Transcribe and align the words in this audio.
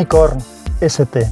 Unicorn 0.00 0.38
ST. 0.80 1.26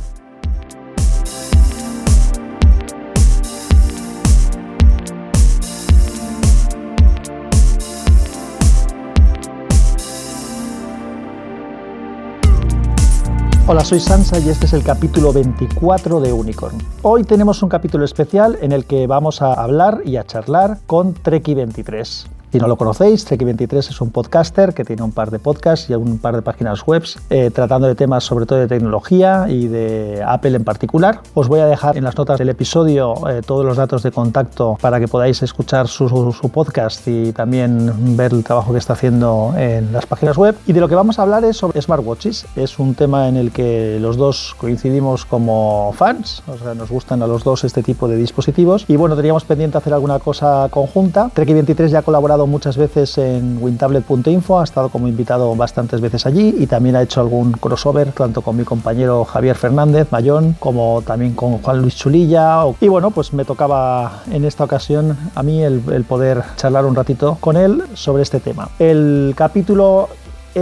Hola, 13.66 13.84
soy 13.84 14.00
Sansa 14.00 14.38
y 14.38 14.50
este 14.50 14.66
es 14.66 14.74
el 14.74 14.82
capítulo 14.82 15.32
24 15.32 16.20
de 16.20 16.34
Unicorn. 16.34 16.76
Hoy 17.00 17.24
tenemos 17.24 17.62
un 17.62 17.70
capítulo 17.70 18.04
especial 18.04 18.58
en 18.60 18.72
el 18.72 18.84
que 18.84 19.06
vamos 19.06 19.40
a 19.40 19.54
hablar 19.54 20.02
y 20.04 20.16
a 20.16 20.24
charlar 20.24 20.76
con 20.86 21.14
Treki23. 21.14 22.37
Si 22.50 22.58
no 22.58 22.66
lo 22.66 22.76
conocéis, 22.76 23.30
Treki23 23.30 23.90
es 23.90 24.00
un 24.00 24.10
podcaster 24.10 24.72
que 24.72 24.82
tiene 24.82 25.02
un 25.02 25.12
par 25.12 25.30
de 25.30 25.38
podcasts 25.38 25.90
y 25.90 25.94
un 25.94 26.16
par 26.16 26.34
de 26.34 26.40
páginas 26.40 26.86
web 26.86 27.04
eh, 27.28 27.50
tratando 27.52 27.86
de 27.86 27.94
temas 27.94 28.24
sobre 28.24 28.46
todo 28.46 28.58
de 28.58 28.66
tecnología 28.66 29.44
y 29.50 29.68
de 29.68 30.24
Apple 30.26 30.56
en 30.56 30.64
particular. 30.64 31.20
Os 31.34 31.46
voy 31.48 31.60
a 31.60 31.66
dejar 31.66 31.98
en 31.98 32.04
las 32.04 32.16
notas 32.16 32.38
del 32.38 32.48
episodio 32.48 33.12
eh, 33.28 33.42
todos 33.46 33.66
los 33.66 33.76
datos 33.76 34.02
de 34.02 34.12
contacto 34.12 34.78
para 34.80 34.98
que 34.98 35.08
podáis 35.08 35.42
escuchar 35.42 35.88
su, 35.88 36.08
su, 36.08 36.48
podcast 36.48 37.06
y 37.06 37.32
también 37.32 38.16
ver 38.16 38.32
el 38.32 38.42
trabajo 38.42 38.72
que 38.72 38.78
está 38.78 38.94
haciendo 38.94 39.52
en 39.58 39.92
las 39.92 40.06
páginas 40.06 40.38
web. 40.38 40.56
Y 40.66 40.72
de 40.72 40.80
lo 40.80 40.88
que 40.88 40.94
vamos 40.94 41.18
a 41.18 41.22
hablar 41.22 41.44
es 41.44 41.58
sobre 41.58 41.82
smartwatches. 41.82 42.46
Es 42.56 42.78
un 42.78 42.94
tema 42.94 43.28
en 43.28 43.36
el 43.36 43.52
que 43.52 43.98
los 44.00 44.16
dos 44.16 44.56
coincidimos 44.56 45.26
como 45.26 45.92
fans, 45.94 46.42
o 46.48 46.56
sea, 46.56 46.72
nos 46.72 46.88
gustan 46.88 47.22
a 47.22 47.26
los 47.26 47.44
dos 47.44 47.64
este 47.64 47.82
tipo 47.82 48.08
de 48.08 48.16
dispositivos. 48.16 48.86
Y 48.88 48.96
bueno, 48.96 49.16
teníamos 49.16 49.44
pendiente 49.44 49.76
hacer 49.76 49.92
alguna 49.92 50.18
cosa 50.18 50.68
conjunta. 50.70 51.30
Treki23 51.34 51.88
ya 51.88 51.98
ha 51.98 52.02
colaborado 52.02 52.37
muchas 52.46 52.76
veces 52.76 53.18
en 53.18 53.58
wintablet.info, 53.60 54.60
ha 54.60 54.64
estado 54.64 54.88
como 54.88 55.08
invitado 55.08 55.54
bastantes 55.56 56.00
veces 56.00 56.26
allí 56.26 56.54
y 56.58 56.66
también 56.66 56.96
ha 56.96 57.02
hecho 57.02 57.20
algún 57.20 57.52
crossover 57.52 58.12
tanto 58.12 58.42
con 58.42 58.56
mi 58.56 58.64
compañero 58.64 59.24
Javier 59.24 59.56
Fernández 59.56 60.08
Mayón 60.10 60.56
como 60.58 61.02
también 61.02 61.34
con 61.34 61.58
Juan 61.58 61.80
Luis 61.80 61.96
Chulilla. 61.96 62.62
Y 62.80 62.88
bueno, 62.88 63.10
pues 63.10 63.32
me 63.32 63.44
tocaba 63.44 64.22
en 64.30 64.44
esta 64.44 64.64
ocasión 64.64 65.16
a 65.34 65.42
mí 65.42 65.62
el, 65.62 65.80
poder 66.08 66.42
charlar 66.56 66.86
un 66.86 66.94
ratito 66.94 67.36
con 67.40 67.56
él 67.56 67.82
sobre 67.94 68.22
este 68.22 68.40
tema. 68.40 68.68
El 68.78 69.34
capítulo 69.36 70.08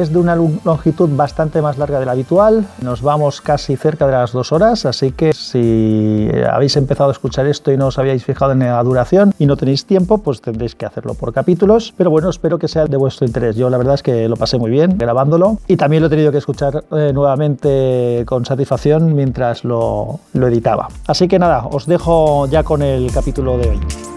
es 0.00 0.12
de 0.12 0.18
una 0.18 0.36
longitud 0.36 1.08
bastante 1.12 1.62
más 1.62 1.78
larga 1.78 1.98
de 1.98 2.06
la 2.06 2.12
habitual. 2.12 2.66
Nos 2.82 3.02
vamos 3.02 3.40
casi 3.40 3.76
cerca 3.76 4.06
de 4.06 4.12
las 4.12 4.32
dos 4.32 4.52
horas, 4.52 4.86
así 4.86 5.12
que 5.12 5.32
si 5.32 6.28
habéis 6.50 6.76
empezado 6.76 7.10
a 7.10 7.12
escuchar 7.12 7.46
esto 7.46 7.72
y 7.72 7.76
no 7.76 7.88
os 7.88 7.98
habíais 7.98 8.24
fijado 8.24 8.52
en 8.52 8.60
la 8.60 8.82
duración 8.82 9.32
y 9.38 9.46
no 9.46 9.56
tenéis 9.56 9.86
tiempo, 9.86 10.18
pues 10.18 10.40
tendréis 10.40 10.74
que 10.74 10.86
hacerlo 10.86 11.14
por 11.14 11.32
capítulos. 11.32 11.94
Pero 11.96 12.10
bueno, 12.10 12.30
espero 12.30 12.58
que 12.58 12.68
sea 12.68 12.86
de 12.86 12.96
vuestro 12.96 13.26
interés. 13.26 13.56
Yo 13.56 13.70
la 13.70 13.78
verdad 13.78 13.94
es 13.94 14.02
que 14.02 14.28
lo 14.28 14.36
pasé 14.36 14.58
muy 14.58 14.70
bien 14.70 14.96
grabándolo 14.98 15.58
y 15.66 15.76
también 15.76 16.02
lo 16.02 16.08
he 16.08 16.10
tenido 16.10 16.32
que 16.32 16.38
escuchar 16.38 16.84
eh, 16.92 17.12
nuevamente 17.12 18.24
con 18.26 18.44
satisfacción 18.44 19.14
mientras 19.14 19.64
lo, 19.64 20.20
lo 20.32 20.48
editaba. 20.48 20.88
Así 21.06 21.28
que 21.28 21.38
nada, 21.38 21.66
os 21.66 21.86
dejo 21.86 22.46
ya 22.46 22.62
con 22.62 22.82
el 22.82 23.10
capítulo 23.12 23.58
de 23.58 23.70
hoy. 23.70 24.15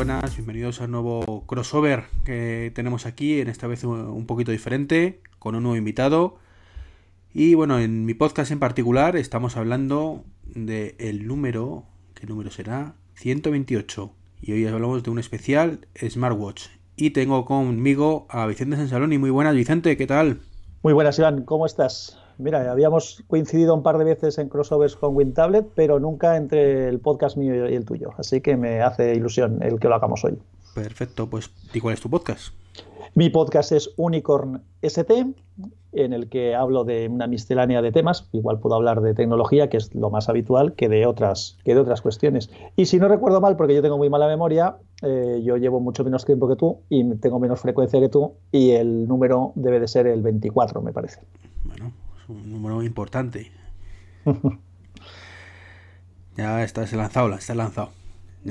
Buenas, 0.00 0.34
bienvenidos 0.34 0.80
al 0.80 0.90
nuevo 0.90 1.44
crossover 1.46 2.04
que 2.24 2.72
tenemos 2.74 3.04
aquí, 3.04 3.38
en 3.38 3.48
esta 3.48 3.66
vez 3.66 3.84
un 3.84 4.24
poquito 4.24 4.50
diferente, 4.50 5.20
con 5.38 5.54
un 5.54 5.62
nuevo 5.62 5.76
invitado. 5.76 6.38
Y 7.34 7.52
bueno, 7.52 7.78
en 7.78 8.06
mi 8.06 8.14
podcast 8.14 8.50
en 8.50 8.58
particular 8.58 9.14
estamos 9.16 9.58
hablando 9.58 10.24
del 10.46 10.94
el 10.96 11.26
número, 11.26 11.84
¿qué 12.14 12.26
número 12.26 12.50
será? 12.50 12.94
128. 13.16 14.10
Y 14.40 14.52
hoy 14.52 14.66
hablamos 14.66 15.02
de 15.02 15.10
un 15.10 15.18
especial 15.18 15.86
Smartwatch. 16.02 16.68
Y 16.96 17.10
tengo 17.10 17.44
conmigo 17.44 18.26
a 18.30 18.46
Vicente 18.46 18.76
Sansaloni. 18.76 19.18
Muy 19.18 19.28
buenas, 19.28 19.54
Vicente, 19.54 19.98
¿qué 19.98 20.06
tal? 20.06 20.40
Muy 20.82 20.94
buenas, 20.94 21.18
Iván, 21.18 21.44
¿cómo 21.44 21.66
estás? 21.66 22.18
Mira, 22.40 22.70
habíamos 22.70 23.22
coincidido 23.26 23.74
un 23.74 23.82
par 23.82 23.98
de 23.98 24.04
veces 24.04 24.38
en 24.38 24.48
crossovers 24.48 24.96
con 24.96 25.14
WinTablet, 25.14 25.66
pero 25.74 26.00
nunca 26.00 26.36
entre 26.36 26.88
el 26.88 26.98
podcast 26.98 27.36
mío 27.36 27.68
y 27.68 27.74
el 27.74 27.84
tuyo. 27.84 28.10
Así 28.16 28.40
que 28.40 28.56
me 28.56 28.80
hace 28.80 29.14
ilusión 29.14 29.62
el 29.62 29.78
que 29.78 29.88
lo 29.88 29.94
hagamos 29.94 30.24
hoy. 30.24 30.38
Perfecto, 30.74 31.28
pues 31.28 31.50
¿y 31.74 31.80
cuál 31.80 31.94
es 31.94 32.00
tu 32.00 32.08
podcast? 32.08 32.54
Mi 33.14 33.28
podcast 33.28 33.72
es 33.72 33.90
Unicorn 33.96 34.62
ST, 34.80 35.34
en 35.92 36.12
el 36.12 36.28
que 36.28 36.54
hablo 36.54 36.84
de 36.84 37.08
una 37.08 37.26
miscelánea 37.26 37.82
de 37.82 37.92
temas. 37.92 38.28
Igual 38.32 38.60
puedo 38.60 38.76
hablar 38.76 39.02
de 39.02 39.12
tecnología, 39.12 39.68
que 39.68 39.76
es 39.76 39.94
lo 39.94 40.08
más 40.08 40.28
habitual, 40.28 40.74
que 40.74 40.88
de 40.88 41.06
otras, 41.06 41.58
que 41.64 41.74
de 41.74 41.80
otras 41.80 42.00
cuestiones. 42.00 42.50
Y 42.76 42.86
si 42.86 42.98
no 42.98 43.08
recuerdo 43.08 43.40
mal, 43.40 43.56
porque 43.56 43.74
yo 43.74 43.82
tengo 43.82 43.98
muy 43.98 44.08
mala 44.08 44.28
memoria, 44.28 44.76
eh, 45.02 45.42
yo 45.44 45.56
llevo 45.56 45.80
mucho 45.80 46.04
menos 46.04 46.24
tiempo 46.24 46.48
que 46.48 46.56
tú 46.56 46.78
y 46.88 47.04
tengo 47.16 47.38
menos 47.38 47.60
frecuencia 47.60 48.00
que 48.00 48.08
tú, 48.08 48.34
y 48.50 48.70
el 48.70 49.06
número 49.08 49.52
debe 49.56 49.80
de 49.80 49.88
ser 49.88 50.06
el 50.06 50.22
24, 50.22 50.80
me 50.80 50.92
parece. 50.92 51.20
Bueno, 51.64 51.92
un 52.30 52.52
número 52.52 52.82
importante. 52.82 53.50
ya 56.36 56.62
está 56.62 56.84
lanzado, 56.96 57.34
está 57.34 57.54
lanzado. 57.54 57.90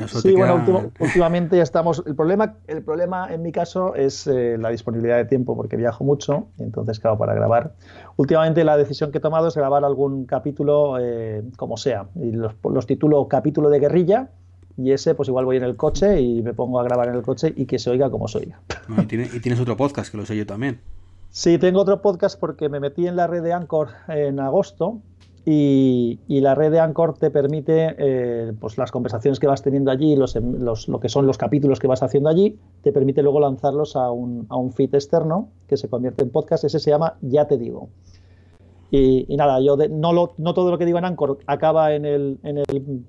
sí, 0.07 0.33
bueno, 0.35 0.91
últimamente 0.99 1.57
ya 1.57 1.63
estamos. 1.63 2.03
El 2.05 2.15
problema, 2.15 2.57
el 2.67 2.83
problema 2.83 3.33
en 3.33 3.41
mi 3.41 3.51
caso 3.51 3.95
es 3.95 4.27
eh, 4.27 4.57
la 4.59 4.69
disponibilidad 4.69 5.17
de 5.17 5.25
tiempo, 5.25 5.55
porque 5.55 5.77
viajo 5.77 6.03
mucho, 6.03 6.47
y 6.57 6.63
entonces, 6.63 6.99
claro, 6.99 7.17
para 7.17 7.33
grabar. 7.33 7.73
Últimamente 8.17 8.63
la 8.63 8.77
decisión 8.77 9.11
que 9.11 9.17
he 9.19 9.21
tomado 9.21 9.47
es 9.47 9.55
grabar 9.55 9.83
algún 9.83 10.25
capítulo 10.25 10.97
eh, 10.99 11.43
como 11.57 11.77
sea. 11.77 12.07
Y 12.15 12.31
los, 12.31 12.53
los 12.63 12.85
titulo 12.85 13.27
capítulo 13.27 13.69
de 13.69 13.79
guerrilla, 13.79 14.29
y 14.79 14.93
ese, 14.93 15.13
pues 15.13 15.27
igual 15.27 15.43
voy 15.43 15.57
en 15.57 15.63
el 15.63 15.75
coche 15.75 16.21
y 16.21 16.41
me 16.41 16.53
pongo 16.53 16.79
a 16.79 16.83
grabar 16.83 17.09
en 17.09 17.15
el 17.15 17.21
coche 17.21 17.53
y 17.53 17.65
que 17.65 17.79
se 17.79 17.89
oiga 17.89 18.09
como 18.09 18.29
se 18.29 18.39
oiga. 18.39 18.61
y, 18.97 19.05
tienes 19.05 19.59
otro 19.59 19.75
podcast, 19.75 20.09
que 20.09 20.17
lo 20.17 20.25
sé 20.25 20.37
yo 20.37 20.45
también. 20.45 20.79
Sí, 21.31 21.59
tengo 21.59 21.81
otro 21.81 22.01
podcast 22.01 22.39
porque 22.39 22.69
me 22.69 22.79
metí 22.79 23.05
en 23.07 23.15
la 23.15 23.27
red 23.27 23.43
de 23.43 23.53
Anchor 23.53 23.89
en 24.07 24.39
agosto 24.39 25.01
y, 25.45 26.19
la 26.27 26.55
red 26.55 26.71
de 26.71 26.79
Anchor 26.79 27.17
te 27.17 27.29
permite, 27.29 27.95
eh, 27.97 28.53
pues 28.59 28.77
las 28.77 28.91
conversaciones 28.91 29.39
que 29.39 29.47
vas 29.47 29.61
teniendo 29.61 29.91
allí, 29.91 30.15
los, 30.15 30.35
lo 30.35 30.99
que 30.99 31.09
son 31.09 31.27
los 31.27 31.37
capítulos 31.37 31.79
que 31.79 31.87
vas 31.87 32.03
haciendo 32.03 32.29
allí, 32.29 32.59
te 32.81 32.91
permite 32.91 33.21
luego 33.21 33.39
lanzarlos 33.39 33.95
a 33.95 34.11
un, 34.11 34.73
feed 34.75 34.93
externo 34.95 35.49
que 35.67 35.77
se 35.77 35.87
convierte 35.87 36.23
en 36.23 36.31
podcast. 36.31 36.63
Ese 36.63 36.79
se 36.79 36.89
llama 36.89 37.17
Ya 37.21 37.47
te 37.47 37.57
digo. 37.57 37.89
Y, 38.91 39.35
nada, 39.37 39.61
yo 39.61 39.77
no, 39.77 40.31
no 40.35 40.53
todo 40.55 40.71
lo 40.71 40.77
que 40.79 40.85
digo 40.85 40.97
en 40.97 41.05
Anchor 41.05 41.37
acaba 41.45 41.93
en 41.93 42.05
el, 42.05 42.39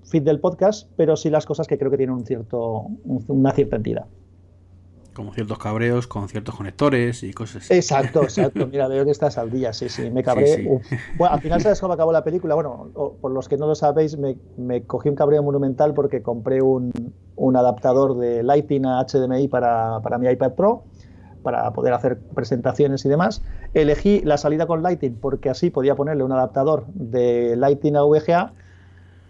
feed 0.05 0.23
del 0.23 0.41
podcast, 0.41 0.91
pero 0.97 1.17
sí 1.17 1.31
las 1.31 1.47
cosas 1.47 1.67
que 1.67 1.79
creo 1.79 1.91
que 1.91 1.97
tienen 1.97 2.23
una 3.29 3.53
cierta 3.53 3.77
entidad 3.77 4.05
como 5.15 5.33
ciertos 5.35 5.59
cabreos 5.59 6.07
con 6.07 6.29
ciertos 6.29 6.55
conectores 6.55 7.23
y 7.23 7.33
cosas 7.33 7.65
así. 7.65 7.75
Exacto, 7.75 8.23
exacto. 8.25 8.67
Mira, 8.67 8.89
veo 8.89 9.05
que 9.05 9.11
estás 9.11 9.39
al 9.39 9.51
día, 9.51 9.73
sí, 9.73 9.89
sí, 9.89 10.11
me 10.11 10.23
cabré. 10.23 10.65
Bueno, 11.17 11.35
al 11.35 11.41
final, 11.41 11.61
¿sabes 11.61 11.81
cómo 11.81 11.93
acabó 11.93 12.13
la 12.13 12.25
película? 12.25 12.55
Bueno, 12.55 12.91
por 13.21 13.31
los 13.31 13.49
que 13.49 13.57
no 13.57 13.67
lo 13.67 13.75
sabéis, 13.75 14.17
me, 14.19 14.37
me 14.57 14.83
cogí 14.85 15.09
un 15.09 15.17
cabreo 15.17 15.43
monumental 15.43 15.95
porque 15.95 16.23
compré 16.23 16.63
un, 16.63 16.93
un 17.37 17.57
adaptador 17.57 18.17
de 18.19 18.43
Lighting 18.43 18.87
a 18.87 19.05
HDMI 19.05 19.49
para, 19.49 20.01
para 20.03 20.19
mi 20.19 20.29
iPad 20.29 20.53
Pro 20.53 20.85
para 21.43 21.73
poder 21.73 21.95
hacer 21.95 22.21
presentaciones 22.35 23.05
y 23.05 23.09
demás. 23.09 23.43
Elegí 23.75 24.21
la 24.25 24.37
salida 24.37 24.67
con 24.67 24.83
Lighting 24.83 25.17
porque 25.21 25.51
así 25.51 25.71
podía 25.71 25.95
ponerle 25.95 26.23
un 26.23 26.33
adaptador 26.33 26.87
de 26.89 27.57
Lighting 27.57 27.97
a 27.97 28.03
VGA, 28.03 28.53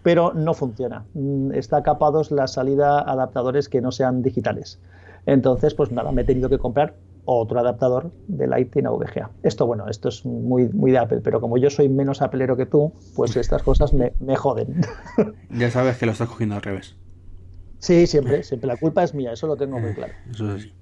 pero 0.03 0.33
no 0.33 0.53
funciona. 0.53 1.05
Mm, 1.13 1.53
está 1.53 1.83
capados 1.83 2.31
la 2.31 2.47
salida 2.47 2.99
adaptadores 2.99 3.69
que 3.69 3.81
no 3.81 3.91
sean 3.91 4.21
digitales. 4.21 4.79
Entonces, 5.25 5.73
pues 5.73 5.91
nada, 5.91 6.11
me 6.11 6.21
he 6.21 6.25
tenido 6.25 6.49
que 6.49 6.57
comprar 6.57 6.95
otro 7.25 7.59
adaptador 7.59 8.11
de 8.27 8.47
Lighting 8.47 8.87
a 8.87 8.91
VGA. 8.91 9.31
Esto, 9.43 9.65
bueno, 9.65 9.87
esto 9.87 10.09
es 10.09 10.25
muy, 10.25 10.69
muy 10.69 10.91
de 10.91 10.97
Apple, 10.97 11.21
pero 11.23 11.39
como 11.39 11.57
yo 11.57 11.69
soy 11.69 11.89
menos 11.89 12.21
apelero 12.21 12.57
que 12.57 12.65
tú, 12.65 12.93
pues 13.15 13.35
estas 13.35 13.63
cosas 13.63 13.93
me, 13.93 14.35
joden. 14.35 14.81
Ya 15.49 15.69
sabes 15.69 15.97
que 15.97 16.05
lo 16.05 16.13
estás 16.13 16.29
cogiendo 16.29 16.55
al 16.55 16.61
revés. 16.61 16.95
Sí, 17.79 18.07
siempre, 18.07 18.43
siempre. 18.43 18.67
La 18.67 18.77
culpa 18.77 19.03
es 19.03 19.13
mía, 19.13 19.33
eso 19.33 19.47
lo 19.47 19.57
tengo 19.57 19.79
muy 19.79 19.93
claro. 19.93 20.13
Eso 20.31 20.47
es 20.49 20.61
así. 20.61 20.73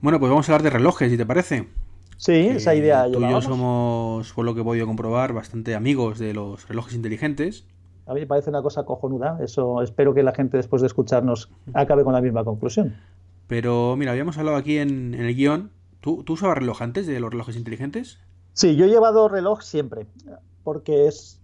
Bueno, 0.00 0.20
pues 0.20 0.30
vamos 0.30 0.48
a 0.48 0.52
hablar 0.52 0.62
de 0.62 0.70
relojes, 0.70 1.10
si 1.10 1.16
te 1.16 1.26
parece. 1.26 1.68
Sí, 2.16 2.32
esa 2.32 2.74
idea. 2.74 3.10
Tú 3.10 3.20
y 3.20 3.30
yo 3.30 3.40
somos, 3.40 4.32
por 4.32 4.44
lo 4.44 4.54
que 4.54 4.60
he 4.60 4.64
podido 4.64 4.86
comprobar, 4.86 5.32
bastante 5.32 5.74
amigos 5.74 6.18
de 6.18 6.32
los 6.32 6.68
relojes 6.68 6.94
inteligentes. 6.94 7.66
A 8.06 8.14
mí 8.14 8.20
me 8.20 8.26
parece 8.26 8.50
una 8.50 8.62
cosa 8.62 8.84
cojonuda. 8.84 9.38
Eso 9.42 9.82
espero 9.82 10.14
que 10.14 10.22
la 10.22 10.34
gente 10.34 10.56
después 10.56 10.82
de 10.82 10.86
escucharnos 10.86 11.50
acabe 11.72 12.04
con 12.04 12.12
la 12.12 12.20
misma 12.20 12.44
conclusión. 12.44 12.96
Pero 13.46 13.96
mira, 13.96 14.12
habíamos 14.12 14.38
hablado 14.38 14.56
aquí 14.56 14.78
en, 14.78 15.14
el 15.14 15.34
guion. 15.34 15.70
¿Tú, 16.00 16.22
¿Tú, 16.24 16.34
usabas 16.34 16.58
reloj 16.58 16.82
antes 16.82 17.06
de 17.06 17.18
los 17.20 17.30
relojes 17.30 17.56
inteligentes? 17.56 18.20
Sí, 18.52 18.76
yo 18.76 18.84
he 18.84 18.88
llevado 18.88 19.28
reloj 19.28 19.62
siempre. 19.62 20.06
Porque 20.64 21.06
es, 21.06 21.40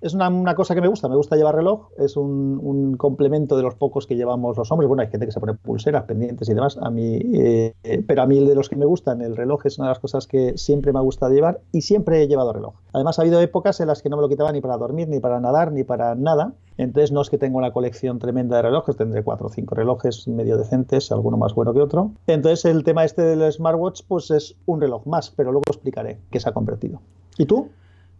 es 0.00 0.14
una, 0.14 0.54
cosa 0.54 0.74
que 0.74 0.80
me 0.80 0.88
gusta, 0.88 1.08
me 1.08 1.14
gusta 1.14 1.36
llevar 1.36 1.54
reloj, 1.54 1.88
es 1.96 2.16
un, 2.16 2.96
complemento 2.98 3.56
de 3.56 3.62
los 3.62 3.76
pocos 3.76 4.06
que 4.06 4.16
llevamos 4.16 4.56
los 4.56 4.70
hombres. 4.72 4.88
Bueno, 4.88 5.02
hay 5.02 5.08
gente 5.08 5.26
que 5.26 5.32
se 5.32 5.40
pone 5.40 5.54
pulseras, 5.54 6.04
pendientes 6.04 6.48
y 6.48 6.54
demás, 6.54 6.76
a 6.80 6.90
mí, 6.90 7.20
eh, 7.34 7.74
pero 8.06 8.22
a 8.22 8.26
mí 8.26 8.44
de 8.44 8.54
los 8.54 8.68
que 8.68 8.76
me 8.76 8.84
gustan, 8.84 9.22
el 9.22 9.36
reloj 9.36 9.64
es 9.66 9.78
una 9.78 9.88
de 9.88 9.90
las 9.92 10.00
cosas 10.00 10.26
que 10.26 10.58
siempre 10.58 10.92
me 10.92 10.98
ha 10.98 11.02
gustado 11.02 11.32
llevar 11.32 11.60
y 11.72 11.82
siempre 11.82 12.22
he 12.22 12.28
llevado 12.28 12.52
reloj. 12.52 12.74
Además, 12.92 13.18
ha 13.18 13.22
habido 13.22 13.40
épocas 13.40 13.80
en 13.80 13.86
las 13.86 14.02
que 14.02 14.08
no 14.08 14.16
me 14.16 14.22
lo 14.22 14.28
quitaba 14.28 14.52
ni 14.52 14.60
para 14.60 14.76
dormir, 14.76 15.08
ni 15.08 15.20
para 15.20 15.40
nadar, 15.40 15.72
ni 15.72 15.84
para 15.84 16.14
nada. 16.14 16.54
Entonces, 16.76 17.12
no 17.12 17.22
es 17.22 17.30
que 17.30 17.38
tenga 17.38 17.56
una 17.56 17.72
colección 17.72 18.18
tremenda 18.18 18.56
de 18.56 18.62
relojes, 18.62 18.96
tendré 18.96 19.22
cuatro 19.22 19.46
o 19.46 19.50
cinco 19.50 19.76
relojes 19.76 20.26
medio 20.26 20.56
decentes, 20.56 21.12
alguno 21.12 21.36
más 21.36 21.54
bueno 21.54 21.72
que 21.72 21.80
otro. 21.80 22.10
Entonces, 22.26 22.64
el 22.64 22.82
tema 22.82 23.04
este 23.04 23.22
del 23.22 23.52
smartwatch, 23.52 24.02
pues 24.08 24.30
es 24.32 24.56
un 24.66 24.80
reloj 24.80 25.06
más, 25.06 25.30
pero 25.30 25.52
luego 25.52 25.62
explicaré 25.68 26.18
qué 26.30 26.40
se 26.40 26.48
ha 26.48 26.52
convertido. 26.52 27.00
¿Y 27.38 27.46
tú? 27.46 27.68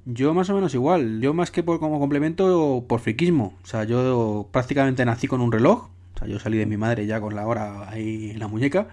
Yo 0.06 0.34
más 0.34 0.50
o 0.50 0.54
menos 0.54 0.74
igual. 0.74 1.20
Yo 1.20 1.34
más 1.34 1.50
que 1.50 1.62
por, 1.62 1.80
como 1.80 1.98
complemento, 1.98 2.84
por 2.88 3.00
friquismo. 3.00 3.54
O 3.62 3.66
sea, 3.66 3.84
yo 3.84 4.48
prácticamente 4.50 5.04
nací 5.04 5.26
con 5.26 5.40
un 5.40 5.52
reloj. 5.52 5.88
O 6.14 6.18
sea, 6.18 6.28
yo 6.28 6.38
salí 6.38 6.58
de 6.58 6.66
mi 6.66 6.76
madre 6.76 7.06
ya 7.06 7.20
con 7.20 7.34
la 7.34 7.46
hora 7.46 7.88
ahí 7.88 8.30
en 8.30 8.38
la 8.38 8.48
muñeca. 8.48 8.88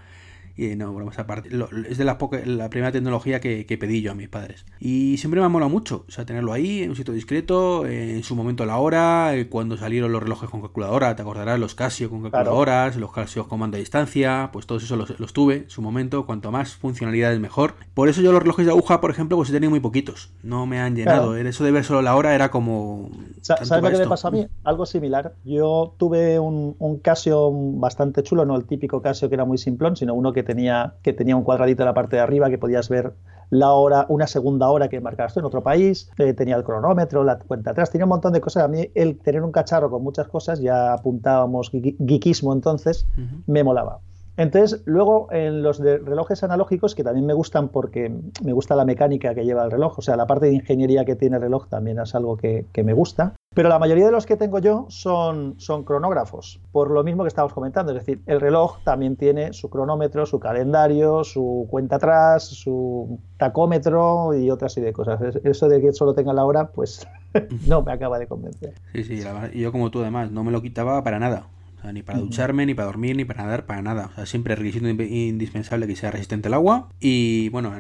Y 0.56 0.76
no, 0.76 0.92
bueno, 0.92 1.12
aparte, 1.16 1.50
es 1.90 1.98
de 1.98 2.06
las 2.06 2.18
la 2.46 2.70
primera 2.70 2.92
tecnología 2.92 3.40
que, 3.40 3.78
pedí 3.80 4.02
yo 4.02 4.12
a 4.12 4.16
mis 4.16 4.30
padres. 4.30 4.66
Y 4.80 5.18
siempre 5.18 5.40
me 5.40 5.46
ha 5.46 5.50
molado 5.50 5.70
mucho, 5.70 6.06
o 6.08 6.12
sea, 6.12 6.26
tenerlo 6.26 6.54
ahí, 6.54 6.84
en 6.84 6.92
un 6.92 6.96
sitio 6.96 7.14
discreto, 7.14 7.86
en 7.88 8.24
su 8.24 8.36
momento 8.36 8.66
la 8.66 8.78
hora, 8.78 9.36
eh, 9.36 9.48
cuando 9.48 9.78
salieron 9.78 10.12
los 10.12 10.22
relojes 10.22 10.50
con 10.50 10.62
calculadora, 10.62 11.16
te 11.16 11.22
acordarás, 11.22 11.60
los 11.60 11.76
Casio 11.76 12.10
con 12.10 12.22
calculadoras, 12.22 12.96
los 12.98 13.12
Casio 13.12 13.48
con 13.48 13.60
mando 13.60 13.78
a 13.78 13.80
distancia, 13.80 14.50
pues 14.52 14.66
todos 14.66 14.84
esos 14.84 14.98
los, 15.20 15.34
tuve 15.34 15.56
en 15.56 15.70
su 15.70 15.82
momento, 15.82 16.26
cuanto 16.26 16.52
más 16.52 16.76
funcionalidades 16.76 17.40
mejor. 17.40 17.76
Por 17.94 18.10
eso 18.10 18.22
yo 18.22 18.32
los 18.32 18.42
relojes 18.42 18.66
de 18.66 18.72
aguja, 18.72 19.02
por 19.02 19.12
ejemplo, 19.12 19.38
pues 19.38 19.50
he 19.50 19.54
tenido 19.54 19.70
muy 19.70 19.80
poquitos, 19.80 20.32
no 20.44 20.66
me 20.66 20.80
han 20.80 20.96
llenado. 20.96 21.36
Eso 21.36 21.64
de 21.64 21.72
ver 21.72 21.84
solo 21.84 22.02
la 22.02 22.16
hora 22.16 22.36
era 22.36 22.52
como... 22.52 23.10
¿Sabes 23.42 23.70
lo 23.70 23.90
que 23.90 23.98
me 23.98 24.08
pasó 24.08 24.28
a 24.28 24.32
mí? 24.32 24.48
Algo 24.64 24.86
similar. 24.86 25.34
Yo 25.44 25.96
tuve 25.98 26.40
un, 26.40 26.76
un 26.80 27.00
Casio 27.00 27.52
bastante 27.52 28.24
chulo, 28.24 28.46
no 28.46 28.56
el 28.56 28.66
típico 28.66 29.02
Casio 29.02 29.30
que 29.30 29.36
era 29.36 29.46
muy 29.46 29.58
simplón, 29.58 29.96
sino 29.96 30.14
uno 30.14 30.34
que 30.34 30.41
tenía, 30.44 30.96
que 31.02 31.14
tenía 31.14 31.36
un 31.36 31.44
cuadradito 31.44 31.84
en 31.84 31.88
la 31.88 31.94
parte 31.94 32.16
de 32.16 32.22
arriba 32.22 32.50
que 32.50 32.58
podías 32.58 32.90
ver 32.90 33.14
la 33.52 33.72
hora, 33.74 34.06
una 34.08 34.28
segunda 34.28 34.70
hora 34.70 34.88
que 34.88 35.02
marcabas 35.02 35.36
en 35.36 35.44
otro 35.44 35.62
país, 35.62 36.10
eh, 36.18 36.34
tenía 36.34 36.56
el 36.56 36.64
cronómetro, 36.64 37.24
la 37.24 37.38
cuenta 37.38 37.72
atrás, 37.72 37.92
tenía 37.92 38.06
un 38.06 38.10
montón 38.10 38.32
de 38.32 38.40
cosas. 38.40 38.64
A 38.64 38.68
mí 38.70 38.90
el 38.96 39.20
tener 39.20 39.44
un 39.44 39.52
cacharro 39.52 39.92
con 39.92 40.02
muchas 40.04 40.28
cosas, 40.30 40.62
ya 40.62 40.94
apuntábamos 40.94 41.70
geekismo 41.72 42.54
entonces, 42.54 43.06
me 43.48 43.64
molaba. 43.64 44.00
Entonces, 44.42 44.82
luego 44.86 45.28
en 45.32 45.62
los 45.62 45.80
de 45.80 46.00
relojes 46.00 46.44
analógicos, 46.44 46.96
que 46.96 47.04
también 47.04 47.28
me 47.28 47.34
gustan 47.36 47.70
porque 47.70 48.12
me 48.44 48.54
gusta 48.54 48.76
la 48.76 48.86
mecánica 48.86 49.36
que 49.36 49.46
lleva 49.46 49.64
el 49.64 49.70
reloj, 49.70 50.00
o 50.00 50.02
sea, 50.02 50.16
la 50.16 50.26
parte 50.26 50.48
de 50.48 50.54
ingeniería 50.54 51.06
que 51.06 51.16
tiene 51.16 51.36
el 51.36 51.44
reloj 51.44 51.68
también 51.68 52.00
es 52.00 52.16
algo 52.16 52.38
que, 52.38 52.66
me 52.84 52.94
gusta. 52.94 53.36
Pero 53.54 53.70
la 53.70 53.78
mayoría 53.78 54.08
de 54.08 54.12
los 54.12 54.26
que 54.26 54.38
tengo 54.38 54.58
yo 54.58 54.88
son, 54.90 55.60
son 55.60 55.84
cronógrafos, 55.84 56.60
por 56.72 56.90
lo 56.90 57.04
mismo 57.04 57.24
que 57.24 57.28
estábamos 57.28 57.54
comentando. 57.54 57.92
Es 57.92 58.00
decir, 58.00 58.24
el 58.26 58.42
reloj 58.42 58.80
también 58.84 59.16
tiene 59.16 59.54
su 59.54 59.70
cronómetro, 59.70 60.26
su 60.26 60.40
calendario, 60.40 61.24
su 61.24 61.68
cuenta 61.70 61.98
atrás, 61.98 62.44
su 62.44 63.20
tacómetro 63.38 64.34
y 64.34 64.50
otra 64.50 64.70
serie 64.70 64.88
de 64.88 64.94
cosas. 64.94 65.22
Eso 65.44 65.70
de 65.70 65.82
que 65.82 65.94
solo 65.94 66.16
tenga 66.16 66.34
la 66.34 66.46
hora, 66.46 66.72
pues 66.72 67.08
no 67.68 67.84
me 67.84 67.92
acaba 67.92 68.18
de 68.18 68.26
convencer. 68.26 68.74
Sí, 68.94 69.04
sí, 69.04 69.24
yo 69.54 69.72
como 69.72 69.92
tú 69.92 70.02
además, 70.02 70.32
no 70.32 70.44
me 70.44 70.52
lo 70.52 70.64
quitaba 70.64 71.04
para 71.04 71.20
nada 71.20 71.46
ni 71.94 72.04
para 72.04 72.20
ducharme, 72.20 72.66
ni 72.66 72.74
para 72.74 72.88
dormir, 72.88 73.16
ni 73.16 73.26
para 73.26 73.44
nadar, 73.44 73.66
para 73.66 73.82
nada. 73.82 74.08
O 74.12 74.16
sea, 74.16 74.26
siempre 74.26 74.56
requisito 74.56 74.88
indispensable 74.88 75.88
que 75.88 75.96
sea 75.96 76.12
resistente 76.12 76.48
al 76.48 76.54
agua. 76.54 76.90
Y 77.00 77.50
bueno, 77.50 77.74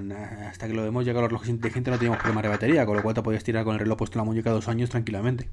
hasta 0.47 0.67
que 0.67 0.73
lo 0.73 0.85
hemos 0.85 1.05
llegado 1.05 1.19
a 1.19 1.23
los 1.23 1.31
relojes 1.31 1.49
inteligentes 1.49 1.91
no 1.91 1.97
teníamos 1.97 2.19
problema 2.19 2.41
de 2.41 2.49
batería, 2.49 2.85
con 2.85 2.97
lo 2.97 3.03
cual 3.03 3.15
te 3.15 3.21
podías 3.21 3.43
tirar 3.43 3.63
con 3.63 3.73
el 3.73 3.79
reloj 3.79 3.97
puesto 3.97 4.17
en 4.17 4.25
la 4.25 4.25
muñeca 4.25 4.51
dos 4.51 4.67
años 4.67 4.89
tranquilamente. 4.89 5.49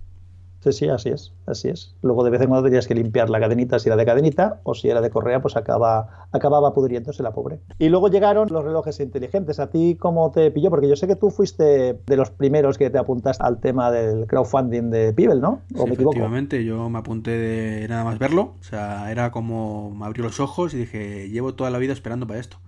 Sí, 0.61 0.73
sí, 0.73 0.89
así 0.89 1.11
es, 1.11 1.33
así 1.47 1.69
es. 1.69 1.95
Luego 2.03 2.25
de 2.25 2.31
vez 2.31 2.41
en 2.41 2.49
cuando 2.49 2.65
tenías 2.65 2.87
que 2.87 2.95
limpiar 2.95 3.31
la 3.31 3.39
cadenita 3.39 3.79
si 3.79 3.89
era 3.89 3.97
de 3.97 4.05
cadenita 4.05 4.61
o 4.65 4.75
si 4.75 4.89
era 4.89 5.01
de 5.01 5.11
correa, 5.11 5.41
pues 5.41 5.57
acaba, 5.57 6.27
acababa 6.33 6.75
pudriéndose 6.75 7.23
la 7.23 7.33
pobre. 7.33 7.61
Y 7.79 7.89
luego 7.89 8.09
llegaron 8.09 8.49
los 8.51 8.65
relojes 8.65 8.99
inteligentes. 9.01 9.61
¿A 9.61 9.71
ti 9.71 9.97
cómo 9.99 10.31
te 10.33 10.51
pilló? 10.51 10.71
Porque 10.71 10.89
yo 10.89 10.97
sé 10.97 11.07
que 11.07 11.17
tú 11.17 11.31
fuiste 11.31 12.01
de 12.05 12.17
los 12.17 12.31
primeros 12.31 12.77
que 12.77 12.91
te 12.91 12.99
apuntaste 12.99 13.43
al 13.45 13.61
tema 13.61 13.91
del 13.91 14.27
crowdfunding 14.27 14.91
de 14.91 15.13
Pibel, 15.13 15.41
¿no? 15.41 15.61
¿O 15.77 15.87
me 15.87 15.93
efectivamente, 15.93 16.65
yo 16.65 16.89
me 16.91 16.99
apunté 16.99 17.31
de 17.31 17.89
nada 17.89 18.05
más 18.05 18.19
verlo. 18.19 18.55
O 18.61 18.65
sea, 18.65 19.11
era 19.11 19.31
como 19.31 19.91
me 19.91 20.07
abrió 20.07 20.25
los 20.25 20.41
ojos 20.41 20.75
y 20.75 20.79
dije, 20.79 21.29
llevo 21.29 21.55
toda 21.55 21.71
la 21.71 21.79
vida 21.79 21.93
esperando 21.93 22.27
para 22.27 22.41
esto 22.41 22.59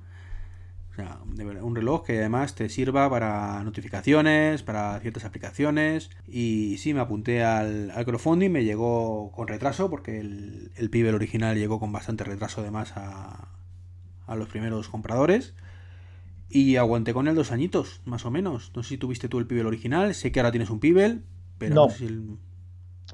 un 1.62 1.74
reloj 1.74 2.04
que 2.04 2.18
además 2.18 2.54
te 2.54 2.68
sirva 2.68 3.08
para 3.08 3.62
notificaciones, 3.64 4.62
para 4.62 4.98
ciertas 5.00 5.24
aplicaciones. 5.24 6.10
Y 6.26 6.76
sí, 6.78 6.94
me 6.94 7.00
apunté 7.00 7.44
al, 7.44 7.90
al 7.90 8.04
crowdfunding, 8.04 8.50
me 8.50 8.64
llegó 8.64 9.30
con 9.32 9.48
retraso, 9.48 9.90
porque 9.90 10.20
el, 10.20 10.72
el 10.76 10.90
Pibel 10.90 11.14
original 11.14 11.56
llegó 11.56 11.78
con 11.80 11.92
bastante 11.92 12.24
retraso 12.24 12.60
además 12.60 12.92
a, 12.96 13.48
a 14.26 14.36
los 14.36 14.48
primeros 14.48 14.88
compradores. 14.88 15.54
Y 16.48 16.76
aguanté 16.76 17.14
con 17.14 17.28
él 17.28 17.36
dos 17.36 17.52
añitos, 17.52 18.00
más 18.04 18.26
o 18.26 18.30
menos. 18.30 18.72
No 18.74 18.82
sé 18.82 18.90
si 18.90 18.98
tuviste 18.98 19.28
tú 19.28 19.38
el 19.38 19.46
Pibel 19.46 19.66
original, 19.66 20.14
sé 20.14 20.32
que 20.32 20.40
ahora 20.40 20.50
tienes 20.50 20.70
un 20.70 20.80
Pibel, 20.80 21.24
pero 21.58 21.74
no, 21.74 21.90
sé 21.90 22.08
si 22.08 22.38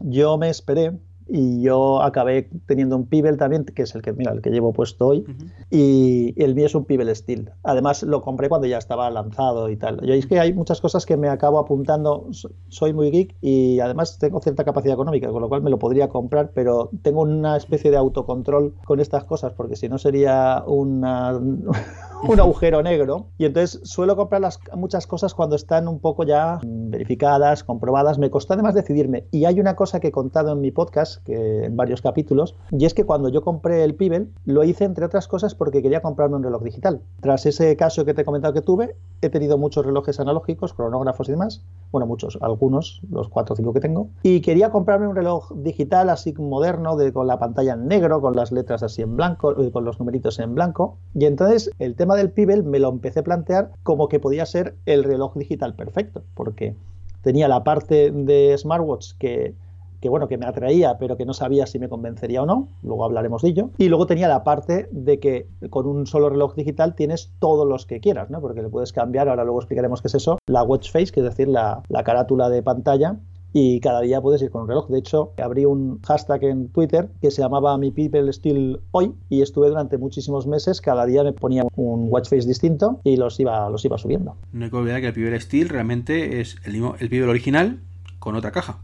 Yo 0.01 0.39
me 0.39 0.49
esperé 0.49 0.93
y 1.29 1.63
yo 1.63 2.03
acabé 2.03 2.49
teniendo 2.67 2.97
un 2.97 3.07
Pibel 3.07 3.37
también, 3.37 3.65
que 3.65 3.83
es 3.83 3.95
el 3.95 4.03
que, 4.03 4.13
mira, 4.13 4.33
el 4.33 4.43
que 4.43 4.51
llevo 4.51 4.73
puesto 4.73 5.09
hoy, 5.09 5.25
y 5.71 6.35
el 6.43 6.55
mío 6.55 6.67
es 6.67 6.75
un 6.75 6.85
Pibel 6.85 7.15
Steel. 7.15 7.51
Además 7.63 8.03
lo 8.03 8.23
compré 8.23 8.49
cuando 8.49 8.67
ya 8.67 8.79
estaba 8.79 9.11
lanzado 9.11 9.69
y 9.71 9.77
tal. 9.77 10.01
Yo 10.07 10.15
es 10.15 10.27
que 10.27 10.39
hay 10.39 10.53
muchas 10.53 10.81
cosas 10.81 11.07
que 11.07 11.17
me 11.17 11.29
acabo 11.29 11.59
apuntando, 11.59 12.29
soy 12.69 12.93
muy 12.93 13.11
geek 13.11 13.37
y 13.41 13.81
además 13.81 14.19
tengo 14.19 14.41
cierta 14.41 14.65
capacidad 14.65 14.95
económica, 14.95 15.29
con 15.31 15.43
lo 15.43 15.49
cual 15.49 15.63
me 15.63 15.71
lo 15.71 15.79
podría 15.79 16.09
comprar, 16.09 16.53
pero 16.55 16.91
tengo 17.03 17.23
una 17.23 17.57
especie 17.57 17.91
de 17.91 17.97
autocontrol 17.97 18.75
con 18.85 19.01
estas 19.01 19.25
cosas, 19.25 19.53
porque 19.53 19.77
si 19.77 19.89
no 19.89 19.99
sería 19.99 20.63
una, 20.67 21.39
un 22.23 22.41
agujero 22.41 22.83
negro. 22.83 23.29
Y 23.39 23.45
entonces 23.45 23.81
suelo 23.85 24.17
comprar 24.17 24.41
las, 24.41 24.61
muchas 24.75 25.07
cosas 25.07 25.35
cuando 25.35 25.57
están 25.57 25.89
un 25.89 26.01
poco 26.01 26.25
ya 26.25 26.61
verificadas, 26.65 27.65
comprobadas. 27.65 28.19
Me 28.19 28.31
costó 28.31 28.55
además 28.55 28.75
decidirme. 28.75 29.27
Y 29.31 29.45
hay 29.45 29.61
una 29.61 29.77
cosa 29.77 30.01
que 30.01 30.09
he 30.09 30.13
contado 30.13 30.53
en 30.53 30.61
mi 30.61 30.71
podcast, 30.71 31.16
que 31.19 31.65
en 31.65 31.77
varios 31.77 32.03
capítulos, 32.03 32.57
y 32.71 32.85
es 32.85 32.95
que 32.95 33.05
cuando 33.05 33.29
yo 33.29 33.43
compré 33.43 33.85
el 33.85 33.95
Pibel, 33.95 34.31
lo 34.45 34.65
hice 34.65 34.85
entre 34.85 35.07
otras 35.07 35.29
cosas 35.29 35.55
porque 35.55 35.83
quería 35.83 36.03
comprarme 36.03 36.37
un 36.37 36.43
reloj 36.43 36.63
digital. 36.63 37.01
Tras 37.21 37.47
ese 37.47 37.77
caso 37.77 38.05
que 38.05 38.15
te 38.15 38.23
he 38.23 38.25
comentado 38.25 38.55
que 38.55 38.63
tuve, 38.63 38.97
he 39.23 39.29
tenido 39.29 39.59
muchos 39.59 39.85
relojes 39.85 40.21
analógicos, 40.21 40.73
cronógrafos 40.73 41.29
y 41.29 41.33
demás. 41.33 41.63
Bueno, 41.93 42.07
muchos, 42.07 42.39
algunos, 42.41 43.01
los 43.11 43.29
cuatro 43.29 43.55
o 43.55 43.57
cinco 43.57 43.73
que 43.73 43.81
tengo. 43.81 44.09
Y 44.23 44.41
quería 44.41 44.71
comprarme 44.71 45.09
un 45.09 45.17
reloj 45.17 45.53
digital 45.55 46.11
así 46.11 46.35
moderno, 46.35 46.97
de, 46.97 47.13
con 47.13 47.27
la 47.27 47.39
pantalla 47.39 47.75
en 47.75 47.87
negro, 47.87 48.21
con 48.21 48.37
las 48.37 48.53
letras 48.53 48.83
así 48.83 49.03
en 49.03 49.17
blanco, 49.17 49.61
eh, 49.61 49.71
con 49.71 49.85
los 49.85 49.99
numeritos 49.99 50.39
en 50.39 50.55
blanco. 50.55 50.99
Y 51.15 51.25
entonces 51.25 51.71
el 51.79 51.95
tema 51.95 52.17
del 52.17 52.31
Pibel 52.31 52.65
me 52.65 52.79
lo 52.79 52.89
empecé 52.89 53.21
a 53.21 53.25
plantear 53.25 53.71
como 53.83 54.09
que 54.09 54.21
podía 54.21 54.47
ser 54.47 54.77
el 54.87 55.05
reloj 55.05 55.35
digital 55.37 55.75
perfecto, 55.75 56.23
porque 56.35 56.75
tenía 57.23 57.49
la 57.49 57.65
parte 57.65 58.11
de 58.13 58.57
smartwatch 58.57 59.15
que, 59.19 59.55
que 60.01 60.09
bueno, 60.09 60.29
que 60.29 60.39
me 60.39 60.47
atraía, 60.47 60.99
pero 60.99 61.17
que 61.17 61.25
no 61.25 61.35
sabía 61.35 61.67
si 61.67 61.79
me 61.79 61.89
convencería 61.89 62.43
o 62.43 62.47
no, 62.47 62.69
luego 62.83 63.05
hablaremos 63.05 63.43
de 63.43 63.49
ello, 63.49 63.71
y 63.79 63.89
luego 63.89 64.07
tenía 64.07 64.29
la 64.29 64.45
parte 64.45 64.89
de 64.93 65.19
que 65.19 65.49
con 65.71 65.87
un 65.87 66.07
solo 66.07 66.29
reloj 66.29 66.55
digital 66.55 66.95
tienes 66.95 67.33
todos 67.39 67.67
los 67.67 67.87
que 67.87 68.01
quieras, 68.01 68.31
¿no? 68.31 68.41
Porque 68.41 68.63
le 68.63 68.69
puedes 68.69 68.93
cambiar, 68.93 69.29
ahora 69.29 69.45
luego 69.45 69.61
explicaremos 69.61 70.03
qué 70.03 70.09
es 70.09 70.15
eso, 70.15 70.39
la 70.47 70.63
watch 70.63 70.91
face, 70.91 71.13
que 71.13 71.21
es 71.21 71.27
decir, 71.27 71.49
la, 71.49 71.83
la 71.89 72.05
carátula 72.05 72.49
de 72.49 72.63
pantalla, 72.63 73.17
y 73.59 73.81
cada 73.81 74.03
día 74.03 74.21
puedes 74.21 74.43
ir 74.43 74.51
con 74.51 74.63
un 74.63 74.69
reloj. 74.69 74.89
De 74.89 74.99
hecho, 74.99 75.33
abrí 75.43 75.65
un 75.65 76.01
hashtag 76.03 76.45
en 76.45 76.69
Twitter 76.69 77.09
que 77.23 77.31
se 77.31 77.41
llamaba 77.41 77.79
Mi 77.79 77.91
People 77.91 78.31
Still 78.31 78.81
Hoy 78.91 79.15
y 79.31 79.41
estuve 79.41 79.69
durante 79.69 79.97
muchísimos 79.97 80.47
meses, 80.47 80.83
cada 80.83 81.07
día 81.07 81.25
me 81.25 81.33
ponía 81.33 81.65
un 81.75 82.09
watch 82.11 82.29
face 82.29 82.47
distinto 82.47 83.01
y 83.03 83.17
los 83.17 83.41
iba, 83.41 83.71
los 83.71 83.83
iba 83.87 83.97
subiendo. 83.97 84.37
No 84.53 84.67
hay 84.67 84.71
que 84.71 84.77
olvidar 84.77 85.01
que 85.01 85.07
el 85.07 85.15
People 85.15 85.41
Still 85.41 85.71
realmente 85.71 86.43
es 86.43 86.57
el, 86.65 86.75
el 86.75 87.09
People 87.09 87.31
original 87.31 87.81
con 88.19 88.37
otra 88.37 88.51
caja. 88.51 88.81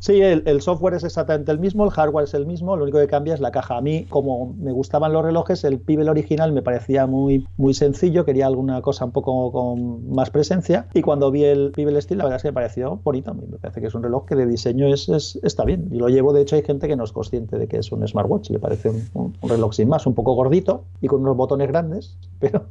Sí, 0.00 0.18
el, 0.22 0.62
software 0.62 0.94
es 0.94 1.04
exactamente 1.04 1.52
el 1.52 1.58
mismo, 1.58 1.84
el 1.84 1.90
hardware 1.90 2.24
es 2.24 2.32
el 2.32 2.46
mismo, 2.46 2.74
lo 2.74 2.84
único 2.84 2.98
que 2.98 3.06
cambia 3.06 3.34
es 3.34 3.40
la 3.40 3.50
caja. 3.50 3.76
A 3.76 3.82
mí, 3.82 4.06
como 4.08 4.54
me 4.54 4.72
gustaban 4.72 5.12
los 5.12 5.22
relojes, 5.22 5.62
el 5.62 5.78
Pibel 5.78 6.08
original 6.08 6.52
me 6.52 6.62
parecía 6.62 7.06
muy, 7.06 7.46
muy 7.58 7.74
sencillo, 7.74 8.24
quería 8.24 8.46
alguna 8.46 8.80
cosa 8.80 9.04
un 9.04 9.12
poco 9.12 9.52
con 9.52 10.10
más 10.10 10.30
presencia. 10.30 10.88
Y 10.94 11.02
cuando 11.02 11.30
vi 11.30 11.44
el 11.44 11.72
Pibel 11.72 12.00
Steel, 12.00 12.16
la 12.16 12.24
verdad 12.24 12.36
es 12.38 12.42
que 12.42 12.48
me 12.48 12.54
pareció 12.54 12.98
bonito. 13.04 13.34
Me 13.34 13.58
parece 13.58 13.82
que 13.82 13.88
es 13.88 13.94
un 13.94 14.02
reloj 14.02 14.24
que 14.24 14.36
de 14.36 14.46
diseño 14.46 14.86
es, 14.86 15.38
está 15.42 15.66
bien. 15.66 15.90
Y 15.92 15.98
lo 15.98 16.08
llevo, 16.08 16.32
de 16.32 16.40
hecho, 16.40 16.56
hay 16.56 16.62
gente 16.62 16.88
que 16.88 16.96
no 16.96 17.04
es 17.04 17.12
consciente 17.12 17.58
de 17.58 17.68
que 17.68 17.76
es 17.76 17.92
un 17.92 18.06
smartwatch. 18.08 18.48
Le 18.48 18.58
parece 18.58 18.90
un, 19.12 19.34
reloj 19.42 19.74
sin 19.74 19.90
más, 19.90 20.06
un 20.06 20.14
poco 20.14 20.32
gordito 20.32 20.84
y 21.02 21.08
con 21.08 21.20
unos 21.20 21.36
botones 21.36 21.68
grandes, 21.68 22.16
pero, 22.38 22.64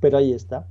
pero 0.00 0.18
ahí 0.18 0.32
está 0.32 0.66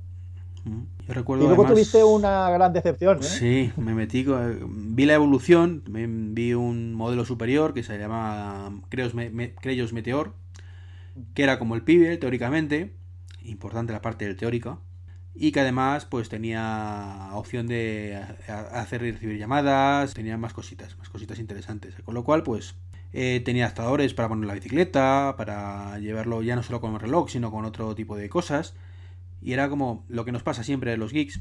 recuerdo 1.08 1.44
y 1.44 1.46
luego 1.46 1.66
tuviste 1.66 2.02
una 2.02 2.50
gran 2.50 2.72
decepción. 2.72 3.18
¿eh? 3.18 3.22
Sí, 3.22 3.72
me 3.76 3.94
metí, 3.94 4.26
vi 4.66 5.06
la 5.06 5.14
evolución, 5.14 5.82
vi 5.86 6.54
un 6.54 6.94
modelo 6.94 7.24
superior 7.24 7.74
que 7.74 7.82
se 7.82 7.98
llamaba 7.98 8.72
Creos, 8.88 9.14
Meteor, 9.14 10.34
que 11.34 11.42
era 11.42 11.58
como 11.58 11.74
el 11.74 11.82
pibe, 11.82 12.16
teóricamente, 12.16 12.94
importante 13.42 13.92
la 13.92 14.02
parte 14.02 14.26
del 14.26 14.36
teórico, 14.36 14.80
y 15.34 15.52
que 15.52 15.60
además 15.60 16.06
pues 16.06 16.28
tenía 16.28 17.28
opción 17.32 17.66
de 17.66 18.20
hacer 18.72 19.02
y 19.02 19.12
recibir 19.12 19.38
llamadas, 19.38 20.14
tenía 20.14 20.36
más 20.36 20.52
cositas, 20.52 20.96
más 20.98 21.08
cositas 21.08 21.38
interesantes. 21.38 21.94
Con 22.04 22.14
lo 22.14 22.24
cual 22.24 22.42
pues 22.42 22.74
eh, 23.12 23.42
tenía 23.44 23.64
adaptadores 23.64 24.14
para 24.14 24.28
poner 24.28 24.46
la 24.46 24.54
bicicleta, 24.54 25.34
para 25.36 25.98
llevarlo 25.98 26.42
ya 26.42 26.56
no 26.56 26.62
solo 26.62 26.80
con 26.80 26.94
el 26.94 27.00
reloj, 27.00 27.28
sino 27.30 27.50
con 27.50 27.64
otro 27.64 27.94
tipo 27.94 28.16
de 28.16 28.28
cosas. 28.28 28.74
Y 29.40 29.52
era 29.52 29.68
como 29.68 30.04
lo 30.08 30.24
que 30.24 30.32
nos 30.32 30.42
pasa 30.42 30.64
siempre 30.64 30.92
en 30.92 31.00
los 31.00 31.12
geeks, 31.12 31.40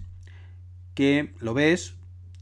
que 0.93 1.33
lo 1.39 1.53
ves, 1.53 1.95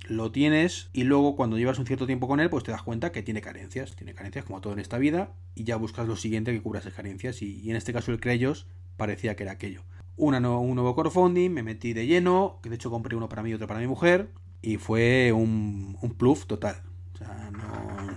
lo 0.07 0.31
tienes 0.31 0.89
y 0.93 1.03
luego 1.03 1.36
cuando 1.36 1.57
llevas 1.57 1.79
un 1.79 1.86
cierto 1.86 2.05
tiempo 2.05 2.27
con 2.27 2.39
él, 2.39 2.50
pues 2.50 2.63
te 2.63 2.72
das 2.72 2.83
cuenta 2.83 3.12
que 3.12 3.24
tiene 3.24 3.41
carencias, 3.41 3.95
tiene 3.95 4.13
carencias 4.13 4.45
como 4.45 4.62
todo 4.62 4.74
en 4.74 4.79
esta 4.79 4.98
vida 4.98 5.31
y 5.55 5.63
ya 5.63 5.77
buscas 5.77 6.07
lo 6.07 6.15
siguiente 6.15 6.51
que 6.51 6.62
cubra 6.62 6.79
esas 6.79 6.93
carencias 6.93 7.41
y, 7.41 7.69
en 7.69 7.75
este 7.75 7.93
caso 7.93 8.12
el 8.12 8.19
Creyos 8.19 8.67
parecía 8.98 9.36
que 9.36 9.43
era 9.43 9.53
aquello. 9.53 9.83
Una 10.15 10.38
un 10.38 10.75
nuevo 10.75 10.95
crowdfunding, 10.95 11.50
me 11.50 11.63
metí 11.63 11.93
de 11.93 12.05
lleno, 12.05 12.60
que 12.62 12.69
de 12.69 12.75
hecho 12.75 12.91
compré 12.91 13.15
uno 13.15 13.29
para 13.29 13.41
mí 13.41 13.50
y 13.50 13.53
otro 13.53 13.67
para 13.67 13.79
mi 13.79 13.88
mujer 13.88 14.29
y 14.62 14.77
fue 14.77 15.31
un, 15.31 15.98
un 16.01 16.13
pluf 16.13 16.45
total. 16.45 16.75
O 17.13 17.17
sea, 17.17 17.50
no, 17.51 18.15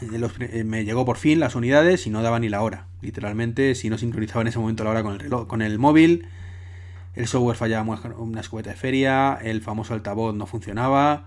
eh, 0.00 0.64
me 0.64 0.84
llegó 0.84 1.04
por 1.04 1.16
fin 1.16 1.40
las 1.40 1.54
unidades 1.54 2.06
y 2.06 2.10
no 2.10 2.22
daba 2.22 2.38
ni 2.38 2.48
la 2.48 2.62
hora. 2.62 2.86
Literalmente, 3.00 3.74
si 3.74 3.90
no 3.90 3.98
sincronizaba 3.98 4.42
en 4.42 4.48
ese 4.48 4.58
momento 4.58 4.84
la 4.84 4.90
hora 4.90 5.02
con 5.02 5.14
el 5.14 5.20
reloj, 5.20 5.46
con 5.46 5.62
el 5.62 5.78
móvil, 5.78 6.26
el 7.18 7.26
software 7.26 7.56
fallaba 7.56 7.98
una 8.16 8.40
escopeta 8.40 8.70
de 8.70 8.76
feria, 8.76 9.38
el 9.42 9.60
famoso 9.60 9.92
altavoz 9.92 10.36
no 10.36 10.46
funcionaba, 10.46 11.26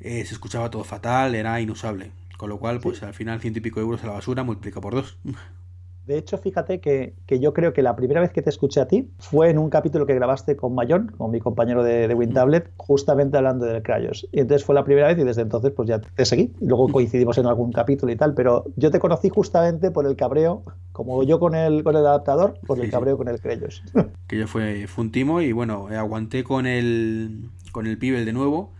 eh, 0.00 0.24
se 0.26 0.34
escuchaba 0.34 0.70
todo 0.70 0.82
fatal, 0.82 1.36
era 1.36 1.60
inusable. 1.60 2.10
Con 2.36 2.48
lo 2.50 2.58
cual, 2.58 2.80
pues 2.80 3.00
al 3.04 3.14
final 3.14 3.40
ciento 3.40 3.60
y 3.60 3.62
pico 3.62 3.80
euros 3.80 4.02
a 4.02 4.08
la 4.08 4.14
basura 4.14 4.42
multiplica 4.42 4.80
por 4.80 4.94
dos. 4.94 5.16
De 6.06 6.18
hecho, 6.18 6.36
fíjate 6.36 6.80
que, 6.80 7.14
yo 7.28 7.54
creo 7.54 7.72
que 7.72 7.82
la 7.82 7.96
primera 7.96 8.20
vez 8.20 8.30
que 8.30 8.42
te 8.42 8.50
escuché 8.50 8.80
a 8.80 8.86
ti 8.86 9.10
fue 9.18 9.48
en 9.48 9.58
un 9.58 9.70
capítulo 9.70 10.04
que 10.04 10.14
grabaste 10.14 10.54
con 10.54 10.74
Mayón, 10.74 11.12
con 11.16 11.30
mi 11.30 11.40
compañero 11.40 11.82
de, 11.82 12.08
de 12.08 12.14
WinTablet, 12.14 12.70
justamente 12.76 13.38
hablando 13.38 13.64
del 13.64 13.82
Cryos. 13.82 14.28
Y 14.30 14.40
entonces 14.40 14.64
fue 14.64 14.74
la 14.74 14.84
primera 14.84 15.08
vez 15.08 15.18
y 15.18 15.24
desde 15.24 15.42
entonces 15.42 15.72
pues 15.72 15.88
ya 15.88 16.00
te 16.00 16.24
seguí. 16.24 16.52
Y 16.60 16.66
luego 16.66 16.88
coincidimos 16.88 17.38
en 17.38 17.46
algún 17.46 17.72
capítulo 17.72 18.12
y 18.12 18.16
tal, 18.16 18.34
pero 18.34 18.64
yo 18.76 18.90
te 18.90 18.98
conocí 18.98 19.30
justamente 19.30 19.90
por 19.90 20.06
el 20.06 20.14
cabreo, 20.14 20.62
como 20.92 21.22
yo 21.22 21.40
con 21.40 21.54
el, 21.54 21.82
con 21.82 21.96
el 21.96 22.06
adaptador, 22.06 22.58
por 22.66 22.78
el 22.78 22.90
cabreo 22.90 23.16
con 23.16 23.28
el 23.28 23.40
Cryos. 23.40 23.82
que 24.26 24.38
yo 24.38 24.46
fue, 24.46 24.86
fue 24.86 25.04
un 25.04 25.10
timo 25.10 25.40
y 25.40 25.52
bueno, 25.52 25.88
aguanté 25.88 26.44
con 26.44 26.66
el, 26.66 27.48
con 27.72 27.86
el 27.86 27.96
Pibel 27.96 28.26
de 28.26 28.32
nuevo 28.32 28.72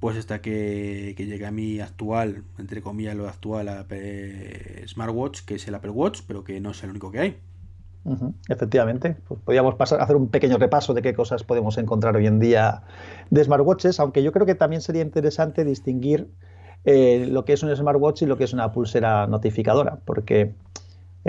pues 0.00 0.16
hasta 0.16 0.40
que, 0.40 1.14
que 1.16 1.26
llegue 1.26 1.46
a 1.46 1.50
mi 1.50 1.80
actual, 1.80 2.44
entre 2.58 2.82
comillas 2.82 3.16
lo 3.16 3.28
actual 3.28 3.86
smartwatch, 4.86 5.40
que 5.44 5.56
es 5.56 5.68
el 5.68 5.74
Apple 5.74 5.90
Watch, 5.90 6.20
pero 6.26 6.44
que 6.44 6.60
no 6.60 6.70
es 6.70 6.82
el 6.84 6.90
único 6.90 7.10
que 7.10 7.20
hay. 7.20 7.38
Efectivamente, 8.48 9.16
pues 9.26 9.40
podríamos 9.44 9.74
pasar, 9.74 10.00
hacer 10.00 10.16
un 10.16 10.28
pequeño 10.28 10.56
repaso 10.56 10.94
de 10.94 11.02
qué 11.02 11.12
cosas 11.12 11.44
podemos 11.44 11.76
encontrar 11.76 12.16
hoy 12.16 12.26
en 12.26 12.38
día 12.38 12.82
de 13.28 13.44
smartwatches, 13.44 14.00
aunque 14.00 14.22
yo 14.22 14.32
creo 14.32 14.46
que 14.46 14.54
también 14.54 14.80
sería 14.80 15.02
interesante 15.02 15.64
distinguir 15.64 16.28
eh, 16.84 17.26
lo 17.30 17.44
que 17.44 17.52
es 17.52 17.62
un 17.62 17.74
smartwatch 17.74 18.22
y 18.22 18.26
lo 18.26 18.38
que 18.38 18.44
es 18.44 18.54
una 18.54 18.72
pulsera 18.72 19.26
notificadora, 19.26 19.98
porque 20.06 20.54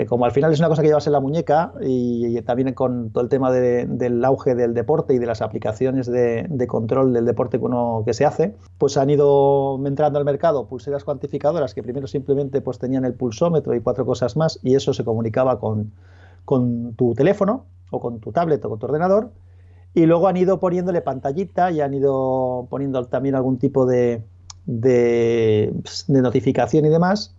como 0.06 0.24
al 0.24 0.32
final 0.32 0.52
es 0.52 0.58
una 0.58 0.68
cosa 0.68 0.82
que 0.82 0.88
llevas 0.88 1.06
en 1.06 1.12
la 1.12 1.20
muñeca 1.20 1.72
y, 1.80 2.40
también 2.42 2.74
con 2.74 3.10
todo 3.10 3.22
el 3.22 3.28
tema 3.28 3.50
del 3.52 4.24
auge 4.24 4.54
del 4.54 4.74
deporte 4.74 5.14
y 5.14 5.18
de 5.18 5.26
las 5.26 5.42
aplicaciones 5.42 6.06
de, 6.06 6.66
control 6.68 7.12
del 7.12 7.24
deporte 7.24 7.58
que, 7.58 7.64
uno, 7.64 8.02
que 8.04 8.14
se 8.14 8.24
hace, 8.24 8.54
pues 8.78 8.96
han 8.96 9.10
ido 9.10 9.80
entrando 9.84 10.18
al 10.18 10.24
mercado 10.24 10.66
pulseras 10.66 11.04
cuantificadoras 11.04 11.74
que 11.74 11.82
primero 11.82 12.06
simplemente 12.06 12.60
pues 12.60 12.78
tenían 12.78 13.04
el 13.04 13.14
pulsómetro 13.14 13.74
y 13.74 13.80
cuatro 13.80 14.06
cosas 14.06 14.36
más 14.36 14.58
y 14.62 14.74
eso 14.74 14.92
se 14.92 15.04
comunicaba 15.04 15.58
con, 15.58 15.92
con 16.44 16.94
tu 16.94 17.14
teléfono 17.14 17.64
o 17.90 18.00
con 18.00 18.20
tu 18.20 18.32
tablet 18.32 18.64
o 18.64 18.68
con 18.68 18.78
tu 18.78 18.86
ordenador 18.86 19.30
y 19.94 20.06
luego 20.06 20.28
han 20.28 20.36
ido 20.36 20.60
poniéndole 20.60 21.00
pantallita 21.00 21.70
y 21.70 21.80
han 21.80 21.94
ido 21.94 22.66
poniendo 22.70 23.04
también 23.06 23.34
algún 23.34 23.58
tipo 23.58 23.86
de, 23.86 24.22
de, 24.66 25.72
de 26.06 26.22
notificación 26.22 26.84
y 26.84 26.88
demás 26.88 27.34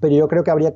pero 0.00 0.14
yo 0.14 0.28
creo 0.28 0.42
que 0.42 0.50
habría 0.50 0.74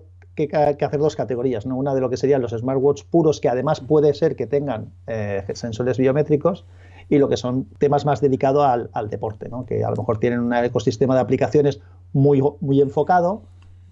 que, 0.48 0.84
hacer 0.84 1.00
dos 1.00 1.16
categorías, 1.16 1.66
¿no? 1.66 1.76
Una 1.76 1.94
de 1.94 2.00
lo 2.00 2.10
que 2.10 2.16
serían 2.16 2.42
los 2.42 2.52
smartwatch 2.52 3.04
puros, 3.04 3.40
que 3.40 3.48
además 3.48 3.80
puede 3.80 4.14
ser 4.14 4.36
que 4.36 4.46
tengan 4.46 4.92
eh, 5.06 5.44
sensores 5.54 5.98
biométricos, 5.98 6.64
y 7.10 7.18
lo 7.18 7.28
que 7.28 7.36
son 7.36 7.66
temas 7.78 8.06
más 8.06 8.20
dedicados 8.20 8.88
al, 8.92 9.10
deporte, 9.10 9.48
¿no? 9.48 9.66
que 9.66 9.84
a 9.84 9.90
lo 9.90 9.96
mejor 9.96 10.18
tienen 10.18 10.38
un 10.38 10.54
ecosistema 10.54 11.14
de 11.16 11.20
aplicaciones 11.20 11.80
muy, 12.12 12.40
muy 12.60 12.80
enfocado, 12.80 13.42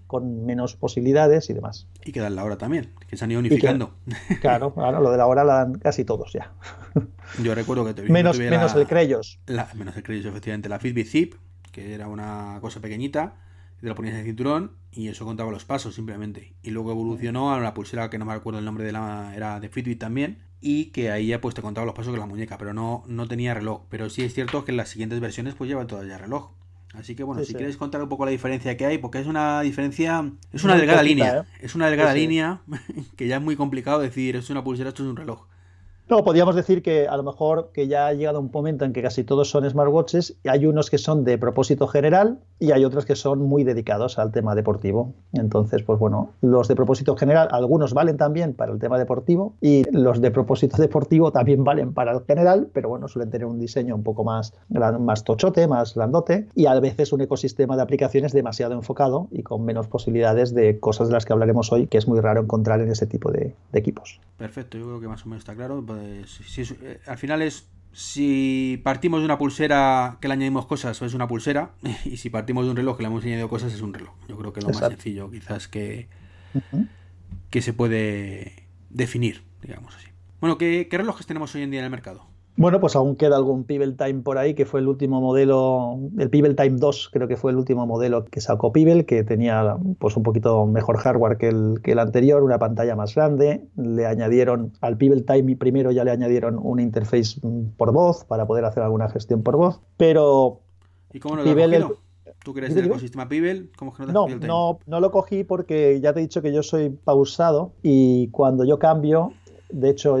con 0.07 0.45
menos 0.45 0.75
posibilidades 0.75 1.49
y 1.51 1.53
demás. 1.53 1.87
Y 2.03 2.13
que 2.13 2.19
dan 2.19 2.35
la 2.35 2.43
hora 2.43 2.57
también, 2.57 2.93
que 3.07 3.15
se 3.15 3.25
han 3.25 3.31
ido 3.31 3.41
unificando. 3.41 3.91
claro, 4.41 4.73
claro, 4.73 5.01
lo 5.01 5.11
de 5.11 5.17
la 5.17 5.27
hora 5.27 5.43
la 5.43 5.53
dan 5.53 5.73
casi 5.73 6.03
todos 6.03 6.33
ya. 6.33 6.51
Yo 7.43 7.53
recuerdo 7.53 7.85
que 7.85 7.93
te 7.93 8.01
menos, 8.03 8.39
menos 8.39 8.73
el 8.73 8.87
Creyos. 8.87 9.39
menos 9.75 9.95
el 9.95 10.01
Creyos, 10.01 10.25
efectivamente. 10.25 10.67
La 10.67 10.79
Fitbit 10.79 11.07
Zip, 11.07 11.35
que 11.71 11.93
era 11.93 12.07
una 12.07 12.57
cosa 12.61 12.79
pequeñita, 12.79 13.35
te 13.81 13.87
lo 13.87 13.95
ponías 13.95 14.13
en 14.13 14.21
el 14.21 14.25
cinturón 14.25 14.71
y 14.91 15.07
eso 15.07 15.25
contaba 15.25 15.51
los 15.51 15.65
pasos 15.65 15.95
simplemente. 15.95 16.53
Y 16.63 16.71
luego 16.71 16.91
evolucionó 16.91 17.53
a 17.53 17.57
una 17.57 17.73
pulsera 17.73 18.09
que 18.09 18.17
no 18.17 18.25
me 18.25 18.33
acuerdo 18.33 18.59
el 18.59 18.65
nombre 18.65 18.83
de 18.83 18.91
la. 18.91 19.33
era 19.35 19.59
de 19.59 19.69
Fitbit 19.69 19.99
también. 19.99 20.39
Y 20.61 20.85
que 20.87 21.09
ahí 21.09 21.27
ya 21.27 21.39
pues 21.39 21.55
te 21.55 21.61
contaba 21.61 21.85
los 21.85 21.95
pasos 21.95 22.11
con 22.11 22.19
la 22.19 22.25
muñeca, 22.25 22.57
pero 22.57 22.73
no, 22.73 23.03
no 23.07 23.27
tenía 23.27 23.53
reloj. 23.53 23.83
Pero 23.89 24.09
sí 24.09 24.23
es 24.23 24.33
cierto 24.33 24.65
que 24.65 24.71
en 24.71 24.77
las 24.77 24.89
siguientes 24.89 25.19
versiones 25.21 25.55
pues 25.55 25.69
llevan 25.69 25.87
todavía 25.87 26.17
reloj. 26.17 26.51
Así 26.93 27.15
que 27.15 27.23
bueno, 27.23 27.43
si 27.43 27.53
quieres 27.53 27.77
contar 27.77 28.01
un 28.01 28.09
poco 28.09 28.25
la 28.25 28.31
diferencia 28.31 28.75
que 28.75 28.85
hay, 28.85 28.97
porque 28.97 29.19
es 29.19 29.27
una 29.27 29.61
diferencia, 29.61 30.31
es 30.51 30.63
una 30.63 30.75
delgada 30.75 31.03
línea, 31.03 31.37
¿eh? 31.37 31.43
es 31.61 31.75
una 31.75 31.87
delgada 31.87 32.15
línea 32.15 32.61
que 33.15 33.27
ya 33.27 33.35
es 33.35 33.41
muy 33.41 33.55
complicado 33.55 33.99
decir, 33.99 34.35
es 34.35 34.49
una 34.49 34.63
pulsera, 34.63 34.89
esto 34.89 35.03
es 35.03 35.09
un 35.09 35.15
reloj. 35.15 35.45
No, 36.09 36.23
podríamos 36.23 36.55
decir 36.55 36.81
que 36.81 37.07
a 37.07 37.15
lo 37.17 37.21
mejor 37.21 37.69
que 37.71 37.87
ya 37.87 38.07
ha 38.07 38.13
llegado 38.13 38.39
un 38.39 38.49
momento 38.51 38.83
en 38.83 38.93
que 38.93 39.03
casi 39.03 39.23
todos 39.23 39.51
son 39.51 39.69
smartwatches. 39.69 40.37
Hay 40.45 40.65
unos 40.65 40.89
que 40.89 40.97
son 40.97 41.23
de 41.23 41.37
propósito 41.37 41.87
general 41.87 42.39
y 42.57 42.71
hay 42.71 42.83
otros 42.83 43.05
que 43.05 43.15
son 43.15 43.43
muy 43.43 43.63
dedicados 43.63 44.17
al 44.17 44.31
tema 44.31 44.55
deportivo. 44.55 45.13
Entonces, 45.33 45.83
pues 45.83 45.99
bueno, 45.99 46.31
los 46.41 46.67
de 46.67 46.75
propósito 46.75 47.15
general, 47.15 47.47
algunos 47.51 47.93
valen 47.93 48.17
también 48.17 48.55
para 48.55 48.71
el 48.71 48.79
tema 48.79 48.97
deportivo 48.97 49.53
y 49.61 49.83
los 49.91 50.19
de 50.19 50.31
propósito 50.31 50.77
deportivo 50.81 51.31
también 51.31 51.63
valen 51.63 51.93
para 51.93 52.13
el 52.13 52.21
general, 52.25 52.69
pero 52.73 52.89
bueno, 52.89 53.07
suelen 53.07 53.29
tener 53.29 53.45
un 53.45 53.59
diseño 53.59 53.95
un 53.95 54.01
poco 54.01 54.23
más, 54.23 54.55
más 54.69 55.23
tochote, 55.23 55.67
más 55.67 55.93
grandote 55.93 56.47
y 56.55 56.65
a 56.65 56.79
veces 56.79 57.13
un 57.13 57.21
ecosistema 57.21 57.75
de 57.75 57.83
aplicaciones 57.83 58.33
demasiado 58.33 58.73
enfocado 58.73 59.27
y 59.29 59.43
con 59.43 59.63
menos 59.63 59.87
posibilidades 59.87 60.55
de 60.55 60.79
cosas 60.79 61.09
de 61.09 61.13
las 61.13 61.25
que 61.25 61.33
hablaremos 61.33 61.71
hoy, 61.71 61.85
que 61.85 61.99
es 61.99 62.07
muy 62.07 62.19
raro 62.19 62.41
encontrar 62.41 62.81
en 62.81 62.89
ese 62.89 63.05
tipo 63.05 63.31
de 63.31 63.53
equipos. 63.73 64.19
Perfecto, 64.37 64.79
yo 64.79 64.85
creo 64.85 64.99
que 64.99 65.07
más 65.07 65.23
o 65.23 65.29
menos 65.29 65.41
está 65.41 65.53
claro. 65.53 65.83
Pues, 65.99 66.71
eh, 66.81 66.99
al 67.05 67.17
final 67.17 67.41
es 67.41 67.69
si 67.91 68.79
partimos 68.83 69.21
de 69.21 69.25
una 69.25 69.37
pulsera 69.37 70.17
que 70.21 70.27
le 70.27 70.35
añadimos 70.35 70.65
cosas, 70.65 71.01
es 71.01 71.13
una 71.13 71.27
pulsera, 71.27 71.73
y 72.05 72.17
si 72.17 72.29
partimos 72.29 72.65
de 72.65 72.71
un 72.71 72.77
reloj 72.77 72.97
que 72.97 73.03
le 73.03 73.07
hemos 73.07 73.23
añadido 73.23 73.49
cosas, 73.49 73.73
es 73.73 73.81
un 73.81 73.93
reloj. 73.93 74.13
Yo 74.27 74.37
creo 74.37 74.53
que 74.53 74.59
es 74.59 74.65
lo 74.65 74.71
más 74.71 74.87
sencillo, 74.87 75.29
quizás, 75.29 75.67
que, 75.67 76.07
que 77.49 77.61
se 77.61 77.73
puede 77.73 78.67
definir, 78.89 79.43
digamos 79.61 79.95
así. 79.95 80.07
Bueno, 80.39 80.57
¿qué, 80.57 80.87
¿qué 80.89 80.97
relojes 80.97 81.25
tenemos 81.25 81.53
hoy 81.55 81.63
en 81.63 81.71
día 81.71 81.79
en 81.79 81.85
el 81.85 81.91
mercado? 81.91 82.28
Bueno, 82.59 82.81
pues 82.81 82.97
aún 82.97 83.15
queda 83.15 83.37
algún 83.37 83.63
Pibel 83.63 83.95
Time 83.95 84.15
por 84.15 84.37
ahí, 84.37 84.53
que 84.53 84.65
fue 84.65 84.81
el 84.81 84.89
último 84.89 85.21
modelo, 85.21 85.97
el 86.17 86.29
Pibel 86.29 86.57
Time 86.57 86.75
2 86.77 87.09
creo 87.13 87.29
que 87.29 87.37
fue 87.37 87.51
el 87.51 87.57
último 87.57 87.87
modelo 87.87 88.25
que 88.25 88.41
sacó 88.41 88.73
Pibel, 88.73 89.05
que 89.05 89.23
tenía 89.23 89.77
pues 89.97 90.17
un 90.17 90.23
poquito 90.23 90.65
mejor 90.65 90.97
hardware 90.97 91.37
que 91.37 91.47
el, 91.47 91.79
que 91.81 91.93
el 91.93 91.99
anterior, 91.99 92.43
una 92.43 92.59
pantalla 92.59 92.97
más 92.97 93.15
grande, 93.15 93.65
le 93.77 94.05
añadieron 94.05 94.73
al 94.81 94.97
Pibel 94.97 95.23
Time 95.23 95.55
primero 95.55 95.91
ya 95.91 96.03
le 96.03 96.11
añadieron 96.11 96.59
un 96.61 96.81
interface 96.81 97.39
por 97.77 97.93
voz 97.93 98.25
para 98.25 98.45
poder 98.45 98.65
hacer 98.65 98.83
alguna 98.83 99.07
gestión 99.07 99.41
por 99.41 99.55
voz, 99.55 99.79
pero... 99.95 100.59
¿Y 101.13 101.19
cómo 101.21 101.37
lo 101.37 101.45
Pibel, 101.45 101.85
¿Tú 102.43 102.53
crees 102.53 102.75
el 102.75 102.87
ecosistema 102.87 103.29
Pibel? 103.29 103.71
¿Cómo 103.77 103.93
que 103.93 104.05
no, 104.05 104.27
no, 104.27 104.79
no 104.85 104.99
lo 104.99 105.11
cogí 105.11 105.45
porque 105.45 106.01
ya 106.01 106.11
te 106.11 106.19
he 106.19 106.23
dicho 106.23 106.41
que 106.41 106.51
yo 106.51 106.61
soy 106.61 106.89
pausado 106.89 107.71
y 107.83 108.27
cuando 108.31 108.65
yo 108.65 108.79
cambio 108.79 109.31
de 109.69 109.89
hecho, 109.89 110.17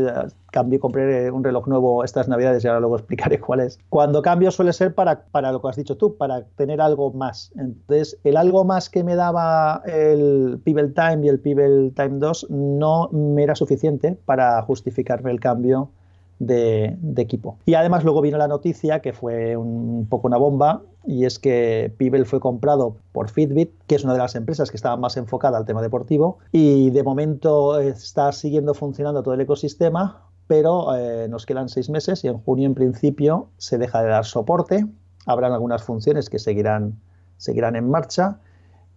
cambié, 0.51 0.79
compré 0.79 1.31
un 1.31 1.43
reloj 1.43 1.67
nuevo 1.67 2.03
estas 2.03 2.27
navidades 2.27 2.63
y 2.63 2.67
ahora 2.67 2.79
luego 2.79 2.97
explicaré 2.97 3.39
cuál 3.49 3.61
es. 3.61 3.79
Cuando 3.89 4.21
cambio 4.21 4.51
suele 4.51 4.73
ser 4.73 4.93
para, 4.93 5.25
para 5.25 5.51
lo 5.51 5.61
que 5.61 5.69
has 5.69 5.75
dicho 5.75 5.97
tú, 5.97 6.17
para 6.17 6.43
tener 6.55 6.81
algo 6.81 7.11
más. 7.11 7.51
Entonces, 7.57 8.17
el 8.23 8.37
algo 8.37 8.63
más 8.63 8.89
que 8.89 9.03
me 9.03 9.15
daba 9.15 9.81
el 9.85 10.59
Pibel 10.63 10.93
Time 10.93 11.25
y 11.25 11.29
el 11.29 11.39
Pibel 11.39 11.93
Time 11.95 12.19
2 12.19 12.47
no 12.49 13.09
me 13.11 13.43
era 13.43 13.55
suficiente 13.55 14.17
para 14.25 14.61
justificarme 14.61 15.31
el 15.31 15.39
cambio 15.39 15.89
de, 16.39 16.97
equipo. 17.17 17.57
Y 17.65 17.73
además 17.73 18.03
luego 18.03 18.21
vino 18.21 18.37
la 18.37 18.47
noticia, 18.47 19.01
que 19.01 19.13
fue 19.13 19.55
un, 19.57 20.07
poco 20.09 20.27
una 20.27 20.37
bomba, 20.37 20.81
y 21.05 21.25
es 21.25 21.37
que 21.37 21.93
Pibel 21.97 22.25
fue 22.25 22.39
comprado 22.39 22.95
por 23.11 23.29
Fitbit, 23.29 23.71
que 23.87 23.95
es 23.95 24.03
una 24.03 24.13
de 24.13 24.19
las 24.19 24.35
empresas 24.35 24.71
que 24.71 24.77
estaba 24.77 24.97
más 24.97 25.17
enfocada 25.17 25.57
al 25.57 25.65
tema 25.65 25.81
deportivo, 25.81 26.39
y 26.51 26.89
de 26.91 27.03
momento 27.03 27.79
está 27.79 28.31
siguiendo 28.31 28.73
funcionando 28.73 29.21
todo 29.21 29.33
el 29.33 29.41
ecosistema, 29.41 30.28
pero 30.49 30.95
eh, 30.95 31.27
nos 31.29 31.45
quedan 31.45 31.69
seis 31.69 31.91
meses 31.91 32.23
y 32.23 32.27
en 32.27 32.39
junio 32.39 32.65
en 32.65 32.73
principio 32.73 33.49
se 33.57 33.77
deja 33.77 34.01
de 34.01 34.09
dar 34.09 34.25
soporte, 34.25 34.83
habrán 35.27 35.51
algunas 35.53 35.83
funciones 35.83 36.27
que 36.27 36.39
seguirán, 36.39 36.99
seguirán 37.37 37.75
en 37.75 37.87
marcha 37.87 38.39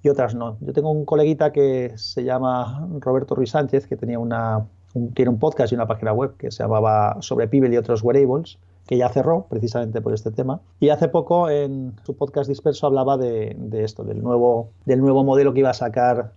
y 0.02 0.09
otras 0.09 0.35
no. 0.35 0.56
Yo 0.62 0.73
tengo 0.73 0.90
un 0.90 1.04
coleguita 1.04 1.52
que 1.52 1.92
se 1.97 2.25
llama 2.25 2.88
Roberto 3.00 3.35
Ruiz 3.35 3.50
Sánchez, 3.50 3.87
que 3.87 3.99
tenía 3.99 4.18
una, 4.18 4.66
tiene 5.12 5.28
un 5.28 5.38
podcast 5.38 5.73
y 5.73 5.75
una 5.75 5.87
página 5.87 6.14
web 6.14 6.38
que 6.38 6.50
se 6.50 6.62
llamaba 6.62 7.18
sobre 7.21 7.49
Pibel 7.49 7.75
y 7.75 7.76
otros 7.76 8.02
wearables, 8.02 8.59
que 8.87 8.97
ya 8.97 9.11
cerró 9.11 9.44
precisamente 9.50 10.00
por 10.00 10.14
este 10.14 10.30
tema. 10.30 10.62
Y 10.80 10.88
hace 10.88 11.09
poco 11.09 11.50
en 11.50 11.92
su 12.06 12.16
podcast 12.16 12.49
disperso 12.49 12.87
hablaba 12.87 13.18
de, 13.18 13.54
esto, 13.73 14.04
del 14.04 14.23
nuevo, 14.23 14.71
del 14.87 15.00
nuevo 15.00 15.23
modelo 15.23 15.52
que 15.52 15.61
iba 15.61 15.71
a 15.71 15.75
sacar 15.75 16.32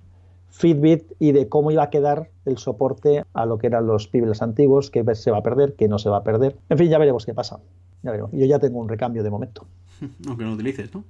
Fitbit 0.50 1.12
y 1.20 1.32
de 1.32 1.50
cómo 1.50 1.72
iba 1.72 1.84
a 1.84 1.90
quedar 1.90 2.30
el 2.46 2.58
soporte 2.58 3.25
a 3.34 3.46
lo 3.46 3.58
que 3.58 3.68
eran 3.68 3.88
los 3.88 4.08
Pibels 4.08 4.42
antiguos, 4.42 4.90
que 4.90 5.04
se 5.16 5.32
va 5.32 5.40
a 5.40 5.44
perder, 5.44 5.75
que 5.75 5.88
no 5.88 6.00
se 6.00 6.10
va 6.10 6.18
a 6.18 6.24
perder. 6.24 6.56
En 6.70 6.78
fin, 6.78 6.90
ya 6.90 6.98
veremos 6.98 7.25
qué 7.25 7.34
pasa. 7.34 7.60
Ya 8.04 8.12
veremos. 8.12 8.32
Yo 8.34 8.46
ya 8.46 8.60
tengo 8.60 8.80
un 8.80 8.88
recambio 8.88 9.24
de 9.24 9.30
momento. 9.30 9.66
Aunque 10.28 10.44
no 10.44 10.52
lo 10.52 10.56
utilices, 10.56 10.94
¿no? 10.94 11.04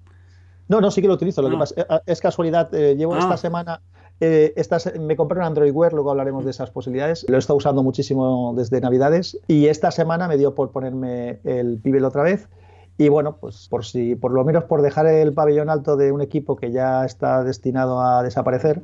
No, 0.67 0.81
no, 0.81 0.89
sí 0.89 1.01
que 1.01 1.07
lo 1.07 1.13
utilizo. 1.13 1.41
Lo 1.41 1.49
que 1.49 1.57
pasa, 1.57 1.75
eh, 1.77 1.85
es 2.07 2.19
casualidad. 2.21 2.73
Eh, 2.73 2.95
llevo 2.95 3.15
esta 3.15 3.35
ah. 3.35 3.37
semana 3.37 3.81
eh, 4.21 4.53
me 4.99 5.15
compré 5.15 5.39
un 5.39 5.45
Android 5.45 5.71
Wear, 5.73 5.93
luego 5.93 6.11
hablaremos 6.11 6.45
de 6.45 6.51
esas 6.51 6.71
posibilidades. 6.71 7.25
Lo 7.27 7.35
he 7.35 7.39
estado 7.39 7.57
usando 7.57 7.83
muchísimo 7.83 8.53
desde 8.55 8.79
Navidades 8.79 9.37
y 9.47 9.67
esta 9.67 9.91
semana 9.91 10.27
me 10.27 10.37
dio 10.37 10.55
por 10.55 10.71
ponerme 10.71 11.39
el 11.43 11.79
Pibel 11.79 12.05
otra 12.05 12.23
vez. 12.23 12.47
Y 12.97 13.09
bueno, 13.09 13.35
pues 13.37 13.67
por 13.69 13.83
si, 13.83 14.15
por 14.15 14.31
lo 14.31 14.45
menos 14.45 14.63
por 14.63 14.81
dejar 14.81 15.05
el 15.07 15.33
pabellón 15.33 15.69
alto 15.69 15.97
de 15.97 16.13
un 16.13 16.21
equipo 16.21 16.55
que 16.55 16.71
ya 16.71 17.03
está 17.03 17.43
destinado 17.43 17.99
a 18.01 18.23
desaparecer, 18.23 18.81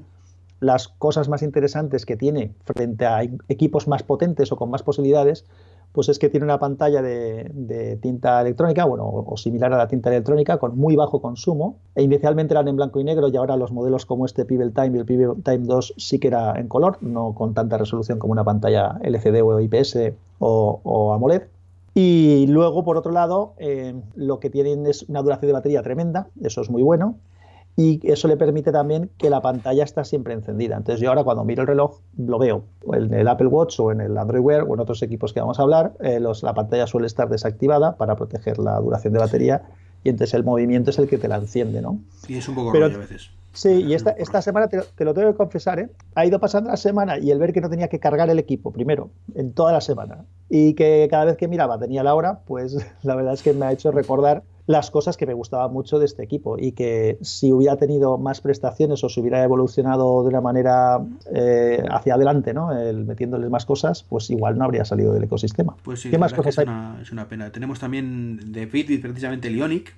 las 0.62 0.88
cosas 0.88 1.28
más 1.28 1.42
interesantes 1.42 2.06
que 2.06 2.16
tiene 2.16 2.54
frente 2.64 3.06
a 3.06 3.24
equipos 3.50 3.88
más 3.88 4.04
potentes 4.04 4.52
o 4.52 4.56
con 4.56 4.70
más 4.70 4.84
posibilidades, 4.84 5.44
pues 5.92 6.08
es 6.08 6.20
que 6.20 6.30
tiene 6.30 6.46
una 6.46 6.60
pantalla 6.60 7.02
de, 7.02 8.00
tinta 8.02 8.40
electrónica, 8.42 8.86
bueno, 8.86 9.06
o, 9.06 9.36
similar 9.36 9.74
a 9.74 9.78
la 9.78 9.88
tinta 9.88 10.10
electrónica, 10.10 10.58
con 10.58 10.78
muy 10.78 10.96
bajo 10.96 11.22
consumo. 11.22 11.80
E 11.96 12.04
inicialmente 12.04 12.54
eran 12.54 12.68
en 12.68 12.78
blanco 12.78 13.00
y 13.00 13.04
negro 13.04 13.28
y 13.28 13.36
ahora 13.36 13.58
los 13.58 13.72
modelos 13.72 14.06
como 14.06 14.26
este 14.26 14.46
Pibel 14.46 14.72
Time 14.72 14.96
y 14.96 15.00
el 15.00 15.06
Pibel 15.06 15.44
Time 15.44 15.66
2 15.66 15.96
sí 15.98 16.20
que 16.20 16.28
era 16.28 16.54
en 16.58 16.68
color, 16.68 17.00
no 17.02 17.34
con 17.34 17.54
tanta 17.54 17.78
resolución 17.78 18.20
como 18.20 18.32
una 18.32 18.44
pantalla 18.44 19.00
LCD 19.04 19.42
o 19.44 19.60
IPS 19.60 20.14
o, 20.40 21.14
AMOLED. 21.14 21.44
Y 21.94 22.46
luego, 22.48 22.86
por 22.86 22.96
otro 22.96 23.12
lado, 23.12 23.54
eh, 23.58 23.94
lo 24.16 24.40
que 24.40 24.50
tienen 24.50 24.86
es 24.86 25.04
una 25.10 25.22
duración 25.24 25.48
de 25.48 25.54
batería 25.54 25.82
tremenda, 25.82 26.28
eso 26.42 26.62
es 26.62 26.70
muy 26.70 26.84
bueno 26.84 27.18
y 27.76 28.00
eso 28.04 28.28
le 28.28 28.38
permite 28.38 28.72
también 28.72 29.10
que 29.18 29.30
la 29.30 29.42
pantalla 29.42 29.84
está 29.84 30.04
siempre 30.04 30.34
encendida. 30.34 30.78
Entonces 30.78 31.02
yo 31.02 31.10
ahora 31.10 31.24
cuando 31.24 31.44
miro 31.46 31.62
el 31.62 31.68
reloj 31.68 32.00
lo 32.18 32.38
veo 32.38 32.64
en 32.94 33.14
el 33.14 33.28
Apple 33.28 33.48
Watch 33.48 33.80
o 33.80 33.92
en 33.92 34.02
el 34.02 34.18
Android 34.18 34.42
Wear 34.42 34.64
o 34.64 34.74
en 34.74 34.80
otros 34.80 35.02
equipos 35.04 35.34
que 35.34 35.40
vamos 35.40 35.60
a 35.60 35.64
hablar, 35.64 35.94
eh, 36.02 36.20
la 36.20 36.54
pantalla 36.54 36.88
suele 36.88 37.08
estar 37.08 37.30
desactivada 37.30 37.96
para 37.96 38.16
proteger 38.16 38.60
la 38.60 38.80
duración 38.80 39.14
de 39.14 39.20
batería 39.20 39.64
y 40.04 40.10
entonces 40.10 40.34
el 40.34 40.44
movimiento 40.44 40.90
es 40.90 41.00
el 41.00 41.08
que 41.08 41.18
te 41.18 41.28
la 41.28 41.38
enciende, 41.38 41.82
¿no? 41.82 42.00
Y 42.28 42.38
es 42.38 42.48
un 42.48 42.56
poco 42.56 42.72
Pero, 42.72 42.86
a 42.86 42.90
veces. 42.90 43.30
Sí, 43.54 43.84
y 43.84 43.94
esta, 43.94 44.12
esta 44.12 44.42
semana, 44.42 44.70
te, 44.70 45.04
lo 45.04 45.14
tengo 45.14 45.32
que 45.32 45.38
confesar, 45.38 45.80
¿eh? 45.80 45.90
ha 46.16 46.26
ido 46.26 46.40
pasando 46.40 46.70
la 46.70 46.78
semana 46.78 47.20
y 47.20 47.32
el 47.32 47.40
ver 47.40 47.52
que 47.52 47.60
no 47.60 47.70
tenía 47.70 47.90
que 47.90 48.00
cargar 48.00 48.30
el 48.30 48.40
equipo 48.40 48.72
primero, 48.72 49.10
en 49.36 49.52
toda 49.52 49.74
la 49.74 49.82
semana, 49.82 50.24
y 50.50 50.74
que 50.74 51.08
cada 51.12 51.26
vez 51.26 51.38
que 51.38 51.50
miraba 51.50 51.78
tenía 51.78 52.02
la 52.02 52.16
hora, 52.16 52.40
pues 52.46 52.78
la 53.04 53.16
verdad 53.16 53.34
es 53.34 53.44
que 53.44 53.54
me 53.54 53.66
ha 53.66 53.72
hecho 53.74 53.92
recordar 53.92 54.44
las 54.68 54.92
cosas 54.92 55.18
que 55.18 55.26
me 55.26 55.34
gustaban 55.34 55.74
mucho 55.74 56.00
de 56.00 56.06
este 56.06 56.24
equipo 56.24 56.58
y 56.58 56.74
que 56.74 57.18
si 57.22 57.52
hubiera 57.52 57.78
tenido 57.78 58.18
más 58.18 58.42
prestaciones 58.42 59.04
o 59.04 59.10
si 59.10 59.22
hubiera 59.22 59.44
evolucionado 59.44 60.24
de 60.24 60.30
una 60.30 60.42
manera 60.42 61.00
eh, 61.34 61.84
hacia 61.90 62.16
adelante, 62.16 62.54
¿no? 62.54 62.72
El, 62.72 63.06
metiéndoles 63.06 63.50
más 63.50 63.66
cosas, 63.66 64.04
pues 64.04 64.30
igual 64.30 64.58
no 64.58 64.66
habría 64.66 64.86
salido 64.86 65.14
del 65.14 65.24
ecosistema. 65.24 65.76
Pues 65.84 66.02
sí, 66.02 66.10
¿Qué 66.10 66.18
más 66.18 66.34
cosas 66.34 66.58
es, 66.58 66.64
una, 66.64 67.00
es 67.02 67.12
una 67.12 67.28
pena. 67.28 67.52
Tenemos 67.52 67.80
también 67.80 68.52
de 68.52 68.68
Fitbit 68.68 69.02
precisamente 69.02 69.48
el 69.48 69.58
Ionic, 69.58 69.96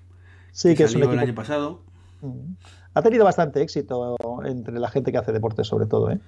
sí, 0.51 0.70
que, 0.70 0.75
que 0.75 0.84
es 0.84 0.96
un 0.96 1.03
el 1.03 1.20
año 1.20 1.36
pasado. 1.36 1.82
Mm. 2.22 2.53
Ha 2.93 3.01
tenido 3.01 3.25
bastante 3.25 3.62
éxito 3.62 4.15
entre 4.46 4.79
la 4.79 4.89
gente 4.89 5.12
que 5.12 5.17
hace 5.17 5.32
deporte, 5.32 5.63
sobre 5.63 5.88
todo. 5.88 6.12
¿eh? 6.12 6.20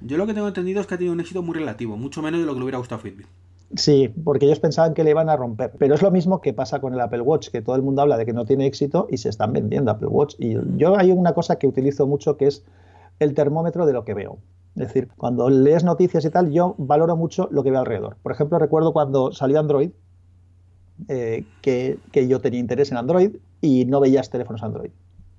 Yo 0.00 0.16
lo 0.18 0.26
que 0.26 0.34
tengo 0.34 0.48
entendido 0.48 0.80
es 0.80 0.86
que 0.86 0.94
ha 0.94 0.98
tenido 0.98 1.14
un 1.14 1.20
éxito 1.20 1.42
muy 1.42 1.54
relativo, 1.54 1.96
mucho 1.96 2.22
menos 2.22 2.40
de 2.40 2.46
lo 2.46 2.52
que 2.52 2.58
le 2.58 2.64
hubiera 2.64 2.78
gustado 2.78 3.00
a 3.00 3.02
Fitbit. 3.02 3.26
Sí, 3.74 4.12
porque 4.24 4.46
ellos 4.46 4.60
pensaban 4.60 4.94
que 4.94 5.02
le 5.02 5.10
iban 5.10 5.28
a 5.28 5.36
romper. 5.36 5.72
Pero 5.78 5.94
es 5.94 6.02
lo 6.02 6.10
mismo 6.10 6.40
que 6.40 6.52
pasa 6.52 6.80
con 6.80 6.94
el 6.94 7.00
Apple 7.00 7.20
Watch, 7.20 7.48
que 7.48 7.62
todo 7.62 7.74
el 7.74 7.82
mundo 7.82 8.02
habla 8.02 8.16
de 8.16 8.24
que 8.24 8.32
no 8.32 8.44
tiene 8.44 8.66
éxito 8.66 9.08
y 9.10 9.16
se 9.16 9.28
están 9.28 9.52
vendiendo 9.52 9.90
Apple 9.90 10.08
Watch. 10.08 10.34
Y 10.38 10.56
yo 10.76 10.96
hay 10.96 11.10
una 11.10 11.34
cosa 11.34 11.56
que 11.56 11.66
utilizo 11.66 12.06
mucho 12.06 12.36
que 12.36 12.46
es 12.46 12.64
el 13.18 13.34
termómetro 13.34 13.86
de 13.86 13.92
lo 13.92 14.04
que 14.04 14.14
veo. 14.14 14.38
Es 14.76 14.88
decir, 14.88 15.08
cuando 15.16 15.48
lees 15.50 15.84
noticias 15.84 16.24
y 16.24 16.30
tal, 16.30 16.52
yo 16.52 16.74
valoro 16.78 17.16
mucho 17.16 17.48
lo 17.50 17.62
que 17.64 17.70
veo 17.70 17.80
alrededor. 17.80 18.16
Por 18.22 18.32
ejemplo, 18.32 18.58
recuerdo 18.58 18.92
cuando 18.92 19.32
salió 19.32 19.58
Android, 19.58 19.90
eh, 21.08 21.44
que, 21.60 21.98
que 22.12 22.28
yo 22.28 22.40
tenía 22.40 22.60
interés 22.60 22.90
en 22.92 22.98
Android 22.98 23.36
y 23.60 23.84
no 23.86 24.00
veías 24.00 24.30
teléfonos 24.30 24.62
Android. 24.62 24.90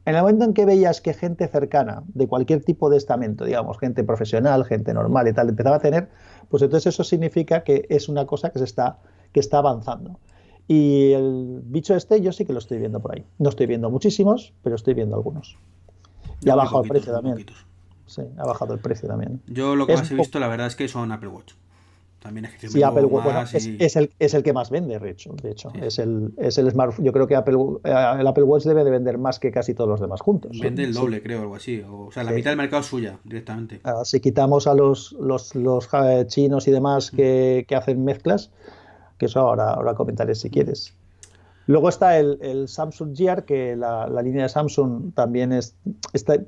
En 0.08 0.16
el 0.16 0.22
momento 0.22 0.46
en 0.46 0.54
que 0.54 0.66
veías 0.66 1.02
que 1.02 1.14
gente 1.14 1.50
cercana, 1.50 2.02
de 2.08 2.30
cualquier 2.30 2.64
tipo 2.64 2.90
de 2.90 2.96
estamento, 2.96 3.44
digamos, 3.44 3.78
gente 3.78 4.06
profesional, 4.06 4.64
gente 4.64 4.94
normal 4.94 5.28
y 5.28 5.34
tal, 5.34 5.50
empezaba 5.50 5.76
a 5.76 5.80
tener, 5.80 6.08
pues 6.48 6.64
entonces 6.64 6.94
eso 6.94 7.04
significa 7.04 7.66
que 7.66 7.86
es 7.90 8.08
una 8.08 8.26
cosa 8.26 8.50
que 8.52 8.60
se 8.60 8.64
está, 8.64 9.00
que 9.34 9.42
está 9.42 9.58
avanzando. 9.58 10.18
Y 10.66 11.12
el 11.12 11.60
bicho 11.62 11.94
este 11.94 12.22
yo 12.22 12.32
sí 12.32 12.46
que 12.46 12.54
lo 12.54 12.60
estoy 12.60 12.78
viendo 12.78 13.02
por 13.02 13.16
ahí. 13.16 13.26
No 13.38 13.50
estoy 13.50 13.66
viendo 13.66 13.90
muchísimos, 13.90 14.54
pero 14.64 14.78
estoy 14.78 14.94
viendo 14.94 15.18
algunos. 15.18 15.58
Y 16.42 16.50
ha 16.52 16.56
bajado 16.56 16.84
el 16.84 16.90
precio 16.90 17.12
también. 17.12 17.46
Sí, 18.06 18.22
ha 18.38 18.46
bajado 18.46 18.76
el 18.76 18.80
precio 18.80 19.10
también. 19.10 19.42
Yo 19.48 19.76
lo 19.76 19.86
que 19.88 19.98
más 19.98 20.10
he 20.10 20.16
visto, 20.16 20.40
la 20.40 20.48
verdad 20.48 20.68
es 20.68 20.78
que 20.78 20.88
son 20.88 21.12
Apple 21.12 21.28
Watch. 21.28 21.52
También 22.20 22.46
es 22.46 22.56
que 22.56 22.68
sí, 22.68 22.82
Apple 22.82 23.06
Watch 23.06 23.54
es, 23.54 23.96
el, 23.96 24.12
es 24.20 24.34
el 24.34 24.44
que 24.44 24.52
más 24.52 24.70
vende, 24.70 24.98
de 24.98 25.10
hecho. 25.10 25.36
De 25.42 25.52
hecho. 25.52 25.72
Es, 25.80 26.00
el, 26.00 26.34
es 26.38 26.58
el 26.58 26.70
smartphone. 26.72 27.06
Yo 27.06 27.14
creo 27.14 27.28
que 27.28 27.36
Apple, 27.36 27.58
eh, 27.84 28.16
el 28.20 28.28
Apple 28.28 28.44
Watch 28.44 28.64
debe 28.64 28.84
de 28.84 28.90
vender 28.90 29.18
más 29.18 29.40
que 29.40 29.52
casi 29.52 29.74
todos 29.74 29.90
los 29.90 30.02
demás 30.02 30.22
juntos. 30.22 30.58
Vende 30.60 30.84
el 30.84 30.94
doble, 30.94 31.22
creo, 31.22 31.42
algo 31.42 31.56
así. 31.56 31.84
O, 31.88 32.12
sea, 32.12 32.24
la 32.24 32.32
mitad 32.32 32.52
del 32.52 32.58
mercado 32.58 32.82
es 32.82 32.88
suya, 32.88 33.20
directamente. 33.24 33.82
Ah, 33.84 34.02
si 34.04 34.20
quitamos 34.20 34.66
a 34.68 34.74
los, 34.74 35.14
los, 35.14 35.54
los 35.56 35.90
chinos 36.28 36.68
y 36.68 36.72
demás 36.72 37.12
que, 37.12 37.66
que, 37.68 37.76
hacen 37.76 38.04
mezclas, 38.04 38.52
que 39.20 39.28
eso 39.28 39.40
ahora, 39.40 39.72
ahora 39.72 39.94
comentaré 39.94 40.34
si 40.34 40.50
quieres. 40.50 40.96
Luego 41.68 41.90
está 41.90 42.18
el, 42.18 42.70
Samsung 42.70 43.16
Gear, 43.16 43.44
que 43.44 43.76
la, 43.76 44.08
línea 44.24 44.44
de 44.44 44.50
Samsung 44.50 45.14
también 45.14 45.52
es, 45.52 45.76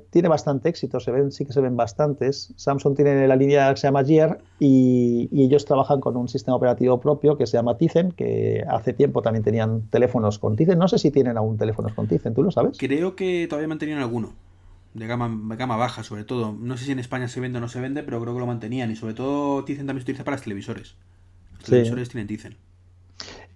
tiene 0.08 0.28
bastante 0.28 0.70
éxito, 0.70 0.98
se 0.98 1.10
ven, 1.12 1.30
sí 1.30 1.44
que 1.44 1.52
se 1.52 1.60
ven 1.60 1.76
bastantes. 1.76 2.54
Samsung 2.56 2.96
tiene 2.96 3.28
la 3.28 3.36
línea 3.36 3.70
que 3.72 3.78
se 3.78 3.86
llama 3.86 4.02
Gear 4.02 4.38
y, 4.58 5.28
ellos 5.30 5.66
trabajan 5.66 6.00
con 6.00 6.16
un 6.16 6.28
sistema 6.28 6.56
operativo 6.56 7.00
propio 7.00 7.36
que 7.36 7.46
se 7.46 7.58
llama 7.58 7.76
Tizen, 7.76 8.12
que 8.12 8.64
hace 8.68 8.94
tiempo 8.94 9.20
también 9.20 9.42
tenían 9.42 9.82
teléfonos 9.90 10.38
con 10.38 10.56
Tizen. 10.56 10.78
No 10.78 10.88
sé 10.88 10.98
si 10.98 11.10
tienen 11.10 11.36
aún 11.36 11.58
teléfonos 11.58 11.92
con 11.92 12.08
Tizen, 12.08 12.34
¿tú 12.34 12.42
lo 12.42 12.50
sabes? 12.50 12.78
Creo 12.78 13.14
que 13.14 13.46
todavía 13.46 13.68
mantenían 13.68 13.98
alguno. 13.98 14.32
De 14.94 15.06
gama, 15.06 15.30
gama 15.56 15.76
baja, 15.76 16.02
sobre 16.02 16.24
todo. 16.24 16.52
No 16.58 16.78
sé 16.78 16.86
si 16.86 16.92
en 16.92 16.98
España 16.98 17.28
se 17.28 17.40
vende 17.40 17.58
o 17.58 17.60
no 17.60 17.68
se 17.68 17.80
vende, 17.80 18.02
pero 18.02 18.20
creo 18.22 18.32
que 18.32 18.40
lo 18.40 18.46
mantenían. 18.46 18.90
Y 18.90 18.96
sobre 18.96 19.12
todo, 19.12 19.64
Tizen 19.64 19.86
también 19.86 20.00
se 20.00 20.04
utiliza 20.04 20.24
para 20.24 20.36
los 20.36 20.44
televisores. 20.44 20.94
Los 21.58 21.64
televisores 21.64 22.08
tienen 22.08 22.26
Tizen. 22.26 22.56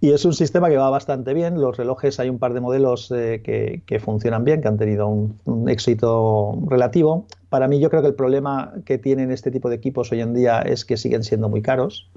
Y 0.01 0.11
es 0.11 0.25
un 0.25 0.33
sistema 0.33 0.69
que 0.69 0.77
va 0.77 0.89
bastante 0.89 1.33
bien. 1.33 1.59
Los 1.59 1.77
relojes, 1.77 2.19
hay 2.19 2.29
un 2.29 2.37
par 2.37 2.53
de 2.53 2.61
modelos 2.61 3.11
eh, 3.11 3.41
que, 3.43 3.99
funcionan 3.99 4.43
bien, 4.43 4.61
que 4.61 4.67
han 4.67 4.77
tenido 4.77 5.07
un, 5.07 5.69
éxito 5.69 6.57
relativo. 6.67 7.25
Para 7.49 7.67
mí, 7.67 7.79
yo 7.79 7.89
creo 7.89 8.01
que 8.01 8.09
el 8.09 8.15
problema 8.15 8.73
que 8.85 8.97
tienen 8.97 9.31
este 9.31 9.51
tipo 9.51 9.69
de 9.69 9.75
equipos 9.75 10.11
hoy 10.11 10.21
en 10.21 10.33
día 10.33 10.59
es 10.61 10.85
que 10.85 10.97
siguen 10.97 11.23
siendo 11.23 11.49
muy 11.49 11.61
caros. 11.61 12.09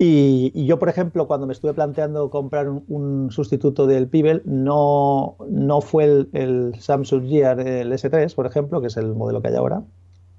Y, 0.00 0.64
yo, 0.64 0.78
por 0.78 0.88
ejemplo, 0.88 1.26
cuando 1.26 1.46
me 1.46 1.52
estuve 1.52 1.74
planteando 1.74 2.30
comprar 2.30 2.68
un, 2.68 3.30
sustituto 3.30 3.86
del 3.86 4.08
Pibel, 4.08 4.42
no, 4.44 5.36
no 5.48 5.80
fue 5.80 6.26
el, 6.32 6.74
Samsung 6.78 7.28
Gear, 7.28 7.60
el 7.60 7.92
S3, 7.92 8.34
por 8.34 8.46
ejemplo, 8.46 8.80
que 8.80 8.88
es 8.88 8.96
el 8.96 9.14
modelo 9.14 9.42
que 9.42 9.48
hay 9.48 9.56
ahora, 9.56 9.82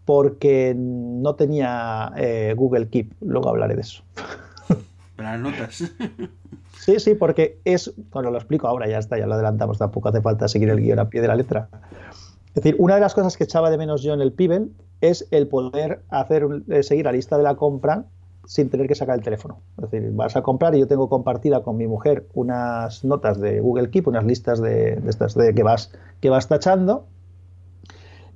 porque 0.06 0.74
no 0.78 1.36
tenía 1.36 2.13
eh, 2.15 2.54
Google 2.56 2.88
Keep. 2.88 3.13
Luego 3.22 3.50
hablaré 3.50 3.76
de 3.76 3.82
eso. 3.82 4.04
las 5.24 5.40
notas. 5.40 5.84
Sí, 6.78 6.98
sí, 7.00 7.14
porque 7.14 7.60
es, 7.66 7.94
bueno, 8.12 8.32
lo 8.32 8.38
explico 8.38 8.68
ahora, 8.68 8.88
ya 8.88 9.00
está, 9.00 9.18
ya 9.18 9.28
lo 9.28 9.34
adelantamos, 9.34 9.78
tampoco 9.78 10.10
hace 10.10 10.22
falta 10.22 10.48
seguir 10.48 10.70
el 10.70 10.80
guion 10.80 11.00
a 11.00 11.10
pie 11.10 11.20
de 11.20 11.28
la 11.28 11.36
letra. 11.36 11.68
Es 12.48 12.54
decir, 12.56 12.76
una 12.80 12.96
de 12.96 13.02
las 13.02 13.14
cosas 13.14 13.36
que 13.36 13.44
echaba 13.44 13.70
de 13.70 13.78
menos 13.78 14.02
yo 14.02 14.14
en 14.14 14.22
el 14.22 14.32
Pibel 14.32 14.72
es 15.02 15.28
el 15.32 15.48
poder 15.48 16.04
hacer 16.10 16.48
eh, 16.70 16.84
seguir 16.84 17.06
la 17.06 17.12
lista 17.12 17.38
de 17.38 17.44
la 17.44 17.56
compra 17.56 18.06
sin 18.46 18.70
tener 18.70 18.88
que 18.88 18.96
sacar 18.96 19.16
el 19.16 19.24
teléfono. 19.24 19.60
Es 19.78 19.92
decir, 19.92 20.10
vas 20.14 20.36
a 20.36 20.42
comprar 20.42 20.74
y 20.74 20.80
yo 20.80 20.88
tengo 20.88 21.10
compartida 21.10 21.62
con 21.62 21.78
mi 21.78 21.86
mujer 21.86 22.28
unas 22.34 23.04
notas 23.04 23.40
de 23.40 23.60
Google 23.60 23.92
Keep, 23.92 24.08
unas 24.08 24.24
listas 24.24 24.60
de, 24.60 25.00
estas 25.08 25.36
de 25.36 25.54
que 25.54 25.62
vas, 25.62 25.92
que 26.20 26.30
vas 26.30 26.48
tachando 26.48 27.06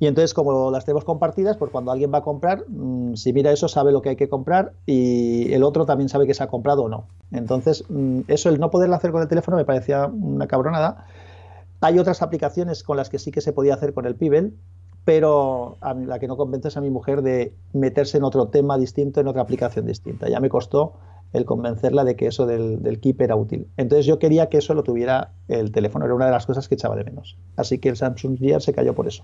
y 0.03 0.07
entonces, 0.07 0.33
como 0.33 0.69
las 0.69 0.83
tenemos 0.83 1.05
compartidas, 1.05 1.55
pues 1.55 1.71
cuando 1.71 1.89
alguien 1.89 2.13
va 2.13 2.17
a 2.17 2.23
comprar, 2.23 2.65
mm, 2.67 3.13
si 3.15 3.31
mira 3.31 3.53
eso, 3.53 3.69
sabe 3.69 3.93
lo 3.93 4.01
que 4.01 4.09
hay 4.09 4.15
que 4.17 4.27
comprar 4.27 4.73
y 4.85 5.53
el 5.53 5.63
otro 5.63 5.85
también 5.85 6.09
sabe 6.09 6.27
que 6.27 6.33
se 6.33 6.43
ha 6.43 6.47
comprado 6.47 6.83
o 6.83 6.89
no. 6.89 7.07
Entonces, 7.31 7.85
mm, 7.87 8.23
eso, 8.27 8.49
el 8.49 8.59
no 8.59 8.69
poderlo 8.69 8.97
hacer 8.97 9.13
con 9.13 9.21
el 9.21 9.29
teléfono 9.29 9.55
me 9.55 9.63
parecía 9.63 10.07
una 10.07 10.45
cabronada. 10.45 11.05
Hay 11.79 11.99
otras 11.99 12.21
aplicaciones 12.21 12.83
con 12.83 12.97
las 12.97 13.09
que 13.09 13.17
sí 13.17 13.31
que 13.31 13.39
se 13.39 13.53
podía 13.53 13.75
hacer 13.75 13.93
con 13.93 14.05
el 14.05 14.15
Pibel, 14.15 14.57
pero 15.05 15.77
a 15.79 15.93
la 15.93 16.19
que 16.19 16.27
no 16.27 16.35
convence 16.35 16.67
es 16.67 16.75
a 16.75 16.81
mi 16.81 16.89
mujer 16.89 17.21
de 17.21 17.55
meterse 17.71 18.17
en 18.17 18.25
otro 18.25 18.49
tema 18.49 18.77
distinto, 18.77 19.21
en 19.21 19.29
otra 19.29 19.41
aplicación 19.41 19.85
distinta. 19.85 20.27
Ya 20.27 20.41
me 20.41 20.49
costó 20.49 20.95
el 21.31 21.45
convencerla 21.45 22.03
de 22.03 22.17
que 22.17 22.27
eso 22.27 22.45
del, 22.45 22.83
del 22.83 22.99
Keep 22.99 23.21
era 23.21 23.37
útil. 23.37 23.69
Entonces 23.77 24.05
yo 24.05 24.19
quería 24.19 24.49
que 24.49 24.57
eso 24.57 24.73
lo 24.73 24.83
tuviera 24.83 25.31
el 25.47 25.71
teléfono, 25.71 26.03
era 26.03 26.13
una 26.13 26.25
de 26.25 26.31
las 26.31 26.45
cosas 26.45 26.67
que 26.67 26.75
echaba 26.75 26.97
de 26.97 27.05
menos. 27.05 27.37
Así 27.55 27.79
que 27.79 27.87
el 27.87 27.95
Samsung 27.95 28.37
Gear 28.37 28.61
se 28.61 28.73
cayó 28.73 28.93
por 28.93 29.07
eso. 29.07 29.23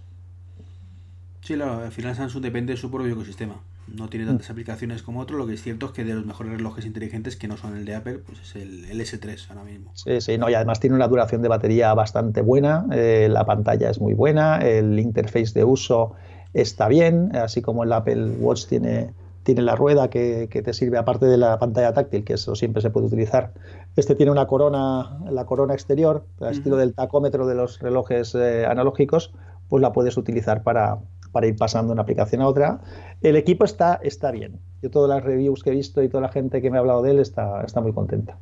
Sí, 1.41 1.53
al 1.53 1.91
final 1.91 2.15
Samsung 2.15 2.43
depende 2.43 2.73
de 2.73 2.77
su 2.77 2.91
propio 2.91 3.13
ecosistema. 3.13 3.55
no 3.87 4.07
tiene 4.07 4.27
tantas 4.27 4.49
aplicaciones 4.51 5.01
como 5.01 5.19
otro, 5.19 5.37
lo 5.37 5.47
que 5.47 5.53
es 5.53 5.63
cierto 5.63 5.87
es 5.87 5.91
que 5.93 6.03
de 6.03 6.13
los 6.13 6.25
mejores 6.25 6.51
relojes 6.51 6.85
inteligentes 6.85 7.35
que 7.35 7.47
no 7.47 7.57
son 7.57 7.75
el 7.75 7.85
de 7.85 7.95
Apple, 7.95 8.19
pues 8.19 8.39
es 8.39 8.55
el, 8.55 8.85
S3 8.85 9.49
ahora 9.49 9.63
mismo. 9.63 9.91
Sí, 9.95 10.21
sí, 10.21 10.37
no, 10.37 10.49
y 10.49 10.53
además 10.53 10.79
tiene 10.79 10.95
una 10.95 11.07
duración 11.07 11.41
de 11.41 11.47
batería 11.47 11.93
bastante 11.95 12.41
buena, 12.41 12.85
eh, 12.91 13.27
la 13.31 13.45
pantalla 13.45 13.89
es 13.89 13.99
muy 13.99 14.13
buena, 14.13 14.57
el 14.57 14.99
interface 14.99 15.53
de 15.53 15.63
uso 15.63 16.13
está 16.53 16.87
bien, 16.87 17.35
así 17.35 17.61
como 17.61 17.83
el 17.83 17.91
Apple 17.93 18.31
Watch 18.39 18.67
tiene, 18.67 19.11
tiene 19.43 19.61
la 19.61 19.75
rueda 19.75 20.09
que, 20.09 20.47
te 20.47 20.73
sirve 20.73 20.97
aparte 20.97 21.25
de 21.25 21.37
la 21.37 21.57
pantalla 21.57 21.93
táctil, 21.93 22.23
que 22.23 22.33
eso 22.33 22.55
siempre 22.55 22.81
se 22.81 22.91
puede 22.91 23.07
utilizar. 23.07 23.53
Este 23.95 24.13
tiene 24.13 24.31
una 24.31 24.45
corona, 24.45 25.19
la 25.31 25.45
corona 25.45 25.73
exterior, 25.73 26.25
al 26.39 26.51
estilo 26.51 26.77
del 26.77 26.93
tacómetro 26.93 27.47
de 27.47 27.55
los 27.55 27.79
relojes 27.79 28.35
eh, 28.35 28.67
analógicos, 28.67 29.33
pues 29.67 29.81
la 29.81 29.93
puedes 29.93 30.17
utilizar 30.17 30.63
para, 30.63 30.99
para 31.31 31.47
ir 31.47 31.55
pasando 31.55 31.89
de 31.89 31.93
una 31.93 32.01
aplicación 32.03 32.41
a 32.41 32.47
otra. 32.47 32.81
El 33.21 33.35
equipo 33.35 33.65
está, 33.65 33.99
está 34.03 34.31
bien. 34.31 34.59
Yo 34.81 34.89
todas 34.89 35.09
las 35.09 35.23
reviews 35.23 35.63
que 35.63 35.71
he 35.71 35.73
visto 35.73 36.01
y 36.01 36.09
toda 36.09 36.21
la 36.21 36.29
gente 36.29 36.61
que 36.61 36.69
me 36.69 36.77
ha 36.77 36.79
hablado 36.79 37.01
de 37.01 37.11
él 37.11 37.19
está, 37.19 37.61
está 37.63 37.81
muy 37.81 37.93
contenta. 37.93 38.37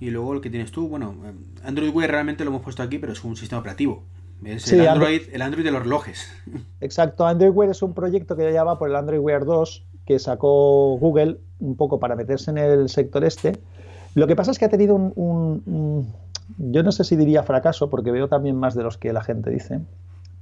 Y 0.00 0.10
luego 0.10 0.34
el 0.34 0.40
que 0.40 0.50
tienes 0.50 0.72
tú, 0.72 0.88
bueno, 0.88 1.14
Android 1.62 1.94
Wear 1.94 2.10
realmente 2.10 2.44
lo 2.44 2.50
hemos 2.50 2.62
puesto 2.62 2.82
aquí, 2.82 2.98
pero 2.98 3.12
es 3.12 3.22
un 3.22 3.36
sistema 3.36 3.60
operativo. 3.60 4.02
Es 4.44 4.72
el, 4.72 4.88
Android, 4.88 5.22
el 5.32 5.42
Android 5.42 5.64
de 5.64 5.70
los 5.70 5.82
relojes. 5.82 6.26
Exacto, 6.80 7.26
Android 7.26 7.50
Wear 7.50 7.70
es 7.70 7.82
un 7.82 7.92
proyecto 7.92 8.36
que 8.36 8.50
ya 8.52 8.64
va 8.64 8.78
por 8.78 8.88
el 8.88 8.96
Android 8.96 9.20
Wear 9.20 9.44
2 9.44 9.84
que 10.06 10.18
sacó 10.18 10.96
Google 10.98 11.38
un 11.60 11.76
poco 11.76 12.00
para 12.00 12.16
meterse 12.16 12.50
en 12.50 12.58
el 12.58 12.88
sector 12.88 13.22
este. 13.22 13.58
Lo 14.14 14.26
que 14.26 14.34
pasa 14.34 14.50
es 14.50 14.58
que 14.58 14.64
ha 14.64 14.70
tenido 14.70 14.96
un 14.96 16.08
yo 16.58 16.82
no 16.82 16.92
sé 16.92 17.04
si 17.04 17.16
diría 17.16 17.42
fracaso, 17.42 17.90
porque 17.90 18.10
veo 18.10 18.28
también 18.28 18.56
más 18.56 18.74
de 18.74 18.82
los 18.82 18.98
que 18.98 19.12
la 19.12 19.22
gente 19.22 19.50
dice, 19.50 19.80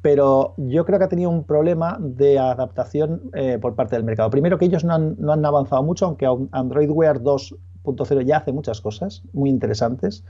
pero 0.03 0.55
yo 0.57 0.85
creo 0.85 0.99
que 0.99 1.05
ha 1.07 1.09
tenido 1.09 1.31
un 1.31 1.45
problema 1.45 1.97
de 2.01 2.39
adaptación 2.39 3.23
eh, 3.35 3.59
por 3.61 3.75
parte 3.75 3.97
del 3.97 4.05
mercado. 4.05 4.31
Primero 4.31 4.59
que 4.59 4.67
ellos 4.67 4.85
no 4.85 4.95
han, 4.95 5.45
avanzado 5.45 5.83
mucho, 5.83 6.07
aunque 6.07 6.27
Android 6.53 6.91
Wear 6.91 7.21
2.0 7.21 8.25
ya 8.25 8.39
hace 8.39 8.53
muchas 8.53 8.81
cosas 8.81 9.23
muy 9.33 9.51
interesantes, 9.51 10.25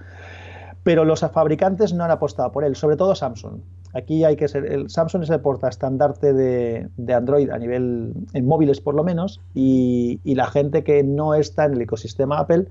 pero 0.84 1.04
los 1.04 1.20
fabricantes 1.20 1.92
no 1.92 2.04
han 2.04 2.10
apostado 2.10 2.50
por 2.50 2.64
él, 2.64 2.76
sobre 2.76 2.96
todo 2.96 3.14
Samsung. 3.14 3.60
Aquí 3.94 4.24
hay 4.24 4.36
que 4.36 4.48
ser, 4.48 4.64
el 4.70 4.88
Samsung 4.88 5.22
es 5.24 5.30
el 5.30 5.40
portaestandarte 5.40 6.32
de, 6.32 6.88
Android 7.12 7.50
a 7.50 7.58
nivel 7.58 8.14
en 8.32 8.46
móviles 8.46 8.80
por 8.80 8.94
lo 8.94 9.04
menos, 9.04 9.40
y, 9.54 10.20
y 10.24 10.34
la 10.34 10.46
gente 10.46 10.82
que 10.82 11.02
no 11.02 11.34
está 11.34 11.66
en 11.66 11.74
el 11.74 11.82
ecosistema 11.82 12.38
Apple, 12.38 12.68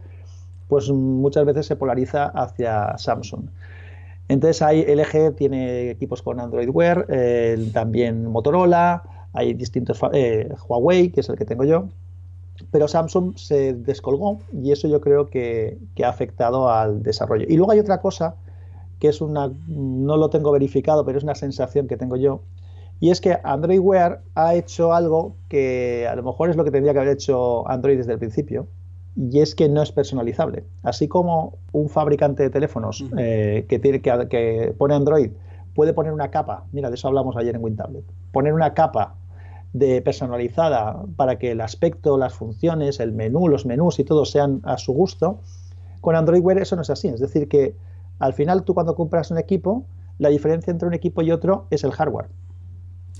pues 0.67 0.89
muchas 0.89 1.45
veces 1.45 1.67
se 1.67 1.75
polariza 1.75 2.25
hacia 2.25 2.97
Samsung. 2.97 3.49
Entonces 4.29 4.61
hay 4.61 4.83
LG 4.83 5.35
tiene 5.35 5.89
equipos 5.89 6.21
con 6.21 6.39
Android 6.39 6.69
Wear, 6.69 7.05
eh, 7.09 7.69
también 7.73 8.25
Motorola, 8.25 9.03
hay 9.33 9.53
distintos 9.53 9.99
eh, 10.13 10.49
Huawei, 10.67 11.11
que 11.11 11.21
es 11.21 11.29
el 11.29 11.37
que 11.37 11.45
tengo 11.45 11.63
yo, 11.63 11.87
pero 12.71 12.87
Samsung 12.87 13.37
se 13.37 13.73
descolgó 13.73 14.39
y 14.51 14.71
eso 14.71 14.87
yo 14.87 14.99
creo 14.99 15.29
que, 15.29 15.77
ha 16.03 16.09
afectado 16.09 16.69
al 16.69 17.03
desarrollo. 17.03 17.45
Y 17.47 17.55
luego 17.55 17.71
hay 17.71 17.79
otra 17.79 18.01
cosa 18.01 18.35
que 18.99 19.07
es 19.09 19.21
una, 19.21 19.51
no 19.67 20.17
lo 20.17 20.29
tengo 20.29 20.51
verificado, 20.51 21.05
pero 21.05 21.19
es 21.19 21.23
una 21.23 21.35
sensación 21.35 21.87
que 21.87 21.97
tengo 21.97 22.15
yo, 22.15 22.41
y 22.99 23.11
es 23.11 23.21
que 23.21 23.37
Android 23.43 23.79
Wear 23.79 24.23
ha 24.33 24.55
hecho 24.55 24.91
algo 24.91 25.35
que 25.49 26.07
a 26.09 26.15
lo 26.15 26.23
mejor 26.23 26.49
es 26.49 26.55
lo 26.55 26.63
que 26.63 26.71
tendría 26.71 26.93
que 26.93 26.99
haber 26.99 27.13
hecho 27.13 27.67
Android 27.69 27.97
desde 27.97 28.13
el 28.13 28.19
principio, 28.19 28.67
y 29.17 29.39
es 29.39 29.55
que 29.55 29.67
no 29.67 29.81
es 29.81 29.91
personalizable. 29.91 30.63
Así 30.83 31.07
como 31.07 31.57
un 31.71 31.89
fabricante 31.89 32.43
de 32.43 32.49
teléfonos 32.51 33.03
eh, 33.17 33.65
que, 33.67 33.79
tiene, 33.79 33.99
que, 34.01 34.75
pone 34.77 34.93
Android 34.93 35.31
puede 35.73 35.93
poner 35.93 36.13
una 36.13 36.29
capa, 36.29 36.65
mira, 36.71 36.89
de 36.89 36.95
eso 36.95 37.07
hablamos 37.07 37.35
ayer 37.35 37.55
en 37.55 37.63
WinTablet, 37.63 38.03
poner 38.31 38.53
una 38.53 38.73
capa 38.73 39.15
de 39.73 40.01
personalizada 40.01 41.03
para 41.15 41.37
que 41.37 41.51
el 41.51 41.61
aspecto, 41.61 42.17
las 42.17 42.33
funciones, 42.33 42.99
el 42.99 43.11
menú, 43.11 43.47
los 43.47 43.65
menús 43.65 43.99
y 43.99 44.03
todo 44.03 44.25
sean 44.25 44.61
a 44.63 44.77
su 44.77 44.93
gusto, 44.93 45.39
con 46.01 46.15
Android 46.15 46.41
Wear 46.41 46.59
eso 46.59 46.75
no 46.75 46.83
es 46.83 46.89
así. 46.89 47.07
Es 47.07 47.19
decir, 47.19 47.47
que 47.47 47.75
al 48.19 48.33
final 48.33 48.63
tú 48.63 48.73
cuando 48.73 48.95
compras 48.95 49.29
un 49.29 49.37
equipo, 49.37 49.85
la 50.19 50.29
diferencia 50.29 50.71
entre 50.71 50.87
un 50.87 50.93
equipo 50.93 51.21
y 51.21 51.31
otro 51.31 51.67
es 51.69 51.83
el 51.83 51.91
hardware. 51.91 52.27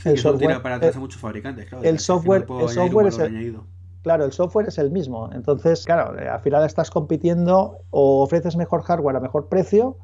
el 0.05 0.17
software, 0.17 0.61
para 0.61 0.75
el, 0.75 0.99
muchos 0.99 1.21
fabricantes, 1.21 1.67
el 1.81 1.99
software, 1.99 2.45
el 2.61 2.69
software 2.69 3.07
es 3.07 3.19
el, 3.19 3.59
Claro, 4.07 4.23
el 4.23 4.31
software 4.31 4.69
es 4.69 4.77
el 4.77 4.89
mismo. 4.89 5.29
Entonces, 5.33 5.83
claro, 5.83 6.17
eh, 6.17 6.29
al 6.29 6.39
final 6.39 6.63
estás 6.63 6.89
compitiendo 6.89 7.79
o 7.89 8.23
ofreces 8.23 8.55
mejor 8.55 8.81
hardware 8.83 9.17
a 9.17 9.19
mejor 9.19 9.49
precio 9.49 9.97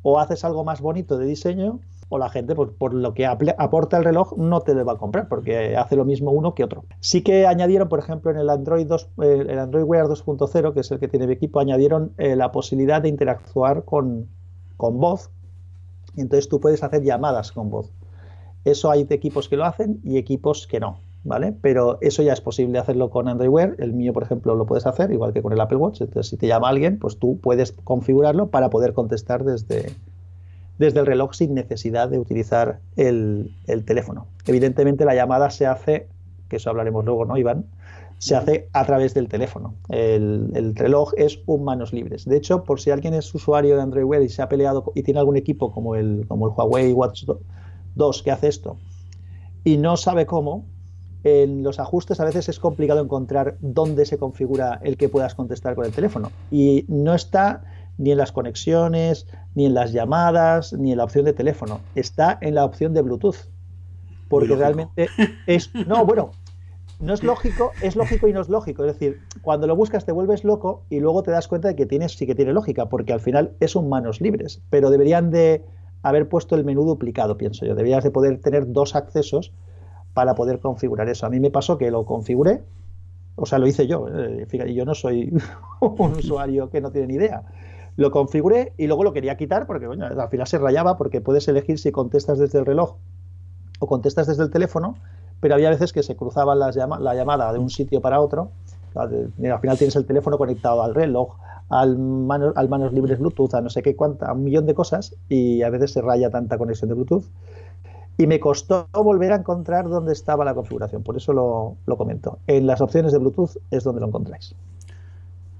o 0.00 0.18
haces 0.18 0.46
algo 0.46 0.64
más 0.64 0.80
bonito 0.80 1.18
de 1.18 1.26
diseño 1.26 1.78
o 2.08 2.16
la 2.16 2.30
gente, 2.30 2.54
pues, 2.54 2.70
por 2.70 2.94
lo 2.94 3.12
que 3.12 3.26
aporta 3.26 3.98
el 3.98 4.04
reloj, 4.04 4.32
no 4.38 4.62
te 4.62 4.72
lo 4.72 4.82
va 4.86 4.94
a 4.94 4.96
comprar 4.96 5.28
porque 5.28 5.76
hace 5.76 5.94
lo 5.94 6.06
mismo 6.06 6.30
uno 6.30 6.54
que 6.54 6.64
otro. 6.64 6.86
Sí 7.00 7.22
que 7.22 7.46
añadieron, 7.46 7.90
por 7.90 7.98
ejemplo, 7.98 8.30
en 8.30 8.38
el 8.38 8.48
Android 8.48 8.86
2, 8.86 9.10
eh, 9.20 9.44
el 9.46 9.58
Android 9.58 9.84
Wear 9.84 10.06
2.0, 10.06 10.72
que 10.72 10.80
es 10.80 10.90
el 10.90 10.98
que 10.98 11.08
tiene 11.08 11.26
mi 11.26 11.34
equipo, 11.34 11.60
añadieron 11.60 12.14
eh, 12.16 12.36
la 12.36 12.52
posibilidad 12.52 13.02
de 13.02 13.10
interactuar 13.10 13.84
con, 13.84 14.26
con 14.78 14.98
voz. 14.98 15.30
Entonces 16.16 16.48
tú 16.48 16.60
puedes 16.60 16.82
hacer 16.82 17.02
llamadas 17.02 17.52
con 17.52 17.68
voz. 17.68 17.92
Eso 18.64 18.90
hay 18.90 19.06
equipos 19.10 19.50
que 19.50 19.58
lo 19.58 19.66
hacen 19.66 20.00
y 20.02 20.16
equipos 20.16 20.66
que 20.66 20.80
no. 20.80 21.09
¿Vale? 21.24 21.54
Pero 21.60 21.98
eso 22.00 22.22
ya 22.22 22.32
es 22.32 22.40
posible 22.40 22.78
hacerlo 22.78 23.10
con 23.10 23.28
Android 23.28 23.48
Wear. 23.48 23.76
El 23.78 23.92
mío, 23.92 24.12
por 24.12 24.22
ejemplo, 24.22 24.54
lo 24.54 24.66
puedes 24.66 24.86
hacer, 24.86 25.10
igual 25.12 25.32
que 25.32 25.42
con 25.42 25.52
el 25.52 25.60
Apple 25.60 25.78
Watch. 25.78 26.00
Entonces, 26.00 26.28
si 26.28 26.36
te 26.36 26.46
llama 26.46 26.68
alguien, 26.68 26.98
pues 26.98 27.18
tú 27.18 27.38
puedes 27.40 27.72
configurarlo 27.84 28.48
para 28.48 28.70
poder 28.70 28.92
contestar 28.92 29.44
desde, 29.44 29.92
desde 30.78 31.00
el 31.00 31.06
reloj 31.06 31.34
sin 31.34 31.54
necesidad 31.54 32.08
de 32.08 32.18
utilizar 32.18 32.80
el, 32.96 33.52
teléfono. 33.86 34.26
Evidentemente, 34.46 35.04
la 35.04 35.14
llamada 35.14 35.50
se 35.50 35.66
hace, 35.66 36.08
que 36.48 36.56
eso 36.56 36.70
hablaremos 36.70 37.04
luego, 37.04 37.24
¿no, 37.24 37.36
Iván? 37.36 37.66
Se 38.18 38.36
hace 38.36 38.68
a 38.74 38.84
través 38.84 39.14
del 39.14 39.28
teléfono. 39.28 39.74
El, 39.88 40.74
reloj 40.74 41.12
es 41.16 41.40
un 41.46 41.64
manos 41.64 41.94
libres. 41.94 42.26
De 42.26 42.36
hecho, 42.36 42.64
por 42.64 42.78
si 42.78 42.90
alguien 42.90 43.14
es 43.14 43.34
usuario 43.34 43.76
de 43.76 43.82
Android 43.82 44.04
Wear 44.04 44.22
y 44.22 44.28
se 44.28 44.42
ha 44.42 44.48
peleado 44.48 44.92
y 44.94 45.02
tiene 45.02 45.20
algún 45.20 45.38
equipo 45.38 45.72
como 45.72 45.96
el, 45.96 46.26
como 46.28 46.48
el 46.48 46.52
Huawei 46.54 46.92
Watch 46.92 47.24
2 47.94 48.22
que 48.22 48.30
hace 48.30 48.48
esto 48.48 48.76
y 49.64 49.76
no 49.76 49.96
sabe 49.96 50.26
cómo, 50.26 50.64
en 51.24 51.62
los 51.62 51.78
ajustes 51.78 52.20
a 52.20 52.24
veces 52.24 52.48
es 52.48 52.58
complicado 52.58 53.00
encontrar 53.00 53.56
dónde 53.60 54.06
se 54.06 54.18
configura 54.18 54.80
el 54.82 54.96
que 54.96 55.08
puedas 55.08 55.34
contestar 55.34 55.74
con 55.74 55.84
el 55.84 55.92
teléfono. 55.92 56.30
Y 56.50 56.84
no 56.88 57.14
está 57.14 57.64
ni 57.98 58.12
en 58.12 58.18
las 58.18 58.32
conexiones, 58.32 59.26
ni 59.54 59.66
en 59.66 59.74
las 59.74 59.92
llamadas, 59.92 60.72
ni 60.72 60.92
en 60.92 60.98
la 60.98 61.04
opción 61.04 61.24
de 61.26 61.32
teléfono. 61.32 61.80
Está 61.94 62.38
en 62.40 62.54
la 62.54 62.64
opción 62.64 62.94
de 62.94 63.02
Bluetooth. 63.02 63.36
Porque 64.28 64.54
realmente 64.54 65.08
es. 65.46 65.70
No, 65.86 66.06
bueno, 66.06 66.30
no 67.00 67.14
es 67.14 67.22
lógico, 67.22 67.72
es 67.82 67.96
lógico 67.96 68.28
y 68.28 68.32
no 68.32 68.40
es 68.40 68.48
lógico. 68.48 68.84
Es 68.84 68.92
decir, 68.92 69.20
cuando 69.42 69.66
lo 69.66 69.74
buscas 69.74 70.04
te 70.04 70.12
vuelves 70.12 70.44
loco 70.44 70.84
y 70.88 71.00
luego 71.00 71.22
te 71.22 71.30
das 71.30 71.48
cuenta 71.48 71.68
de 71.68 71.74
que 71.74 71.86
tienes, 71.86 72.12
sí 72.12 72.26
que 72.26 72.34
tiene 72.34 72.52
lógica, 72.52 72.88
porque 72.88 73.12
al 73.12 73.20
final 73.20 73.54
es 73.60 73.74
un 73.74 73.88
manos 73.88 74.20
libres. 74.20 74.62
Pero 74.70 74.90
deberían 74.90 75.30
de 75.30 75.64
haber 76.02 76.28
puesto 76.28 76.54
el 76.54 76.64
menú 76.64 76.84
duplicado, 76.84 77.36
pienso 77.36 77.66
yo. 77.66 77.74
Deberías 77.74 78.04
de 78.04 78.10
poder 78.10 78.40
tener 78.40 78.72
dos 78.72 78.94
accesos 78.94 79.52
para 80.14 80.34
poder 80.34 80.60
configurar 80.60 81.08
eso. 81.08 81.26
A 81.26 81.30
mí 81.30 81.40
me 81.40 81.50
pasó 81.50 81.78
que 81.78 81.90
lo 81.90 82.04
configuré, 82.04 82.62
o 83.36 83.46
sea, 83.46 83.58
lo 83.58 83.66
hice 83.66 83.86
yo, 83.86 84.06
eh, 84.08 84.46
fíjate, 84.46 84.74
yo 84.74 84.84
no 84.84 84.94
soy 84.94 85.32
un 85.80 86.12
usuario 86.18 86.70
que 86.70 86.80
no 86.80 86.90
tiene 86.90 87.08
ni 87.08 87.14
idea. 87.14 87.42
Lo 87.96 88.10
configuré 88.10 88.72
y 88.76 88.86
luego 88.86 89.04
lo 89.04 89.12
quería 89.12 89.36
quitar 89.36 89.66
porque 89.66 89.86
bueno, 89.86 90.06
al 90.06 90.28
final 90.28 90.46
se 90.46 90.58
rayaba 90.58 90.96
porque 90.96 91.20
puedes 91.20 91.48
elegir 91.48 91.78
si 91.78 91.90
contestas 91.90 92.38
desde 92.38 92.58
el 92.58 92.66
reloj 92.66 92.96
o 93.78 93.86
contestas 93.86 94.26
desde 94.26 94.42
el 94.42 94.50
teléfono, 94.50 94.96
pero 95.40 95.54
había 95.54 95.70
veces 95.70 95.92
que 95.92 96.02
se 96.02 96.16
cruzaban 96.16 96.58
las 96.58 96.76
la 96.76 97.14
llamada 97.14 97.52
de 97.52 97.58
un 97.58 97.70
sitio 97.70 98.00
para 98.00 98.20
otro. 98.20 98.50
Al 98.94 99.32
final 99.60 99.78
tienes 99.78 99.96
el 99.96 100.04
teléfono 100.04 100.36
conectado 100.36 100.82
al 100.82 100.94
reloj, 100.94 101.36
al, 101.68 101.96
al 102.54 102.68
manos 102.68 102.92
libres 102.92 103.18
Bluetooth, 103.18 103.54
a 103.54 103.60
no 103.60 103.70
sé 103.70 103.82
qué 103.82 103.96
cuánta, 103.96 104.26
a 104.26 104.32
un 104.32 104.44
millón 104.44 104.66
de 104.66 104.74
cosas 104.74 105.14
y 105.28 105.62
a 105.62 105.70
veces 105.70 105.92
se 105.92 106.02
raya 106.02 106.30
tanta 106.30 106.58
conexión 106.58 106.88
de 106.88 106.94
Bluetooth 106.94 107.24
y 108.20 108.26
me 108.26 108.38
costó 108.38 108.86
volver 108.92 109.32
a 109.32 109.36
encontrar 109.36 109.88
dónde 109.88 110.12
estaba 110.12 110.44
la 110.44 110.54
configuración, 110.54 111.02
por 111.02 111.16
eso 111.16 111.32
lo, 111.32 111.78
lo 111.86 111.96
comento. 111.96 112.38
En 112.46 112.66
las 112.66 112.82
opciones 112.82 113.12
de 113.12 113.18
Bluetooth 113.18 113.56
es 113.70 113.82
donde 113.82 114.02
lo 114.02 114.08
encontráis. 114.08 114.54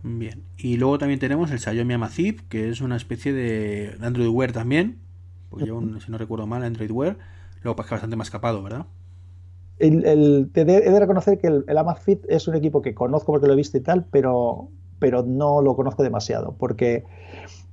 Bien, 0.02 0.44
y 0.58 0.76
luego 0.76 0.98
también 0.98 1.18
tenemos 1.18 1.50
el 1.52 1.58
Xiaomi 1.58 1.94
Amazfit, 1.94 2.42
que 2.48 2.68
es 2.68 2.82
una 2.82 2.96
especie 2.96 3.32
de 3.32 3.96
Android 4.02 4.28
Wear 4.28 4.52
también, 4.52 4.98
porque 5.48 5.64
yo, 5.64 5.80
si 6.00 6.12
no 6.12 6.18
recuerdo 6.18 6.46
mal, 6.46 6.62
Android 6.62 6.90
Wear, 6.90 7.16
luego 7.62 7.76
pasa 7.76 7.92
bastante 7.92 8.16
más 8.16 8.28
capado, 8.28 8.62
¿verdad? 8.62 8.84
El, 9.78 10.50
te 10.52 10.60
he 10.60 10.64
de 10.64 11.00
reconocer 11.00 11.38
que 11.38 11.46
el, 11.46 11.64
el, 11.66 11.78
Amazfit 11.78 12.26
es 12.28 12.46
un 12.46 12.56
equipo 12.56 12.82
que 12.82 12.94
conozco 12.94 13.32
porque 13.32 13.46
lo 13.46 13.54
he 13.54 13.56
visto 13.56 13.78
y 13.78 13.80
tal, 13.80 14.04
pero, 14.10 14.68
pero 14.98 15.22
no 15.22 15.62
lo 15.62 15.74
conozco 15.76 16.02
demasiado, 16.02 16.54
porque 16.58 17.06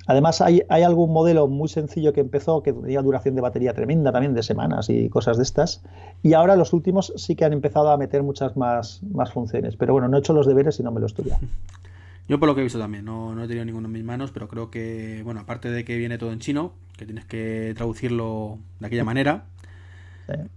Además, 0.08 0.42
hay, 0.42 0.62
algún 0.70 1.14
modelo 1.14 1.48
muy 1.48 1.68
sencillo 1.68 2.14
que 2.14 2.22
empezó, 2.22 2.64
que 2.64 2.74
tenía 2.74 3.02
duración 3.02 3.36
de 3.36 3.42
batería 3.42 3.74
tremenda 3.74 4.12
también, 4.12 4.34
de 4.34 4.42
semanas 4.42 4.90
y 4.90 5.10
cosas 5.10 5.38
de 5.38 5.44
estas. 5.44 5.84
Y 6.24 6.34
ahora 6.34 6.56
los 6.56 6.74
últimos 6.74 7.14
sí 7.18 7.36
que 7.36 7.46
han 7.46 7.54
empezado 7.54 7.92
a 7.92 7.98
meter 7.98 8.24
muchas 8.24 8.58
más, 8.58 9.02
más 9.04 9.32
funciones. 9.32 9.76
Pero 9.76 9.94
bueno, 9.94 10.08
no 10.08 10.18
he 10.18 10.20
hecho 10.20 10.34
los 10.34 10.48
deberes 10.48 10.80
y 10.80 10.84
no 10.84 10.92
me 10.92 11.00
lo 11.00 11.06
estudiado. 11.06 11.42
Yo 12.28 12.40
por 12.40 12.50
lo 12.50 12.56
que 12.56 12.62
he 12.62 12.64
visto 12.64 12.80
también, 12.80 13.06
no, 13.06 13.36
no 13.36 13.44
he 13.44 13.48
tenido 13.48 13.64
ninguno 13.64 13.88
en 13.88 13.94
mis 13.94 14.04
manos, 14.04 14.32
pero 14.32 14.50
creo 14.50 14.70
que, 14.70 15.22
bueno, 15.24 15.42
aparte 15.42 15.72
de 15.72 15.86
que 15.86 15.96
viene 15.96 16.18
todo 16.18 16.34
en 16.34 16.40
chino, 16.40 16.74
que 16.98 17.06
tienes 17.06 17.24
que 17.24 17.74
traducirlo 17.78 18.58
de 18.82 18.88
aquella 18.88 19.06
manera, 19.06 19.46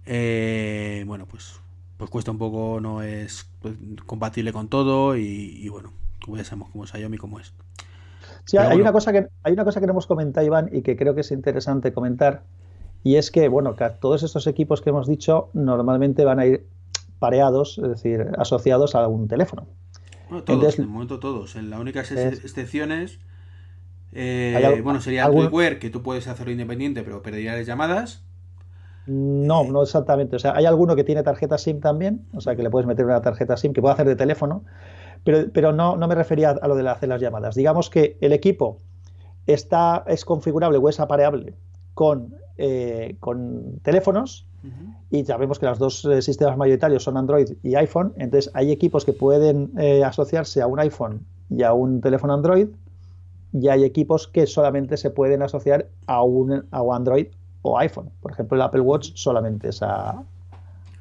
eh, 0.05 1.05
bueno, 1.07 1.27
pues 1.27 1.61
pues 2.01 2.09
cuesta 2.09 2.31
un 2.31 2.39
poco, 2.39 2.79
no 2.81 3.03
es 3.03 3.45
pues, 3.61 3.75
compatible 4.07 4.51
con 4.51 4.69
todo 4.69 5.15
y, 5.15 5.69
bueno, 5.69 5.93
como 6.19 6.35
ya 6.35 6.43
sabemos 6.43 6.71
cómo 6.71 6.83
es 6.83 6.89
Xiaomi, 6.89 7.17
cómo 7.17 7.39
es. 7.39 7.53
Sí, 8.45 8.57
hay, 8.57 8.79
una 8.79 8.91
cosa 8.91 9.11
que, 9.11 9.27
hay 9.43 9.53
una 9.53 9.63
cosa 9.63 9.79
que 9.79 9.87
no 9.87 9.91
hemos 9.91 10.07
comentado, 10.07 10.45
Iván, 10.45 10.69
y 10.71 10.81
que 10.81 10.95
creo 10.97 11.15
que 11.15 11.21
es 11.21 11.31
interesante 11.31 11.93
comentar, 11.93 12.43
y 13.03 13.15
es 13.15 13.31
que, 13.31 13.47
bueno, 13.47 13.75
que 13.75 13.89
todos 13.99 14.23
estos 14.23 14.47
equipos 14.47 14.81
que 14.81 14.89
hemos 14.89 15.07
dicho 15.07 15.49
normalmente 15.53 16.25
van 16.25 16.39
a 16.39 16.45
ir 16.45 16.65
pareados, 17.19 17.77
es 17.77 17.89
decir, 17.89 18.27
asociados 18.37 18.95
a 18.95 19.07
un 19.07 19.27
teléfono. 19.27 19.67
Bueno, 20.29 20.43
todos, 20.43 20.79
en 20.79 20.85
el 20.85 20.89
momento 20.89 21.19
todos. 21.19 21.55
En 21.55 21.69
las 21.69 21.79
únicas 21.79 22.11
excepciones, 22.11 23.19
eh, 24.13 24.81
bueno, 24.83 25.01
sería 25.01 25.25
el 25.25 25.31
Quickwear, 25.33 25.79
que 25.79 25.89
tú 25.89 26.01
puedes 26.01 26.27
hacerlo 26.27 26.51
independiente, 26.51 27.03
pero 27.03 27.21
perderías 27.21 27.65
llamadas. 27.65 28.23
No, 29.07 29.63
no 29.63 29.83
exactamente. 29.83 30.35
O 30.35 30.39
sea, 30.39 30.53
hay 30.55 30.65
alguno 30.65 30.95
que 30.95 31.03
tiene 31.03 31.23
tarjeta 31.23 31.57
SIM 31.57 31.79
también, 31.79 32.25
o 32.33 32.41
sea, 32.41 32.55
que 32.55 32.63
le 32.63 32.69
puedes 32.69 32.87
meter 32.87 33.05
una 33.05 33.21
tarjeta 33.21 33.57
SIM 33.57 33.73
que 33.73 33.81
puede 33.81 33.93
hacer 33.93 34.07
de 34.07 34.15
teléfono, 34.15 34.63
pero, 35.23 35.51
pero 35.53 35.71
no, 35.71 35.95
no 35.95 36.07
me 36.07 36.15
refería 36.15 36.51
a 36.51 36.67
lo 36.67 36.75
de 36.75 36.87
hacer 36.89 37.09
las 37.09 37.21
llamadas. 37.21 37.55
Digamos 37.55 37.89
que 37.89 38.17
el 38.21 38.33
equipo 38.33 38.77
está, 39.47 40.03
es 40.07 40.25
configurable 40.25 40.77
o 40.77 40.89
es 40.89 40.99
apareable 40.99 41.53
con, 41.93 42.35
eh, 42.57 43.15
con 43.19 43.79
teléfonos 43.83 44.45
y 45.09 45.25
sabemos 45.25 45.57
que 45.57 45.65
los 45.65 45.79
dos 45.79 46.05
eh, 46.05 46.21
sistemas 46.21 46.55
mayoritarios 46.55 47.03
son 47.03 47.17
Android 47.17 47.53
y 47.63 47.73
iPhone, 47.73 48.13
entonces 48.17 48.51
hay 48.53 48.71
equipos 48.71 49.05
que 49.05 49.13
pueden 49.13 49.71
eh, 49.79 50.03
asociarse 50.03 50.61
a 50.61 50.67
un 50.67 50.79
iPhone 50.79 51.25
y 51.49 51.63
a 51.63 51.73
un 51.73 51.99
teléfono 51.99 52.33
Android 52.33 52.67
y 53.53 53.67
hay 53.69 53.83
equipos 53.83 54.27
que 54.27 54.45
solamente 54.45 54.97
se 54.97 55.09
pueden 55.09 55.41
asociar 55.41 55.87
a 56.05 56.21
un 56.21 56.65
a 56.71 56.95
Android 56.95 57.27
o 57.63 57.77
iPhone. 57.77 58.09
Por 58.21 58.31
ejemplo, 58.31 58.55
el 58.55 58.61
Apple 58.61 58.81
Watch 58.81 59.11
solamente 59.15 59.69
es 59.69 59.81
a, 59.81 60.23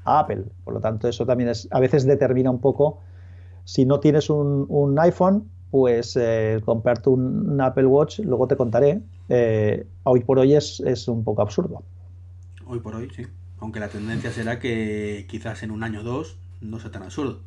Apple. 0.05 0.45
Por 0.65 0.75
lo 0.75 0.81
tanto, 0.81 1.09
eso 1.09 1.27
también 1.27 1.51
es, 1.51 1.69
a 1.71 1.79
veces 1.79 2.05
determina 2.05 2.51
un 2.51 2.61
poco, 2.61 2.99
si 3.71 3.85
no 3.87 4.01
tienes 4.01 4.29
un, 4.31 4.97
iPhone, 4.99 5.49
pues 5.71 6.17
eh, 6.21 6.61
comprarte 6.65 7.09
un, 7.09 7.61
Apple 7.61 7.87
Watch, 7.87 8.19
luego 8.19 8.49
te 8.49 8.57
contaré, 8.57 9.01
eh, 9.29 9.87
hoy 10.03 10.25
por 10.25 10.41
hoy 10.41 10.55
es, 10.55 10.81
es 10.81 11.07
un 11.07 11.23
poco 11.23 11.43
absurdo. 11.43 11.85
Hoy 12.67 12.81
por 12.81 12.97
hoy, 12.97 13.09
sí. 13.15 13.23
Aunque 13.61 13.79
la 13.79 13.87
tendencia 13.87 14.33
será 14.33 14.59
que 14.59 15.25
quizás 15.29 15.63
en 15.63 15.71
un 15.71 15.85
año 15.85 16.01
o 16.01 16.03
dos 16.03 16.37
no 16.61 16.81
sea 16.81 16.91
tan 16.91 17.05
absurdo. 17.05 17.43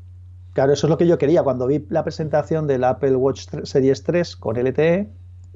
Claro, 0.54 0.72
eso 0.72 0.88
es 0.88 0.92
lo 0.92 0.98
que 0.98 1.08
yo 1.08 1.18
quería. 1.18 1.44
Cuando 1.44 1.68
vi 1.68 1.86
la 1.90 2.06
presentación 2.06 2.68
del 2.68 2.86
Apple 2.86 3.18
Watch 3.18 3.48
Series 3.64 4.04
3 4.04 4.38
con 4.38 4.56
LTE, 4.56 5.10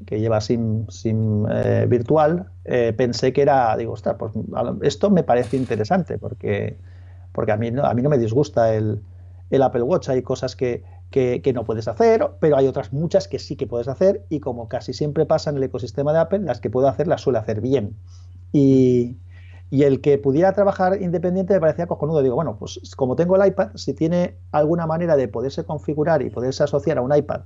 que 0.05 0.19
lleva 0.19 0.41
SIM, 0.41 0.85
eh, 1.49 1.85
virtual, 1.87 2.47
eh, 2.65 2.93
pensé 2.97 3.31
que 3.31 3.41
era, 3.41 3.77
digo, 3.77 3.93
ostras, 3.93 4.17
pues 4.19 4.33
esto 4.81 5.09
me 5.11 5.23
parece 5.23 5.55
interesante 5.55 6.17
porque, 6.17 6.75
porque 7.31 7.53
a, 7.53 7.57
mí 7.57 7.71
no, 7.71 7.85
a 7.85 7.93
mí 7.93 8.01
no 8.01 8.09
me 8.09 8.17
disgusta 8.17 8.75
el, 8.75 9.01
Apple 9.51 9.83
Watch. 9.83 10.09
Hay 10.09 10.21
cosas 10.21 10.55
que, 10.55 10.83
no 11.53 11.63
puedes 11.63 11.87
hacer, 11.87 12.29
pero 12.39 12.57
hay 12.57 12.67
otras 12.67 12.93
muchas 12.93 13.27
que 13.27 13.39
sí 13.39 13.55
que 13.55 13.67
puedes 13.67 13.87
hacer 13.87 14.25
y 14.29 14.39
como 14.39 14.67
casi 14.67 14.93
siempre 14.93 15.25
pasa 15.25 15.49
en 15.49 15.57
el 15.57 15.63
ecosistema 15.63 16.13
de 16.13 16.19
Apple, 16.19 16.39
las 16.39 16.59
que 16.59 16.69
puedo 16.69 16.87
hacer 16.87 17.07
las 17.07 17.21
suele 17.21 17.39
hacer 17.39 17.61
bien. 17.61 17.95
Y, 18.51 19.17
y 19.69 19.83
el 19.83 20.01
que 20.01 20.17
pudiera 20.17 20.53
trabajar 20.53 21.01
independiente 21.01 21.53
me 21.53 21.59
parecía 21.59 21.87
cojonudo. 21.87 22.21
Digo, 22.21 22.35
bueno, 22.35 22.57
pues 22.57 22.79
como 22.95 23.15
tengo 23.15 23.35
el 23.35 23.47
iPad, 23.47 23.71
si 23.75 23.93
tiene 23.93 24.37
alguna 24.51 24.85
manera 24.87 25.15
de 25.15 25.27
poderse 25.27 25.63
configurar 25.63 26.21
y 26.21 26.29
poderse 26.29 26.63
asociar 26.63 26.97
a 26.97 27.01
un 27.01 27.15
iPad 27.15 27.41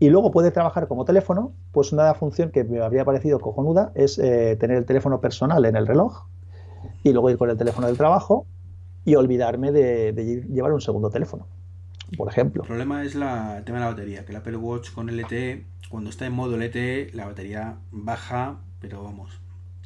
y 0.00 0.10
luego 0.10 0.30
puede 0.30 0.50
trabajar 0.50 0.86
como 0.86 1.04
teléfono, 1.04 1.52
pues 1.72 1.92
una 1.92 2.14
función 2.14 2.50
que 2.50 2.64
me 2.64 2.80
habría 2.80 3.04
parecido 3.04 3.40
cojonuda 3.40 3.90
es 3.94 4.18
eh, 4.18 4.56
tener 4.58 4.76
el 4.76 4.84
teléfono 4.84 5.20
personal 5.20 5.64
en 5.64 5.76
el 5.76 5.86
reloj 5.86 6.26
y 7.02 7.12
luego 7.12 7.30
ir 7.30 7.38
con 7.38 7.50
el 7.50 7.56
teléfono 7.56 7.88
del 7.88 7.96
trabajo 7.96 8.46
y 9.08 9.14
olvidarme 9.14 9.72
de, 9.72 10.44
llevar 10.50 10.72
un 10.72 10.80
segundo 10.80 11.10
teléfono, 11.10 11.46
por 12.16 12.28
ejemplo. 12.28 12.62
El 12.62 12.68
problema 12.68 13.04
es 13.04 13.14
la, 13.14 13.58
el 13.58 13.64
tema 13.64 13.78
de 13.78 13.84
la 13.84 13.90
batería, 13.90 14.24
que 14.24 14.32
el 14.32 14.36
Apple 14.36 14.56
Watch 14.56 14.92
con 14.92 15.06
LTE, 15.06 15.66
cuando 15.88 16.10
está 16.10 16.26
en 16.26 16.32
modo 16.32 16.56
LTE, 16.56 17.10
la 17.14 17.26
batería 17.26 17.78
baja, 17.90 18.60
pero 18.80 19.02
vamos, 19.02 19.40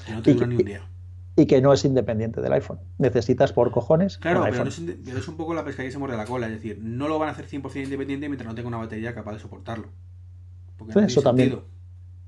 que 0.04 0.12
no 0.12 0.22
te 0.22 0.34
dura 0.34 0.46
ni 0.46 0.56
un 0.56 0.64
día. 0.64 0.88
Y 1.34 1.46
que 1.46 1.62
no 1.62 1.72
es 1.72 1.84
independiente 1.86 2.42
del 2.42 2.52
iPhone. 2.52 2.78
Necesitas 2.98 3.54
por 3.54 3.70
cojones. 3.70 4.18
Claro, 4.18 4.44
pero, 4.50 4.64
es, 4.64 4.78
es, 4.78 5.28
un 5.28 5.36
poco 5.38 5.54
la 5.54 5.64
pesca 5.64 5.82
que 5.82 5.90
se 5.90 5.96
muerde 5.96 6.14
la 6.18 6.26
cola. 6.26 6.46
Es 6.46 6.52
decir, 6.52 6.78
no 6.82 7.08
lo 7.08 7.18
van 7.18 7.30
a 7.30 7.32
hacer 7.32 7.46
100% 7.46 7.84
independiente 7.84 8.28
mientras 8.28 8.46
no 8.46 8.54
tenga 8.54 8.68
una 8.68 8.76
batería 8.76 9.14
capaz 9.14 9.32
de 9.32 9.38
soportarlo 9.38 9.88
eso 11.04 11.22
también. 11.22 11.60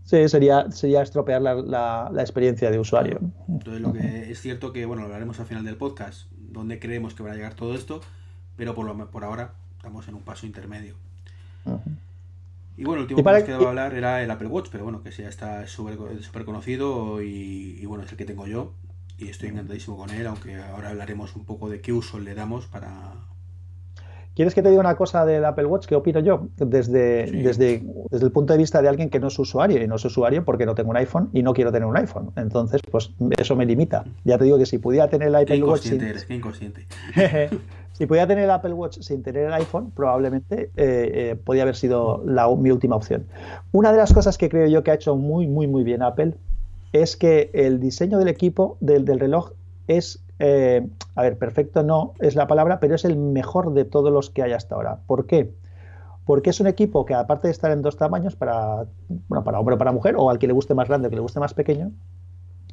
Sí, 0.04 0.28
sería, 0.28 0.70
sería 0.70 1.02
estropear 1.02 1.40
la, 1.40 2.12
experiencia 2.18 2.70
de 2.70 2.78
usuario. 2.78 3.20
Entonces, 3.48 3.80
lo 3.80 3.92
que 3.92 4.30
es 4.30 4.40
cierto 4.40 4.72
que, 4.72 4.84
bueno, 4.84 5.02
lo 5.02 5.06
hablaremos 5.06 5.40
al 5.40 5.46
final 5.46 5.64
del 5.64 5.76
podcast, 5.76 6.30
donde 6.54 6.78
creemos 6.78 7.14
que 7.14 7.22
va 7.22 7.32
a 7.32 7.34
llegar 7.34 7.52
todo 7.54 7.74
esto, 7.74 8.00
pero 8.56 8.74
por, 8.74 8.86
lo, 8.86 9.10
por 9.10 9.24
ahora 9.24 9.52
estamos 9.76 10.08
en 10.08 10.14
un 10.14 10.22
paso 10.22 10.46
intermedio. 10.46 10.94
Y 12.76 12.84
bueno, 12.84 13.02
el 13.02 13.02
último 13.02 13.22
que 13.22 13.30
nos 13.30 13.42
quedaba 13.44 13.68
hablar 13.68 13.94
era 13.94 14.22
el 14.22 14.30
Apple 14.30 14.48
Watch, 14.48 14.68
pero 14.72 14.84
bueno, 14.84 15.02
que 15.02 15.10
ya 15.10 15.28
está 15.28 15.66
súper 15.66 16.44
conocido 16.46 17.22
y, 17.22 17.78
y, 17.80 17.86
bueno, 17.86 18.04
es 18.04 18.10
el 18.10 18.16
que 18.16 18.24
tengo 18.24 18.46
yo 18.46 18.72
y 19.18 19.28
estoy 19.28 19.50
encantadísimo 19.50 19.96
con 19.96 20.10
él, 20.10 20.26
aunque 20.26 20.56
ahora 20.56 20.88
hablaremos 20.88 21.36
un 21.36 21.44
poco 21.44 21.68
de 21.68 21.80
qué 21.80 21.92
uso 21.92 22.18
le 22.18 22.34
damos 22.34 22.66
para, 22.66 23.12
¿Quieres 24.34 24.52
que 24.54 24.62
te 24.62 24.68
diga 24.68 24.80
una 24.80 24.96
cosa 24.96 25.24
del 25.24 25.44
Apple 25.44 25.66
Watch? 25.66 25.86
¿Qué 25.86 25.94
opino 25.94 26.18
yo? 26.18 26.48
Desde, 26.56 27.30
desde, 27.30 27.84
desde 28.10 28.26
el 28.26 28.32
punto 28.32 28.52
de 28.52 28.58
vista 28.58 28.82
de 28.82 28.88
alguien 28.88 29.08
que 29.08 29.20
no 29.20 29.28
es 29.28 29.38
usuario, 29.38 29.80
y 29.80 29.86
no 29.86 29.94
es 29.94 30.04
usuario 30.04 30.44
porque 30.44 30.66
no 30.66 30.74
tengo 30.74 30.90
un 30.90 30.96
iPhone 30.96 31.30
y 31.32 31.44
no 31.44 31.54
quiero 31.54 31.70
tener 31.70 31.86
un 31.86 31.96
iPhone. 31.96 32.32
Entonces, 32.34 32.80
pues 32.90 33.12
eso 33.38 33.54
me 33.54 33.64
limita. 33.64 34.04
Ya 34.24 34.36
te 34.36 34.44
digo 34.44 34.58
que 34.58 34.66
si 34.66 34.78
pudiera 34.78 35.08
tener 35.08 35.28
el 35.28 35.36
Apple 35.36 35.62
Watch. 35.62 35.82
Sin... 35.82 36.00
Eres, 36.00 36.24
qué 36.24 36.34
inconsciente. 36.34 36.84
si 37.92 38.06
pudiera 38.06 38.26
tener 38.26 38.44
el 38.44 38.50
Apple 38.50 38.72
Watch 38.72 38.98
sin 39.02 39.22
tener 39.22 39.46
el 39.46 39.52
iPhone, 39.52 39.92
probablemente 39.94 40.64
eh, 40.64 40.70
eh, 40.76 41.36
podría 41.44 41.62
haber 41.62 41.76
sido 41.76 42.24
la, 42.26 42.48
mi 42.56 42.72
última 42.72 42.96
opción. 42.96 43.26
Una 43.70 43.92
de 43.92 43.98
las 43.98 44.12
cosas 44.12 44.36
que 44.36 44.48
creo 44.48 44.66
yo 44.66 44.82
que 44.82 44.90
ha 44.90 44.94
hecho 44.94 45.14
muy, 45.14 45.46
muy, 45.46 45.68
muy 45.68 45.84
bien 45.84 46.02
Apple 46.02 46.34
es 46.92 47.16
que 47.16 47.50
el 47.54 47.78
diseño 47.78 48.18
del 48.18 48.28
equipo, 48.28 48.78
del, 48.80 49.04
del 49.04 49.20
reloj, 49.20 49.52
es 49.86 50.23
eh, 50.38 50.86
a 51.14 51.22
ver, 51.22 51.38
perfecto 51.38 51.82
no 51.82 52.14
es 52.20 52.34
la 52.34 52.46
palabra, 52.46 52.80
pero 52.80 52.94
es 52.94 53.04
el 53.04 53.16
mejor 53.16 53.72
de 53.72 53.84
todos 53.84 54.12
los 54.12 54.30
que 54.30 54.42
hay 54.42 54.52
hasta 54.52 54.74
ahora. 54.74 54.98
¿Por 55.06 55.26
qué? 55.26 55.52
Porque 56.24 56.50
es 56.50 56.60
un 56.60 56.66
equipo 56.66 57.04
que 57.04 57.14
aparte 57.14 57.48
de 57.48 57.52
estar 57.52 57.70
en 57.70 57.82
dos 57.82 57.96
tamaños, 57.96 58.34
para, 58.34 58.86
bueno, 59.28 59.44
para 59.44 59.60
hombre 59.60 59.74
o 59.74 59.78
para 59.78 59.92
mujer, 59.92 60.16
o 60.16 60.30
al 60.30 60.38
que 60.38 60.46
le 60.46 60.52
guste 60.52 60.74
más 60.74 60.88
grande 60.88 61.08
o 61.08 61.10
que 61.10 61.16
le 61.16 61.22
guste 61.22 61.40
más 61.40 61.54
pequeño, 61.54 61.92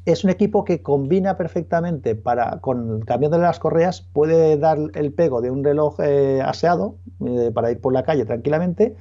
es 0.04 0.24
un 0.24 0.30
equipo 0.30 0.64
que 0.64 0.82
combina 0.82 1.36
perfectamente 1.36 2.16
para, 2.16 2.58
con 2.60 3.02
cambiando 3.02 3.38
las 3.38 3.60
correas, 3.60 4.00
puede 4.00 4.56
dar 4.56 4.78
el 4.94 5.12
pego 5.12 5.40
de 5.40 5.50
un 5.50 5.62
reloj 5.62 6.00
eh, 6.00 6.42
aseado 6.44 6.96
eh, 7.24 7.52
para 7.54 7.70
ir 7.70 7.80
por 7.80 7.92
la 7.92 8.02
calle 8.02 8.24
tranquilamente, 8.24 8.96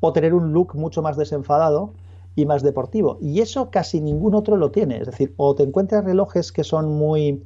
o 0.00 0.12
tener 0.12 0.32
un 0.34 0.52
look 0.52 0.74
mucho 0.74 1.02
más 1.02 1.16
desenfadado 1.16 1.92
y 2.34 2.46
más 2.46 2.62
deportivo. 2.62 3.18
Y 3.20 3.40
eso 3.40 3.70
casi 3.70 4.00
ningún 4.00 4.34
otro 4.34 4.56
lo 4.56 4.70
tiene. 4.70 4.98
Es 4.98 5.06
decir, 5.06 5.34
o 5.36 5.54
te 5.54 5.62
encuentras 5.62 6.04
relojes 6.04 6.52
que 6.52 6.64
son 6.64 6.94
muy 6.96 7.42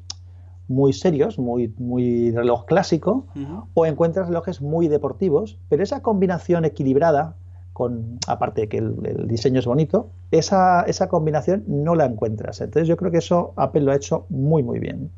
muy 0.70 0.92
serios, 0.92 1.36
muy, 1.36 1.74
muy 1.78 2.30
reloj 2.30 2.64
clásico, 2.64 3.26
o 3.74 3.86
encuentras 3.86 4.28
relojes 4.28 4.62
muy 4.62 4.86
deportivos, 4.86 5.58
pero 5.68 5.82
esa 5.82 6.00
combinación 6.00 6.64
equilibrada, 6.64 7.34
con, 7.72 8.18
aparte 8.28 8.62
de 8.62 8.68
que 8.68 8.78
el, 8.78 9.26
diseño 9.26 9.58
es 9.58 9.66
bonito, 9.66 10.10
esa, 10.30 10.82
esa 10.82 11.08
combinación 11.08 11.64
no 11.66 11.96
la 11.96 12.04
encuentras. 12.04 12.60
Entonces 12.60 12.86
yo 12.86 12.96
creo 12.96 13.10
que 13.10 13.18
eso 13.18 13.52
Apple 13.56 13.80
lo 13.80 13.90
ha 13.90 13.96
hecho 13.96 14.26
muy, 14.28 14.62
muy 14.62 14.78
bien. 14.78 15.10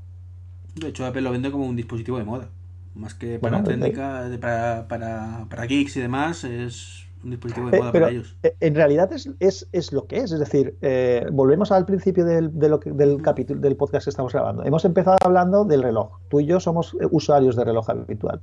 De 0.75 0.89
hecho, 0.89 1.05
Apple 1.05 1.21
lo 1.21 1.31
vende 1.31 1.51
como 1.51 1.67
un 1.67 1.77
dispositivo 1.77 2.17
de 2.17 2.25
moda. 2.25 2.49
Más 2.95 3.13
que 3.13 3.39
para 3.39 3.63
técnica, 3.63 4.31
para, 4.41 4.89
para, 4.89 5.47
para 5.51 5.67
geeks 5.67 5.99
y 5.99 6.01
demás, 6.01 6.45
es 6.45 7.07
un 7.25 7.31
dispositivo 7.31 7.71
de 7.71 7.77
eh, 7.77 7.81
moda 7.81 7.93
para 7.93 8.11
ellos. 8.11 8.37
Eh, 8.43 8.55
en 8.61 8.75
realidad 8.75 9.11
es, 9.13 9.67
es, 9.73 9.93
lo 9.93 10.07
que 10.07 10.19
es. 10.19 10.33
Es 10.33 10.41
decir, 10.41 10.77
eh, 10.83 11.27
volvemos 11.33 11.73
al 11.73 11.85
principio 11.85 12.25
del, 12.25 12.59
de 12.59 12.69
lo 12.69 12.79
del 12.79 13.23
capítulo 13.23 13.61
del 13.61 13.77
podcast 13.77 14.05
que 14.05 14.11
estamos 14.11 14.33
grabando. 14.33 14.65
Hemos 14.65 14.85
empezado 14.85 15.19
hablando 15.25 15.65
del 15.65 15.83
reloj. 15.83 16.19
Tú 16.29 16.41
y 16.41 16.47
yo 16.47 16.61
somos 16.61 16.97
usuarios 17.11 17.57
de 17.57 17.65
reloj 17.65 17.91
habitual. 17.91 18.41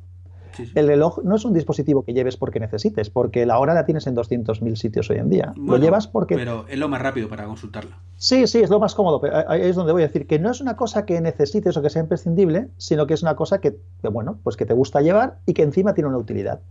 El 0.76 0.88
reloj 0.88 1.20
no 1.24 1.36
es 1.36 1.46
un 1.46 1.54
dispositivo 1.54 2.04
que 2.04 2.14
lleves 2.14 2.38
porque 2.38 2.60
necesites, 2.60 3.10
porque 3.10 3.46
la 3.46 3.60
hora 3.60 3.74
la 3.74 3.86
tienes 3.86 4.08
en 4.08 4.16
200.000 4.16 4.76
sitios 4.76 5.10
hoy 5.10 5.18
en 5.18 5.30
día. 5.30 5.54
lo 5.56 5.78
llevas 5.78 6.08
porque. 6.08 6.36
Pero 6.36 6.66
es 6.68 6.78
lo 6.78 6.90
más 6.90 7.02
rápido 7.02 7.30
para 7.30 7.46
consultarla. 7.46 7.98
Sí, 8.18 8.48
sí, 8.48 8.60
es 8.60 8.70
lo 8.70 8.80
más 8.80 8.96
cómodo. 8.96 9.22
Pero 9.22 9.50
ahí 9.50 9.62
es 9.62 9.76
donde 9.76 9.94
voy 9.94 10.04
a 10.04 10.08
decir 10.08 10.28
que 10.28 10.40
no 10.40 10.52
es 10.52 10.62
una 10.62 10.76
cosa 10.76 11.06
que 11.06 11.22
necesites 11.22 11.78
o 11.78 11.82
que 11.82 11.90
sea 11.90 12.02
imprescindible, 12.02 12.70
sino 12.78 13.08
que 13.08 13.14
es 13.14 13.22
una 13.22 13.36
cosa 13.36 13.60
que, 13.60 13.78
que 14.02 14.10
bueno, 14.10 14.40
pues 14.44 14.58
que 14.58 14.66
te 14.66 14.74
gusta 14.74 15.02
llevar 15.02 15.40
y 15.46 15.54
que 15.54 15.64
encima 15.64 15.94
tiene 15.94 16.10
una 16.10 16.18
utilidad. 16.18 16.62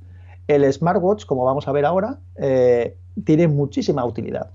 El 0.49 0.71
smartwatch, 0.73 1.27
como 1.27 1.45
vamos 1.45 1.69
a 1.69 1.73
ver 1.73 1.85
ahora, 1.85 2.19
eh, 2.37 2.97
tiene 3.25 3.49
muchísima 3.49 4.05
utilidad. 4.05 4.51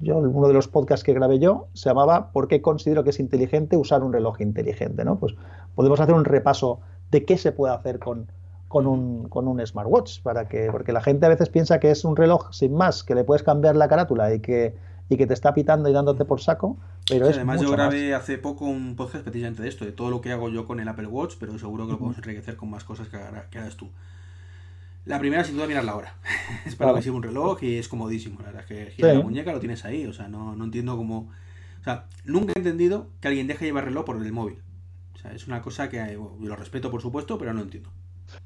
yo, 0.00 0.18
uno 0.18 0.48
de 0.48 0.54
los 0.54 0.68
podcasts 0.68 1.04
que 1.04 1.12
grabé 1.12 1.38
yo 1.38 1.68
se 1.72 1.88
llamaba 1.88 2.32
¿Por 2.32 2.48
qué 2.48 2.60
considero 2.60 3.04
que 3.04 3.10
es 3.10 3.20
inteligente 3.20 3.76
usar 3.76 4.02
un 4.02 4.12
reloj 4.12 4.40
inteligente? 4.40 5.04
¿no? 5.04 5.18
Pues 5.18 5.34
podemos 5.74 6.00
hacer 6.00 6.14
un 6.14 6.24
repaso 6.24 6.80
de 7.10 7.24
qué 7.24 7.38
se 7.38 7.52
puede 7.52 7.74
hacer 7.74 7.98
con, 8.00 8.26
con, 8.68 8.86
un, 8.86 9.28
con 9.28 9.46
un 9.46 9.64
smartwatch, 9.64 10.22
para 10.22 10.48
que, 10.48 10.68
porque 10.72 10.92
la 10.92 11.00
gente 11.00 11.26
a 11.26 11.28
veces 11.28 11.48
piensa 11.48 11.78
que 11.78 11.90
es 11.90 12.04
un 12.04 12.16
reloj 12.16 12.52
sin 12.52 12.74
más, 12.74 13.04
que 13.04 13.14
le 13.14 13.24
puedes 13.24 13.42
cambiar 13.42 13.76
la 13.76 13.88
carátula 13.88 14.34
y 14.34 14.40
que, 14.40 14.74
y 15.08 15.16
que 15.16 15.26
te 15.26 15.34
está 15.34 15.54
pitando 15.54 15.88
y 15.88 15.92
dándote 15.92 16.24
por 16.24 16.40
saco, 16.40 16.76
pero 17.08 17.28
es 17.28 17.36
Además, 17.36 17.60
yo 17.60 17.68
más. 17.68 17.76
grabé 17.76 18.14
hace 18.14 18.38
poco 18.38 18.64
un 18.64 18.96
podcast 18.96 19.22
precisamente 19.22 19.62
de 19.62 19.68
esto, 19.68 19.84
de 19.84 19.92
todo 19.92 20.10
lo 20.10 20.20
que 20.20 20.32
hago 20.32 20.48
yo 20.48 20.66
con 20.66 20.80
el 20.80 20.88
Apple 20.88 21.06
Watch, 21.06 21.34
pero 21.38 21.56
seguro 21.58 21.86
que 21.86 21.92
lo 21.92 21.98
podemos 21.98 22.18
enriquecer 22.18 22.56
con 22.56 22.68
más 22.70 22.82
cosas 22.82 23.08
que, 23.08 23.18
que 23.50 23.58
hagas 23.58 23.76
tú. 23.76 23.88
La 25.06 25.18
primera, 25.18 25.44
sin 25.44 25.56
duda, 25.56 25.66
mirar 25.66 25.84
la 25.84 25.96
hora. 25.96 26.14
es 26.66 26.74
para 26.76 26.88
Claro. 26.88 26.96
que 26.96 27.02
siga 27.02 27.16
un 27.16 27.22
reloj 27.22 27.62
y 27.62 27.78
es 27.78 27.88
comodísimo. 27.88 28.38
La 28.40 28.46
verdad 28.46 28.62
es 28.62 28.66
que 28.66 28.90
gira 28.90 29.10
Sí. 29.12 29.16
la 29.16 29.22
muñeca, 29.22 29.52
lo 29.52 29.60
tienes 29.60 29.84
ahí. 29.84 30.04
O 30.06 30.12
sea, 30.12 30.28
no, 30.28 30.54
no 30.56 30.64
entiendo 30.64 30.96
cómo. 30.96 31.30
O 31.80 31.84
sea, 31.84 32.06
nunca 32.24 32.52
he 32.54 32.58
entendido 32.58 33.06
que 33.20 33.28
alguien 33.28 33.46
deje 33.46 33.64
llevar 33.64 33.84
reloj 33.84 34.04
por 34.04 34.16
el 34.16 34.32
móvil. 34.32 34.58
O 35.14 35.18
sea, 35.18 35.32
es 35.32 35.46
una 35.46 35.62
cosa 35.62 35.88
que 35.88 35.98
eh, 36.00 36.18
lo 36.40 36.56
respeto, 36.56 36.90
por 36.90 37.00
supuesto, 37.00 37.38
pero 37.38 37.54
no 37.54 37.62
entiendo. 37.62 37.90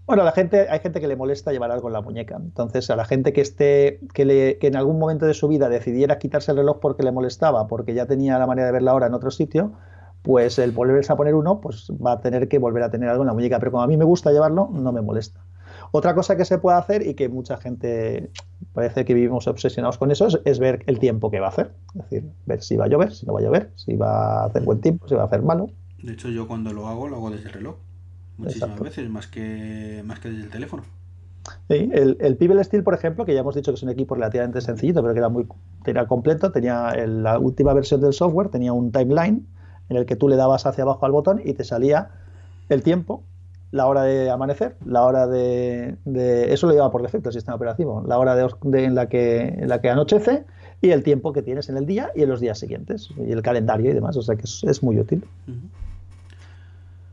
Bueno, 0.06 0.22
la 0.24 0.32
gente, 0.32 0.68
hay 0.68 0.80
gente 0.80 1.00
que 1.00 1.08
le 1.08 1.16
molesta 1.16 1.50
llevar 1.52 1.70
algo 1.70 1.88
en 1.88 1.94
la 1.94 2.02
muñeca. 2.02 2.36
Entonces, 2.36 2.90
a 2.90 2.96
la 2.96 3.06
gente 3.06 3.32
que 3.32 3.40
esté, 3.40 4.00
que, 4.12 4.26
le, 4.26 4.58
que 4.58 4.66
en 4.66 4.76
algún 4.76 4.98
momento 4.98 5.24
de 5.24 5.32
su 5.32 5.48
vida 5.48 5.70
decidiera 5.70 6.18
quitarse 6.18 6.50
el 6.50 6.58
reloj 6.58 6.78
porque 6.80 7.02
le 7.02 7.12
molestaba, 7.12 7.66
porque 7.66 7.94
ya 7.94 8.04
tenía 8.04 8.38
la 8.38 8.46
manera 8.46 8.66
de 8.66 8.72
ver 8.72 8.82
la 8.82 8.92
hora 8.94 9.06
en 9.06 9.14
otro 9.14 9.30
sitio, 9.30 9.72
pues 10.20 10.58
el 10.58 10.72
volverse 10.72 11.10
a 11.14 11.16
poner 11.16 11.34
uno, 11.34 11.62
pues 11.62 11.90
va 11.92 12.12
a 12.12 12.20
tener 12.20 12.48
que 12.48 12.58
volver 12.58 12.82
a 12.82 12.90
tener 12.90 13.08
algo 13.08 13.22
en 13.22 13.28
la 13.28 13.32
muñeca. 13.32 13.58
Pero 13.58 13.70
como 13.70 13.82
a 13.82 13.86
mí 13.86 13.96
me 13.96 14.04
gusta 14.04 14.30
llevarlo, 14.32 14.68
no 14.70 14.92
me 14.92 15.00
molesta. 15.00 15.40
Otra 15.92 16.14
cosa 16.14 16.37
que 16.37 16.44
se 16.44 16.59
puede 16.59 16.79
hacer 16.79 17.07
y 17.07 17.14
que 17.14 17.29
mucha 17.29 17.57
gente 17.57 18.31
parece 18.72 19.05
que 19.05 19.14
vivimos 19.14 19.46
obsesionados 19.48 19.98
con 19.98 20.11
eso 20.11 20.26
es, 20.29 20.40
es 20.44 20.59
ver 20.59 20.85
el 20.87 20.98
tiempo 20.98 21.31
que 21.31 21.40
va 21.40 21.46
a 21.46 21.50
hacer. 21.50 21.72
Es 21.94 22.03
decir, 22.03 22.31
ver 22.46 22.62
si 22.62 22.76
va 22.76 22.85
a 22.85 22.88
llover, 22.88 23.12
si 23.12 23.26
no 23.26 23.33
va 23.33 23.40
a 23.40 23.42
llover, 23.42 23.72
si 23.76 23.96
va 23.96 24.42
a 24.42 24.44
hacer 24.46 24.62
buen 24.62 24.81
tiempo, 24.81 25.09
si 25.09 25.14
va 25.14 25.22
a 25.22 25.26
hacer 25.26 25.42
malo. 25.42 25.70
De 26.03 26.12
hecho, 26.12 26.29
yo 26.31 26.46
cuando 26.48 26.72
lo 26.72 26.88
hago, 26.88 27.09
lo 27.09 27.16
hago 27.16 27.31
desde 27.31 27.46
el 27.48 27.53
reloj. 27.55 27.76
Muchísimas 28.38 28.81
Exacto. 28.81 28.85
veces, 28.85 29.11
más 29.11 29.26
que, 29.26 30.03
más 30.07 30.18
que 30.20 30.31
desde 30.31 30.44
el 30.44 30.50
teléfono. 30.50 30.83
Sí, 31.68 31.90
el, 31.92 32.16
el 32.20 32.37
Pibel 32.37 32.62
Steel, 32.64 32.83
por 32.85 32.94
ejemplo, 32.94 33.24
que 33.24 33.33
ya 33.35 33.40
hemos 33.40 33.55
dicho 33.55 33.70
que 33.72 33.76
es 33.76 33.83
un 33.83 33.88
equipo 33.88 34.14
relativamente 34.14 34.61
sencillito, 34.61 35.00
pero 35.03 35.14
que 35.14 35.20
era 35.20 35.29
muy 35.29 35.46
tenía 35.85 36.07
completo, 36.07 36.53
tenía 36.53 36.90
el- 36.90 37.22
la 37.22 37.38
última 37.38 37.72
versión 37.72 38.00
del 38.00 38.12
software, 38.12 38.48
tenía 38.50 38.72
un 38.72 38.92
timeline 38.92 39.46
en 39.88 39.96
el 39.96 40.05
que 40.07 40.16
tú 40.16 40.29
le 40.29 40.37
dabas 40.37 40.66
hacia 40.66 40.85
abajo 40.85 41.07
al 41.07 41.12
botón 41.12 41.40
y 41.44 41.55
te 41.55 41.64
salía 41.64 42.11
el 42.68 42.83
tiempo, 42.83 43.24
la 43.72 43.87
hora 43.87 44.02
de 44.02 44.30
amanecer, 44.30 44.76
la 44.85 45.02
hora 45.04 45.26
de, 45.26 45.96
de- 46.04 46.52
eso 46.52 46.66
lo 46.66 46.72
lleva 46.72 46.90
por 46.90 47.02
defecto 47.02 47.28
el 47.28 47.33
sistema 47.35 47.54
operativo, 47.56 48.02
la 48.06 48.18
hora 48.18 48.35
de, 48.35 48.48
en, 48.85 48.94
la 48.94 49.09
que, 49.09 49.42
en 49.42 49.68
la 49.68 49.80
que 49.80 49.88
anochece 49.90 50.44
y 50.80 50.90
el 50.90 51.02
tiempo 51.02 51.33
que 51.33 51.42
tienes 51.42 51.68
en 51.68 51.76
el 51.76 51.87
día 51.87 52.11
y 52.16 52.22
en 52.22 52.28
los 52.30 52.40
días 52.40 52.59
siguientes, 52.59 53.11
y 53.16 53.30
el 53.30 53.42
calendario 53.42 53.90
y 53.90 53.94
demás, 53.94 54.16
o 54.16 54.22
sea 54.22 54.35
que 54.37 54.42
es, 54.42 54.64
es 54.64 54.83
muy 54.83 54.98
útil. 54.98 55.24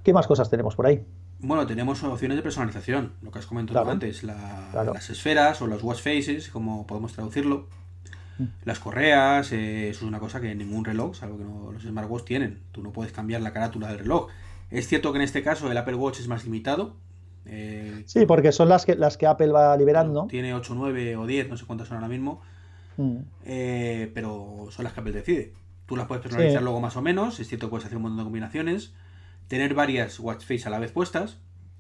¿Qué 0.04 0.14
más 0.14 0.26
cosas 0.28 0.50
tenemos 0.50 0.76
por 0.76 0.88
ahí? 0.88 1.04
Bueno, 1.40 1.68
tenemos 1.68 2.02
opciones 2.04 2.38
de 2.38 2.42
personalización, 2.44 3.12
lo 3.22 3.30
que 3.32 3.40
has 3.40 3.46
comentado 3.46 3.74
Claro. 3.80 3.92
antes, 3.92 4.24
la- 4.24 4.70
Claro. 4.72 4.94
las 4.94 5.10
esferas 5.10 5.62
o 5.62 5.68
los 5.68 5.84
watch 5.84 5.98
faces, 6.00 6.50
como 6.50 6.88
podemos 6.88 7.14
traducirlo. 7.14 7.68
Mm. 8.40 8.46
Las 8.66 8.80
correas, 8.80 9.52
eh, 9.52 9.90
eso 9.90 10.06
es 10.06 10.08
una 10.10 10.20
cosa 10.20 10.40
que 10.42 10.56
ningún 10.56 10.86
reloj, 10.86 11.16
salvo 11.16 11.38
que 11.38 11.44
no- 11.44 11.72
los 11.72 11.84
smartwatch 11.84 12.24
tienen. 12.24 12.60
Tú 12.72 12.82
no 12.82 12.92
puedes 12.92 13.12
cambiar 13.12 13.42
la 13.42 13.52
carátula 13.54 13.90
del 13.90 14.00
reloj. 14.00 14.28
Es 14.70 14.88
cierto 14.88 15.12
que 15.12 15.18
en 15.18 15.24
este 15.24 15.42
caso 15.44 15.72
el 15.72 15.78
Apple 15.78 15.96
Watch 15.96 16.20
es 16.20 16.28
más 16.28 16.44
limitado. 16.46 16.96
eh, 17.46 18.04
Sí, 18.06 18.26
porque 18.26 18.52
son 18.52 18.68
las 18.70 18.86
que, 18.86 18.96
las 18.96 19.18
que 19.18 19.26
Apple 19.28 19.48
va 19.52 19.76
liberando. 19.78 20.28
Tiene 20.28 20.54
8, 20.54 20.74
9 20.76 21.16
o 21.16 21.26
10, 21.26 21.50
no 21.50 21.56
sé 21.58 21.66
cuántas 21.66 21.88
son 21.88 21.98
ahora 21.98 22.10
mismo. 22.10 22.42
Mm. 22.98 23.18
eh, 23.46 24.12
pero 24.16 24.68
son 24.72 24.84
las 24.84 24.92
que 24.94 25.00
Apple 25.02 25.14
decide. 25.14 25.54
Tú 25.86 25.96
las 25.96 26.08
puedes 26.08 26.22
personalizar 26.24 26.60
Sí. 26.60 26.64
luego 26.64 26.82
más 26.82 26.98
o 26.98 27.02
menos. 27.02 27.40
Es 27.40 27.48
cierto 27.48 27.68
que 27.68 27.70
puedes 27.72 27.86
hacer 27.86 27.96
un 27.98 28.02
montón 28.04 28.18
de 28.18 28.24
combinaciones. 28.24 28.94
Tener 29.48 29.74
varias 29.76 30.20
watch 30.20 30.42
face 30.44 30.64
a 30.66 30.70
la 30.72 30.80
vez 30.80 30.92
puestas, 30.92 31.38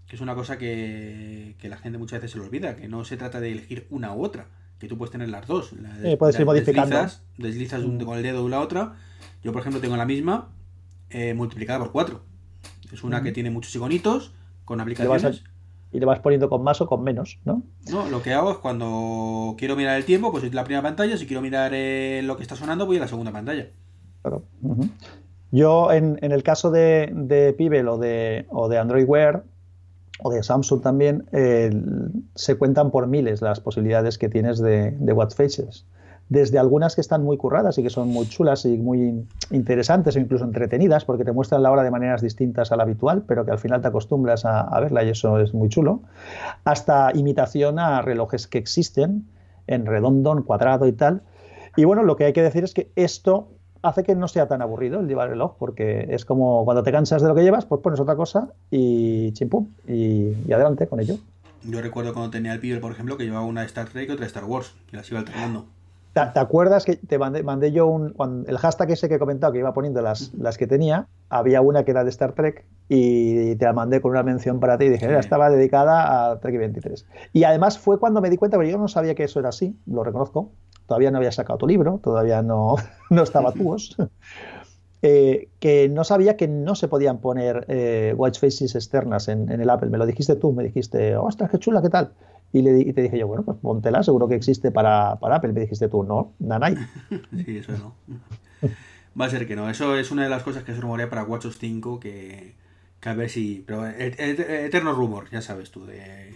que 0.07 0.15
es 0.15 0.21
una 0.21 0.35
cosa 0.35 0.57
que, 0.57 1.55
que 1.59 1.67
la 1.69 1.77
gente 1.77 1.97
muchas 1.97 2.19
veces 2.21 2.31
se 2.31 2.37
le 2.37 2.45
olvida, 2.45 2.75
que 2.75 2.87
no 2.87 3.03
se 3.03 3.17
trata 3.17 3.39
de 3.41 3.51
elegir 3.51 3.87
una 3.89 4.13
u 4.13 4.23
otra, 4.23 4.45
que 4.79 4.87
tú 4.87 4.97
puedes 4.97 5.11
tener 5.11 5.27
las 5.29 5.47
dos. 5.47 5.73
La 5.73 5.93
Sí, 5.99 6.15
puedes 6.17 6.39
ir 6.39 6.45
modificando. 6.45 6.95
Deslizas, 6.95 7.23
deslizas 7.37 7.83
un- 7.83 7.97
Mm. 7.97 8.05
con 8.05 8.15
el 8.17 8.23
dedo 8.23 8.43
de 8.45 8.49
la 8.51 8.61
otra. 8.61 8.95
Yo, 9.43 9.51
por 9.51 9.61
ejemplo, 9.61 9.81
tengo 9.81 9.97
la 9.97 10.05
misma 10.05 10.49
eh, 11.09 11.33
multiplicada 11.33 11.79
por 11.79 11.91
4. 11.91 12.21
Es 12.91 13.03
una 13.03 13.21
que 13.23 13.31
tiene 13.31 13.49
muchos 13.51 13.75
iconitos 13.75 14.33
con 14.65 14.77
Le 14.77 14.83
vas 14.83 14.93
aplicaciones. 14.93 15.43
a- 15.45 15.57
y 15.95 15.99
le 15.99 16.05
vas 16.05 16.19
poniendo 16.19 16.49
con 16.49 16.63
más 16.63 16.81
o 16.81 16.87
con 16.87 17.01
menos, 17.03 17.39
¿no? 17.45 17.63
No, 17.89 18.09
lo 18.09 18.21
que 18.21 18.33
hago 18.33 18.51
es 18.51 18.57
cuando 18.57 19.55
quiero 19.57 19.75
mirar 19.77 19.95
el 19.97 20.03
tiempo, 20.05 20.31
pues 20.31 20.43
es 20.43 20.53
la 20.53 20.63
primera 20.65 20.81
pantalla. 20.83 21.17
Si 21.17 21.25
quiero 21.25 21.41
mirar 21.41 21.71
eh, 21.73 22.21
lo 22.25 22.35
que 22.35 22.43
está 22.43 22.55
sonando, 22.57 22.85
voy 22.85 22.97
a 22.97 23.01
la 23.01 23.07
segunda 23.07 23.31
pantalla. 23.31 23.67
Claro. 24.21 24.43
Yo, 25.51 25.91
en, 25.93 26.19
en 26.21 26.31
el 26.33 26.43
caso 26.43 26.71
de, 26.71 27.09
de 27.13 27.53
Pibel 27.53 27.87
o 27.87 27.97
de, 27.97 28.45
o 28.49 28.67
de 28.67 28.77
Android 28.77 29.05
Wear 29.07 29.43
o 30.19 30.31
de 30.31 30.43
Samsung 30.43 30.81
también, 30.81 31.25
eh, 31.31 31.69
se 32.35 32.57
cuentan 32.57 32.91
por 32.91 33.07
miles 33.07 33.41
las 33.41 33.59
posibilidades 33.61 34.17
que 34.17 34.27
tienes 34.29 34.59
de, 34.59 34.91
de 34.91 35.13
watch 35.13 35.35
faces. 35.35 35.85
Desde 36.29 36.59
algunas 36.59 36.95
que 36.95 37.01
están 37.01 37.23
muy 37.23 37.37
curradas 37.37 37.77
y 37.77 37.83
que 37.83 37.89
son 37.89 38.09
muy 38.09 38.27
chulas 38.27 38.65
y 38.65 38.77
muy 38.77 39.25
interesantes 39.51 40.15
o 40.15 40.19
incluso 40.19 40.43
entretenidas 40.43 41.05
porque 41.05 41.23
te 41.23 41.31
muestran 41.31 41.63
la 41.63 41.71
hora 41.71 41.83
de 41.83 41.91
maneras 41.91 42.21
distintas 42.21 42.71
a 42.71 42.75
la 42.75 42.83
habitual, 42.83 43.23
pero 43.25 43.45
que 43.45 43.51
al 43.51 43.59
final 43.59 43.81
te 43.81 43.87
acostumbras 43.87 44.43
a, 44.43 44.61
a 44.61 44.79
verla 44.81 45.03
y 45.03 45.09
eso 45.09 45.39
es 45.39 45.53
muy 45.53 45.69
chulo, 45.69 46.01
hasta 46.65 47.11
imitación 47.13 47.79
a 47.79 48.01
relojes 48.01 48.47
que 48.47 48.57
existen 48.57 49.25
en 49.67 49.85
redondo, 49.85 50.33
en 50.33 50.43
cuadrado 50.43 50.87
y 50.87 50.91
tal. 50.93 51.21
Y 51.75 51.85
bueno, 51.85 52.03
lo 52.03 52.15
que 52.15 52.25
hay 52.25 52.33
que 52.33 52.41
decir 52.41 52.63
es 52.63 52.73
que 52.73 52.91
esto 52.95 53.49
hace 53.81 54.03
que 54.03 54.15
no 54.15 54.27
sea 54.27 54.47
tan 54.47 54.61
aburrido 54.61 54.99
el 54.99 55.07
llevar 55.07 55.29
reloj, 55.29 55.55
porque 55.57 56.07
es 56.09 56.25
como 56.25 56.65
cuando 56.65 56.83
te 56.83 56.91
cansas 56.91 57.21
de 57.21 57.27
lo 57.27 57.35
que 57.35 57.43
llevas, 57.43 57.65
pues 57.65 57.81
pones 57.81 57.99
otra 57.99 58.15
cosa 58.15 58.49
y 58.71 59.31
chimpum, 59.33 59.67
y, 59.87 60.33
y 60.47 60.51
adelante 60.51 60.87
con 60.87 60.99
ello. 60.99 61.17
Yo 61.63 61.81
recuerdo 61.81 62.13
cuando 62.13 62.31
tenía 62.31 62.53
el 62.53 62.59
Piber, 62.59 62.81
por 62.81 62.91
ejemplo, 62.91 63.17
que 63.17 63.25
llevaba 63.25 63.45
una 63.45 63.63
Star 63.63 63.89
Trek 63.89 64.09
y 64.09 64.11
otra 64.11 64.25
Star 64.25 64.45
Wars, 64.45 64.73
y 64.91 64.95
las 64.95 65.09
iba 65.09 65.19
alternando. 65.19 65.65
¿Te, 66.13 66.21
te 66.33 66.39
acuerdas 66.39 66.83
que 66.85 66.95
te 66.95 67.17
mandé, 67.19 67.43
mandé 67.43 67.71
yo 67.71 67.87
un, 67.87 68.11
cuando- 68.11 68.49
el 68.49 68.57
hashtag 68.57 68.91
ese 68.91 69.07
que 69.09 69.15
he 69.15 69.19
comentado, 69.19 69.53
que 69.53 69.59
iba 69.59 69.73
poniendo 69.73 70.01
las, 70.01 70.33
las 70.35 70.57
que 70.57 70.65
tenía? 70.67 71.07
Había 71.29 71.61
una 71.61 71.83
que 71.83 71.91
era 71.91 72.03
de 72.03 72.09
Star 72.09 72.33
Trek 72.33 72.65
y 72.89 73.55
te 73.55 73.65
la 73.65 73.73
mandé 73.73 74.01
con 74.01 74.11
una 74.11 74.23
mención 74.23 74.59
para 74.59 74.77
ti 74.77 74.85
y 74.85 74.89
dije, 74.89 75.01
Sí. 75.01 75.07
"Mira, 75.07 75.19
estaba 75.19 75.49
dedicada 75.49 76.31
a 76.31 76.39
Trek 76.39 76.57
23. 76.57 77.05
Y 77.33 77.43
además 77.43 77.77
fue 77.77 77.99
cuando 77.99 78.21
me 78.21 78.29
di 78.29 78.37
cuenta, 78.37 78.57
porque 78.57 78.71
yo 78.71 78.77
no 78.77 78.87
sabía 78.87 79.13
que 79.13 79.25
eso 79.25 79.39
era 79.39 79.49
así, 79.49 79.77
lo 79.85 80.03
reconozco, 80.03 80.51
todavía 80.87 81.11
no 81.11 81.17
había 81.17 81.31
sacado 81.33 81.59
tu 81.59 81.67
libro, 81.67 81.99
todavía 82.01 82.41
no, 82.41 82.75
no 83.09 83.23
estaba 83.23 83.51
tuos, 83.51 83.95
eh, 85.01 85.49
que 85.59 85.89
no 85.89 86.03
sabía 86.03 86.37
que 86.37 86.47
no 86.47 86.75
se 86.75 86.87
podían 86.87 87.19
poner 87.19 87.65
eh, 87.69 88.13
watch 88.17 88.39
faces 88.39 88.75
externas 88.75 89.27
en, 89.27 89.51
en 89.51 89.61
el 89.61 89.69
Apple. 89.69 89.89
Me 89.89 89.97
lo 89.97 90.05
dijiste 90.05 90.35
tú, 90.35 90.53
me 90.53 90.63
dijiste, 90.63 91.15
ostras, 91.15 91.49
qué 91.51 91.59
chula, 91.59 91.81
¿qué 91.81 91.89
tal? 91.89 92.13
Y, 92.53 92.61
le, 92.61 92.79
y 92.79 92.93
te 92.93 93.01
dije 93.01 93.17
yo, 93.19 93.27
bueno, 93.27 93.43
pues 93.43 93.57
póntela, 93.61 94.01
seguro 94.03 94.27
que 94.27 94.35
existe 94.35 94.71
para, 94.71 95.17
para 95.19 95.35
Apple. 95.35 95.53
Me 95.53 95.61
dijiste 95.61 95.87
tú, 95.89 96.03
no, 96.03 96.33
nanay. 96.39 96.75
Sí, 97.45 97.57
eso 97.57 97.73
no. 97.73 97.93
Va 99.19 99.25
a 99.25 99.29
ser 99.29 99.47
que 99.47 99.55
no. 99.55 99.69
Eso 99.69 99.97
es 99.97 100.11
una 100.11 100.23
de 100.23 100.29
las 100.29 100.43
cosas 100.43 100.63
que 100.63 100.73
se 100.73 100.81
rumorea 100.81 101.09
para 101.09 101.23
WatchOS 101.23 101.57
5, 101.57 101.99
que, 101.99 102.53
que 102.99 103.09
a 103.09 103.13
ver 103.13 103.29
si... 103.29 103.63
Pero 103.65 103.85
et- 103.87 104.19
et- 104.19 104.39
eterno 104.39 104.93
rumor, 104.93 105.29
ya 105.31 105.41
sabes 105.41 105.71
tú. 105.71 105.85
De... 105.85 106.35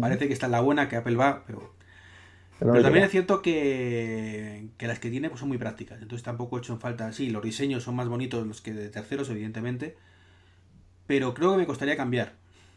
Parece 0.00 0.26
que 0.28 0.32
está 0.32 0.46
en 0.46 0.52
la 0.52 0.60
buena, 0.60 0.88
que 0.88 0.96
Apple 0.96 1.16
va, 1.16 1.42
pero... 1.46 1.72
Pero 2.70 2.82
también 2.82 3.04
es 3.04 3.10
cierto 3.10 3.42
que, 3.42 4.68
que 4.76 4.86
las 4.86 4.98
que 4.98 5.10
tiene 5.10 5.28
pues, 5.28 5.40
son 5.40 5.48
muy 5.48 5.58
prácticas. 5.58 6.00
Entonces 6.00 6.22
tampoco 6.22 6.56
he 6.56 6.60
hecho 6.60 6.72
en 6.72 6.80
falta... 6.80 7.12
Sí, 7.12 7.30
los 7.30 7.42
diseños 7.42 7.82
son 7.82 7.96
más 7.96 8.08
bonitos 8.08 8.46
los 8.46 8.60
que 8.60 8.72
de 8.72 8.88
terceros, 8.88 9.28
evidentemente. 9.30 9.96
Pero 11.06 11.34
creo 11.34 11.52
que 11.52 11.58
me 11.58 11.66
costaría 11.66 11.96
cambiar. 11.96 12.34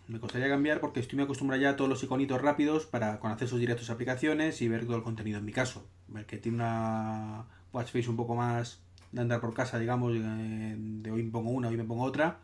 Me 0.07 0.19
costaría 0.19 0.47
cambiar 0.47 0.79
porque 0.79 0.99
estoy 0.99 1.17
muy 1.17 1.25
acostumbrado 1.25 1.61
ya 1.61 1.71
a 1.71 1.75
todos 1.75 1.89
los 1.89 2.03
iconitos 2.03 2.41
rápidos 2.41 2.85
para 2.85 3.19
con 3.19 3.31
accesos 3.31 3.59
directos 3.59 3.89
a 3.89 3.93
aplicaciones 3.93 4.61
y 4.61 4.67
ver 4.67 4.85
todo 4.85 4.97
el 4.97 5.03
contenido 5.03 5.39
en 5.39 5.45
mi 5.45 5.51
caso. 5.51 5.87
El 6.15 6.25
que 6.25 6.37
tiene 6.37 6.57
una 6.57 7.45
watch 7.73 7.87
face 7.87 8.09
un 8.09 8.15
poco 8.15 8.35
más 8.35 8.79
de 9.11 9.21
andar 9.21 9.41
por 9.41 9.53
casa, 9.53 9.79
digamos, 9.79 10.13
eh, 10.15 10.75
de 10.77 11.11
hoy 11.11 11.23
me 11.23 11.31
pongo 11.31 11.49
una, 11.49 11.69
hoy 11.69 11.77
me 11.77 11.83
pongo 11.83 12.03
otra, 12.03 12.37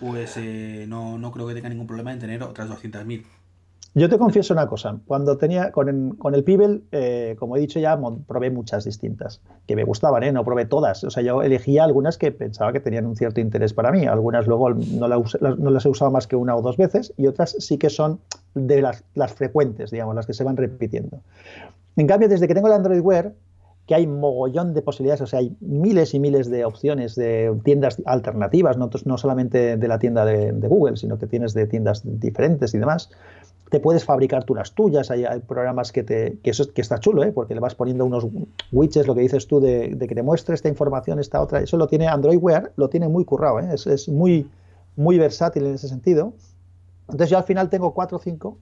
pues 0.00 0.36
eh, 0.36 0.86
no, 0.88 1.18
no 1.18 1.30
creo 1.32 1.46
que 1.46 1.54
tenga 1.54 1.68
ningún 1.68 1.86
problema 1.86 2.12
en 2.12 2.18
tener 2.18 2.42
otras 2.42 2.68
200.000. 2.68 3.24
Yo 3.98 4.10
te 4.10 4.18
confieso 4.18 4.52
una 4.52 4.66
cosa, 4.66 5.00
cuando 5.06 5.38
tenía 5.38 5.72
con 5.72 5.88
el, 5.88 6.18
con 6.18 6.34
el 6.34 6.44
Pibel, 6.44 6.84
eh, 6.92 7.34
como 7.38 7.56
he 7.56 7.60
dicho 7.60 7.80
ya, 7.80 7.98
probé 8.26 8.50
muchas 8.50 8.84
distintas, 8.84 9.40
que 9.66 9.74
me 9.74 9.84
gustaban, 9.84 10.22
¿eh? 10.22 10.32
no 10.32 10.44
probé 10.44 10.66
todas. 10.66 11.02
O 11.02 11.08
sea, 11.08 11.22
yo 11.22 11.42
elegía 11.42 11.84
algunas 11.84 12.18
que 12.18 12.30
pensaba 12.30 12.74
que 12.74 12.80
tenían 12.80 13.06
un 13.06 13.16
cierto 13.16 13.40
interés 13.40 13.72
para 13.72 13.90
mí. 13.90 14.04
Algunas 14.04 14.46
luego 14.46 14.68
no, 14.68 15.08
las, 15.08 15.86
he 15.86 15.88
usado 15.88 16.10
más 16.10 16.26
que 16.26 16.36
una 16.36 16.54
o 16.54 16.60
dos 16.60 16.76
veces 16.76 17.14
y 17.16 17.26
otras 17.26 17.56
sí 17.58 17.78
que 17.78 17.88
son 17.88 18.20
de 18.54 18.82
las, 18.82 19.02
frecuentes, 19.32 19.90
digamos, 19.90 20.14
las 20.14 20.26
que 20.26 20.34
se 20.34 20.44
van 20.44 20.58
repitiendo. 20.58 21.22
En 21.96 22.06
cambio, 22.06 22.28
desde 22.28 22.46
que 22.46 22.54
tengo 22.54 22.66
el 22.66 22.74
Android 22.74 23.00
Wear, 23.00 23.32
que 23.86 23.94
hay 23.94 24.06
mogollón 24.06 24.74
de 24.74 24.82
posibilidades, 24.82 25.22
o 25.22 25.26
sea, 25.26 25.38
hay 25.38 25.56
miles 25.60 26.12
y 26.12 26.20
miles 26.20 26.50
de 26.50 26.66
opciones 26.66 27.14
de 27.14 27.58
tiendas 27.64 28.02
alternativas, 28.04 28.76
no, 28.76 29.16
solamente 29.16 29.78
de 29.78 29.88
la 29.88 29.98
tienda 29.98 30.26
de 30.26 30.68
Google, 30.68 30.98
sino 30.98 31.18
que 31.18 31.26
tienes 31.26 31.54
de 31.54 31.66
tiendas 31.66 32.02
diferentes 32.04 32.74
y 32.74 32.78
demás. 32.78 33.08
Te 33.70 33.80
puedes 33.80 34.04
fabricar 34.04 34.44
tú 34.44 34.54
las 34.54 34.72
tuyas, 34.72 35.10
hay, 35.10 35.24
hay 35.24 35.40
programas 35.40 35.90
que, 35.90 36.04
te, 36.04 36.38
que, 36.42 36.50
eso, 36.50 36.72
que 36.72 36.80
está 36.80 37.00
chulo, 37.00 37.24
¿eh? 37.24 37.32
porque 37.32 37.54
le 37.54 37.60
vas 37.60 37.74
poniendo 37.74 38.04
unos 38.04 38.26
widgets, 38.70 39.06
lo 39.06 39.14
que 39.14 39.22
dices 39.22 39.48
tú, 39.48 39.60
de, 39.60 39.88
de 39.88 40.06
que 40.06 40.14
te 40.14 40.22
muestre 40.22 40.54
esta 40.54 40.68
información, 40.68 41.18
esta 41.18 41.40
otra. 41.40 41.60
Eso 41.60 41.76
lo 41.76 41.88
tiene 41.88 42.06
Android 42.06 42.38
Wear, 42.38 42.72
lo 42.76 42.88
tiene 42.88 43.08
muy 43.08 43.24
currado, 43.24 43.58
¿eh? 43.60 43.68
es, 43.72 43.86
es 43.86 44.08
muy, 44.08 44.48
muy 44.94 45.18
versátil 45.18 45.66
en 45.66 45.74
ese 45.74 45.88
sentido. 45.88 46.34
Entonces 47.08 47.30
yo 47.30 47.38
al 47.38 47.44
final 47.44 47.70
tengo 47.70 47.92
cuatro 47.94 48.18
o 48.18 48.20
cinco 48.20 48.58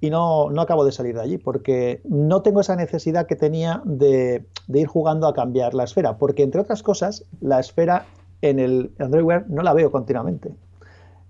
y 0.00 0.10
no, 0.10 0.50
no, 0.50 0.60
acabo 0.60 0.84
de 0.84 0.92
salir 0.92 1.14
de 1.14 1.22
allí 1.22 1.38
porque 1.38 2.00
no 2.04 2.42
tengo 2.42 2.60
esa 2.60 2.76
necesidad 2.76 3.26
que 3.26 3.36
tenía 3.36 3.82
de, 3.84 4.44
de, 4.66 4.80
ir 4.80 4.86
jugando 4.86 5.26
a 5.26 5.34
cambiar 5.34 5.74
la 5.74 5.84
esfera, 5.84 6.18
porque 6.18 6.42
entre 6.42 6.60
otras 6.60 6.82
cosas, 6.82 7.24
la 7.40 7.58
esfera 7.58 8.06
en 8.42 8.58
el 8.58 8.90
Android 8.98 9.24
Wear 9.24 9.46
no 9.48 9.62
la 9.62 9.72
veo 9.72 9.90
continuamente. 9.90 10.52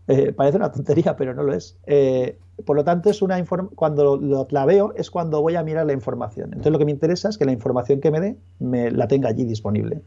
Eh, 0.06 0.32
parece 0.32 0.58
una 0.58 0.70
tontería, 0.70 1.16
pero 1.16 1.34
no 1.34 1.42
lo 1.42 1.54
es. 1.54 1.76
Eh, 1.86 2.38
por 2.64 2.76
lo 2.76 2.84
tanto, 2.84 3.10
es 3.10 3.22
una 3.22 3.42
cuando 3.74 4.46
la 4.50 4.66
veo 4.66 4.92
es 4.96 5.10
cuando 5.10 5.40
voy 5.40 5.56
a 5.56 5.62
mirar 5.62 5.86
la 5.86 5.92
información. 5.92 6.46
Entonces, 6.46 6.72
lo 6.72 6.78
que 6.78 6.84
me 6.84 6.92
interesa 6.92 7.28
es 7.28 7.38
que 7.38 7.44
la 7.44 7.52
información 7.52 8.00
que 8.00 8.10
me 8.10 8.20
dé 8.20 8.36
me 8.58 8.90
la 8.90 9.08
tenga 9.08 9.28
allí 9.30 9.44
disponible. 9.44 10.02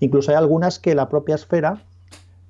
Incluso 0.00 0.30
hay 0.30 0.36
algunas 0.36 0.78
que 0.78 0.94
la 0.94 1.08
propia 1.08 1.34
esfera 1.34 1.82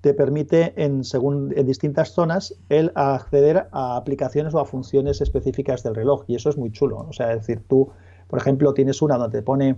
te 0.00 0.14
permite 0.14 0.74
en, 0.76 1.02
según, 1.02 1.52
en 1.56 1.66
distintas 1.66 2.10
zonas 2.10 2.54
el 2.68 2.92
acceder 2.94 3.68
a 3.72 3.96
aplicaciones 3.96 4.54
o 4.54 4.60
a 4.60 4.66
funciones 4.66 5.20
específicas 5.20 5.82
del 5.82 5.94
reloj 5.94 6.24
y 6.26 6.36
eso 6.36 6.50
es 6.50 6.56
muy 6.56 6.70
chulo. 6.70 7.06
O 7.08 7.12
sea, 7.12 7.32
es 7.32 7.40
decir, 7.40 7.64
tú, 7.66 7.90
por 8.28 8.38
ejemplo, 8.38 8.74
tienes 8.74 9.00
una 9.02 9.16
donde 9.16 9.38
te 9.38 9.42
pone 9.42 9.76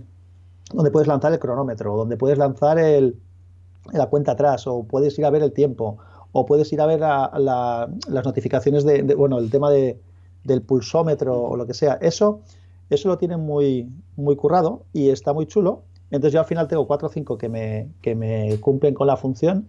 donde 0.73 0.91
puedes 0.91 1.07
lanzar 1.07 1.31
el 1.31 1.39
cronómetro, 1.39 1.95
donde 1.95 2.17
puedes 2.17 2.37
lanzar 2.37 2.77
el, 2.77 3.17
la 3.93 4.07
cuenta 4.07 4.33
atrás 4.33 4.67
o 4.67 4.83
puedes 4.83 5.17
ir 5.17 5.25
a 5.25 5.29
ver 5.29 5.43
el 5.43 5.53
tiempo 5.53 5.97
o 6.31 6.45
puedes 6.45 6.71
ir 6.73 6.81
a 6.81 6.85
ver 6.85 6.99
las 6.99 8.25
notificaciones 8.25 8.83
de, 8.83 9.01
bueno, 9.15 9.39
el 9.39 9.49
tema 9.49 9.69
de, 9.69 9.99
del 10.43 10.61
pulsómetro 10.61 11.41
o 11.41 11.55
lo 11.55 11.65
que 11.65 11.73
sea. 11.73 11.97
Eso, 12.01 12.41
eso 12.89 13.07
lo 13.07 13.17
tienen 13.17 13.39
muy, 13.39 13.89
muy 14.15 14.35
currado 14.35 14.83
y 14.93 15.09
está 15.09 15.33
muy 15.33 15.45
chulo. 15.45 15.83
Entonces 16.09 16.33
yo 16.33 16.39
al 16.39 16.45
final 16.45 16.67
tengo 16.67 16.87
cuatro 16.87 17.07
o 17.07 17.11
cinco 17.11 17.37
que 17.37 17.49
me, 17.49 17.89
que 18.01 18.15
me 18.15 18.57
cumplen 18.59 18.93
con 18.93 19.07
la 19.07 19.17
función 19.17 19.67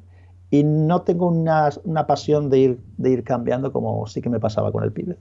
y 0.51 0.63
no 0.63 1.03
tengo 1.03 1.27
una, 1.27 1.71
una, 1.85 2.07
pasión 2.07 2.49
de 2.49 2.59
ir, 2.59 2.81
de 2.97 3.11
ir 3.11 3.25
cambiando 3.25 3.73
como 3.73 4.07
sí 4.07 4.23
que 4.23 4.31
me 4.31 4.41
pasaba 4.41 4.73
con 4.73 4.85
el 4.85 4.93
pibe. 4.93 5.17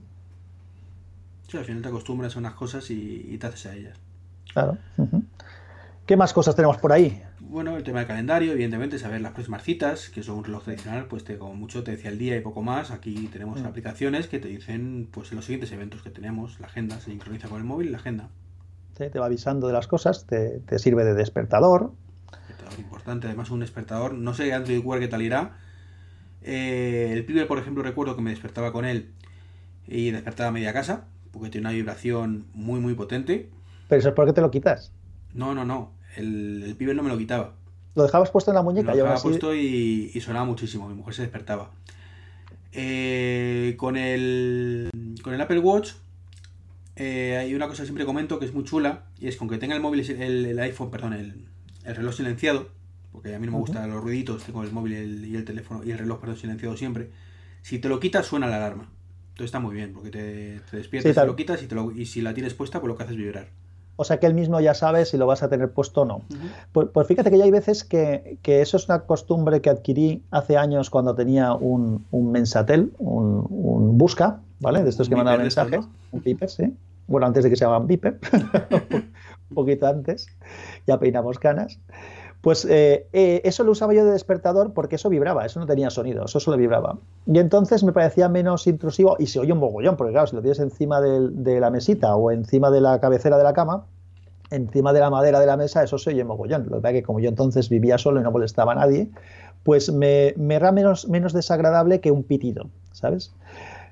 Sí, 1.48 1.56
al 1.56 1.64
final 1.64 1.82
te 1.82 1.88
acostumbras 1.88 2.36
a 2.36 2.38
unas 2.38 2.54
cosas 2.54 2.90
y, 2.90 3.36
te 3.38 3.46
haces 3.46 3.66
a 3.66 3.74
ellas. 3.74 3.98
Claro. 4.52 4.78
¿Qué 6.06 6.16
más 6.16 6.32
cosas 6.32 6.54
tenemos 6.54 6.78
por 6.78 6.92
ahí? 6.92 7.22
Bueno, 7.48 7.78
el 7.78 7.82
tema 7.82 8.00
del 8.00 8.08
calendario, 8.08 8.52
evidentemente, 8.52 8.98
saber 8.98 9.22
las 9.22 9.32
próximas 9.32 9.62
citas, 9.62 10.10
que 10.10 10.22
son 10.22 10.36
un 10.36 10.44
reloj 10.44 10.64
tradicional, 10.64 11.06
pues 11.06 11.24
te, 11.24 11.38
como 11.38 11.54
mucho 11.54 11.82
te 11.82 11.92
decía 11.92 12.10
el 12.10 12.18
día 12.18 12.36
y 12.36 12.42
poco 12.42 12.62
más. 12.62 12.90
Aquí 12.90 13.26
tenemos 13.32 13.62
mm. 13.62 13.64
aplicaciones 13.64 14.26
que 14.26 14.38
te 14.38 14.48
dicen 14.48 15.08
pues 15.10 15.32
los 15.32 15.46
siguientes 15.46 15.72
eventos 15.72 16.02
que 16.02 16.10
tenemos, 16.10 16.60
la 16.60 16.66
agenda, 16.66 17.00
se 17.00 17.10
sincroniza 17.10 17.48
con 17.48 17.56
el 17.56 17.64
móvil 17.64 17.90
la 17.90 17.96
agenda. 17.96 18.28
Sí, 18.98 19.04
te 19.10 19.18
va 19.18 19.26
avisando 19.26 19.66
de 19.66 19.72
las 19.72 19.86
cosas, 19.86 20.26
te, 20.26 20.60
sirve 20.78 21.06
de 21.06 21.14
despertador. 21.14 21.92
Despertador 22.30 22.78
importante, 22.80 23.26
además 23.28 23.50
un 23.50 23.60
despertador, 23.60 24.12
no 24.12 24.34
sé 24.34 24.52
Android 24.52 24.84
Wear 24.84 25.00
qué 25.00 25.08
tal 25.08 25.22
irá. 25.22 25.56
Eh, 26.42 27.12
el 27.14 27.24
pibe, 27.24 27.46
por 27.46 27.58
ejemplo, 27.58 27.82
recuerdo 27.82 28.14
que 28.14 28.20
me 28.20 28.28
despertaba 28.28 28.72
con 28.72 28.84
él 28.84 29.12
y 29.86 30.10
despertaba 30.10 30.50
a 30.50 30.52
media 30.52 30.74
casa, 30.74 31.06
porque 31.32 31.48
tiene 31.48 31.68
una 31.68 31.74
vibración 31.74 32.44
muy, 32.52 32.78
muy 32.78 32.92
potente. 32.92 33.48
Pero 33.88 34.00
eso 34.00 34.10
es 34.10 34.14
porque 34.14 34.34
te 34.34 34.42
lo 34.42 34.50
quitas. 34.50 34.92
No, 35.32 35.54
no, 35.54 35.64
no 35.64 35.97
el, 36.20 36.62
el 36.64 36.76
pibe 36.76 36.94
no 36.94 37.02
me 37.02 37.08
lo 37.08 37.18
quitaba. 37.18 37.54
¿Lo 37.98 38.04
dejabas 38.04 38.30
puesto 38.30 38.52
en 38.52 38.54
la 38.54 38.62
muñeca? 38.62 38.92
Lo 38.92 38.96
dejaba 38.96 39.20
puesto 39.20 39.54
y, 39.54 40.20
sonaba 40.20 40.44
muchísimo. 40.44 40.88
Mi 40.88 40.94
mujer 40.94 41.14
se 41.14 41.22
despertaba. 41.22 41.72
Eh, 42.72 43.74
con, 43.76 43.96
el, 43.96 44.88
con 45.22 45.34
el 45.34 45.40
Apple 45.40 45.58
Watch 45.58 45.92
eh, 46.94 47.36
hay 47.36 47.54
una 47.54 47.66
cosa 47.66 47.82
que 47.82 47.86
siempre 47.86 48.04
comento 48.04 48.38
que 48.38 48.44
es 48.44 48.52
muy 48.52 48.62
chula 48.62 49.06
y 49.18 49.26
es 49.26 49.36
con 49.36 49.48
que 49.48 49.58
tenga 49.58 49.74
el 49.74 49.80
móvil, 49.80 50.08
el, 50.08 50.58
iPhone, 50.60 50.90
perdón, 50.90 51.14
el, 51.14 51.46
reloj 51.84 52.14
silenciado, 52.14 52.68
porque 53.10 53.34
a 53.34 53.38
mí 53.38 53.46
no 53.46 53.52
me 53.52 53.58
gustan 53.58 53.90
los 53.90 54.02
ruiditos, 54.02 54.44
tengo 54.44 54.62
el 54.62 54.70
móvil 54.70 55.24
y 55.24 55.34
el, 55.34 55.44
teléfono 55.44 55.82
y 55.82 55.90
el 55.90 55.98
reloj 55.98 56.20
perdón, 56.20 56.36
silenciado 56.36 56.76
siempre. 56.76 57.10
Si 57.62 57.80
te 57.80 57.88
lo 57.88 57.98
quitas 57.98 58.26
suena 58.26 58.46
la 58.46 58.56
alarma. 58.56 58.90
Entonces 59.30 59.46
está 59.46 59.60
muy 59.60 59.74
bien, 59.74 59.92
porque 59.92 60.10
te, 60.10 60.60
te 60.70 60.76
despiertas, 60.76 61.14
te 61.14 61.26
lo 61.26 61.34
quitas 61.36 61.62
y, 61.62 61.66
te 61.66 61.74
lo, 61.74 61.90
y 61.90 62.06
si 62.06 62.20
la 62.20 62.34
tienes 62.34 62.54
puesta, 62.54 62.80
pues 62.80 62.88
lo 62.88 62.96
que 62.96 63.04
haces 63.04 63.16
es 63.16 63.18
vibrar. 63.18 63.48
O 64.00 64.04
sea 64.04 64.20
que 64.20 64.26
él 64.26 64.34
mismo 64.34 64.60
ya 64.60 64.74
sabe 64.74 65.04
si 65.06 65.16
lo 65.16 65.26
vas 65.26 65.42
a 65.42 65.48
tener 65.48 65.72
puesto 65.72 66.02
o 66.02 66.04
no. 66.04 66.22
pues, 66.70 66.86
pues, 66.94 67.08
fíjate 67.08 67.32
que 67.32 67.38
ya 67.38 67.44
hay 67.44 67.50
veces 67.50 67.82
que, 67.82 68.38
eso 68.44 68.76
es 68.76 68.88
una 68.88 69.00
costumbre 69.00 69.60
que 69.60 69.70
adquirí 69.70 70.22
hace 70.30 70.56
años 70.56 70.88
cuando 70.88 71.16
tenía 71.16 71.52
un, 71.52 72.06
mensatel, 72.12 72.92
un, 72.98 73.98
busca, 73.98 74.38
¿vale? 74.60 74.84
De 74.84 74.90
estos 74.90 75.08
que 75.08 75.16
mandaban 75.16 75.42
mensajes. 75.42 75.84
Un 76.12 76.20
piper, 76.20 76.48
sí. 76.48 76.76
Bueno, 77.08 77.26
antes 77.26 77.42
de 77.42 77.50
que 77.50 77.56
se 77.56 77.64
llaman 77.64 77.88
piper, 77.88 78.20
un 79.50 79.54
poquito 79.54 79.88
antes, 79.88 80.28
ya 80.86 81.00
peinamos 81.00 81.40
canas. 81.40 81.80
Pues 82.40 82.64
eh, 82.64 83.08
eh, 83.12 83.40
eso 83.44 83.64
lo 83.64 83.72
usaba 83.72 83.92
yo 83.94 84.04
de 84.04 84.12
despertador 84.12 84.72
porque 84.72 84.96
eso 84.96 85.08
vibraba, 85.08 85.44
eso 85.44 85.58
no 85.58 85.66
tenía 85.66 85.90
sonido, 85.90 86.24
eso 86.24 86.38
solo 86.38 86.56
vibraba. 86.56 86.98
Y 87.26 87.38
entonces 87.38 87.82
me 87.82 87.92
parecía 87.92 88.28
menos 88.28 88.66
intrusivo 88.66 89.16
y 89.18 89.26
se 89.26 89.40
oye 89.40 89.52
un 89.52 89.58
mogollón, 89.58 89.96
porque 89.96 90.12
claro, 90.12 90.28
si 90.28 90.36
lo 90.36 90.42
tienes 90.42 90.60
encima 90.60 91.00
de, 91.00 91.60
la 91.60 91.70
mesita 91.70 92.14
o 92.14 92.30
encima 92.30 92.70
de 92.70 92.80
la 92.80 93.00
cabecera 93.00 93.38
de 93.38 93.44
la 93.44 93.54
cama, 93.54 93.86
encima 94.50 94.92
de 94.92 95.00
la 95.00 95.10
madera 95.10 95.40
de 95.40 95.46
la 95.46 95.56
mesa, 95.56 95.82
eso 95.82 95.98
se 95.98 96.10
oye 96.10 96.22
mogollón. 96.22 96.66
Lo 96.68 96.76
que 96.76 96.82
pasa 96.82 96.90
es 96.90 97.00
que 97.00 97.02
como 97.02 97.18
yo 97.18 97.28
entonces 97.28 97.68
vivía 97.68 97.98
solo 97.98 98.20
y 98.20 98.22
no 98.22 98.30
molestaba 98.30 98.72
a 98.72 98.76
nadie, 98.76 99.10
pues 99.64 99.92
me, 99.92 100.32
me 100.36 100.54
era 100.54 100.70
menos, 100.70 101.08
menos 101.08 101.32
desagradable 101.32 102.00
que 102.00 102.12
un 102.12 102.22
pitido, 102.22 102.68
¿sabes? 102.92 103.32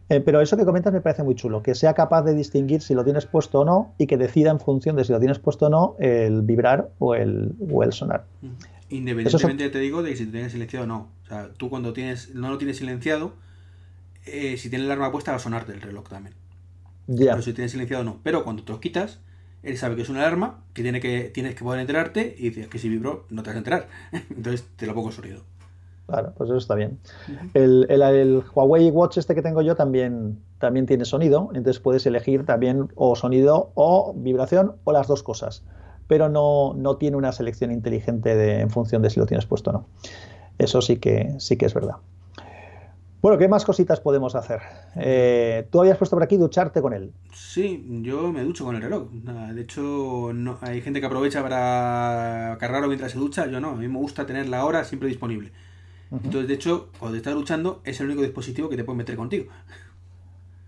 Eh, 0.09 0.21
pero 0.21 0.41
eso 0.41 0.57
que 0.57 0.65
comentas 0.65 0.93
me 0.93 1.01
parece 1.01 1.25
muy 1.25 1.35
chulo, 1.35 1.63
que 1.63 1.75
sea 1.75 1.95
capaz 1.95 2.23
de 2.23 2.35
distinguir 2.35 2.81
si 2.81 2.95
lo 2.95 3.03
tienes 3.05 3.27
puesto 3.27 3.61
o 3.61 3.65
no 3.65 3.95
y 3.99 4.07
que 4.07 4.17
decida 4.17 4.51
en 4.51 4.61
función 4.61 4.95
de 4.95 5.05
si 5.05 5.13
lo 5.13 5.19
tienes 5.19 5.41
puesto 5.41 5.67
o 5.67 5.71
no 5.71 5.97
el 5.99 6.43
vibrar 6.43 6.91
o 6.99 7.15
el, 7.15 7.55
o 7.73 7.83
el 7.83 7.93
sonar. 7.93 8.25
Independientemente, 8.89 9.69
te 9.69 9.79
digo, 9.81 10.05
de 10.05 10.15
si 10.15 10.27
lo 10.27 10.33
tienes 10.33 10.53
silenciado 10.53 10.85
o 10.85 10.87
no. 10.87 11.09
O 11.25 11.27
sea, 11.27 11.51
tú 11.57 11.69
cuando 11.69 11.93
tienes, 11.93 12.35
no 12.35 12.51
lo 12.51 12.59
tienes 12.59 12.77
silenciado, 12.77 13.35
eh, 14.27 14.57
si 14.59 14.71
tienes 14.71 14.87
la 14.87 14.95
alarma 14.95 15.11
puesta 15.11 15.33
va 15.33 15.39
a 15.39 15.41
sonarte 15.41 15.73
el 15.73 15.81
reloj 15.81 16.09
también. 16.09 16.35
Pero 17.09 17.43
si 17.43 17.53
tienes 17.53 17.73
silenciado 17.73 18.05
no. 18.05 18.21
Pero 18.23 18.45
cuando 18.45 18.63
te 18.63 18.73
lo 18.73 18.81
quitas, 18.81 19.21
él 19.65 19.77
sabe 19.77 19.97
que 19.97 20.03
es 20.03 20.09
una 20.09 20.21
alarma, 20.21 20.63
que, 20.73 20.83
tiene 20.83 21.01
que 21.01 21.31
tienes 21.35 21.57
que 21.57 21.65
poder 21.65 21.81
enterarte 21.81 22.37
y 22.39 22.51
dices 22.51 22.69
que 22.69 22.79
si 22.79 22.89
vibró 22.89 23.27
no 23.31 23.43
te 23.43 23.51
vas 23.51 23.57
a 23.57 23.59
enterar. 23.59 23.89
Entonces 24.31 24.67
te 24.77 24.87
lo 24.87 24.95
pongo 24.95 25.11
sonido. 25.11 25.43
Claro, 26.07 26.33
pues 26.37 26.49
eso 26.49 26.59
está 26.59 26.75
bien. 26.77 27.01
El, 27.55 27.87
el, 27.89 28.45
Huawei 28.55 28.91
Watch 28.91 29.19
este 29.19 29.35
que 29.35 29.43
tengo 29.43 29.61
yo 29.63 29.75
también, 29.75 30.39
también 30.59 30.87
tiene 30.87 31.05
sonido, 31.05 31.51
entonces 31.53 31.81
puedes 31.81 32.07
elegir 32.07 32.47
también 32.47 32.89
o 32.95 33.17
sonido 33.17 33.73
o 33.75 34.15
vibración 34.17 34.77
o 34.85 34.93
las 34.93 35.09
dos 35.09 35.25
cosas, 35.25 35.65
pero 36.07 36.29
no, 36.29 36.75
no 36.75 36.97
tiene 36.97 37.17
una 37.17 37.33
selección 37.33 37.73
inteligente 37.73 38.37
de, 38.37 38.61
en 38.61 38.71
función 38.71 39.03
de 39.03 39.11
si 39.11 39.19
lo 39.19 39.27
tienes 39.27 39.47
puesto 39.47 39.71
o 39.71 39.73
no. 39.73 39.87
Eso 40.59 40.81
sí 40.81 40.99
que, 40.99 41.35
sí 41.39 41.57
que 41.57 41.67
es 41.67 41.75
verdad. 41.75 41.97
Bueno, 43.21 43.39
¿qué 43.39 43.49
más 43.49 43.65
cositas 43.65 43.99
podemos 43.99 44.37
hacer? 44.37 44.61
Eh, 44.95 45.67
Tú 45.73 45.81
habías 45.81 45.99
puesto 45.99 46.15
por 46.15 46.23
aquí 46.23 46.37
ducharte 46.37 46.81
con 46.81 46.93
él. 46.93 47.13
Sí, 47.33 47.85
yo 48.03 48.31
me 48.31 48.45
ducho 48.45 48.65
con 48.65 48.77
el 48.77 48.83
reloj. 48.83 49.11
De 49.11 49.61
hecho, 49.61 50.31
no, 50.33 50.59
hay 50.61 50.81
gente 50.81 51.01
que 51.01 51.07
aprovecha 51.07 51.43
para 51.43 52.57
cargarlo 52.61 52.87
mientras 52.87 53.11
se 53.11 53.19
ducha. 53.19 53.47
Yo 53.47 53.59
no, 53.59 53.71
a 53.71 53.75
mí 53.75 53.89
me 53.89 53.99
gusta 53.99 54.27
tener 54.27 54.49
la 54.49 54.65
hora 54.65 54.85
siempre 54.85 55.09
disponible. 55.09 55.51
Entonces, 56.11 56.49
de 56.49 56.55
hecho, 56.55 56.89
cuando 56.99 57.17
estás 57.17 57.35
luchando, 57.35 57.81
es 57.85 58.01
el 58.01 58.07
único 58.07 58.23
dispositivo 58.23 58.69
que 58.69 58.77
te 58.77 58.85
puede 58.85 58.99
meter 58.99 59.17
contigo. 59.17 59.47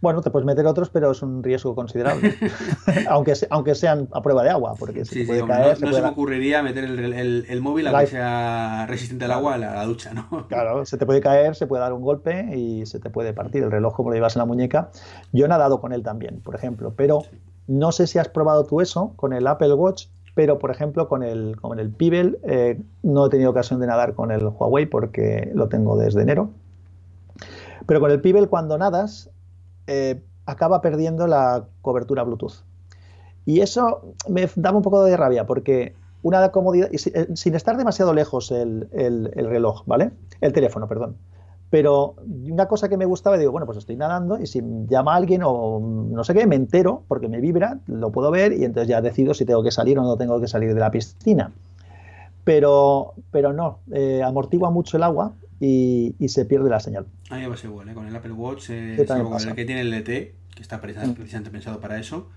Bueno, 0.01 0.22
te 0.22 0.30
puedes 0.30 0.47
meter 0.47 0.64
otros, 0.66 0.91
pero 0.91 1.11
es 1.11 1.22
un 1.22 1.43
riesgo 1.43 1.74
considerable. 1.74 2.36
aunque, 3.09 3.34
aunque 3.51 3.74
sean 3.74 4.09
a 4.12 4.22
prueba 4.22 4.45
de 4.45 4.51
agua, 4.51 4.74
porque 4.78 5.05
se 5.05 5.24
puede 5.24 5.45
caer. 5.45 5.80
No, 5.80 5.93
se, 5.93 6.03
me 6.03 6.09
ocurriría 6.09 6.62
meter 6.62 6.84
el, 6.84 7.61
móvil 7.61 7.89
a 7.89 8.01
que 8.01 8.07
sea 8.07 8.86
resistente 8.86 9.24
al 9.24 9.32
agua 9.32 9.55
a 9.55 9.59
la, 9.59 9.84
ducha, 9.84 10.14
¿no? 10.14 10.47
Claro, 10.49 10.86
se 10.86 10.99
te 10.99 11.07
puede 11.07 11.20
caer, 11.20 11.57
se 11.57 11.66
puede 11.66 11.82
dar 11.82 11.93
un 11.93 12.03
golpe 12.03 12.57
y 12.57 12.86
se 12.86 13.01
te 13.01 13.11
puede 13.11 13.32
partir 13.32 13.64
el 13.64 13.72
reloj 13.72 13.95
como 13.95 14.11
lo 14.11 14.14
llevas 14.14 14.36
en 14.36 14.41
la 14.41 14.47
muñeca. 14.47 14.91
Yo 15.32 15.47
he 15.47 15.49
nadado 15.49 15.80
con 15.80 15.93
él 15.93 16.05
también, 16.05 16.41
por 16.43 16.55
ejemplo, 16.55 16.95
pero 16.97 17.22
no 17.66 17.91
sé 17.91 18.07
si 18.07 18.18
has 18.18 18.28
probado 18.28 18.64
tú 18.66 18.80
eso 18.80 19.14
con 19.16 19.32
el 19.32 19.49
Apple 19.49 19.74
Watch 19.74 20.07
pero 20.39 20.61
por 20.61 20.70
ejemplo 20.70 21.09
con 21.09 21.24
el, 21.24 21.57
con 21.61 21.80
el 21.80 21.91
Pibel 21.91 22.39
eh, 22.45 22.80
no 23.03 23.26
he 23.26 23.28
tenido 23.28 23.51
ocasión 23.51 23.80
de 23.80 23.89
nadar 23.89 24.14
con 24.14 24.30
el 24.30 24.47
Huawei 24.47 24.86
porque 24.86 25.51
lo 25.53 25.68
tengo 25.68 25.97
desde 25.97 26.22
enero. 26.22 26.51
Pero 27.89 27.99
con 27.99 28.12
el 28.12 28.20
Pibel 28.20 28.49
cuando 28.49 28.78
nadas 28.78 29.30
eh, 29.89 30.22
acaba 30.47 30.80
perdiendo 30.80 31.26
la 31.26 31.64
cobertura 31.82 32.22
Bluetooth. 32.22 32.62
Y 33.47 33.62
eso 33.62 34.14
me 34.28 34.49
daba 34.55 34.76
un 34.76 34.84
poco 34.84 35.03
de 35.03 35.16
rabia 35.16 35.45
porque 35.45 35.97
una 36.22 36.53
comodidad, 36.53 36.89
eh, 36.93 37.26
sin 37.34 37.57
estar 37.57 37.76
demasiado 37.76 38.14
lejos 38.14 38.53
el, 38.53 38.86
el 38.93 39.49
reloj, 39.49 39.82
¿vale? 39.86 40.12
El 40.41 40.53
teléfono, 40.53 40.86
perdón. 40.86 41.16
Pero 41.70 42.14
una 42.26 42.66
cosa 42.66 42.88
que 42.88 42.96
me 42.96 43.04
gustaba, 43.04 43.36
digo, 43.36 43.52
bueno, 43.52 43.66
pues 43.66 43.78
estoy 43.78 43.96
nadando 43.96 44.40
y 44.40 44.46
si 44.46 44.62
llama 44.88 45.14
alguien 45.14 45.42
o 45.44 45.80
no 45.80 46.24
sé 46.24 46.32
qué, 46.32 46.46
me 46.46 46.56
entero 46.56 47.02
porque 47.08 47.28
me 47.28 47.40
vibra, 47.40 47.78
lo 47.86 48.10
puedo 48.10 48.30
ver 48.30 48.52
y 48.52 48.64
entonces 48.64 48.88
ya 48.88 49.02
decido 49.02 49.34
si 49.34 49.44
tengo 49.44 49.62
que 49.62 49.70
salir 49.70 49.98
o 49.98 50.02
no 50.02 50.16
tengo 50.16 50.40
que 50.40 50.48
salir 50.48 50.72
de 50.72 50.80
la 50.80 50.90
piscina. 50.90 51.52
Pero, 52.44 53.12
pero 53.30 53.52
no, 53.52 53.80
eh, 53.92 54.22
amortigua 54.22 54.70
mucho 54.70 54.96
el 54.96 55.02
agua 55.02 55.34
y, 55.60 56.14
se 56.28 56.44
pierde 56.44 56.70
la 56.70 56.80
señal. 56.80 57.06
A 57.30 57.36
mí 57.36 57.42
me 57.42 57.48
pasa 57.48 57.66
igual, 57.66 57.88
¿eh? 57.88 57.94
con 57.94 58.06
el 58.06 58.16
Apple 58.16 58.32
Watch, 58.32 58.70
eh, 58.70 58.96
el 58.98 59.54
que 59.54 59.64
tiene 59.64 59.82
el 59.82 59.92
LT, 59.92 60.06
que 60.06 60.62
está 60.62 60.78
mm. 60.78 61.14
precisamente 61.14 61.50
pensado 61.50 61.80
para 61.80 61.98
eso, 61.98 62.28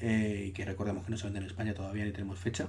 eh, 0.00 0.46
y 0.48 0.50
que 0.52 0.64
recordemos 0.64 1.04
que 1.04 1.10
no 1.10 1.16
se 1.16 1.24
vende 1.24 1.40
en 1.40 1.46
España 1.46 1.74
todavía 1.74 2.04
ni 2.04 2.12
tenemos 2.12 2.38
fecha. 2.38 2.68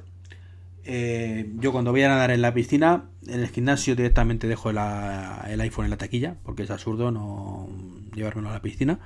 Eh, 0.86 1.52
yo 1.58 1.72
cuando 1.72 1.92
voy 1.92 2.04
a 2.04 2.08
nadar 2.08 2.32
en 2.32 2.42
la 2.42 2.54
piscina, 2.54 3.10
en 3.28 3.42
el 3.42 3.48
gimnasio 3.48 3.96
directamente 3.96 4.48
dejo 4.48 4.70
el 4.70 4.78
iPhone 4.78 5.86
en 5.86 5.92
la 5.92 5.98
taquilla, 5.98 6.38
porque 6.44 6.64
es 6.64 6.72
absurdo 6.72 7.12
no 7.12 7.68
llevármelo 8.14 8.50
a 8.50 8.54
la 8.54 8.62
piscina. 8.62 9.00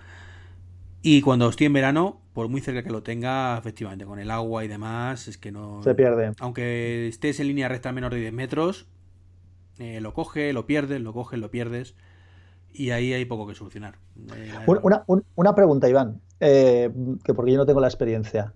Y 1.01 1.21
cuando 1.21 1.49
estoy 1.49 1.67
en 1.67 1.73
verano, 1.73 2.21
por 2.33 2.47
muy 2.47 2.61
cerca 2.61 2.83
que 2.83 2.89
lo 2.89 3.03
tenga, 3.03 3.57
efectivamente, 3.57 4.05
con 4.05 4.19
el 4.19 4.31
agua 4.31 4.63
y 4.63 4.69
demás, 4.69 5.27
es 5.27 5.37
que 5.37 5.51
no... 5.51 5.83
Se 5.83 5.95
pierde. 5.95 6.31
Aunque 6.39 7.09
estés 7.09 7.39
en 7.41 7.47
línea 7.47 7.67
recta 7.67 7.91
menos 7.91 8.11
de 8.11 8.17
10 8.17 8.31
metros, 8.31 8.87
eh, 9.79 9.99
lo 9.99 10.13
coge, 10.13 10.53
lo 10.53 10.65
pierdes, 10.65 11.01
lo 11.01 11.11
coges, 11.11 11.39
lo 11.39 11.51
pierdes. 11.51 11.95
Y 12.71 12.91
ahí 12.91 13.11
hay 13.13 13.25
poco 13.25 13.45
que 13.45 13.53
solucionar. 13.53 13.95
Eh, 14.33 14.53
una, 14.65 15.03
una, 15.35 15.55
pregunta, 15.55 15.89
Iván, 15.89 16.21
que 16.39 17.33
porque 17.35 17.51
yo 17.51 17.57
no 17.57 17.65
tengo 17.65 17.81
la 17.81 17.87
experiencia. 17.87 18.53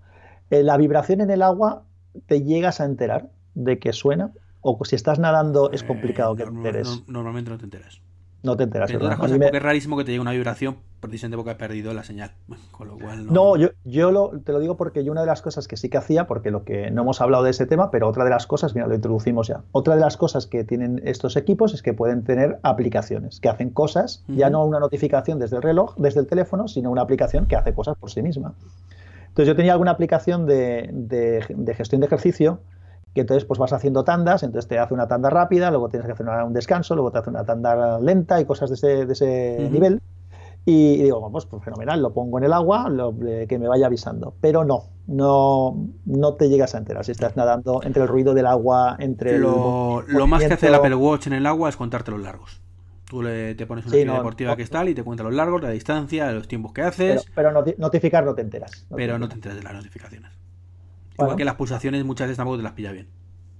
¿La 0.48 0.78
vibración 0.78 1.20
en 1.20 1.30
el 1.30 1.42
agua 1.42 1.84
te 2.26 2.42
llegas 2.42 2.80
a 2.80 2.84
enterar 2.84 3.30
de 3.54 3.78
que 3.78 3.92
suena? 3.92 4.32
¿O 4.60 4.84
si 4.84 4.96
estás 4.96 5.18
nadando 5.18 5.70
es 5.70 5.82
complicado 5.84 6.34
que 6.34 6.44
te 6.44 6.50
enteres? 6.50 7.02
normalmente 7.06 7.50
no 7.50 7.58
te 7.58 7.64
enteras. 7.64 8.00
No 8.42 8.56
te 8.56 8.64
enteras. 8.64 8.90
porque 8.92 9.50
es 9.52 9.62
rarísimo 9.62 9.96
que 9.96 10.04
te 10.04 10.12
llegue 10.12 10.20
una 10.20 10.32
vibración 10.32 10.76
precisamente 11.00 11.36
porque 11.36 11.50
has 11.50 11.56
perdido 11.56 11.92
la 11.94 12.02
señal. 12.02 12.32
Con 12.70 12.88
lo 12.88 12.98
cual 12.98 13.26
no, 13.26 13.32
no 13.32 13.56
yo, 13.56 13.68
yo 13.84 14.32
te 14.44 14.52
lo 14.52 14.58
digo 14.60 14.76
porque 14.76 15.04
yo 15.04 15.12
una 15.12 15.20
de 15.20 15.26
las 15.26 15.42
cosas 15.42 15.68
que 15.68 15.76
sí 15.76 15.88
que 15.88 15.96
hacía, 15.96 16.26
porque 16.26 16.50
lo 16.50 16.64
que 16.64 16.90
no 16.90 17.02
hemos 17.02 17.20
hablado 17.20 17.44
de 17.44 17.50
ese 17.50 17.66
tema, 17.66 17.90
pero 17.90 18.08
otra 18.08 18.24
de 18.24 18.30
las 18.30 18.46
cosas, 18.46 18.74
mira, 18.74 18.86
lo 18.86 18.94
introducimos 18.94 19.48
ya. 19.48 19.62
Otra 19.72 19.94
de 19.94 20.00
las 20.00 20.16
cosas 20.16 20.46
que 20.46 20.64
tienen 20.64 21.00
estos 21.04 21.36
equipos 21.36 21.74
es 21.74 21.82
que 21.82 21.94
pueden 21.94 22.24
tener 22.24 22.58
aplicaciones 22.62 23.40
que 23.40 23.48
hacen 23.48 23.70
cosas, 23.70 24.24
ya 24.28 24.50
no 24.50 24.64
una 24.64 24.80
notificación 24.80 25.38
desde 25.38 25.56
el 25.56 25.62
reloj, 25.62 25.94
desde 25.96 26.20
el 26.20 26.26
teléfono, 26.26 26.68
sino 26.68 26.90
una 26.90 27.02
aplicación 27.02 27.46
que 27.46 27.56
hace 27.56 27.74
cosas 27.74 27.96
por 27.96 28.10
sí 28.10 28.22
misma. 28.22 28.54
Entonces 29.28 29.46
yo 29.46 29.56
tenía 29.56 29.72
alguna 29.72 29.92
aplicación 29.92 30.46
de, 30.46 30.90
de 30.92 31.74
gestión 31.74 32.00
de 32.00 32.06
ejercicio 32.06 32.60
y 33.14 33.20
entonces 33.20 33.44
pues 33.44 33.58
vas 33.58 33.72
haciendo 33.72 34.04
tandas, 34.04 34.42
entonces 34.42 34.68
te 34.68 34.78
hace 34.78 34.94
una 34.94 35.08
tanda 35.08 35.30
rápida, 35.30 35.70
luego 35.70 35.88
tienes 35.88 36.06
que 36.06 36.12
hacer 36.12 36.26
un 36.26 36.52
descanso, 36.52 36.94
luego 36.94 37.10
te 37.10 37.18
hace 37.18 37.30
una 37.30 37.44
tanda 37.44 37.98
lenta 37.98 38.40
y 38.40 38.44
cosas 38.44 38.70
de 38.70 38.74
ese, 38.76 39.06
de 39.06 39.12
ese 39.12 39.68
nivel. 39.72 40.00
Y, 40.64 41.02
digo, 41.02 41.32
pues, 41.32 41.46
pues, 41.46 41.64
fenomenal, 41.64 42.02
lo 42.02 42.12
pongo 42.12 42.36
en 42.38 42.44
el 42.44 42.52
agua, 42.52 42.92
que 43.48 43.58
me 43.58 43.68
vaya 43.68 43.86
avisando. 43.86 44.34
Pero 44.40 44.64
no, 44.64 44.82
no, 45.06 45.88
no 46.04 46.34
te 46.34 46.50
llegas 46.50 46.74
a 46.74 46.78
enterar 46.78 47.06
si 47.06 47.12
estás 47.12 47.36
nadando 47.36 47.80
entre 47.82 48.02
el 48.02 48.08
ruido 48.08 48.34
del 48.34 48.46
agua, 48.46 48.94
entre 48.98 49.38
lo, 49.38 50.02
lo 50.06 50.26
más 50.26 50.44
que 50.44 50.52
hace 50.52 50.68
el 50.68 50.74
Apple 50.74 50.94
Watch 50.94 51.26
en 51.26 51.32
el 51.32 51.46
agua 51.46 51.70
es 51.70 51.76
contarte 51.76 52.10
los 52.10 52.20
largos. 52.20 52.60
Tú 53.08 53.22
le, 53.22 53.54
te 53.54 53.66
pones 53.66 53.86
una 53.86 53.94
sí, 53.94 54.04
deportiva 54.04 54.54
que 54.54 54.62
está 54.62 54.84
y 54.84 54.94
te 54.94 55.02
cuenta 55.02 55.22
los 55.22 55.32
largos, 55.32 55.62
la 55.62 55.70
distancia, 55.70 56.30
los 56.32 56.46
tiempos 56.46 56.72
que 56.72 56.82
haces. 56.82 57.24
Pero, 57.34 57.52
notificar 57.78 58.24
no 58.24 58.34
te 58.34 58.42
enteras. 58.42 58.86
pero 58.94 59.18
no 59.18 59.28
te 59.28 59.34
enteras 59.34 59.56
de 59.56 59.64
las 59.64 59.72
notificaciones. 59.72 60.30
Igual 61.18 61.36
que 61.36 61.44
las 61.44 61.54
pulsaciones 61.54 62.04
muchas 62.04 62.26
veces 62.26 62.36
tampoco 62.36 62.58
te 62.58 62.62
las 62.62 62.72
pilla 62.72 62.92
bien. 62.92 63.08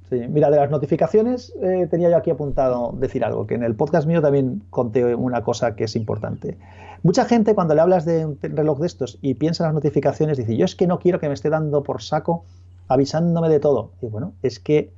Sí, 0.08 0.20
mira, 0.28 0.50
de 0.50 0.56
las 0.56 0.70
notificaciones 0.70 1.52
eh, 1.62 1.86
tenía 1.90 2.08
yo 2.08 2.16
aquí 2.16 2.30
apuntado 2.30 2.94
decir 2.98 3.24
algo, 3.24 3.46
que 3.46 3.54
en 3.54 3.62
el 3.62 3.74
podcast 3.74 4.06
mío 4.06 4.22
también 4.22 4.62
conté 4.70 5.14
una 5.14 5.42
cosa 5.42 5.76
que 5.76 5.84
es 5.84 5.96
importante. 5.96 6.56
Mucha 7.02 7.26
gente 7.26 7.54
cuando 7.54 7.74
le 7.74 7.80
hablas 7.80 8.04
de 8.04 8.24
un 8.26 8.38
reloj 8.40 8.80
de 8.80 8.86
estos 8.86 9.18
y 9.20 9.34
piensa 9.34 9.64
en 9.64 9.68
las 9.68 9.74
notificaciones 9.74 10.38
dice, 10.38 10.56
yo 10.56 10.64
es 10.64 10.74
que 10.74 10.86
no 10.86 10.98
quiero 10.98 11.20
que 11.20 11.28
me 11.28 11.34
esté 11.34 11.50
dando 11.50 11.82
por 11.82 12.02
saco 12.02 12.44
avisándome 12.88 13.48
de 13.48 13.60
todo. 13.60 13.92
Y 14.00 14.06
bueno, 14.06 14.32
es 14.42 14.58
que 14.58 14.92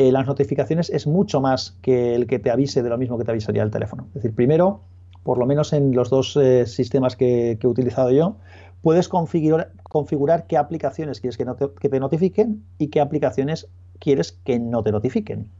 eh, 0.00 0.10
las 0.10 0.26
notificaciones 0.26 0.88
es 0.88 1.06
mucho 1.06 1.42
más 1.42 1.76
que 1.82 2.14
el 2.14 2.26
que 2.26 2.38
te 2.38 2.50
avise 2.50 2.82
de 2.82 2.88
lo 2.88 2.96
mismo 2.96 3.18
que 3.18 3.24
te 3.24 3.32
avisaría 3.32 3.62
el 3.62 3.70
teléfono. 3.70 4.06
Es 4.08 4.14
decir, 4.14 4.34
primero, 4.34 4.80
por 5.24 5.36
lo 5.36 5.44
menos 5.44 5.74
en 5.74 5.94
los 5.94 6.08
dos 6.08 6.38
eh, 6.38 6.64
sistemas 6.64 7.16
que, 7.16 7.58
he 7.62 7.66
utilizado 7.66 8.10
yo, 8.10 8.36
puedes 8.80 9.10
configurar, 9.10 10.46
qué 10.46 10.56
aplicaciones 10.56 11.20
quieres 11.20 11.36
que, 11.36 11.44
que, 11.78 11.88
te 11.90 12.00
notifiquen 12.00 12.64
y 12.78 12.88
qué 12.88 13.02
aplicaciones 13.02 13.68
quieres 13.98 14.32
que 14.32 14.58
no 14.58 14.82
te 14.82 14.90
notifiquen. 14.90 15.50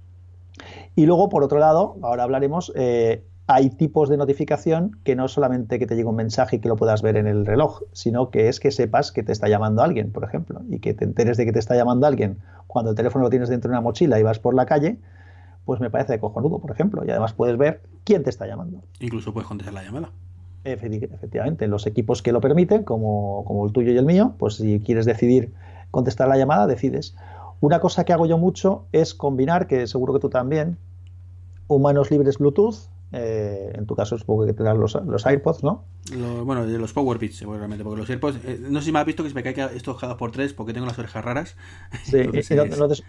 Y 0.97 1.05
luego, 1.05 1.29
por 1.29 1.45
otro 1.45 1.59
lado, 1.59 1.99
ahora 2.01 2.23
hablaremos, 2.23 2.73
eh, 2.77 3.23
hay 3.53 3.71
tipos 3.71 4.09
de 4.09 4.17
notificación 4.17 4.97
que 5.03 5.17
no 5.17 5.27
solamente 5.27 5.81
que 5.81 5.87
te 5.89 5.97
llegue 5.97 6.09
un 6.09 6.15
mensaje 6.15 6.57
y 6.57 6.59
que 6.61 6.69
lo 6.69 6.77
puedas 6.77 7.03
ver 7.03 7.17
en 7.17 7.27
el 7.27 7.45
reloj, 7.45 7.83
sino 7.93 8.31
que 8.31 8.49
es 8.49 8.61
que 8.61 8.71
sepas 8.71 9.11
que 9.11 9.25
te 9.25 9.33
está 9.33 9.49
llamando 9.49 9.83
alguien, 9.83 10.13
por 10.13 10.23
ejemplo, 10.23 10.61
y 10.69 10.79
que 10.79 10.95
te 10.95 11.05
enteres 11.05 11.37
de 11.37 11.47
que 11.47 11.53
te 11.53 11.59
está 11.59 11.75
llamando 11.75 12.07
alguien 12.07 12.39
cuando 12.69 12.93
el 12.93 12.97
teléfono 12.97 13.25
lo 13.25 13.31
tienes 13.31 13.49
dentro 13.49 13.69
de 13.69 13.73
una 13.73 13.81
mochila 13.81 14.21
y 14.21 14.23
vas 14.23 14.39
por 14.39 14.55
la 14.55 14.67
calle, 14.67 14.99
pues 15.65 15.81
me 15.81 15.91
parece 15.91 16.21
cojonudo, 16.21 16.61
por 16.61 16.71
ejemplo, 16.71 17.05
y 17.05 17.11
además 17.11 17.33
puedes 17.33 17.59
ver 17.59 17.83
quién 18.05 18.23
te 18.23 18.31
está 18.31 18.47
llamando. 18.47 18.83
Incluso 19.01 19.33
puedes 19.33 19.49
contestar 19.49 19.75
la 19.75 19.83
llamada. 19.83 20.13
Efectivamente, 20.63 21.67
los 21.67 21.89
equipos 21.89 22.23
que 22.23 22.31
lo 22.31 22.41
permiten, 22.41 22.85
como, 22.85 23.45
como 23.47 23.67
el 23.67 23.73
tuyo 23.73 23.93
y 23.93 23.99
el 23.99 24.07
mío, 24.07 24.35
pues 24.39 24.57
si 24.57 24.79
quieres 24.79 25.07
decidir 25.07 25.53
contestar 25.91 26.29
la 26.29 26.37
llamada, 26.37 26.69
decides. 26.69 27.17
Una 27.61 27.81
cosa 27.81 28.05
que 28.05 28.13
hago 28.13 28.27
yo 28.27 28.39
mucho 28.39 28.85
es 28.93 29.13
combinar, 29.13 29.67
que 29.67 29.89
seguro 29.89 30.15
que 30.15 30.21
tú 30.21 30.31
también, 30.31 30.79
humanos 31.67 32.13
libres 32.13 32.39
Bluetooth. 32.39 32.89
Eh, 33.13 33.73
en 33.75 33.87
tu 33.87 33.97
caso 33.97 34.17
supongo 34.17 34.47
que 34.47 34.53
tendrás 34.53 34.77
los, 34.77 34.95
los 35.05 35.27
AirPods, 35.27 35.65
¿no? 35.65 35.85
bueno, 36.45 36.65
de 36.65 36.79
los 36.79 36.93
PowerBeats 36.93 37.37
seguramente, 37.37 37.83
porque 37.83 38.01
los 38.01 38.11
AirPods, 38.11 38.39
eh, 38.45 38.61
no 38.69 38.81
sé 38.81 38.87
si 38.87 38.93
me 38.93 39.01
has 39.01 39.07
visto 39.07 39.23
que 39.23 39.29
se 39.29 39.35
me 39.35 39.43
cae 39.43 39.77
esto 39.77 39.97
cada 39.97 40.17
por 40.17 40.31
tres 40.31 40.55
porque 40.55 40.73
tengo 40.73 40.87
las 40.87 40.99
orejas 40.99 41.25
raras. 41.25 41.57
Sí, 42.05 42.55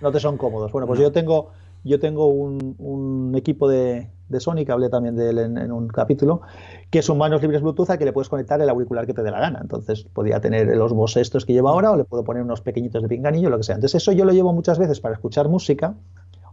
no, 0.02 0.12
te, 0.12 0.20
son 0.20 0.38
cómodos. 0.38 0.72
Bueno, 0.72 0.88
pues 0.88 1.00
yo 1.00 1.12
tengo, 1.12 1.52
yo 1.84 2.00
tengo 2.00 2.28
un, 2.28 3.34
equipo 3.36 3.70
de, 3.70 4.10
de, 4.28 4.40
Sony, 4.40 4.66
que 4.66 4.72
hablé 4.72 4.90
también 4.90 5.16
de 5.16 5.30
él 5.30 5.38
en, 5.40 5.72
un 5.72 5.88
capítulo, 5.88 6.42
que 6.90 7.02
son 7.02 7.18
manos 7.18 7.42
libres 7.42 7.62
Bluetooth 7.62 7.90
a 7.90 7.98
que 7.98 8.06
le 8.06 8.14
puedes 8.14 8.30
conectar 8.30 8.62
el 8.62 8.70
auricular 8.70 9.06
que 9.06 9.14
te 9.14 9.24
dé 9.24 9.32
la 9.32 9.40
gana. 9.40 9.60
Entonces 9.62 10.04
podría 10.04 10.42
tener 10.42 10.68
los 10.76 10.94
Bose 10.94 11.22
estos 11.22 11.46
que 11.46 11.54
llevo 11.54 11.70
ahora 11.70 11.92
o 11.92 11.96
le 11.96 12.04
puedo 12.04 12.24
poner 12.24 12.44
unos 12.44 12.62
pequeñitos 12.62 13.02
de 13.02 13.08
pinganillo, 13.08 13.50
lo 13.50 13.58
que 13.58 13.64
sea. 13.64 13.76
Entonces 13.76 14.02
eso 14.02 14.12
yo 14.12 14.26
lo 14.26 14.34
llevo 14.34 14.54
muchas 14.54 14.78
veces 14.78 15.00
para 15.00 15.14
escuchar 15.14 15.48
música 15.48 15.96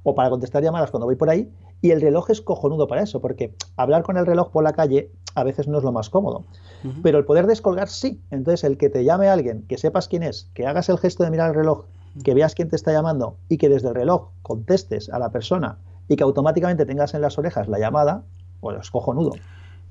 o 0.02 0.14
para 0.14 0.30
contestar 0.30 0.62
llamadas 0.62 0.90
cuando 0.90 1.06
voy 1.06 1.16
por 1.16 1.30
ahí 1.30 1.50
y 1.80 1.90
el 1.90 2.00
reloj 2.00 2.30
es 2.30 2.40
cojonudo 2.40 2.88
para 2.88 3.02
eso, 3.02 3.20
porque 3.20 3.54
hablar 3.76 4.02
con 4.02 4.16
el 4.16 4.26
reloj 4.26 4.50
por 4.50 4.64
la 4.64 4.72
calle 4.72 5.10
a 5.34 5.44
veces 5.44 5.68
no 5.68 5.78
es 5.78 5.84
lo 5.84 5.92
más 5.92 6.10
cómodo. 6.10 6.44
Pero 7.02 7.18
el 7.18 7.24
poder 7.24 7.46
descolgar 7.46 7.88
sí. 7.88 8.20
Entonces 8.30 8.64
el 8.64 8.78
que 8.78 8.88
te 8.88 9.04
llame 9.04 9.28
alguien, 9.28 9.64
que 9.68 9.78
sepas 9.78 10.08
quién 10.08 10.22
es, 10.22 10.50
que 10.54 10.66
hagas 10.66 10.88
el 10.88 10.98
gesto 10.98 11.24
de 11.24 11.30
mirar 11.30 11.50
el 11.50 11.56
reloj 11.56 11.84
que 12.24 12.34
veas 12.34 12.54
quién 12.54 12.68
te 12.68 12.76
está 12.76 12.92
llamando 12.92 13.36
y 13.48 13.58
que 13.58 13.68
desde 13.68 13.88
el 13.88 13.94
reloj 13.94 14.30
contestes 14.42 15.08
a 15.10 15.18
la 15.18 15.30
persona 15.30 15.78
y 16.08 16.16
que 16.16 16.24
automáticamente 16.24 16.86
tengas 16.86 17.14
en 17.14 17.20
las 17.20 17.38
orejas 17.38 17.68
la 17.68 17.78
llamada, 17.78 18.24
pues 18.60 18.80
es 18.80 18.90
cojonudo. 18.90 19.32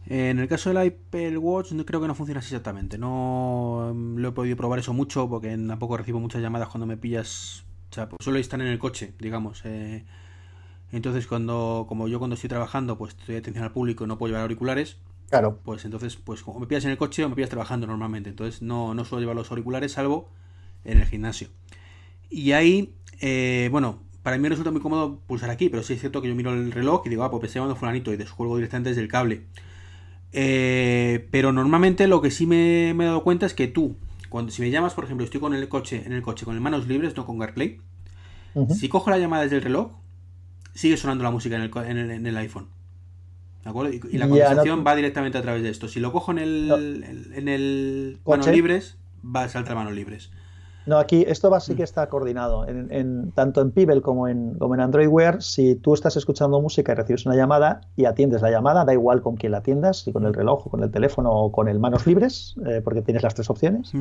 En 0.07 0.39
el 0.39 0.47
caso 0.47 0.69
del 0.69 0.77
Apple 0.77 1.37
Watch 1.37 1.73
creo 1.85 2.01
que 2.01 2.07
no 2.07 2.15
funciona 2.15 2.39
así 2.39 2.55
exactamente. 2.55 2.97
No 2.97 3.89
em, 3.91 4.15
lo 4.17 4.29
he 4.29 4.31
podido 4.31 4.55
probar 4.55 4.79
eso 4.79 4.93
mucho 4.93 5.29
porque 5.29 5.55
tampoco 5.57 5.97
recibo 5.97 6.19
muchas 6.19 6.41
llamadas 6.41 6.69
cuando 6.69 6.85
me 6.85 6.97
pillas. 6.97 7.65
O 7.89 7.93
sea, 7.93 8.09
pues 8.09 8.19
solo 8.23 8.37
están 8.39 8.61
en 8.61 8.67
el 8.67 8.79
coche, 8.79 9.13
digamos. 9.19 9.61
Eh. 9.65 10.05
entonces 10.91 11.27
cuando, 11.27 11.85
como 11.87 12.07
yo 12.07 12.19
cuando 12.19 12.35
estoy 12.35 12.49
trabajando, 12.49 12.97
pues 12.97 13.15
estoy 13.17 13.35
atención 13.35 13.63
al 13.63 13.71
público 13.71 14.03
y 14.03 14.07
no 14.07 14.17
puedo 14.17 14.29
llevar 14.29 14.43
auriculares. 14.43 14.97
Claro. 15.29 15.59
Pues 15.63 15.83
entonces, 15.85 16.15
pues 16.15 16.41
como 16.41 16.59
me 16.59 16.67
pillas 16.67 16.85
en 16.85 16.91
el 16.91 16.97
coche 16.97 17.23
o 17.23 17.29
me 17.29 17.35
pillas 17.35 17.49
trabajando 17.49 17.87
normalmente. 17.87 18.29
Entonces 18.29 18.61
no, 18.61 18.93
no 18.93 19.05
suelo 19.05 19.21
llevar 19.21 19.35
los 19.35 19.49
auriculares 19.51 19.93
salvo 19.93 20.29
en 20.85 20.99
el 20.99 21.05
gimnasio. 21.05 21.49
Y 22.29 22.51
ahí, 22.51 22.93
eh, 23.19 23.69
bueno, 23.71 23.99
para 24.23 24.37
mí 24.37 24.43
me 24.43 24.49
resulta 24.49 24.71
muy 24.71 24.81
cómodo 24.81 25.21
pulsar 25.27 25.49
aquí, 25.49 25.69
pero 25.69 25.83
sí 25.83 25.93
es 25.93 25.99
cierto 25.99 26.21
que 26.21 26.27
yo 26.27 26.35
miro 26.35 26.53
el 26.53 26.71
reloj 26.71 27.03
y 27.05 27.09
digo, 27.09 27.23
ah, 27.23 27.31
pues 27.31 27.41
pensé 27.41 27.59
llamando 27.59 27.75
fulanito 27.75 28.11
y 28.11 28.17
descuelgo 28.17 28.57
directamente 28.57 28.89
desde 28.89 29.01
el 29.01 29.07
cable. 29.07 29.43
Eh, 30.33 31.27
pero 31.31 31.53
normalmente 31.53 32.07
lo 32.07 32.21
que 32.21 32.31
sí 32.31 32.45
me, 32.45 32.89
he 32.89 32.93
dado 32.93 33.23
cuenta 33.23 33.45
es 33.45 33.53
que 33.53 33.67
tú, 33.67 33.95
cuando 34.29 34.51
si 34.51 34.61
me 34.61 34.69
llamas, 34.69 34.93
por 34.93 35.03
ejemplo, 35.03 35.25
estoy 35.25 35.39
con 35.39 35.53
el 35.53 35.67
coche, 35.69 36.03
en 36.05 36.13
el 36.13 36.21
coche 36.21 36.45
con 36.45 36.55
las 36.55 36.61
manos 36.61 36.87
libres, 36.87 37.15
no 37.15 37.25
con 37.25 37.39
CarPlay, 37.39 37.79
si 38.75 38.89
cojo 38.89 39.09
la 39.09 39.19
llamada 39.19 39.43
desde 39.43 39.57
el 39.57 39.61
reloj, 39.61 39.91
sigue 40.73 40.97
sonando 40.97 41.23
la 41.23 41.31
música 41.31 41.55
en 41.55 41.61
el, 41.97 42.11
en 42.11 42.25
el, 42.25 42.37
iPhone. 42.37 42.69
¿De 43.63 43.69
acuerdo? 43.69 43.93
Y, 43.93 44.17
la 44.17 44.27
conversación 44.27 44.83
va 44.85 44.95
directamente 44.95 45.37
a 45.37 45.41
través 45.41 45.61
de 45.61 45.69
esto. 45.69 45.87
Si 45.87 45.99
lo 45.99 46.11
cojo 46.11 46.31
en 46.31 46.39
el, 46.39 47.31
en 47.33 47.47
el 47.47 48.19
manos 48.25 48.47
libres, 48.47 48.97
va 49.23 49.43
a 49.43 49.49
saltar 49.49 49.75
manos 49.75 49.93
libres. 49.93 50.31
No, 50.87 50.97
aquí 50.97 51.25
esto 51.27 51.49
va, 51.49 51.59
sí 51.59 51.75
que 51.75 51.83
mm. 51.83 51.83
está 51.83 52.07
coordinado. 52.07 52.65
En, 52.67 53.31
tanto 53.33 53.61
en 53.61 53.71
Pibel 53.71 54.01
como 54.01 54.27
en, 54.27 54.55
como 54.55 54.73
en 54.73 54.79
Android 54.79 55.07
Wear, 55.07 55.43
si 55.43 55.75
tú 55.75 55.93
estás 55.93 56.15
escuchando 56.15 56.61
música 56.61 56.93
y 56.93 56.95
recibes 56.95 57.25
una 57.25 57.35
llamada 57.35 57.81
y 57.97 58.05
atiendes 58.05 58.41
la 58.41 58.49
llamada, 58.49 58.85
da 58.85 58.93
igual 58.93 59.21
con 59.21 59.35
quién 59.35 59.51
la 59.51 59.59
atiendas, 59.59 59.99
si 59.99 60.13
con 60.13 60.25
el 60.25 60.33
reloj, 60.33 60.67
o 60.67 60.69
con 60.69 60.81
el 60.83 60.89
teléfono 60.89 61.29
o 61.31 61.51
con 61.51 61.67
el 61.67 61.79
manos 61.79 62.07
libres, 62.07 62.55
eh, 62.65 62.81
porque 62.83 63.01
tienes 63.01 63.21
las 63.21 63.35
tres 63.35 63.49
opciones, 63.49 63.91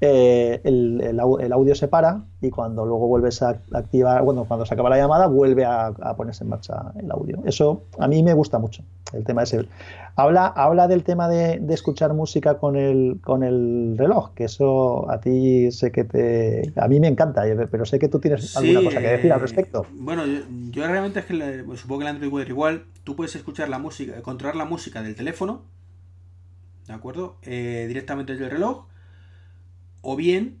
eh, 0.00 0.60
el, 0.64 1.20
audio 1.20 1.74
se 1.74 1.88
para 1.88 2.24
y 2.40 2.50
cuando 2.50 2.86
luego 2.86 3.06
vuelves 3.06 3.42
a 3.42 3.60
activar, 3.74 4.22
bueno, 4.22 4.44
cuando 4.46 4.64
se 4.64 4.72
acaba 4.72 4.88
la 4.88 4.96
llamada, 4.96 5.26
vuelve 5.26 5.64
a, 5.66 5.92
ponerse 6.16 6.44
en 6.44 6.50
marcha 6.50 6.92
el 6.96 7.10
audio. 7.10 7.38
Eso 7.44 7.82
a 7.98 8.08
mí 8.08 8.22
me 8.22 8.32
gusta 8.32 8.58
mucho, 8.58 8.82
el 9.12 9.24
tema 9.24 9.42
ese. 9.42 9.68
Habla, 10.16 10.46
habla 10.46 10.88
del 10.88 11.04
tema 11.04 11.28
de, 11.28 11.58
de 11.58 11.74
escuchar 11.74 12.12
música 12.14 12.58
con 12.58 12.76
el, 12.76 13.20
con 13.22 13.42
el 13.42 13.94
reloj, 13.96 14.34
que 14.34 14.44
eso 14.44 15.10
a 15.10 15.20
ti 15.20 15.70
sé 15.70 15.92
que 15.92 16.04
te 16.04 16.72
a 16.76 16.88
mí 16.88 17.00
me 17.00 17.08
encanta, 17.08 17.46
eh, 17.46 17.56
pero 17.70 17.86
sé 17.86 17.98
que 17.98 18.08
tú 18.08 18.18
tienes 18.18 18.56
alguna 18.56 18.82
cosa 18.82 19.00
que 19.00 19.06
decir 19.06 19.32
al 19.32 19.40
respecto. 19.40 19.86
Bueno, 19.92 20.24
yo, 20.70 20.86
realmente 20.86 21.20
es 21.20 21.24
que 21.26 21.62
pues, 21.64 21.80
supongo 21.80 22.00
que 22.00 22.04
el 22.04 22.14
Android 22.14 22.32
Wear 22.32 22.48
igual, 22.48 22.84
tú 23.04 23.16
puedes 23.16 23.34
escuchar 23.36 23.68
la 23.68 23.78
música, 23.78 24.20
controlar 24.22 24.56
la 24.56 24.64
música 24.64 25.02
del 25.02 25.14
teléfono, 25.14 25.62
¿de 26.86 26.92
acuerdo? 26.92 27.36
Eh, 27.42 27.86
directamente 27.88 28.32
desde 28.32 28.46
el 28.46 28.50
reloj, 28.50 28.86
o 30.02 30.16
bien 30.16 30.58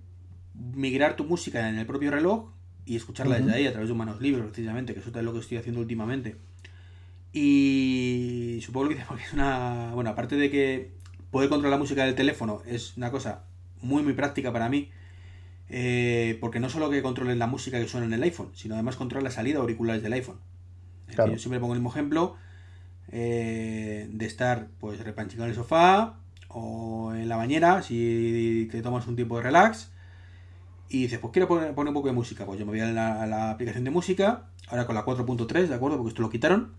migrar 0.54 1.16
tu 1.16 1.24
música 1.24 1.68
en 1.68 1.78
el 1.78 1.86
propio 1.86 2.10
reloj 2.10 2.50
y 2.84 2.96
escucharla 2.96 3.38
desde 3.38 3.52
ahí 3.52 3.66
a 3.66 3.72
través 3.72 3.88
de 3.88 3.94
manos 3.94 4.20
libres, 4.20 4.44
precisamente, 4.44 4.94
que 4.94 5.00
eso 5.00 5.10
es 5.14 5.24
lo 5.24 5.32
que 5.32 5.38
estoy 5.38 5.58
haciendo 5.58 5.80
últimamente. 5.80 6.36
Y 7.32 8.60
supongo 8.62 8.88
que 8.88 8.94
es 9.24 9.32
una. 9.32 9.92
Bueno, 9.94 10.10
aparte 10.10 10.36
de 10.36 10.50
que 10.50 10.92
poder 11.30 11.48
controlar 11.48 11.78
la 11.78 11.82
música 11.82 12.04
del 12.04 12.14
teléfono 12.14 12.62
es 12.66 12.96
una 12.96 13.10
cosa 13.10 13.44
muy, 13.80 14.02
muy 14.02 14.14
práctica 14.14 14.52
para 14.52 14.68
mí. 14.68 14.90
Eh, 15.72 16.36
porque 16.40 16.58
no 16.58 16.68
solo 16.68 16.90
que 16.90 17.00
controles 17.00 17.36
la 17.36 17.46
música 17.46 17.78
que 17.78 17.86
suena 17.86 18.06
en 18.06 18.12
el 18.12 18.22
iPhone, 18.24 18.50
sino 18.54 18.74
además 18.74 18.96
controlar 18.96 19.22
la 19.22 19.30
salida 19.30 19.54
de 19.54 19.60
auriculares 19.60 20.02
del 20.02 20.12
iPhone. 20.14 20.38
Yo 21.08 21.38
siempre 21.38 21.60
pongo 21.60 21.74
el 21.74 21.80
mismo 21.80 21.90
ejemplo 21.90 22.36
eh, 23.12 24.08
de 24.10 24.26
estar 24.26 24.68
pues 24.78 25.00
repanchando 25.00 25.44
en 25.44 25.50
el 25.50 25.56
sofá 25.56 26.18
o 26.48 27.12
en 27.14 27.28
la 27.28 27.36
bañera 27.36 27.82
si 27.82 28.68
te 28.70 28.82
tomas 28.82 29.06
un 29.06 29.16
tiempo 29.16 29.36
de 29.36 29.42
relax 29.42 29.90
y 30.90 31.02
dices, 31.02 31.20
pues 31.20 31.32
quiero 31.32 31.46
poner, 31.46 31.72
un 31.72 31.94
poco 31.94 32.08
de 32.08 32.14
música. 32.14 32.44
Pues 32.44 32.58
yo 32.58 32.66
me 32.66 32.72
voy 32.72 32.80
a 32.80 32.90
la, 32.90 33.50
aplicación 33.52 33.84
de 33.84 33.90
música, 33.90 34.48
ahora 34.68 34.86
con 34.86 34.96
la 34.96 35.04
4.3, 35.04 35.68
¿de 35.68 35.74
acuerdo? 35.74 35.96
Porque 35.96 36.08
esto 36.08 36.22
lo 36.22 36.30
quitaron. 36.30 36.72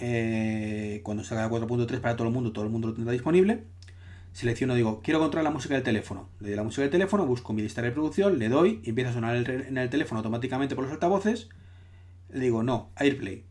Eh, 0.00 1.00
cuando 1.04 1.22
salga 1.24 1.44
la 1.44 1.50
4.3 1.50 2.00
para 2.00 2.16
todo 2.16 2.28
el 2.28 2.34
mundo, 2.34 2.52
todo 2.52 2.64
el 2.64 2.70
mundo 2.70 2.88
lo 2.88 2.94
tendrá 2.94 3.12
disponible. 3.12 3.64
Selecciono, 4.32 4.74
digo, 4.74 5.00
quiero 5.02 5.18
controlar 5.20 5.44
la 5.44 5.50
música 5.50 5.74
del 5.74 5.82
teléfono. 5.82 6.28
Le 6.40 6.48
doy 6.48 6.56
la 6.56 6.62
música 6.62 6.82
del 6.82 6.90
teléfono, 6.90 7.26
busco 7.26 7.52
mi 7.52 7.62
lista 7.62 7.82
de 7.82 7.88
reproducción, 7.88 8.38
le 8.38 8.48
doy 8.48 8.80
y 8.84 8.90
empieza 8.90 9.10
a 9.10 9.14
sonar 9.14 9.36
en 9.36 9.76
el 9.76 9.90
teléfono 9.90 10.20
automáticamente 10.20 10.74
por 10.74 10.84
los 10.84 10.92
altavoces. 10.92 11.48
Le 12.30 12.40
digo, 12.40 12.62
no, 12.62 12.90
AirPlay. 12.96 13.44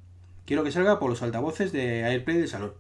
Quiero 0.46 0.64
que 0.64 0.72
salga 0.72 1.00
por 1.00 1.10
los 1.10 1.22
altavoces 1.22 1.72
de 1.72 2.04
AirPlay 2.06 2.38
del 2.38 2.48
salón. 2.48 2.72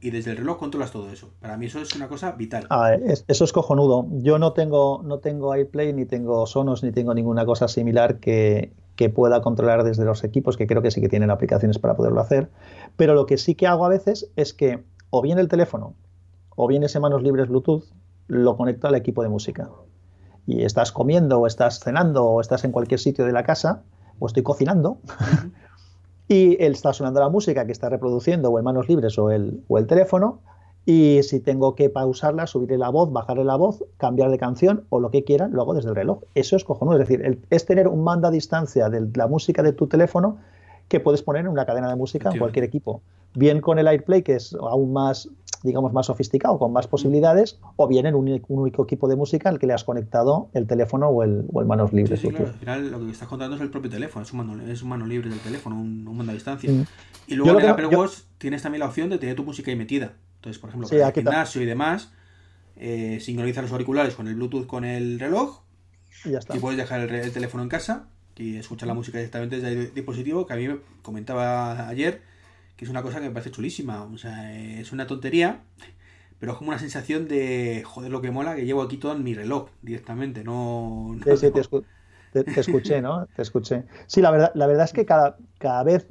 Y 0.00 0.10
desde 0.10 0.30
el 0.30 0.38
reloj 0.38 0.58
controlas 0.58 0.90
todo 0.90 1.10
eso. 1.10 1.30
Para 1.38 1.58
mí 1.58 1.66
eso 1.66 1.82
es 1.82 1.94
una 1.94 2.08
cosa 2.08 2.32
vital. 2.32 2.66
Ah, 2.70 2.94
eso 2.94 3.44
es 3.44 3.52
cojonudo. 3.52 4.06
Yo 4.22 4.38
no 4.38 4.54
tengo, 4.54 5.02
no 5.04 5.18
tengo 5.18 5.54
iPlay, 5.54 5.92
ni 5.92 6.06
tengo 6.06 6.46
Sonos, 6.46 6.82
ni 6.82 6.92
tengo 6.92 7.12
ninguna 7.12 7.44
cosa 7.44 7.68
similar 7.68 8.20
que, 8.20 8.72
pueda 9.08 9.40
controlar 9.40 9.84
desde 9.84 10.04
los 10.04 10.24
equipos, 10.24 10.56
que 10.56 10.66
creo 10.66 10.82
que 10.82 10.90
sí 10.90 11.00
que 11.00 11.08
tienen 11.08 11.30
aplicaciones 11.30 11.78
para 11.78 11.96
poderlo 11.96 12.20
hacer. 12.20 12.50
Pero 12.96 13.14
lo 13.14 13.26
que 13.26 13.38
sí 13.38 13.54
que 13.54 13.66
hago 13.66 13.84
a 13.86 13.88
veces 13.88 14.30
es 14.36 14.52
que 14.52 14.84
o 15.10 15.22
bien 15.22 15.38
el 15.38 15.48
teléfono 15.48 15.94
o 16.56 16.66
bien 16.66 16.82
ese 16.82 17.00
manos 17.00 17.22
libres 17.22 17.48
Bluetooth 17.48 17.84
lo 18.26 18.56
conecto 18.56 18.86
al 18.86 18.94
equipo 18.94 19.22
de 19.22 19.28
música. 19.28 19.70
Y 20.46 20.62
estás 20.62 20.92
comiendo 20.92 21.40
o 21.40 21.46
estás 21.46 21.80
cenando 21.80 22.24
o 22.24 22.40
estás 22.40 22.64
en 22.64 22.72
cualquier 22.72 23.00
sitio 23.00 23.24
de 23.24 23.32
la 23.32 23.44
casa 23.44 23.82
o 24.18 24.26
estoy 24.26 24.42
cocinando 24.42 24.98
y 26.28 26.62
él 26.62 26.72
está 26.72 26.92
sonando 26.92 27.20
la 27.20 27.28
música 27.28 27.64
que 27.66 27.72
está 27.72 27.88
reproduciendo 27.88 28.50
o 28.50 28.58
en 28.58 28.64
manos 28.64 28.88
libres 28.88 29.18
o 29.18 29.30
el, 29.30 29.64
o 29.68 29.78
el 29.78 29.86
teléfono 29.86 30.40
y 30.86 31.22
si 31.22 31.40
tengo 31.40 31.74
que 31.74 31.90
pausarla, 31.90 32.46
subirle 32.46 32.78
la 32.78 32.88
voz, 32.88 33.12
bajarle 33.12 33.44
la 33.44 33.56
voz, 33.56 33.84
cambiar 33.96 34.30
de 34.30 34.38
canción 34.38 34.84
o 34.88 35.00
lo 35.00 35.10
que 35.10 35.24
quiera, 35.24 35.48
lo 35.48 35.62
hago 35.62 35.74
desde 35.74 35.90
el 35.90 35.96
reloj. 35.96 36.20
Eso 36.34 36.56
es 36.56 36.64
cojonudo, 36.64 37.00
es 37.00 37.08
decir, 37.08 37.40
es 37.50 37.66
tener 37.66 37.88
un 37.88 38.02
mando 38.02 38.28
a 38.28 38.30
distancia 38.30 38.88
de 38.88 39.08
la 39.14 39.26
música 39.26 39.62
de 39.62 39.72
tu 39.72 39.86
teléfono 39.86 40.38
que 40.88 40.98
puedes 41.00 41.22
poner 41.22 41.42
en 41.42 41.48
una 41.48 41.66
cadena 41.66 41.88
de 41.88 41.96
música 41.96 42.30
en 42.30 42.38
cualquier 42.38 42.64
equipo. 42.64 43.02
Bien 43.34 43.60
con 43.60 43.78
el 43.78 43.86
AirPlay, 43.86 44.22
que 44.22 44.34
es 44.34 44.54
aún 44.54 44.92
más 44.92 45.28
digamos, 45.62 45.92
más 45.92 46.06
sofisticado, 46.06 46.58
con 46.58 46.72
más 46.72 46.86
posibilidades, 46.86 47.58
o 47.76 47.86
bien 47.86 48.06
en 48.06 48.14
un, 48.14 48.40
único 48.48 48.84
equipo 48.84 49.08
de 49.08 49.16
música 49.16 49.48
al 49.48 49.58
que 49.58 49.66
le 49.66 49.74
has 49.74 49.84
conectado 49.84 50.48
el 50.54 50.66
teléfono 50.66 51.08
o 51.08 51.22
el, 51.22 51.44
o 51.52 51.60
el 51.60 51.66
manos 51.66 51.92
libres. 51.92 52.24
al 52.24 52.54
final 52.54 52.90
lo 52.90 53.00
que 53.00 53.10
estás 53.10 53.28
contando 53.28 53.56
es 53.56 53.62
el 53.62 53.70
propio 53.70 53.90
teléfono, 53.90 54.24
es 54.24 54.32
un 54.32 54.38
mano, 54.38 54.62
es 54.62 54.82
un 54.82 54.88
mano 54.88 55.06
libre 55.06 55.28
del 55.28 55.38
teléfono, 55.40 55.76
un, 55.76 56.04
mando 56.04 56.32
a 56.32 56.34
distancia. 56.34 56.70
Mm. 56.70 56.84
Y 57.26 57.34
luego 57.34 57.58
en 57.58 57.64
el 57.64 57.70
Apple 57.70 57.86
Watch 57.86 58.20
tienes 58.38 58.62
también 58.62 58.80
la 58.80 58.86
opción 58.86 59.10
de 59.10 59.18
tener 59.18 59.36
tu 59.36 59.44
música 59.44 59.70
ahí 59.70 59.76
metida. 59.76 60.14
Entonces, 60.40 60.58
por 60.58 60.70
ejemplo, 60.70 60.88
para 60.88 61.08
el 61.08 61.14
gimnasio 61.14 61.60
y 61.60 61.66
demás, 61.66 62.10
eh, 62.76 63.18
sincronizar 63.20 63.62
los 63.62 63.72
auriculares 63.72 64.14
con 64.14 64.26
el 64.26 64.34
Bluetooth 64.34 64.66
con 64.66 64.84
el 64.84 65.20
reloj 65.20 65.60
y, 66.24 66.30
ya 66.30 66.38
está. 66.38 66.56
y 66.56 66.60
puedes 66.60 66.78
dejar 66.78 67.00
el, 67.00 67.32
teléfono 67.32 67.62
en 67.62 67.68
casa 67.68 68.08
y 68.36 68.56
escuchar 68.56 68.86
la 68.86 68.94
música 68.94 69.18
directamente 69.18 69.56
desde 69.56 69.72
el 69.72 69.94
dispositivo, 69.94 70.46
que 70.46 70.54
a 70.54 70.56
mí 70.56 70.66
me 70.66 70.78
comentaba 71.02 71.88
ayer 71.88 72.22
que 72.80 72.86
es 72.86 72.90
una 72.90 73.02
cosa 73.02 73.20
que 73.20 73.26
me 73.26 73.32
parece 73.32 73.50
chulísima. 73.50 74.04
O 74.04 74.16
sea, 74.16 74.58
es 74.58 74.90
una 74.90 75.06
tontería, 75.06 75.60
pero 76.38 76.52
es 76.52 76.58
como 76.58 76.70
una 76.70 76.78
sensación 76.78 77.28
de, 77.28 77.82
joder, 77.84 78.10
lo 78.10 78.22
que 78.22 78.30
mola, 78.30 78.56
que 78.56 78.64
llevo 78.64 78.80
aquí 78.80 78.96
todo 78.96 79.12
en 79.12 79.22
mi 79.22 79.34
reloj 79.34 79.68
directamente, 79.82 80.42
no... 80.42 81.14
sí, 81.22 81.36
sí, 81.36 81.50
te, 82.32 82.60
escuché, 82.60 83.02
¿no? 83.02 83.26
Te 83.36 83.42
escuché. 83.42 83.84
Sí, 84.06 84.22
la 84.22 84.30
verdad, 84.30 84.52
la 84.54 84.66
verdad 84.66 84.86
es 84.86 84.94
que 84.94 85.04
cada, 85.04 85.36
cada 85.58 85.82
vez 85.82 86.06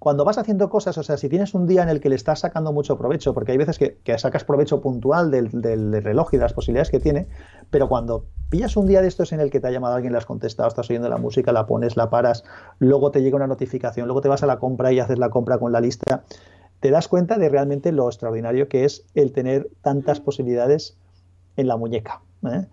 cuando 0.00 0.24
vas 0.24 0.38
haciendo 0.38 0.70
cosas, 0.70 0.96
o 0.96 1.02
sea, 1.02 1.18
si 1.18 1.28
tienes 1.28 1.52
un 1.52 1.66
día 1.66 1.82
en 1.82 1.90
el 1.90 2.00
que 2.00 2.08
le 2.08 2.16
estás 2.16 2.40
sacando 2.40 2.72
mucho 2.72 2.96
provecho, 2.96 3.34
porque 3.34 3.52
hay 3.52 3.58
veces 3.58 3.78
que, 3.78 4.18
sacas 4.18 4.44
provecho 4.44 4.80
puntual 4.80 5.30
del, 5.30 5.52
reloj 6.02 6.32
y 6.32 6.38
de 6.38 6.42
las 6.42 6.54
posibilidades 6.54 6.90
que 6.90 7.00
tiene, 7.00 7.28
pero 7.68 7.86
cuando 7.86 8.24
pillas 8.48 8.78
un 8.78 8.86
día 8.86 9.02
de 9.02 9.08
estos 9.08 9.34
en 9.34 9.40
el 9.40 9.50
que 9.50 9.60
te 9.60 9.68
ha 9.68 9.70
llamado 9.70 9.94
alguien, 9.94 10.12
le 10.12 10.18
has 10.18 10.24
contestado, 10.24 10.70
estás 10.70 10.88
oyendo 10.88 11.10
la 11.10 11.18
música, 11.18 11.52
la 11.52 11.66
pones, 11.66 11.98
la 11.98 12.08
paras, 12.08 12.44
luego 12.78 13.10
te 13.10 13.20
llega 13.20 13.36
una 13.36 13.46
notificación, 13.46 14.06
luego 14.06 14.22
te 14.22 14.28
vas 14.28 14.42
a 14.42 14.46
la 14.46 14.58
compra 14.58 14.90
y 14.90 15.00
haces 15.00 15.18
la 15.18 15.28
compra 15.28 15.58
con 15.58 15.70
la 15.70 15.82
lista, 15.82 16.24
te 16.80 16.90
das 16.90 17.06
cuenta 17.06 17.36
de 17.36 17.50
realmente 17.50 17.92
lo 17.92 18.06
extraordinario 18.08 18.70
que 18.70 18.86
es 18.86 19.04
el 19.14 19.32
tener 19.32 19.68
tantas 19.82 20.18
posibilidades 20.18 20.96
en 21.58 21.68
la 21.68 21.76
muñeca. 21.76 22.22
¿eh? 22.50 22.64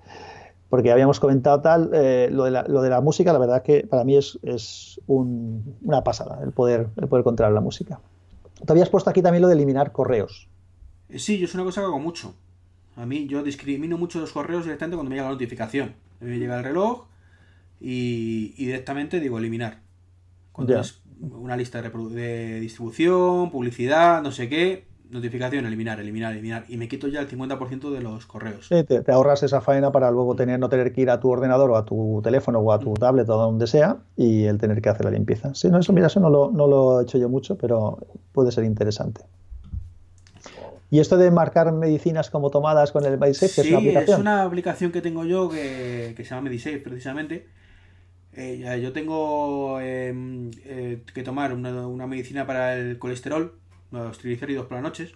Porque 0.70 0.91
habíamos 0.91 1.20
comentado 1.20 1.61
tal, 1.61 1.91
eh, 1.93 2.30
lo, 2.32 2.43
de 2.43 2.51
la, 2.51 2.63
lo, 2.63 2.82
de 2.82 2.89
la, 2.89 3.01
música, 3.01 3.32
la 3.32 3.39
verdad 3.39 3.63
que 3.63 3.86
para 3.88 4.03
mí 4.03 4.18
es, 4.18 4.38
es 4.43 4.99
una 5.07 6.03
pasada 6.03 6.43
el 6.43 6.51
poder, 6.51 6.89
el 6.97 7.07
poder 7.07 7.24
controlar 7.24 7.53
la 7.53 7.61
música. 7.61 7.99
Te 8.65 8.72
habías 8.72 8.89
puesto 8.89 9.09
aquí 9.09 9.22
también 9.22 9.41
lo 9.41 9.47
de 9.47 9.53
eliminar 9.53 9.91
correos. 9.91 10.47
Sí, 11.15 11.38
yo 11.38 11.45
es 11.45 11.53
una 11.53 11.63
cosa 11.63 11.82
que 11.82 11.86
hago 11.86 11.99
mucho. 11.99 12.34
A 12.95 13.05
mí 13.05 13.28
yo 13.28 13.43
discrimino 13.43 13.97
mucho 13.97 14.20
los 14.20 14.32
correos 14.32 14.63
directamente 14.63 14.97
cuando 14.97 15.09
me 15.09 15.15
llega 15.15 15.28
la 15.28 15.34
notificación. 15.34 15.95
Me 16.20 16.39
llega 16.39 16.57
el 16.57 16.63
reloj 16.63 17.05
y, 17.80 18.53
directamente 18.57 19.20
digo 19.20 19.38
eliminar. 19.38 19.82
Cuando 20.51 20.80
es 20.80 21.01
una 21.20 21.55
lista 21.55 21.82
de, 21.82 21.89
de 21.89 22.59
distribución, 22.59 23.51
publicidad, 23.51 24.22
no 24.24 24.32
sé 24.32 24.49
qué, 24.49 24.88
notificación, 25.10 25.66
eliminar, 25.66 25.99
eliminar, 25.99 26.34
eliminar. 26.34 26.66
Y 26.68 26.78
me 26.78 26.88
quito 26.88 27.08
ya 27.08 27.22
el 27.22 27.30
50% 27.30 27.91
de 27.91 28.01
los 28.01 28.26
correos. 28.26 28.70
te, 28.70 29.12
ahorras 29.12 29.43
esa 29.43 29.62
faena 29.62 29.91
para 29.91 30.12
luego 30.12 30.36
tener, 30.36 30.60
no 30.60 30.70
tener 30.70 30.93
que 30.93 31.01
ir 31.01 31.10
a 31.10 31.20
tu 31.20 31.30
ordenador 31.30 31.72
o 31.72 31.78
a 31.78 31.86
tu 31.86 32.22
teléfono 32.24 32.60
o 32.60 32.72
a 32.72 32.80
tu 32.80 32.93
tablet 32.93 33.28
o 33.30 33.38
donde 33.38 33.68
sea 33.68 33.97
y 34.16 34.45
el 34.45 34.58
tener 34.58 34.82
que 34.82 34.89
hacer 34.89 35.05
la 35.05 35.12
limpieza. 35.12 35.53
Sí, 35.55 35.70
no, 35.70 35.80
eso, 35.80 35.93
mira, 35.93 36.08
eso 36.08 36.20
no 36.20 36.30
lo, 36.30 36.51
no 36.51 36.68
lo 36.68 36.99
he 36.99 37.03
hecho 37.03 37.18
yo 37.18 37.30
mucho, 37.30 37.58
pero 37.58 37.99
puede 38.32 38.51
ser 38.51 38.64
interesante. 38.64 39.22
Y 40.89 40.99
esto 40.99 41.18
de 41.18 41.32
marcar 41.32 41.72
medicinas 41.74 42.30
como 42.30 42.49
tomadas 42.49 42.91
con 42.91 43.05
el 43.05 43.18
MediSafe, 43.18 43.62
es 43.62 43.68
una 43.68 43.78
aplicación. 43.78 44.16
Es 44.16 44.22
una 44.22 44.43
aplicación 44.43 44.91
que 44.91 45.01
tengo 45.01 45.26
yo 45.26 45.49
que, 45.49 46.14
se 46.16 46.24
llama 46.24 46.43
MediSafe 46.43 46.80
precisamente. 46.80 47.47
Eh, 48.34 48.80
yo 48.82 48.93
tengo 48.93 49.82
em, 49.82 50.51
eh, 50.64 51.01
que 51.14 51.24
tomar 51.24 51.53
una, 51.53 51.88
una 51.88 52.08
medicina 52.08 52.45
para 52.45 52.76
el 52.76 52.99
colesterol 52.99 53.60
los 53.91 54.17
triglicéridos 54.17 54.65
por 54.65 54.73
las 54.75 54.83
noches. 54.83 55.13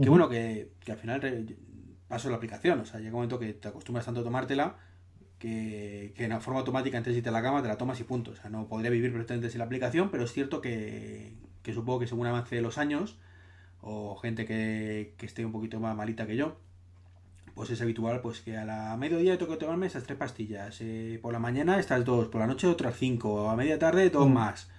Que 0.00 0.08
bueno, 0.08 0.28
que, 0.28 0.70
al 0.88 0.96
final 0.96 1.56
paso 2.06 2.30
la 2.30 2.36
aplicación. 2.36 2.80
O 2.80 2.84
sea, 2.84 3.00
llega 3.00 3.10
un 3.10 3.16
momento 3.16 3.38
que 3.38 3.52
te 3.52 3.68
acostumbras 3.68 4.04
tanto 4.04 4.20
a 4.20 4.24
tomártela 4.24 4.76
que, 5.38 6.12
que 6.16 6.24
en 6.24 6.40
forma 6.40 6.60
automática 6.60 6.98
antes 6.98 7.12
de 7.12 7.18
irte 7.18 7.28
a 7.28 7.32
la 7.32 7.42
cama 7.42 7.62
te 7.62 7.68
la 7.68 7.78
tomas 7.78 8.00
y 8.00 8.04
punto. 8.04 8.30
O 8.32 8.36
sea, 8.36 8.50
no 8.50 8.68
podría 8.68 8.90
vivir 8.90 9.10
perfectamente 9.10 9.50
sin 9.50 9.58
la 9.58 9.64
aplicación, 9.64 10.10
pero 10.10 10.24
es 10.24 10.32
cierto 10.32 10.60
que, 10.60 11.34
que 11.62 11.72
supongo 11.72 12.00
que 12.00 12.06
según 12.06 12.26
avance 12.26 12.54
de 12.54 12.62
los 12.62 12.78
años, 12.78 13.18
o 13.80 14.16
gente 14.16 14.46
que, 14.46 15.14
que 15.18 15.26
esté 15.26 15.44
un 15.44 15.52
poquito 15.52 15.80
más 15.80 15.96
malita 15.96 16.26
que 16.26 16.36
yo, 16.36 16.58
pues 17.54 17.70
es 17.70 17.82
habitual 17.82 18.20
pues 18.20 18.40
que 18.40 18.56
a 18.56 18.64
la 18.64 18.96
mediodía 18.96 19.36
tengo 19.36 19.52
que 19.52 19.58
tomarme 19.58 19.86
esas 19.86 20.04
tres 20.04 20.16
pastillas. 20.16 20.80
Eh, 20.80 21.18
por 21.20 21.32
la 21.32 21.40
mañana 21.40 21.80
estas 21.80 22.04
dos, 22.04 22.28
por 22.28 22.40
la 22.40 22.46
noche 22.46 22.68
otras 22.68 22.96
cinco, 22.96 23.50
a 23.50 23.56
media 23.56 23.80
tarde 23.80 24.10
dos 24.10 24.28
mm. 24.28 24.32
más 24.32 24.70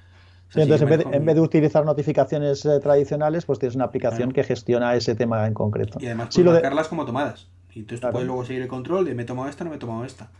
entonces, 0.55 0.81
en 1.11 1.25
vez, 1.25 1.35
de, 1.35 1.41
utilizar 1.41 1.85
notificaciones 1.85 2.65
eh, 2.65 2.79
tradicionales, 2.79 3.45
pues 3.45 3.59
tienes 3.59 3.75
una 3.75 3.85
aplicación 3.85 4.31
que 4.31 4.43
gestiona 4.43 4.95
ese 4.95 5.15
tema 5.15 5.45
en 5.45 5.53
concreto. 5.53 5.99
Y 6.01 6.07
además 6.07 6.29
puedes 6.33 6.51
marcarlas 6.51 6.87
como 6.87 7.05
tomadas. 7.05 7.47
Y 7.73 7.79
entonces 7.79 8.01
tú 8.01 8.11
puedes 8.11 8.27
luego 8.27 8.43
seguir 8.45 8.63
el 8.63 8.67
control 8.67 9.05
de 9.05 9.13
me 9.13 9.23
he 9.23 9.25
tomado 9.25 9.47
esta, 9.47 9.63
no 9.63 9.69
me 9.69 9.75
he 9.75 9.79
tomado 9.79 10.03
esta. 10.05 10.31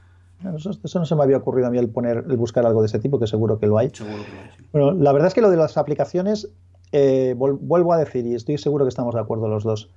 Eso, 0.55 0.99
no 0.99 1.05
se 1.05 1.15
me 1.15 1.23
había 1.23 1.37
ocurrido 1.37 1.67
a 1.67 1.69
mí 1.69 1.77
el 1.77 1.89
poner, 1.89 2.23
el 2.29 2.37
buscar 2.37 2.65
algo 2.65 2.81
de 2.81 2.87
ese 2.87 2.99
tipo, 2.99 3.19
que 3.19 3.27
seguro 3.27 3.59
que 3.59 3.67
lo 3.67 3.77
hay. 3.77 3.89
Seguro 3.89 4.23
que 4.23 4.31
lo 4.31 4.41
hay 4.41 4.49
Bueno, 4.71 4.91
la 4.93 5.11
verdad 5.11 5.27
es 5.27 5.33
que 5.33 5.41
lo 5.41 5.49
de 5.49 5.57
las 5.57 5.77
aplicaciones, 5.77 6.49
eh, 6.91 7.35
vuelvo 7.37 7.93
a 7.93 7.97
decir, 7.97 8.25
y 8.25 8.35
estoy 8.35 8.57
seguro 8.57 8.85
que 8.85 8.89
estamos 8.89 9.13
de 9.13 9.21
acuerdo 9.21 9.47
los 9.47 9.63
dos. 9.63 9.89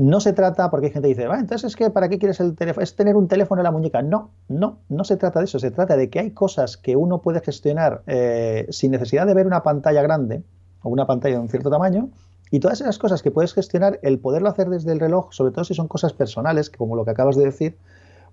No 0.00 0.18
se 0.20 0.32
trata, 0.32 0.70
porque 0.70 0.86
hay 0.86 0.92
gente 0.94 1.08
que 1.08 1.14
dice, 1.14 1.28
entonces 1.30 1.62
es 1.64 1.76
que 1.76 1.90
¿para 1.90 2.08
qué 2.08 2.18
quieres 2.18 2.40
el 2.40 2.56
teléfono? 2.56 2.82
Es 2.82 2.96
tener 2.96 3.16
un 3.16 3.28
teléfono 3.28 3.60
en 3.60 3.64
la 3.64 3.70
muñeca. 3.70 4.00
No, 4.00 4.30
no, 4.48 4.78
no 4.88 5.04
se 5.04 5.18
trata 5.18 5.40
de 5.40 5.44
eso. 5.44 5.58
Se 5.58 5.70
trata 5.70 5.94
de 5.94 6.08
que 6.08 6.20
hay 6.20 6.30
cosas 6.30 6.78
que 6.78 6.96
uno 6.96 7.20
puede 7.20 7.42
gestionar 7.42 8.02
eh, 8.06 8.66
sin 8.70 8.92
necesidad 8.92 9.26
de 9.26 9.34
ver 9.34 9.46
una 9.46 9.62
pantalla 9.62 10.00
grande 10.00 10.42
o 10.82 10.88
una 10.88 11.06
pantalla 11.06 11.34
de 11.34 11.42
un 11.42 11.50
cierto 11.50 11.68
tamaño. 11.68 12.08
Y 12.50 12.60
todas 12.60 12.80
esas 12.80 12.96
cosas 12.96 13.20
que 13.22 13.30
puedes 13.30 13.52
gestionar, 13.52 14.00
el 14.00 14.18
poderlo 14.18 14.48
hacer 14.48 14.70
desde 14.70 14.90
el 14.90 15.00
reloj, 15.00 15.34
sobre 15.34 15.52
todo 15.52 15.64
si 15.64 15.74
son 15.74 15.86
cosas 15.86 16.14
personales, 16.14 16.70
como 16.70 16.96
lo 16.96 17.04
que 17.04 17.10
acabas 17.10 17.36
de 17.36 17.44
decir, 17.44 17.76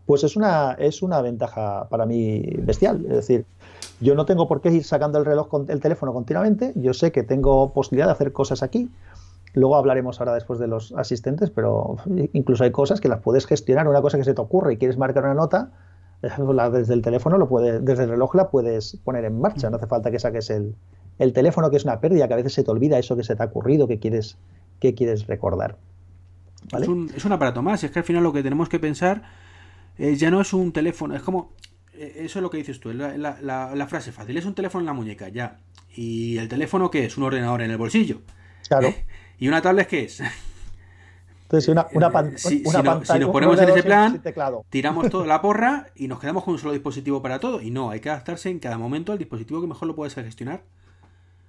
pues 0.06 0.24
es 0.24 0.38
una, 0.38 0.72
es 0.80 1.02
una 1.04 1.22
ventaja 1.22 1.90
para 1.90 2.06
mí 2.06 2.44
bestial. 2.60 3.04
Es 3.10 3.16
decir, 3.16 3.46
yo 4.00 4.16
no 4.16 4.26
tengo 4.26 4.48
por 4.48 4.62
qué 4.62 4.72
ir 4.72 4.86
sacando 4.86 5.20
el 5.20 5.26
reloj 5.26 5.50
con 5.50 5.70
el 5.70 5.82
teléfono 5.82 6.14
continuamente. 6.14 6.72
Yo 6.76 6.94
sé 6.94 7.12
que 7.12 7.24
tengo 7.24 7.74
posibilidad 7.74 8.06
de 8.06 8.14
hacer 8.14 8.32
cosas 8.32 8.64
aquí. 8.64 8.90
Luego 9.58 9.76
hablaremos 9.76 10.20
ahora 10.20 10.36
después 10.36 10.60
de 10.60 10.68
los 10.68 10.94
asistentes, 10.94 11.50
pero 11.50 11.98
incluso 12.34 12.64
hay 12.64 12.72
cosas 12.72 13.02
que 13.02 13.08
las 13.08 13.22
puedes 13.22 13.48
gestionar. 13.48 13.88
Una 13.88 14.02
cosa 14.04 14.18
que 14.18 14.24
se 14.24 14.36
te 14.36 14.42
ocurre 14.42 14.74
y 14.74 14.78
quieres 14.78 14.98
marcar 14.98 15.24
una 15.24 15.34
nota, 15.34 15.72
eh, 16.22 16.30
desde 16.72 16.94
el 16.94 17.02
teléfono, 17.02 17.40
lo 17.40 17.50
puedes, 17.50 17.84
desde 17.84 18.04
el 18.04 18.10
reloj 18.12 18.36
la 18.36 18.50
puedes 18.52 18.98
poner 19.04 19.26
en 19.26 19.42
marcha. 19.42 19.72
No 19.72 19.78
hace 19.78 19.88
falta 19.88 20.12
que 20.12 20.20
saques 20.20 20.52
el, 20.52 20.76
teléfono, 21.34 21.72
que 21.72 21.78
es 21.78 21.86
una 21.86 22.00
pérdida, 22.00 22.28
que 22.28 22.36
a 22.36 22.38
veces 22.38 22.54
se 22.54 22.64
te 22.64 22.70
olvida 22.70 23.00
eso 23.00 23.18
que 23.18 23.24
se 23.24 23.36
te 23.36 23.42
ha 23.42 23.48
ocurrido, 23.48 23.88
que 23.88 23.98
quieres, 23.98 24.38
que 24.80 24.94
quieres 24.94 25.26
recordar. 25.26 25.78
Es, 26.80 26.88
un, 26.88 27.10
es, 27.16 27.26
un, 27.26 27.32
aparato 27.32 27.64
más. 27.64 27.84
Es 27.84 27.90
que 27.90 27.98
al 27.98 28.06
final 28.06 28.22
lo 28.22 28.34
que 28.34 28.44
tenemos 28.44 28.70
que 28.70 28.78
pensar 28.78 29.24
ya 29.98 30.30
no 30.30 30.40
es 30.40 30.54
un 30.54 30.72
teléfono. 30.72 31.16
Es 31.16 31.24
como. 31.24 31.54
Eso 31.94 32.38
es 32.38 32.44
lo 32.44 32.52
que 32.52 32.58
dices 32.58 32.80
tú, 32.80 32.94
la, 32.94 33.18
la, 33.18 33.74
la, 33.74 33.88
frase 33.88 34.12
fácil. 34.12 34.38
Es 34.38 34.46
un 34.46 34.54
teléfono 34.54 34.82
en 34.84 34.86
la 34.86 34.94
muñeca, 34.94 35.30
ya. 35.30 35.62
¿Y 35.96 36.38
el 36.38 36.48
teléfono 36.48 36.92
qué 36.92 37.06
es? 37.06 37.18
Un 37.18 37.24
ordenador 37.24 37.64
en 37.64 37.72
el 37.72 37.78
bolsillo. 37.78 38.22
Claro. 38.68 38.94
¿Y 39.40 39.48
una 39.48 39.62
tablet 39.62 39.88
qué 39.88 40.04
es? 40.04 40.22
Entonces, 41.44 41.70
una, 41.70 41.88
una, 41.94 42.38
si, 42.38 42.64
si, 42.64 43.20
nos 43.20 43.30
ponemos 43.30 43.60
en 43.62 43.70
ese 43.70 43.84
plan, 43.84 44.22
tiramos 44.70 45.10
toda 45.10 45.26
la 45.28 45.42
porra 45.42 45.88
y 45.96 46.08
nos 46.08 46.20
quedamos 46.20 46.44
con 46.44 46.54
un 46.54 46.60
solo 46.60 46.74
dispositivo 46.74 47.22
para 47.22 47.40
todo. 47.40 47.62
Y 47.62 47.72
no, 47.72 47.90
hay 47.90 48.00
que 48.00 48.10
adaptarse 48.10 48.50
en 48.50 48.60
cada 48.60 48.78
momento 48.78 49.12
al 49.12 49.18
dispositivo 49.18 49.62
que 49.62 49.68
mejor 49.68 49.88
lo 49.88 49.96
puedes 49.96 50.14
gestionar. 50.14 50.64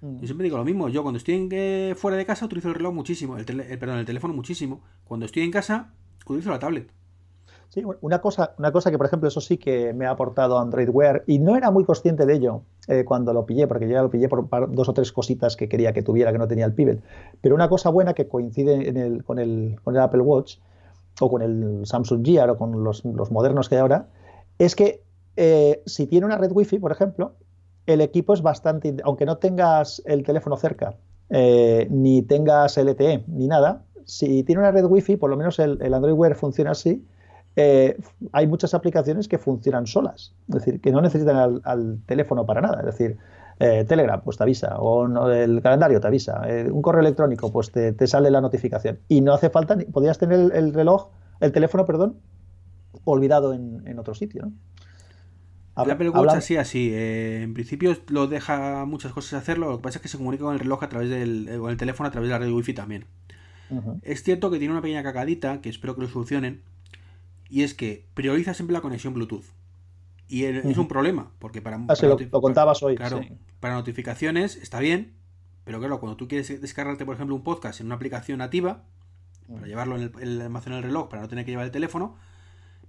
Mm. 0.01 0.21
Yo 0.21 0.27
siempre 0.27 0.45
digo 0.45 0.57
lo 0.57 0.65
mismo. 0.65 0.89
Yo 0.89 1.03
cuando 1.03 1.19
estoy 1.19 1.35
en, 1.35 1.49
eh, 1.51 1.95
fuera 1.97 2.17
de 2.17 2.25
casa 2.25 2.47
utilizo 2.47 2.69
el 2.69 2.75
reloj 2.75 2.95
muchísimo, 2.95 3.37
el, 3.37 3.45
perdón, 3.45 3.99
el 3.99 4.07
teléfono 4.07 4.35
muchísimo. 4.35 4.83
Cuando 5.05 5.27
estoy 5.27 5.43
en 5.43 5.51
casa 5.51 5.93
utilizo 6.27 6.51
la 6.51 6.59
tablet. 6.59 6.91
Sí, 7.71 7.83
una 8.01 8.21
cosa, 8.21 8.55
una 8.59 8.73
cosa 8.73 8.91
que, 8.91 8.97
por 8.97 9.07
ejemplo, 9.07 9.29
eso 9.29 9.43
sí 9.43 9.59
que 9.59 9.93
me 9.93 10.07
ha 10.07 10.11
aportado 10.11 10.59
Android 10.59 10.89
Wear 10.89 11.23
y 11.27 11.39
no 11.39 11.55
era 11.55 11.71
muy 11.71 11.85
consciente 11.85 12.25
de 12.25 12.35
ello 12.35 12.63
eh, 12.87 13.05
cuando 13.05 13.35
lo 13.35 13.45
pillé, 13.45 13.67
porque 13.67 13.87
ya 13.87 14.01
lo 14.01 14.09
pillé 14.09 14.27
por 14.29 14.49
dos 14.75 14.89
o 14.89 14.95
tres 14.95 15.13
cositas 15.13 15.55
que 15.55 15.69
quería 15.69 15.93
que 15.93 16.03
tuviera, 16.03 16.33
que 16.33 16.39
no 16.39 16.49
tenía 16.49 16.65
el 16.65 16.73
Pibel. 16.73 17.03
Pero 17.43 17.55
una 17.55 17.69
cosa 17.69 17.91
buena 17.91 18.15
que 18.15 18.27
coincide 18.27 18.89
en 18.89 18.97
el, 18.97 19.23
con, 19.23 19.39
el, 19.39 19.79
con 19.85 19.95
el 19.95 20.01
Apple 20.01 20.23
Watch 20.23 20.57
o 21.21 21.31
con 21.31 21.43
el 21.43 21.83
Samsung 21.85 22.25
Gear 22.25 22.49
o 22.49 22.57
con 22.57 22.83
los, 22.83 23.05
modernos 23.05 23.69
que 23.69 23.75
hay 23.75 23.83
ahora, 23.83 24.07
es 24.59 24.75
que 24.75 25.03
eh, 25.37 25.83
si 25.85 26.07
tiene 26.07 26.25
una 26.25 26.39
red 26.39 26.53
Wi-Fi, 26.53 26.79
por 26.79 26.93
ejemplo, 26.93 27.35
el 27.85 28.01
equipo 28.01 28.33
es 28.33 28.41
bastante, 28.41 28.97
aunque 29.05 29.27
no 29.27 29.37
tengas 29.37 30.03
el 30.07 30.23
teléfono 30.23 30.57
cerca, 30.57 30.95
eh, 31.29 31.87
ni 31.91 32.23
tengas 32.23 32.79
LTE, 32.79 33.25
ni 33.27 33.47
nada, 33.47 33.85
si 34.05 34.43
tiene 34.43 34.63
una 34.63 34.71
red 34.71 34.87
Wi-Fi, 34.87 35.17
por 35.19 35.29
lo 35.29 35.37
menos 35.37 35.59
el 35.59 35.93
Android 35.93 36.15
Wear 36.15 36.35
funciona 36.35 36.71
así, 36.71 37.05
eh, 37.61 37.99
hay 38.31 38.47
muchas 38.47 38.73
aplicaciones 38.73 39.27
que 39.27 39.37
funcionan 39.37 39.89
solas, 39.89 40.33
es 40.49 40.55
decir, 40.55 40.81
que 40.81 40.93
no 40.93 41.01
necesitan 41.01 41.61
al, 41.65 41.99
teléfono 42.07 42.47
para 42.47 42.61
nada, 42.61 42.79
es 42.79 42.87
decir, 42.87 43.17
eh, 43.59 43.85
Telegram 43.85 44.21
pues 44.23 44.37
te 44.37 44.45
avisa, 44.45 44.77
o 44.79 45.29
el 45.29 45.61
calendario 45.61 45.99
te 45.99 46.07
avisa, 46.07 46.41
eh, 46.47 46.71
un 46.71 46.83
correo 46.83 47.01
electrónico 47.01 47.51
pues 47.51 47.73
te, 47.73 48.07
sale 48.07 48.31
la 48.31 48.41
notificación 48.41 49.01
y 49.09 49.23
no 49.23 49.35
hace 49.35 49.51
falta, 49.51 49.77
podrías 49.93 50.19
tener 50.19 50.53
el, 50.55 50.73
reloj, 50.73 51.09
el 51.41 51.51
teléfono, 51.51 51.85
perdón, 51.85 52.21
olvidado 53.03 53.53
en, 53.53 53.99
otro 53.99 54.15
sitio. 54.15 54.43
¿no? 54.45 54.53
Apple 55.75 56.11
Watch 56.11 56.37
así, 56.37 56.57
así. 56.57 56.93
en 56.95 57.55
principio 57.55 57.97
lo 58.07 58.29
deja 58.29 58.85
muchas 58.85 59.13
cosas 59.13 59.43
hacerlo. 59.43 59.69
Lo 59.69 59.79
que 59.79 59.83
pasa 59.83 59.99
es 59.99 60.03
que 60.03 60.09
se 60.09 60.17
comunica 60.17 60.45
con 60.45 60.55
el 60.55 60.61
reloj 60.61 60.85
a 60.85 60.89
través 60.89 61.11
del, 61.11 61.49
el 61.49 61.77
teléfono 61.77 62.09
a 62.09 62.13
través 62.13 62.29
de 62.29 62.35
la 62.35 62.39
red 62.39 62.53
Wi-Fi 62.53 62.75
también. 62.75 63.07
Es 64.03 64.23
cierto 64.23 64.49
que 64.49 64.59
tiene 64.59 64.73
una 64.73 64.81
pequeña 64.81 65.03
cacadita, 65.03 65.61
que 65.61 65.69
espero 65.69 65.97
que 65.97 66.03
lo 66.03 66.09
solucionen, 66.09 66.63
y 67.49 67.63
es 67.63 67.75
que 67.75 68.07
prioriza 68.15 68.55
siempre 68.55 68.75
la 68.75 68.81
conexión 68.81 69.15
Bluetooth. 69.15 69.45
Y 70.29 70.45
es 70.45 70.77
un 70.77 70.89
problema, 70.89 71.33
porque 71.39 71.63
para, 71.63 71.77
ah, 71.89 71.95
lo, 72.03 72.41
contabas 72.43 72.83
hoy. 72.83 72.97
Claro, 72.97 73.21
para 73.61 73.75
notificaciones 73.75 74.57
está 74.57 74.79
bien, 74.79 75.15
pero 75.65 75.79
claro, 75.79 76.01
cuando 76.01 76.17
tú 76.19 76.29
quieres 76.29 76.61
descargarte, 76.61 77.07
por 77.07 77.15
ejemplo, 77.15 77.35
un 77.35 77.43
podcast 77.43 77.81
en 77.81 77.87
una 77.87 77.95
aplicación 77.95 78.39
nativa, 78.39 78.85
para 79.51 79.67
llevarlo 79.67 79.97
en 79.97 80.13
el, 80.21 80.43
almacén 80.43 80.75
del 80.75 80.83
reloj, 80.83 81.09
para 81.09 81.23
no 81.23 81.29
tener 81.29 81.47
que 81.47 81.53
llevar 81.53 81.65
el 81.65 81.73
teléfono, 81.73 82.17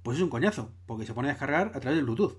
pues 0.03 0.17
es 0.17 0.23
un 0.23 0.29
coñazo, 0.29 0.71
porque 0.85 1.05
se 1.05 1.13
pone 1.13 1.29
a 1.29 1.31
descargar 1.31 1.71
a 1.73 1.79
través 1.79 1.95
del 1.95 2.03
Bluetooth. 2.03 2.37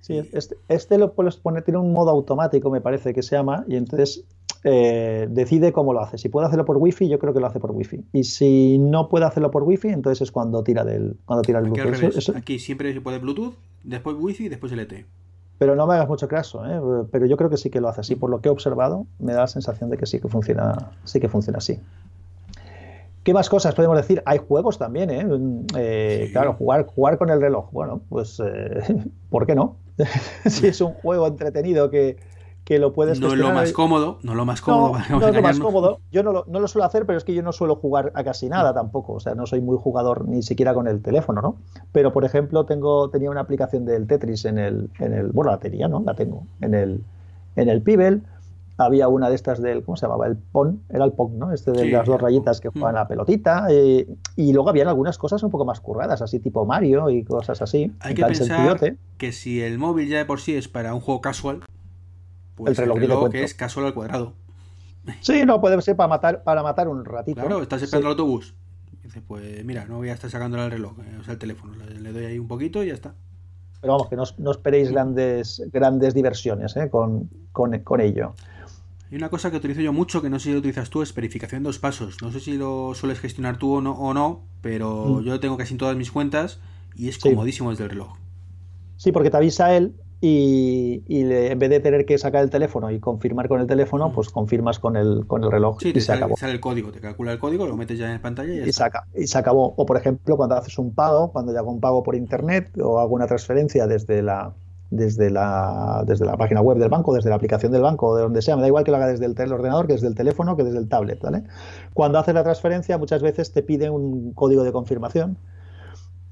Sí, 0.00 0.18
este, 0.34 0.56
este 0.68 0.98
lo 0.98 1.14
puedes 1.14 1.36
poner, 1.36 1.62
tiene 1.62 1.78
un 1.78 1.94
modo 1.94 2.10
automático, 2.10 2.70
me 2.70 2.82
parece 2.82 3.14
que 3.14 3.22
se 3.22 3.36
llama, 3.36 3.64
y 3.66 3.76
entonces 3.76 4.24
eh, 4.66 5.28
decide 5.30 5.72
cómo 5.72 5.92
lo 5.92 6.00
hace. 6.00 6.16
Si 6.16 6.30
puede 6.30 6.46
hacerlo 6.46 6.64
por 6.64 6.78
wifi, 6.78 7.06
yo 7.06 7.18
creo 7.18 7.34
que 7.34 7.40
lo 7.40 7.46
hace 7.46 7.60
por 7.60 7.70
wifi. 7.72 8.02
Y 8.12 8.24
si 8.24 8.78
no 8.78 9.10
puede 9.10 9.26
hacerlo 9.26 9.50
por 9.50 9.62
wifi, 9.62 9.88
entonces 9.88 10.22
es 10.22 10.32
cuando 10.32 10.64
tira 10.64 10.84
del 10.84 11.18
cuando 11.26 11.42
tira 11.42 11.58
el 11.58 11.70
Bluetooth. 11.70 12.34
Aquí 12.34 12.58
siempre 12.58 12.92
se 12.94 13.02
puede 13.02 13.18
Bluetooth, 13.18 13.54
después 13.82 14.16
wifi 14.18 14.46
y 14.46 14.48
después 14.48 14.72
LTE. 14.72 15.04
Pero 15.58 15.76
no 15.76 15.86
me 15.86 15.94
hagas 15.94 16.08
mucho 16.08 16.26
caso, 16.28 16.64
¿eh? 16.66 17.06
pero 17.12 17.26
yo 17.26 17.36
creo 17.36 17.50
que 17.50 17.58
sí 17.58 17.70
que 17.70 17.80
lo 17.80 17.88
hace 17.88 18.00
así. 18.00 18.16
Por 18.16 18.30
lo 18.30 18.40
que 18.40 18.48
he 18.48 18.50
observado, 18.50 19.06
me 19.18 19.34
da 19.34 19.40
la 19.40 19.46
sensación 19.46 19.90
de 19.90 19.98
que 19.98 20.06
sí 20.06 20.18
que 20.18 20.28
funciona, 20.28 20.92
sí 21.04 21.20
que 21.20 21.28
funciona 21.28 21.58
así. 21.58 21.78
¿Qué 23.22 23.34
más 23.34 23.48
cosas 23.48 23.74
podemos 23.74 23.96
decir? 23.96 24.22
Hay 24.24 24.38
juegos 24.38 24.78
también, 24.78 25.10
¿eh? 25.10 25.26
eh 25.76 26.30
claro, 26.32 26.54
jugar, 26.54 26.86
jugar 26.86 27.18
con 27.18 27.30
el 27.30 27.40
reloj. 27.40 27.70
Bueno, 27.70 28.00
pues, 28.08 28.42
¿por 29.30 29.46
qué 29.46 29.54
no? 29.54 29.76
si 30.46 30.66
es 30.66 30.80
un 30.80 30.92
juego 30.94 31.26
entretenido 31.26 31.90
que, 31.90 32.16
que 32.64 32.78
lo 32.78 32.92
puedes 32.92 33.20
No 33.20 33.28
es 33.28 33.38
lo 33.38 33.52
más 33.52 33.72
cómodo, 33.72 34.18
no 34.22 34.34
lo 34.34 34.46
más 34.46 34.62
cómodo. 34.62 34.98
No, 35.10 35.20
no 35.20 35.28
es 35.28 35.34
lo 35.34 35.42
más 35.42 35.58
cómodo. 35.58 36.00
Yo 36.10 36.22
no 36.22 36.32
lo, 36.32 36.44
no 36.48 36.60
lo, 36.60 36.68
suelo 36.68 36.86
hacer, 36.86 37.04
pero 37.04 37.18
es 37.18 37.24
que 37.24 37.34
yo 37.34 37.42
no 37.42 37.52
suelo 37.52 37.76
jugar 37.76 38.10
a 38.14 38.24
casi 38.24 38.48
nada 38.48 38.72
tampoco. 38.72 39.12
O 39.14 39.20
sea, 39.20 39.34
no 39.34 39.46
soy 39.46 39.60
muy 39.60 39.76
jugador 39.78 40.26
ni 40.26 40.42
siquiera 40.42 40.72
con 40.72 40.88
el 40.88 41.02
teléfono, 41.02 41.42
¿no? 41.42 41.56
Pero, 41.92 42.12
por 42.12 42.24
ejemplo, 42.24 42.64
tengo, 42.64 43.10
tenía 43.10 43.30
una 43.30 43.40
aplicación 43.40 43.84
del 43.84 44.06
Tetris 44.06 44.46
en 44.46 44.58
el, 44.58 44.90
en 44.98 45.12
el 45.12 45.32
bueno, 45.32 45.50
la 45.50 45.58
tenía, 45.58 45.88
¿no? 45.88 46.02
La 46.04 46.14
tengo 46.14 46.46
en 46.62 46.74
el, 46.74 47.04
en 47.56 47.68
el 47.68 47.82
Pibel. 47.82 48.22
Había 48.76 49.06
una 49.06 49.28
de 49.28 49.36
estas 49.36 49.62
del, 49.62 49.84
¿cómo 49.84 49.96
se 49.96 50.06
llamaba? 50.06 50.26
El 50.26 50.36
PON, 50.36 50.82
era 50.88 51.04
el 51.04 51.12
PON, 51.12 51.38
¿no? 51.38 51.52
Este 51.52 51.70
de 51.70 51.90
las 51.90 52.08
dos 52.08 52.20
rayitas 52.20 52.60
que 52.60 52.70
juegan 52.70 52.96
a 52.96 53.06
pelotita. 53.06 53.66
Eh, 53.70 54.08
y 54.34 54.52
luego 54.52 54.70
habían 54.70 54.88
algunas 54.88 55.16
cosas 55.16 55.42
un 55.44 55.50
poco 55.50 55.64
más 55.64 55.80
curradas, 55.80 56.22
así 56.22 56.40
tipo 56.40 56.64
Mario 56.64 57.08
y 57.10 57.22
cosas 57.22 57.62
así. 57.62 57.92
Hay 58.00 58.14
que 58.14 58.24
pensar 58.24 58.96
que 59.16 59.30
si 59.30 59.60
el 59.60 59.78
móvil 59.78 60.08
ya 60.08 60.18
de 60.18 60.24
por 60.24 60.40
sí 60.40 60.56
es 60.56 60.66
para 60.66 60.92
un 60.92 61.00
juego 61.00 61.20
casual, 61.20 61.60
pues 62.54 62.78
el 62.78 62.94
reloj, 62.94 63.30
que 63.30 63.42
es 63.42 63.54
casual 63.54 63.86
al 63.86 63.94
cuadrado. 63.94 64.34
Sí, 65.20 65.44
no, 65.44 65.60
puede 65.60 65.80
ser 65.82 65.96
para 65.96 66.08
matar, 66.08 66.42
para 66.44 66.62
matar 66.62 66.88
un 66.88 67.04
ratito. 67.04 67.40
Claro, 67.40 67.62
estás 67.62 67.82
esperando 67.82 68.08
el 68.08 68.12
autobús. 68.12 68.54
Dice, 69.02 69.20
pues 69.20 69.64
mira, 69.64 69.84
no 69.84 69.98
voy 69.98 70.08
a 70.08 70.14
estar 70.14 70.30
sacándole 70.30 70.64
el 70.64 70.70
reloj, 70.70 70.98
eh, 71.00 71.18
o 71.20 71.24
sea, 71.24 71.34
el 71.34 71.38
teléfono. 71.38 71.74
Le, 71.74 72.12
doy 72.12 72.24
ahí 72.24 72.38
un 72.38 72.48
poquito 72.48 72.82
y 72.82 72.88
ya 72.88 72.94
está. 72.94 73.14
Pero 73.82 73.92
vamos, 73.92 74.08
que 74.08 74.16
no, 74.16 74.50
esperéis 74.50 74.90
grandes, 74.90 75.62
grandes 75.70 76.14
diversiones 76.14 76.74
¿eh? 76.76 76.88
con, 76.88 77.28
con, 77.52 78.00
ello. 78.00 78.34
Y 79.10 79.16
una 79.16 79.28
cosa 79.28 79.50
que 79.50 79.58
utilizo 79.58 79.82
yo 79.82 79.92
mucho, 79.92 80.22
que 80.22 80.30
no 80.30 80.38
sé 80.38 80.44
si 80.44 80.52
lo 80.52 80.60
utilizas 80.60 80.88
tú, 80.88 81.02
es 81.02 81.14
verificación 81.14 81.62
de 81.62 81.66
dos 81.66 81.78
pasos. 81.78 82.16
No 82.22 82.32
sé 82.32 82.40
si 82.40 82.56
lo 82.56 82.94
sueles 82.94 83.20
gestionar 83.20 83.58
tú 83.58 83.74
o 83.74 83.80
no, 83.82 83.92
o 83.92 84.14
no 84.14 84.54
pero 84.64 85.20
mm. 85.20 85.24
yo 85.24 85.40
tengo 85.40 85.58
casi 85.58 85.74
en 85.74 85.78
todas 85.78 85.94
mis 85.94 86.10
cuentas 86.10 86.58
y 86.96 87.10
es 87.10 87.18
comodísimo 87.18 87.68
desde 87.68 87.84
el 87.84 87.90
reloj. 87.90 88.16
Sí, 88.96 89.12
porque 89.12 89.30
te 89.30 89.36
avisa 89.36 89.76
él 89.76 89.94
y, 90.26 91.02
en 91.06 91.58
vez 91.58 91.68
de 91.68 91.80
tener 91.80 92.06
que 92.06 92.16
sacar 92.16 92.42
el 92.42 92.48
teléfono 92.48 92.90
y 92.90 92.98
confirmar 92.98 93.46
con 93.46 93.60
el 93.60 93.66
teléfono, 93.66 94.10
pues 94.14 94.30
confirmas 94.30 94.78
con 94.78 94.96
el, 94.96 95.26
con 95.26 95.44
el 95.44 95.50
reloj 95.50 95.76
y 95.84 96.00
se 96.00 96.12
acabó. 96.12 96.34
sale 96.38 96.54
el 96.54 96.60
código, 96.60 96.90
te 96.92 97.00
calcula 97.00 97.32
el 97.32 97.38
código, 97.38 97.66
lo 97.66 97.76
metes 97.76 97.98
ya 97.98 98.10
en 98.10 98.22
pantalla 98.22 98.54
y, 98.54 98.64
ya 98.64 98.72
Saca, 98.72 99.06
y 99.14 99.26
se 99.26 99.36
acabó. 99.36 99.74
O 99.76 99.84
por 99.84 99.98
ejemplo, 99.98 100.38
cuando 100.38 100.54
haces 100.54 100.78
un 100.78 100.94
pago, 100.94 101.30
cuando 101.30 101.52
yo 101.52 101.58
hago 101.58 101.70
un 101.70 101.80
pago 101.80 102.02
por 102.02 102.14
internet 102.14 102.70
o 102.82 103.00
hago 103.00 103.14
una 103.14 103.26
transferencia 103.26 103.86
desde 103.86 104.22
la, 104.22 104.54
desde 104.88 105.28
la, 105.28 106.04
desde 106.06 106.24
la 106.24 106.38
página 106.38 106.62
web 106.62 106.78
del 106.78 106.88
banco, 106.88 107.12
desde 107.14 107.28
la 107.28 107.36
aplicación 107.36 107.70
del 107.70 107.82
banco 107.82 108.08
o 108.08 108.16
de 108.16 108.22
donde 108.22 108.40
sea, 108.40 108.56
me 108.56 108.62
da 108.62 108.68
igual 108.68 108.84
que 108.84 108.92
lo 108.92 108.96
haga 108.96 109.08
desde 109.08 109.26
el, 109.26 109.52
ordenador, 109.52 109.86
que 109.86 109.92
desde 109.92 110.06
el 110.06 110.14
teléfono, 110.14 110.56
que 110.56 110.64
desde 110.64 110.78
el 110.78 110.88
tablet, 110.88 111.20
¿vale? 111.20 111.42
Cuando 111.92 112.18
haces 112.18 112.34
la 112.34 112.44
transferencia 112.44 112.96
muchas 112.96 113.20
veces 113.20 113.52
te 113.52 113.62
piden 113.62 113.92
un 113.92 114.32
código 114.32 114.64
de 114.64 114.72
confirmación 114.72 115.36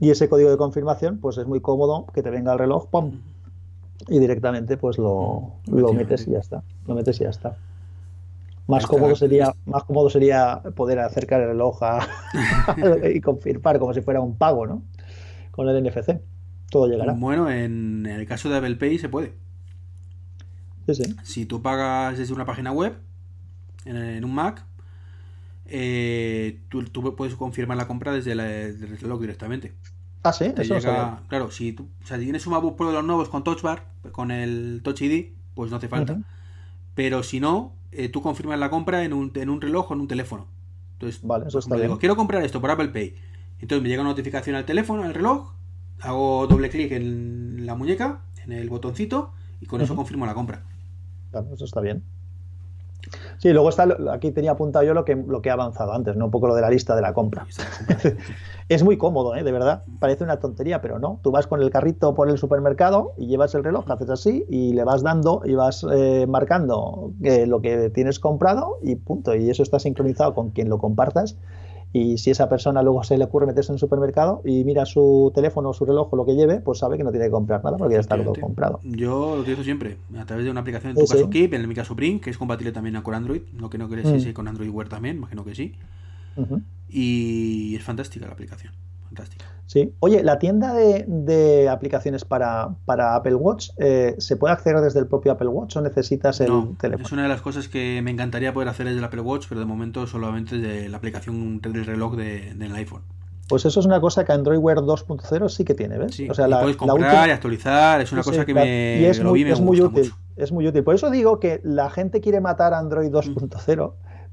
y 0.01 0.09
ese 0.09 0.31
código 0.31 0.51
de 0.51 0.57
confirmación 0.57 1.19
pues 1.19 1.37
es 1.37 1.47
muy 1.47 1.61
cómodo 1.61 2.07
que 2.15 2.23
te 2.23 2.31
venga 2.31 2.55
el 2.55 2.59
reloj, 2.59 2.89
¡pum! 2.89 3.21
Y 4.09 4.19
directamente 4.19 4.77
pues 4.77 4.99
lo, 4.99 5.55
lo 5.67 5.93
metes 5.93 6.27
y 6.27 6.33
ya 6.33 6.39
está. 6.39 6.63
Lo 6.87 6.95
metes 6.95 7.21
y 7.21 7.25
ya 7.25 7.31
está. 7.31 7.57
Más 8.67 8.87
cómodo 8.87 9.17
sería, 9.17 9.55
más 9.67 9.85
cómodo 9.85 10.09
sería 10.09 10.63
poder 10.77 11.01
acercar 11.01 11.41
el 11.41 11.49
reloj 11.49 11.81
y 13.15 13.21
confirmar 13.21 13.79
como 13.79 13.93
si 13.93 14.01
fuera 14.03 14.21
un 14.21 14.37
pago, 14.37 14.67
¿no? 14.67 14.83
Con 15.51 15.69
el 15.69 15.83
NFC. 15.83 16.21
Todo 16.71 16.87
llegará. 16.87 17.13
Bueno, 17.13 17.51
en 17.51 18.07
el 18.07 18.27
caso 18.27 18.49
de 18.49 18.57
Apple 18.57 18.77
Pay 18.77 18.99
se 18.99 19.09
puede. 19.09 19.35
Sí, 20.87 20.95
sí. 20.95 21.17
Si 21.23 21.47
tú 21.47 21.61
pagas 21.61 22.19
desde 22.19 22.33
una 22.33 22.47
página 22.47 22.73
web, 22.73 22.95
en, 23.85 24.25
un 24.25 24.35
Mac, 24.35 24.65
eh, 25.67 26.61
tú, 26.69 26.85
puedes 27.17 27.35
confirmar 27.35 27.77
la 27.77 27.87
compra 27.87 28.13
desde, 28.13 28.33
el 28.33 28.99
reloj 28.99 29.21
directamente. 29.21 29.75
Ah, 30.25 30.33
sí, 30.33 30.53
eso 30.57 30.79
Claro, 31.29 31.51
si, 31.51 31.73
tú, 31.73 31.89
o 32.03 32.07
sea, 32.07 32.19
si 32.19 32.25
tienes 32.25 32.47
un 32.47 32.53
MacBook 32.53 32.77
Pro 32.77 32.89
de 32.89 32.93
los 32.95 33.05
nuevos 33.05 33.29
con 33.29 33.43
Touch 33.43 33.63
Bar, 33.63 33.87
con 34.13 34.31
el 34.31 34.81
Touch 34.85 35.03
ID, 35.03 35.33
pues 35.55 35.71
no 35.71 35.79
hace 35.79 35.89
falta. 35.89 36.21
Pero 36.95 37.23
si 37.23 37.41
no, 37.41 37.73
eh, 37.91 38.09
tú 38.09 38.23
confirmas 38.23 38.59
la 38.59 38.71
compra 38.71 39.05
en 39.05 39.13
un, 39.13 39.33
en 39.35 39.51
un 39.51 39.61
reloj 39.61 39.91
o 39.91 39.95
en 39.95 40.01
un 40.01 40.09
teléfono. 40.09 40.47
Entonces, 40.95 41.21
vale, 41.23 41.47
eso 41.49 41.59
está 41.59 41.77
Digo, 41.77 41.99
quiero 41.99 42.15
comprar 42.15 42.45
esto 42.45 42.61
por 42.61 42.71
Apple 42.71 42.89
Pay. 42.89 43.17
Entonces 43.61 43.83
me 43.83 43.89
llega 43.89 44.03
una 44.03 44.11
notificación 44.11 44.57
al 44.57 44.65
teléfono, 44.65 45.03
al 45.03 45.15
reloj, 45.15 45.53
hago 46.01 46.47
doble 46.47 46.71
clic 46.71 46.93
en 46.93 47.67
la 47.67 47.75
muñeca, 47.75 48.23
en 48.45 48.53
el 48.53 48.69
botoncito, 48.69 49.33
y 49.61 49.67
con 49.67 49.81
eso 49.81 49.97
confirmo 49.97 50.27
la 50.27 50.35
compra. 50.35 50.65
Claro, 51.31 51.49
eso 51.55 51.65
está 51.65 51.81
bien. 51.81 52.03
Sí, 53.43 53.53
luego 53.53 53.71
está, 53.71 53.89
aquí 54.13 54.31
tenía 54.31 54.53
apuntado 54.53 54.85
yo 54.85 54.95
lo 54.95 55.05
que, 55.05 55.17
lo 55.17 55.43
que 55.43 55.51
ha 55.51 55.55
avanzado 55.55 55.93
antes, 55.93 56.17
¿no? 56.17 56.27
Un 56.27 56.31
poco 56.31 56.47
lo 56.47 56.55
de 56.55 56.61
la 56.61 56.71
lista 56.71 56.95
de 56.95 57.03
la 57.03 57.13
compra. 57.13 57.45
es 58.69 58.85
muy 58.85 58.97
cómodo, 58.97 59.35
¿eh? 59.35 59.43
De 59.43 59.51
verdad. 59.51 59.83
Parece 59.99 60.23
una 60.23 60.39
tontería, 60.39 60.81
pero 60.81 61.01
no. 61.01 61.19
Tú 61.25 61.33
vas 61.33 61.49
con 61.49 61.61
el 61.61 61.69
carrito 61.69 62.15
por 62.15 62.31
el 62.31 62.39
supermercado 62.39 63.15
y 63.19 63.27
llevas 63.27 63.57
el 63.57 63.65
reloj, 63.65 63.91
haces 63.91 64.11
así 64.11 64.45
y 64.49 64.75
le 64.75 64.85
vas 64.85 65.03
dando 65.03 65.43
y 65.45 65.55
vas 65.55 65.85
eh, 65.93 66.25
marcando 66.29 67.11
lo 67.21 67.61
que 67.61 67.91
tienes 67.91 68.21
comprado 68.21 68.79
y 68.81 68.95
punto. 68.95 69.35
Y 69.35 69.51
eso 69.51 69.65
está 69.65 69.81
sincronizado 69.81 70.35
con 70.35 70.51
quien 70.51 70.69
lo 70.69 70.79
compartas 70.79 71.37
Y 71.93 72.17
si 72.17 72.31
esa 72.31 72.49
persona 72.49 72.83
luego 72.83 73.05
se 73.05 73.19
le 73.19 73.25
ocurre 73.25 73.47
meterse 73.47 73.71
en 73.71 73.75
un 73.75 73.79
supermercado 73.79 74.41
y 74.45 74.65
mira 74.65 74.87
su 74.87 75.31
teléfono, 75.35 75.75
su 75.75 75.85
reloj 75.85 76.13
o 76.13 76.17
lo 76.17 76.25
que 76.25 76.35
lleve, 76.35 76.61
pues 76.61 76.79
sabe 76.79 76.97
que 76.97 77.05
no 77.05 77.11
tiene 77.11 77.27
que 77.27 77.31
comprar 77.31 77.63
nada 77.63 77.77
porque 77.77 77.95
ya 77.95 78.01
está 78.01 78.17
todo 78.17 78.33
comprado. 78.41 78.81
Yo 78.83 79.37
lo 79.37 79.43
utilizo 79.43 79.63
siempre, 79.63 79.99
a 80.19 80.25
través 80.25 80.47
de 80.47 80.51
una 80.51 80.61
aplicación, 80.61 80.93
en 80.93 80.97
tu 80.97 81.07
caso 81.07 81.29
Keep, 81.29 81.53
en 81.53 81.69
mi 81.69 81.75
caso 81.75 81.95
Brink, 81.95 82.25
que 82.25 82.31
es 82.31 82.39
compatible 82.39 82.73
también 82.73 83.01
con 83.03 83.15
Android, 83.15 83.43
no 83.53 83.69
que 83.69 83.77
no 83.77 83.89
quieres 83.89 84.07
mm. 84.07 84.21
si 84.21 84.33
con 84.33 84.49
Android 84.49 84.71
Wear 84.71 84.89
también, 84.89 85.17
imagino 85.17 85.45
que 85.45 85.55
sí. 85.55 85.75
Y 86.89 87.77
es 87.77 87.83
fantástica 87.83 88.27
la 88.27 88.33
aplicación, 88.33 88.73
fantástica. 89.05 89.52
Sí. 89.67 89.95
Oye, 90.01 90.23
la 90.23 90.39
tienda 90.39 90.75
de, 90.75 91.69
aplicaciones 91.71 92.25
para, 92.25 92.75
para, 92.85 93.15
Apple 93.15 93.37
Watch, 93.37 93.71
eh, 93.79 94.15
¿se 94.19 94.37
puede 94.37 94.53
acceder 94.53 94.81
desde 94.81 95.01
el 95.01 95.07
propio 95.07 95.33
Apple 95.33 95.49
Watch 95.49 95.77
o 95.77 95.81
necesitas 95.81 96.41
el 96.41 96.77
teléfono? 96.77 97.07
Es 97.07 97.13
una 97.13 97.23
de 97.23 97.29
las 97.29 97.41
cosas 97.41 97.69
que 97.69 98.03
me 98.03 98.11
encantaría 98.11 98.53
poder 98.53 98.69
hacer 98.69 98.87
desde 98.87 98.99
el 98.99 99.05
Apple 99.05 99.23
Watch, 99.23 99.47
pero 99.49 99.61
de 99.61 99.67
momento 99.67 100.07
solamente 100.07 100.59
de 100.59 100.89
la 100.89 100.99
aplicación 100.99 101.61
del 101.61 101.87
reloj 101.87 102.17
de, 102.17 102.55
del 102.55 102.75
iPhone. 102.75 103.03
Pues 103.49 103.65
eso 103.65 103.81
es 103.81 103.87
una 103.87 104.01
cosa 104.01 104.25
que 104.25 104.33
Android 104.33 104.59
Wear 104.59 104.79
2.0 104.79 105.49
sí 105.49 105.65
que 105.65 105.75
tiene, 105.75 105.99
¿ves? 105.99 106.15
Sí, 106.15 106.29
o 106.29 106.35
sea, 106.35 106.49
la, 106.49 106.61
puedes 106.61 106.77
comprar 106.77 107.29
y 107.29 107.33
actualizar, 107.33 108.01
es 108.01 108.13
una 108.13 108.23
cosa 108.23 108.45
que 108.45 108.55
me, 108.55 109.01
y 109.01 109.05
es 109.05 109.23
muy, 109.23 109.43
es 109.43 109.61
muy 109.61 109.81
útil. 109.81 110.13
Es 110.37 110.53
muy 110.53 110.67
útil. 110.67 110.83
Por 110.83 110.95
eso 110.95 111.11
digo 111.11 111.39
que 111.39 111.61
la 111.63 111.91
gente 111.91 112.21
quiere 112.21 112.41
matar 112.41 112.73
Android 112.73 113.11
2.0 113.11 113.93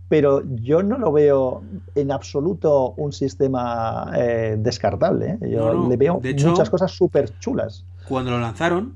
pero 0.09 0.43
yo 0.55 0.81
no 0.81 0.97
lo 0.97 1.11
veo 1.11 1.63
en 1.93 2.11
absoluto 2.11 2.93
un 2.97 3.13
sistema 3.13 4.11
eh, 4.15 4.57
descartable. 4.59 5.37
¿eh? 5.39 5.51
Yo 5.51 5.87
le 5.87 5.97
veo 5.97 6.19
muchas 6.19 6.69
cosas 6.69 6.91
súper 6.91 7.37
chulas. 7.39 7.85
Cuando 8.07 8.31
lo 8.31 8.39
lanzaron, 8.39 8.95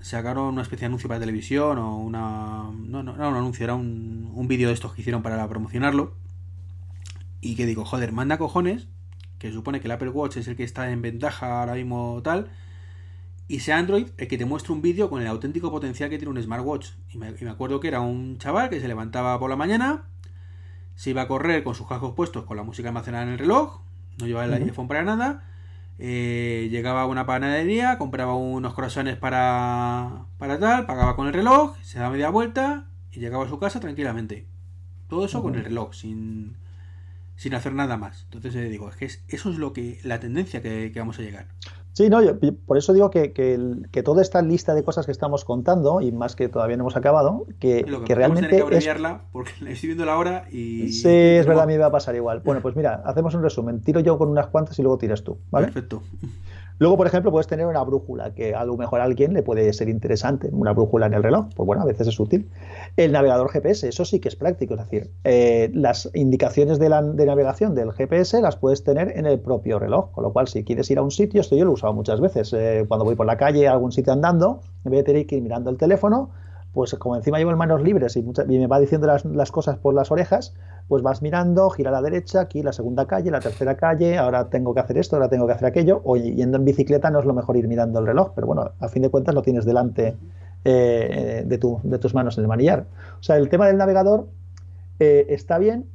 sacaron 0.00 0.46
una 0.46 0.62
especie 0.62 0.80
de 0.80 0.86
anuncio 0.86 1.06
para 1.06 1.20
televisión 1.20 1.76
o 1.76 1.98
una... 1.98 2.70
No, 2.72 3.02
no, 3.02 3.14
no 3.14 3.28
un 3.28 3.36
anuncio, 3.36 3.62
era 3.62 3.74
un, 3.74 4.32
un 4.34 4.48
vídeo 4.48 4.68
de 4.68 4.74
estos 4.74 4.94
que 4.94 5.02
hicieron 5.02 5.22
para 5.22 5.46
promocionarlo. 5.46 6.14
Y 7.42 7.56
que 7.56 7.66
digo, 7.66 7.84
joder, 7.84 8.12
manda 8.12 8.38
cojones, 8.38 8.88
que 9.38 9.52
supone 9.52 9.80
que 9.80 9.88
el 9.88 9.92
Apple 9.92 10.08
Watch 10.08 10.38
es 10.38 10.48
el 10.48 10.56
que 10.56 10.64
está 10.64 10.90
en 10.90 11.02
ventaja 11.02 11.60
ahora 11.60 11.74
mismo 11.74 12.22
tal, 12.24 12.48
y 13.48 13.60
sea 13.60 13.76
Android 13.76 14.06
el 14.16 14.28
que 14.28 14.38
te 14.38 14.46
muestre 14.46 14.72
un 14.72 14.80
vídeo 14.80 15.10
con 15.10 15.20
el 15.20 15.26
auténtico 15.26 15.70
potencial 15.70 16.08
que 16.08 16.16
tiene 16.16 16.30
un 16.30 16.42
smartwatch. 16.42 16.92
Y 17.10 17.18
me, 17.18 17.28
y 17.38 17.44
me 17.44 17.50
acuerdo 17.50 17.80
que 17.80 17.88
era 17.88 18.00
un 18.00 18.38
chaval 18.38 18.70
que 18.70 18.80
se 18.80 18.88
levantaba 18.88 19.38
por 19.38 19.50
la 19.50 19.56
mañana, 19.56 20.08
se 20.94 21.10
iba 21.10 21.22
a 21.22 21.28
correr 21.28 21.64
con 21.64 21.74
sus 21.74 21.86
cascos 21.88 22.14
puestos, 22.14 22.44
con 22.44 22.56
la 22.56 22.62
música 22.62 22.88
almacenada 22.88 23.24
en 23.24 23.30
el 23.30 23.38
reloj, 23.38 23.80
no 24.18 24.26
llevaba 24.26 24.46
el 24.46 24.62
iPhone 24.62 24.88
para 24.88 25.02
nada. 25.02 25.44
Eh, 25.98 26.68
llegaba 26.70 27.02
a 27.02 27.06
una 27.06 27.24
panadería, 27.24 27.98
compraba 27.98 28.34
unos 28.34 28.74
croissants 28.74 29.16
para, 29.16 30.26
para 30.38 30.58
tal, 30.58 30.86
pagaba 30.86 31.14
con 31.14 31.28
el 31.28 31.32
reloj, 31.32 31.76
se 31.82 31.98
daba 31.98 32.10
media 32.10 32.30
vuelta 32.30 32.88
y 33.12 33.20
llegaba 33.20 33.44
a 33.44 33.48
su 33.48 33.58
casa 33.58 33.80
tranquilamente. 33.80 34.46
Todo 35.08 35.26
eso 35.26 35.42
con 35.42 35.54
el 35.54 35.64
reloj, 35.64 35.94
sin, 35.94 36.56
sin 37.36 37.54
hacer 37.54 37.74
nada 37.74 37.96
más. 37.96 38.24
Entonces 38.24 38.54
eh, 38.56 38.68
digo, 38.68 38.88
es 38.88 38.96
que 38.96 39.04
eso 39.04 39.50
es 39.50 39.58
lo 39.58 39.72
que 39.72 40.00
la 40.02 40.18
tendencia 40.18 40.62
que, 40.62 40.90
que 40.92 40.98
vamos 40.98 41.18
a 41.18 41.22
llegar. 41.22 41.48
Sí, 41.94 42.10
no, 42.10 42.20
yo, 42.20 42.36
por 42.66 42.76
eso 42.76 42.92
digo 42.92 43.08
que, 43.10 43.32
que, 43.32 44.02
toda 44.02 44.20
esta 44.20 44.42
lista 44.42 44.74
de 44.74 44.82
cosas 44.82 45.06
que 45.06 45.12
estamos 45.12 45.44
contando, 45.44 46.00
y 46.00 46.10
más 46.10 46.34
que 46.34 46.48
todavía 46.48 46.76
no 46.76 46.82
hemos 46.82 46.96
acabado, 46.96 47.46
que, 47.60 47.86
que, 48.04 48.14
realmente. 48.16 48.48
que 48.48 48.62
abreviarla 48.62 49.22
porque 49.30 49.52
estoy 49.68 49.90
viendo 49.90 50.04
la 50.04 50.18
hora 50.18 50.48
y. 50.50 50.90
Sí, 50.90 51.08
es 51.08 51.46
verdad, 51.46 51.62
a 51.62 51.66
mí 51.66 51.74
me 51.74 51.78
va 51.78 51.86
a 51.86 51.92
pasar 51.92 52.16
igual. 52.16 52.40
Bueno, 52.44 52.60
pues 52.60 52.74
mira, 52.74 53.00
hacemos 53.04 53.32
un 53.34 53.44
resumen. 53.44 53.80
Tiro 53.80 54.00
yo 54.00 54.18
con 54.18 54.28
unas 54.28 54.48
cuantas 54.48 54.76
y 54.80 54.82
luego 54.82 54.98
tiras 54.98 55.22
tú, 55.22 55.38
¿vale? 55.52 55.68
Perfecto. 55.68 56.02
Luego, 56.78 56.96
por 56.96 57.06
ejemplo, 57.06 57.30
puedes 57.30 57.46
tener 57.46 57.66
una 57.66 57.82
brújula, 57.84 58.34
que 58.34 58.54
a 58.54 58.64
lo 58.64 58.76
mejor 58.76 59.00
a 59.00 59.04
alguien 59.04 59.32
le 59.32 59.42
puede 59.42 59.72
ser 59.72 59.88
interesante, 59.88 60.48
una 60.50 60.72
brújula 60.72 61.06
en 61.06 61.14
el 61.14 61.22
reloj, 61.22 61.46
pues 61.54 61.66
bueno, 61.66 61.82
a 61.82 61.84
veces 61.84 62.08
es 62.08 62.18
útil. 62.18 62.50
El 62.96 63.12
navegador 63.12 63.48
GPS, 63.48 63.88
eso 63.88 64.04
sí 64.04 64.18
que 64.18 64.28
es 64.28 64.34
práctico, 64.34 64.74
es 64.74 64.80
decir, 64.80 65.10
eh, 65.22 65.70
las 65.72 66.10
indicaciones 66.14 66.80
de, 66.80 66.88
la, 66.88 67.00
navegación 67.00 67.76
del 67.76 67.92
GPS 67.92 68.40
las 68.40 68.56
puedes 68.56 68.82
tener 68.82 69.16
en 69.16 69.26
el 69.26 69.38
propio 69.38 69.78
reloj, 69.78 70.10
con 70.10 70.24
lo 70.24 70.32
cual 70.32 70.48
si 70.48 70.64
quieres 70.64 70.90
ir 70.90 70.98
a 70.98 71.02
un 71.02 71.12
sitio, 71.12 71.40
esto 71.40 71.54
yo 71.54 71.64
lo 71.64 71.70
he 71.70 71.74
usado 71.74 71.92
muchas 71.92 72.20
veces, 72.20 72.52
eh, 72.52 72.84
cuando 72.88 73.04
voy 73.04 73.14
por 73.14 73.26
la 73.26 73.36
calle 73.36 73.68
a 73.68 73.72
algún 73.72 73.92
sitio 73.92 74.12
andando, 74.12 74.60
en 74.84 74.90
vez 74.90 75.00
de 75.00 75.04
tener 75.04 75.26
que 75.26 75.36
ir 75.36 75.42
mirando 75.42 75.70
el 75.70 75.78
teléfono, 75.78 76.30
pues 76.74 76.94
como 76.96 77.14
encima 77.14 77.38
llevo 77.38 77.54
manos 77.56 77.82
libres 77.82 78.16
y, 78.16 78.22
me 78.22 78.66
va 78.66 78.80
diciendo 78.80 79.06
las, 79.06 79.52
cosas 79.52 79.78
por 79.78 79.94
las 79.94 80.10
orejas, 80.10 80.54
pues 80.88 81.02
vas 81.02 81.22
mirando, 81.22 81.70
gira 81.70 81.90
a 81.90 81.92
la 81.92 82.02
derecha, 82.02 82.40
aquí 82.40 82.62
la 82.62 82.72
segunda 82.72 83.06
calle, 83.06 83.30
la 83.30 83.40
tercera 83.40 83.76
calle, 83.76 84.18
ahora 84.18 84.50
tengo 84.50 84.74
que 84.74 84.80
hacer 84.80 84.98
esto, 84.98 85.16
ahora 85.16 85.28
tengo 85.28 85.46
que 85.46 85.52
hacer 85.52 85.66
aquello, 85.66 86.02
o 86.04 86.16
yendo 86.16 86.58
en 86.58 86.64
bicicleta 86.64 87.10
no 87.10 87.20
es 87.20 87.24
lo 87.24 87.32
mejor 87.32 87.56
ir 87.56 87.68
mirando 87.68 88.00
el 88.00 88.06
reloj, 88.06 88.32
pero 88.34 88.48
bueno, 88.48 88.72
a 88.80 88.88
fin 88.88 89.02
de 89.02 89.08
cuentas 89.08 89.34
lo 89.34 89.42
tienes 89.42 89.64
delante 89.64 90.16
eh, 90.64 91.44
de, 91.46 91.58
de, 91.58 91.98
tus 91.98 92.14
manos 92.14 92.36
en 92.36 92.44
el 92.44 92.48
manillar. 92.48 92.86
O 93.20 93.22
sea, 93.22 93.36
el 93.36 93.48
tema 93.48 93.68
del 93.68 93.76
navegador 93.76 94.26
eh, 94.98 95.26
está 95.28 95.58
bien, 95.58 95.86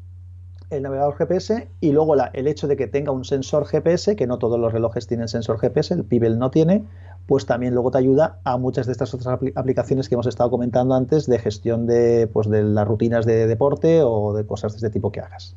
el 0.70 0.84
navegador 0.84 1.16
GPS 1.16 1.68
y 1.82 1.92
luego 1.92 2.16
el 2.16 2.48
hecho 2.48 2.68
de 2.68 2.78
que 2.78 2.88
tenga 2.88 3.12
un 3.12 3.26
sensor 3.26 3.66
GPS, 3.66 4.16
que 4.16 4.28
no 4.28 4.38
todos 4.38 4.60
los 4.60 4.72
relojes 4.72 5.08
tienen 5.08 5.28
sensor 5.28 5.60
GPS, 5.60 5.94
el 5.94 6.06
Pibel 6.06 6.38
no 6.38 6.52
tiene, 6.52 6.86
pues 7.30 7.46
también 7.46 7.76
luego 7.76 7.92
te 7.92 8.00
ayuda 8.00 8.40
a 8.44 8.58
muchas 8.58 8.88
de 8.88 8.92
estas 8.92 9.14
otras 9.14 9.40
aplicaciones 9.54 10.10
que 10.10 10.16
hemos 10.16 10.26
estado 10.26 10.50
comentando 10.50 10.96
antes 10.96 11.28
de 11.28 11.38
gestión 11.38 11.86
de, 11.86 12.26
pues, 12.26 12.50
de 12.50 12.64
las 12.64 12.88
rutinas 12.88 13.24
de 13.24 13.46
deporte 13.46 14.02
o 14.02 14.34
de 14.34 14.48
cosas 14.48 14.72
de 14.72 14.78
este 14.78 14.90
tipo 14.90 15.12
que 15.12 15.20
hagas. 15.20 15.56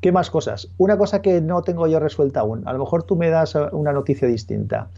¿Qué 0.00 0.10
más 0.10 0.30
cosas? 0.30 0.68
Una 0.78 0.96
cosa 0.96 1.20
que 1.20 1.42
no 1.42 1.60
tengo 1.60 1.86
yo 1.86 2.00
resuelta 2.00 2.40
aún. 2.40 2.66
A 2.66 2.72
lo 2.72 2.78
mejor 2.78 3.02
tú 3.02 3.14
me 3.14 3.28
das 3.28 3.54
una 3.72 3.92
noticia 3.92 4.26
distinta. 4.26 4.88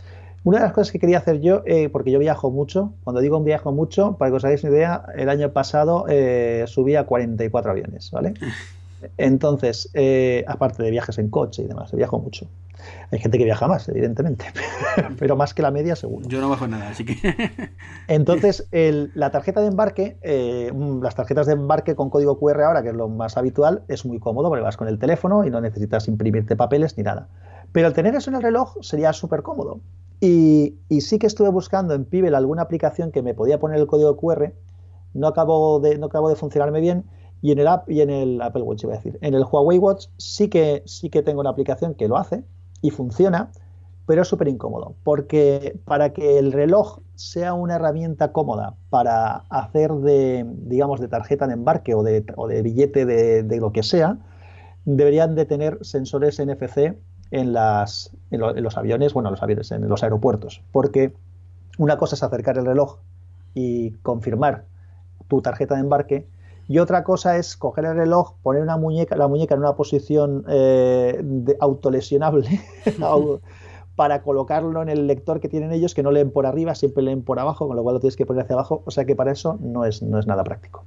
Una 0.45 0.59
de 0.59 0.64
las 0.66 0.72
cosas 0.72 0.93
que 0.93 1.01
quería 1.01 1.18
hacer 1.18 1.41
yo, 1.41 1.62
eh, 1.66 1.89
porque 1.89 2.12
yo 2.12 2.20
viajo 2.20 2.53
mucho, 2.53 2.93
cuando 3.03 3.20
digo 3.20 3.41
viajo 3.41 3.72
mucho, 3.72 4.16
para 4.16 4.30
que 4.30 4.37
os 4.37 4.45
hagáis 4.45 4.62
una 4.62 4.72
idea, 4.72 5.05
el 5.16 5.30
año 5.30 5.51
pasado 5.51 6.05
eh, 6.09 6.62
subí 6.68 6.95
a 6.95 7.07
44 7.07 7.72
aviones, 7.72 8.09
¿vale? 8.12 8.35
Entonces, 9.16 9.90
eh, 9.94 10.44
aparte 10.46 10.82
de 10.82 10.90
viajes 10.90 11.18
en 11.18 11.30
coche 11.30 11.62
y 11.62 11.66
demás, 11.66 11.92
viajo 11.92 12.18
mucho. 12.18 12.48
Hay 13.11 13.18
gente 13.18 13.38
que 13.38 13.44
viaja 13.44 13.66
más, 13.66 13.88
evidentemente, 13.88 14.44
pero 15.18 15.36
más 15.36 15.55
que 15.55 15.62
la 15.62 15.70
media 15.70 15.96
seguro. 15.96 16.28
Yo 16.28 16.40
no 16.40 16.50
bajo 16.50 16.66
nada, 16.66 16.90
así 16.90 17.05
que... 17.05 17.16
Entonces, 18.09 18.68
la 18.72 19.30
tarjeta 19.30 19.62
de 19.62 19.68
embarque, 19.68 20.18
las 21.00 21.14
tarjetas 21.14 21.46
de 21.46 21.55
embarque 21.55 21.94
con 21.94 22.11
código 22.11 22.38
QR 22.38 22.62
ahora, 22.62 22.82
que 22.82 22.90
es 22.90 22.94
lo 22.94 23.09
más 23.09 23.38
habitual, 23.38 23.82
es 23.88 24.05
muy 24.05 24.18
cómodo 24.18 24.48
porque 24.50 24.62
vas 24.62 24.76
con 24.76 24.88
el 24.88 24.98
teléfono 24.98 25.44
y 25.44 25.50
no 25.50 25.61
necesitas 25.61 26.09
imprimirte 26.09 26.57
papeles 26.57 26.98
ni 26.98 27.05
nada. 27.05 27.28
Pero 27.72 27.86
al 27.86 27.94
tener 27.94 28.14
eso 28.14 28.30
en 28.30 28.36
el 28.36 28.42
reloj 28.42 28.76
sería 28.82 29.12
súper 29.12 29.42
cómodo. 29.42 29.80
Y, 30.20 30.78
sí 31.00 31.18
que 31.18 31.26
estuve 31.26 31.48
buscando 31.50 31.92
en 31.92 32.05
Pibel 32.05 32.34
alguna 32.34 32.62
aplicación 32.62 33.11
que 33.12 33.20
me 33.20 33.34
podía 33.34 33.59
poner 33.59 33.78
el 33.78 33.86
código 33.86 34.16
QR, 34.16 34.52
no 35.12 35.26
acabo 35.26 35.80
de, 35.80 35.98
no 35.98 36.07
acabo 36.07 36.28
de 36.28 36.36
funcionarme 36.36 36.80
bien, 36.80 37.05
y 37.45 37.53
en 37.53 37.59
el 37.59 37.66
app 37.66 37.90
y 37.90 38.01
en 38.01 38.09
el 38.09 38.40
Apple 38.40 38.62
Watch, 38.62 38.84
iba 38.84 38.95
a 38.95 38.97
decir. 38.97 39.18
En 39.20 39.34
el 39.34 39.45
Huawei 39.45 39.76
Watch 39.76 40.07
sí 40.16 40.49
que, 40.49 40.82
sí 40.86 41.11
que 41.11 41.22
tengo 41.22 41.42
una 41.42 41.51
aplicación 41.51 41.95
que 41.95 42.09
lo 42.09 42.16
hace 42.16 42.42
y 42.80 42.88
funciona, 42.88 43.51
pero 44.07 44.22
es 44.22 44.28
súper 44.28 44.49
incómodo, 44.49 44.95
porque 45.05 45.78
para 45.84 46.14
que 46.14 46.38
el 46.38 46.53
reloj 46.53 47.01
sea 47.16 47.53
una 47.53 47.74
herramienta 47.74 48.32
cómoda 48.32 48.76
para 48.88 49.45
hacer 49.51 49.92
de, 49.92 50.47
digamos, 50.57 51.01
de 51.01 51.09
tarjeta 51.09 51.47
de 51.47 51.53
embarque 51.53 51.95
o 51.95 52.03
de, 52.03 52.24
o 52.34 52.49
de 52.49 52.62
billete 52.62 53.05
de, 53.05 53.42
de, 53.42 53.61
lo 53.61 53.72
que 53.72 53.82
sea, 53.82 54.16
deberían 54.86 55.34
de 55.34 55.45
tener 55.45 55.76
sensores 55.82 56.40
NFC 56.40 56.97
en, 57.30 57.53
las, 57.53 58.16
en, 58.30 58.40
los 58.40 58.78
aviones, 58.78 59.12
bueno, 59.12 59.30
los 59.30 59.42
aviones, 59.42 59.70
en 59.70 59.86
los 59.86 60.03
aeropuertos, 60.03 60.62
porque 60.72 61.12
una 61.76 61.99
cosa 61.99 62.16
es 62.16 62.22
acercar 62.22 62.57
el 62.57 62.64
reloj 62.64 63.01
y 63.53 63.90
confirmar 63.99 64.64
tu 65.28 65.42
tarjeta 65.42 65.74
de 65.74 65.82
embarque 65.82 66.26
y 66.68 66.78
otra 66.78 67.04
cosa 67.04 67.36
es 67.36 67.56
coger 67.56 67.84
el 67.84 67.96
reloj, 67.96 68.34
poner 68.42 68.62
una 68.62 68.76
muñeca, 68.76 69.16
la 69.16 69.28
muñeca 69.28 69.54
en 69.54 69.60
una 69.60 69.74
posición 69.74 70.44
eh, 70.48 71.20
de 71.22 71.56
autolesionable 71.60 72.60
para 73.96 74.22
colocarlo 74.22 74.82
en 74.82 74.88
el 74.88 75.06
lector 75.06 75.40
que 75.40 75.48
tienen 75.48 75.72
ellos, 75.72 75.94
que 75.94 76.02
no 76.02 76.10
leen 76.10 76.30
por 76.30 76.46
arriba, 76.46 76.74
siempre 76.74 77.02
leen 77.02 77.22
por 77.22 77.38
abajo, 77.38 77.66
con 77.68 77.76
lo 77.76 77.82
cual 77.82 77.94
lo 77.94 78.00
tienes 78.00 78.16
que 78.16 78.26
poner 78.26 78.44
hacia 78.44 78.54
abajo, 78.54 78.82
o 78.84 78.90
sea 78.90 79.04
que 79.04 79.14
para 79.14 79.32
eso 79.32 79.58
no 79.60 79.84
es, 79.84 80.02
no 80.02 80.18
es 80.18 80.26
nada 80.26 80.42
práctico. 80.42 80.84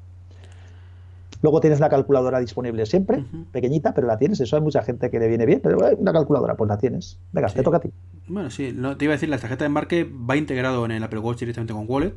Luego 1.41 1.61
tienes 1.61 1.79
la 1.79 1.89
calculadora 1.89 2.39
disponible 2.39 2.85
siempre, 2.85 3.23
pequeñita, 3.51 3.93
pero 3.93 4.07
la 4.07 4.17
tienes. 4.17 4.39
Eso 4.39 4.55
hay 4.55 4.61
mucha 4.61 4.81
gente 4.81 5.11
que 5.11 5.19
le 5.19 5.27
viene 5.27 5.45
bien, 5.45 5.59
pero 5.61 5.77
una 5.95 6.11
calculadora, 6.11 6.55
pues 6.55 6.67
la 6.67 6.77
tienes. 6.77 7.19
Venga, 7.31 7.47
te 7.49 7.61
toca 7.61 7.77
a 7.77 7.79
ti. 7.79 7.91
Bueno, 8.27 8.49
sí, 8.49 8.75
te 8.97 9.05
iba 9.05 9.13
a 9.13 9.15
decir, 9.15 9.29
la 9.29 9.37
tarjeta 9.37 9.63
de 9.63 9.67
embarque 9.67 10.03
va 10.03 10.35
integrado 10.35 10.83
en 10.85 10.91
el 10.91 11.03
Apple 11.03 11.19
Watch 11.19 11.39
directamente 11.39 11.73
con 11.73 11.85
Wallet. 11.87 12.15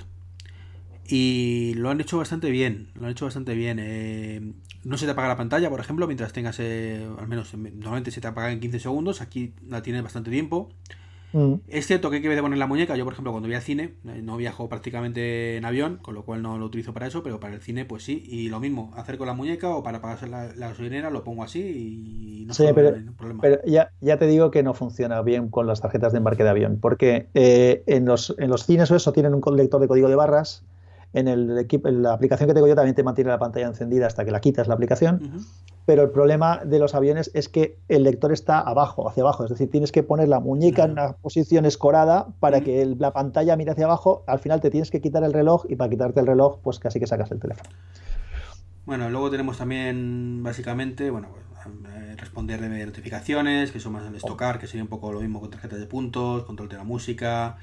Y 1.10 1.74
lo 1.74 1.90
han 1.90 2.00
hecho 2.00 2.18
bastante 2.18 2.50
bien, 2.50 2.88
lo 2.94 3.06
han 3.06 3.12
hecho 3.12 3.24
bastante 3.24 3.54
bien. 3.54 3.78
Eh, 3.80 4.52
no 4.84 4.96
se 4.96 5.06
te 5.06 5.12
apaga 5.12 5.28
la 5.28 5.36
pantalla, 5.36 5.68
por 5.68 5.80
ejemplo, 5.80 6.06
mientras 6.06 6.32
tengas, 6.32 6.58
eh, 6.60 7.04
al 7.18 7.26
menos 7.26 7.52
normalmente 7.54 8.10
se 8.10 8.20
te 8.20 8.28
apaga 8.28 8.52
en 8.52 8.60
15 8.60 8.78
segundos, 8.78 9.20
aquí 9.20 9.52
la 9.66 9.82
tienes 9.82 10.02
bastante 10.02 10.30
tiempo. 10.30 10.70
Mm. 11.32 11.54
Es 11.68 11.86
cierto 11.86 12.10
que 12.10 12.16
hay 12.16 12.22
que 12.22 12.40
poner 12.40 12.58
la 12.58 12.66
muñeca. 12.66 12.96
Yo, 12.96 13.04
por 13.04 13.12
ejemplo, 13.12 13.32
cuando 13.32 13.48
voy 13.48 13.54
al 13.54 13.62
cine, 13.62 13.94
eh, 14.04 14.20
no 14.22 14.36
viajo 14.36 14.68
prácticamente 14.68 15.56
en 15.56 15.64
avión, 15.64 15.98
con 16.02 16.14
lo 16.14 16.24
cual 16.24 16.42
no 16.42 16.58
lo 16.58 16.66
utilizo 16.66 16.92
para 16.92 17.06
eso, 17.06 17.22
pero 17.22 17.38
para 17.38 17.54
el 17.54 17.60
cine, 17.60 17.84
pues 17.84 18.04
sí. 18.04 18.24
Y 18.26 18.48
lo 18.48 18.60
mismo, 18.60 18.92
hacer 18.96 19.16
con 19.18 19.26
la 19.26 19.34
muñeca 19.34 19.70
o 19.70 19.82
para 19.82 20.00
pagar 20.00 20.28
la, 20.28 20.46
la 20.54 20.68
gasolinera, 20.68 21.10
lo 21.10 21.22
pongo 21.22 21.44
así 21.44 21.60
y 21.60 22.44
no 22.46 22.54
sí, 22.54 22.64
pero, 22.74 22.94
problema. 23.16 23.40
Pero 23.42 23.60
ya, 23.66 23.92
ya, 24.00 24.18
te 24.18 24.26
digo 24.26 24.50
que 24.50 24.62
no 24.62 24.74
funciona 24.74 25.22
bien 25.22 25.48
con 25.48 25.66
las 25.66 25.80
tarjetas 25.80 26.12
de 26.12 26.18
embarque 26.18 26.42
de 26.42 26.50
avión, 26.50 26.78
porque 26.80 27.28
eh, 27.34 27.84
en, 27.86 28.06
los, 28.06 28.34
en 28.38 28.50
los 28.50 28.66
cines 28.66 28.90
o 28.90 28.96
eso 28.96 29.12
tienen 29.12 29.34
un 29.34 29.56
lector 29.56 29.80
de 29.80 29.88
código 29.88 30.08
de 30.08 30.16
barras 30.16 30.64
En, 31.12 31.26
el 31.28 31.58
equipo, 31.58 31.88
en 31.88 32.02
la 32.02 32.12
aplicación 32.12 32.48
que 32.48 32.54
tengo 32.54 32.68
yo 32.68 32.76
también 32.76 32.94
te 32.94 33.02
mantiene 33.02 33.30
la 33.30 33.38
pantalla 33.38 33.66
encendida 33.66 34.06
hasta 34.06 34.24
que 34.24 34.30
la 34.30 34.40
quitas 34.40 34.68
la 34.68 34.74
aplicación. 34.74 35.44
Pero 35.86 36.02
el 36.02 36.10
problema 36.10 36.60
de 36.64 36.78
los 36.78 36.94
aviones 36.94 37.30
es 37.34 37.48
que 37.48 37.78
el 37.88 38.04
lector 38.04 38.32
está 38.32 38.60
abajo, 38.60 39.08
hacia 39.08 39.22
abajo. 39.22 39.44
Es 39.44 39.50
decir, 39.50 39.70
tienes 39.70 39.90
que 39.90 40.02
poner 40.02 40.28
la 40.28 40.38
muñeca 40.38 40.84
en 40.84 40.92
una 40.92 41.14
posición 41.14 41.66
escorada 41.66 42.28
para 42.38 42.60
que 42.60 42.84
la 42.98 43.12
pantalla 43.12 43.56
mire 43.56 43.72
hacia 43.72 43.86
abajo. 43.86 44.22
Al 44.26 44.38
final 44.38 44.60
te 44.60 44.70
tienes 44.70 44.90
que 44.90 45.00
quitar 45.00 45.24
el 45.24 45.32
reloj 45.32 45.64
y 45.68 45.76
para 45.76 45.90
quitarte 45.90 46.20
el 46.20 46.26
reloj, 46.26 46.58
pues 46.62 46.78
casi 46.78 47.00
que 47.00 47.06
sacas 47.06 47.32
el 47.32 47.40
teléfono. 47.40 47.70
Bueno, 48.86 49.10
luego 49.10 49.30
tenemos 49.30 49.58
también 49.58 50.42
básicamente, 50.42 51.10
bueno, 51.10 51.28
eh, 51.66 52.16
responder 52.16 52.60
de 52.60 52.86
notificaciones, 52.86 53.70
que 53.70 53.80
son 53.80 53.92
más 53.92 54.06
en 54.06 54.14
estocar, 54.14 54.58
que 54.58 54.66
sería 54.66 54.82
un 54.82 54.88
poco 54.88 55.12
lo 55.12 55.20
mismo 55.20 55.40
con 55.40 55.50
tarjetas 55.50 55.78
de 55.78 55.86
puntos, 55.86 56.44
control 56.44 56.68
de 56.68 56.76
la 56.76 56.84
música, 56.84 57.58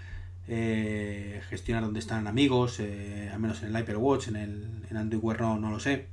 eh, 0.48 1.42
gestionar 1.50 1.84
dónde 1.84 2.00
están 2.00 2.28
amigos, 2.28 2.80
eh, 2.80 3.30
al 3.32 3.40
menos 3.40 3.62
en 3.64 3.76
el 3.76 3.82
Hyper 3.82 3.98
Watch, 3.98 4.28
en 4.30 4.36
el 4.36 4.66
en 4.90 4.98
Android 4.98 5.24
Wear 5.24 5.42
no, 5.42 5.70
lo 5.70 5.80
sé, 5.80 6.08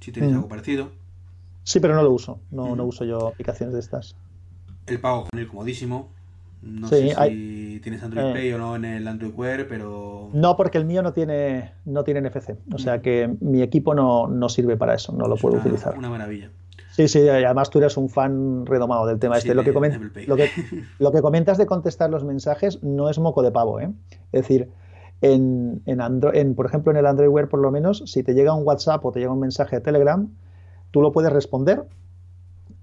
si 0.00 0.12
tienes 0.12 0.32
mm. 0.32 0.34
algo 0.34 0.48
parecido. 0.48 0.90
Sí, 1.64 1.80
pero 1.80 1.94
no 1.94 2.02
lo 2.02 2.10
uso, 2.10 2.40
no, 2.50 2.76
no 2.76 2.84
uso 2.84 3.04
yo 3.04 3.28
aplicaciones 3.28 3.74
de 3.74 3.80
estas. 3.80 4.16
El 4.86 5.00
pago 5.00 5.26
con 5.30 5.38
el 5.38 5.46
comodísimo, 5.46 6.10
no 6.62 6.88
sé 6.88 7.14
si 7.14 7.80
tienes 7.82 8.02
Android 8.02 8.26
eh. 8.26 8.32
Pay 8.34 8.52
o 8.52 8.58
no 8.58 8.76
en 8.76 8.84
el 8.84 9.08
Android 9.08 9.32
Wear, 9.34 9.66
pero... 9.66 10.28
No, 10.34 10.56
porque 10.56 10.78
el 10.78 10.84
mío 10.84 11.02
no 11.02 11.12
tiene, 11.12 11.72
no 11.86 12.04
tiene 12.04 12.20
NFC. 12.20 12.56
O 12.72 12.78
sea 12.78 12.98
mm. 12.98 13.00
que 13.00 13.36
mi 13.40 13.62
equipo 13.62 13.94
no, 13.94 14.26
no 14.26 14.48
sirve 14.48 14.76
para 14.76 14.94
eso, 14.94 15.12
no 15.12 15.26
lo 15.26 15.36
puedo 15.36 15.56
utilizar. 15.56 15.96
Una 15.96 16.10
maravilla. 16.10 16.50
Sí, 16.90 17.08
sí, 17.08 17.28
además 17.28 17.70
tú 17.70 17.78
eres 17.78 17.96
un 17.96 18.08
fan 18.08 18.66
redomado 18.66 19.06
del 19.06 19.18
tema 19.18 19.38
este. 19.38 19.54
Lo 19.54 19.62
que, 19.64 19.72
lo, 19.72 20.36
que, 20.36 20.50
lo 20.98 21.12
que, 21.12 21.22
comentas 21.22 21.56
de 21.58 21.66
contestar 21.66 22.10
los 22.10 22.24
mensajes 22.24 22.82
no 22.82 23.08
es 23.08 23.18
moco 23.18 23.42
de 23.42 23.50
pavo, 23.50 23.80
¿eh? 23.80 23.90
Es 24.32 24.42
decir, 24.42 24.70
en, 25.20 25.82
en, 25.86 26.00
en, 26.32 26.54
por 26.54 26.66
ejemplo, 26.66 26.90
en 26.90 26.98
el 26.98 27.06
Android 27.06 27.28
Wear, 27.28 27.48
por 27.48 27.60
lo 27.60 27.70
menos, 27.70 28.02
si 28.06 28.22
te 28.22 28.34
llega 28.34 28.54
un 28.54 28.66
WhatsApp 28.66 29.04
o 29.04 29.12
te 29.12 29.20
llega 29.20 29.32
un 29.32 29.40
mensaje 29.40 29.76
de 29.76 29.82
Telegram, 29.82 30.28
tú 30.90 31.00
lo 31.00 31.12
puedes 31.12 31.32
responder 31.32 31.84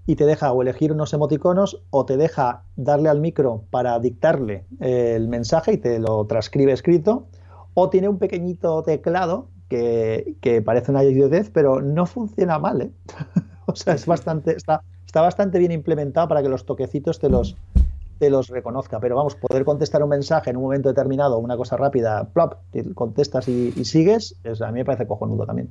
y 0.06 0.16
te 0.16 0.24
deja 0.24 0.52
o 0.52 0.62
elegir 0.62 0.90
unos 0.90 1.12
emoticonos 1.12 1.82
o 1.90 2.06
te 2.06 2.16
deja 2.16 2.62
darle 2.76 3.10
al 3.10 3.20
micro 3.20 3.64
para 3.70 3.98
dictarle 3.98 4.64
el 4.80 5.28
mensaje 5.28 5.74
y 5.74 5.76
te 5.76 5.98
lo 5.98 6.24
transcribe 6.24 6.72
escrito, 6.72 7.26
o 7.74 7.90
tiene 7.90 8.08
un 8.08 8.18
pequeñito 8.18 8.82
teclado 8.82 9.48
que, 9.68 10.62
parece 10.64 10.90
una 10.92 11.04
idiotez, 11.04 11.50
pero 11.50 11.82
no 11.82 12.06
funciona 12.06 12.58
mal, 12.58 12.80
¿eh? 12.82 12.90
o 13.72 13.76
sea, 13.76 13.94
es 13.94 14.06
bastante, 14.06 14.56
está, 14.56 14.82
está 15.06 15.20
bastante 15.20 15.58
bien 15.58 15.72
implementado 15.72 16.26
para 16.28 16.42
que 16.42 16.48
los 16.48 16.64
toquecitos 16.64 17.18
te 17.18 17.28
los, 17.28 17.56
te 18.18 18.30
los 18.30 18.48
reconozca. 18.48 18.98
Pero 18.98 19.16
vamos, 19.16 19.36
poder 19.36 19.64
contestar 19.64 20.02
un 20.02 20.08
mensaje 20.08 20.50
en 20.50 20.56
un 20.56 20.62
momento 20.62 20.88
determinado, 20.88 21.38
una 21.38 21.56
cosa 21.56 21.76
rápida, 21.76 22.24
plop, 22.32 22.54
contestas 22.94 23.48
y, 23.48 23.72
sigues, 23.84 24.34
a 24.44 24.66
mí 24.68 24.80
me 24.80 24.84
parece 24.84 25.06
cojonudo 25.06 25.44
también. 25.44 25.68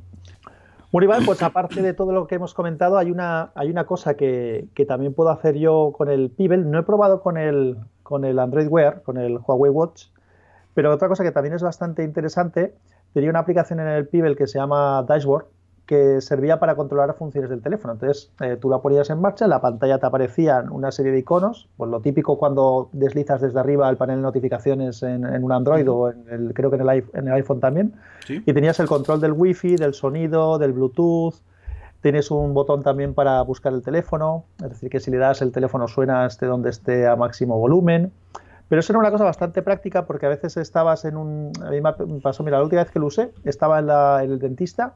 Bien, 0.91 1.25
pues 1.25 1.43
aparte 1.43 1.81
de 1.81 1.93
todo 1.93 2.13
lo 2.13 2.27
que 2.27 2.35
hemos 2.35 2.53
comentado, 2.53 2.97
hay 2.97 3.11
una, 3.11 3.51
hay 3.55 3.69
una 3.69 3.85
cosa 3.85 4.15
que, 4.15 4.69
también 4.87 5.13
puedo 5.13 5.29
hacer 5.29 5.55
yo 5.55 5.91
con 5.95 6.09
el 6.09 6.29
Pibel. 6.29 6.71
No 6.71 6.79
he 6.79 6.83
probado 6.83 7.21
con 7.21 7.37
el, 7.37 7.77
con 8.03 8.25
el 8.25 8.39
Android 8.39 8.67
Wear, 8.67 9.01
con 9.03 9.17
el 9.17 9.37
Huawei 9.37 9.69
Watch, 9.69 10.05
pero 10.73 10.93
otra 10.93 11.07
cosa 11.07 11.23
que 11.23 11.31
también 11.31 11.55
es 11.55 11.61
bastante 11.61 12.03
interesante, 12.03 12.73
tenía 13.13 13.29
una 13.29 13.39
aplicación 13.39 13.79
en 13.79 13.87
el 13.87 14.07
Pibel 14.07 14.35
que 14.35 14.47
se 14.47 14.59
llama 14.59 15.03
Dashboard, 15.07 15.45
que 15.87 16.21
servía 16.21 16.59
para 16.59 16.75
controlar 16.75 17.15
funciones 17.15 17.49
del 17.49 17.61
teléfono. 17.61 17.93
Entonces, 17.93 18.29
eh, 18.41 18.57
tú 18.59 18.69
la 18.69 18.79
ponías 18.79 19.09
en 19.09 19.19
marcha, 19.19 19.45
en 19.45 19.49
la 19.49 19.61
pantalla 19.61 19.97
te 19.97 20.05
aparecían 20.05 20.69
una 20.69 20.91
serie 20.91 21.13
de 21.13 21.19
iconos, 21.19 21.69
pues 21.77 21.89
lo 21.89 22.01
típico 22.01 22.37
cuando 22.37 22.89
deslizas 22.91 23.41
desde 23.41 23.59
arriba 23.59 23.89
el 23.89 23.95
panel 23.95 24.17
de 24.17 24.23
notificaciones 24.23 25.01
en, 25.01 25.25
un 25.43 25.51
Android 25.51 25.89
o 25.89 26.11
en 26.11 26.25
el, 26.29 26.53
creo 26.53 26.69
que 26.69 26.75
en 26.75 26.87
el, 26.87 27.05
en 27.13 27.27
el 27.27 27.33
iPhone 27.33 27.61
también, 27.61 27.93
y 28.27 28.53
tenías 28.53 28.79
el 28.81 28.87
control 28.87 29.21
del 29.21 29.31
Wi-Fi, 29.31 29.77
del 29.77 29.93
sonido, 29.93 30.57
del 30.59 30.73
Bluetooth, 30.73 31.35
tienes 32.01 32.29
un 32.29 32.53
botón 32.53 32.83
también 32.83 33.13
para 33.13 33.41
buscar 33.41 33.73
el 33.73 33.81
teléfono, 33.81 34.43
es 34.61 34.69
decir, 34.69 34.89
que 34.89 34.99
si 34.99 35.09
le 35.09 35.17
das 35.17 35.41
el 35.41 35.53
teléfono 35.53 35.87
suena 35.87 36.25
esté 36.25 36.45
donde 36.45 36.69
esté 36.69 37.07
a 37.07 37.15
máximo 37.15 37.57
volumen. 37.57 38.11
Pero 38.69 38.81
eso 38.81 38.91
era 38.91 38.99
una 38.99 39.11
cosa 39.11 39.23
bastante 39.23 39.61
práctica 39.61 40.05
porque 40.05 40.25
a 40.25 40.29
veces 40.29 40.57
estabas 40.57 41.05
en 41.05 41.15
un... 41.15 41.53
A 41.65 41.69
mí 41.69 41.79
me 41.79 42.19
pasó, 42.19 42.43
mira, 42.43 42.57
la 42.57 42.63
última 42.65 42.83
vez 42.83 42.91
que 42.91 42.99
lo 42.99 43.05
usé, 43.05 43.31
estaba 43.45 43.79
en, 43.79 43.87
la, 43.87 44.21
en 44.25 44.31
el 44.31 44.39
dentista 44.39 44.95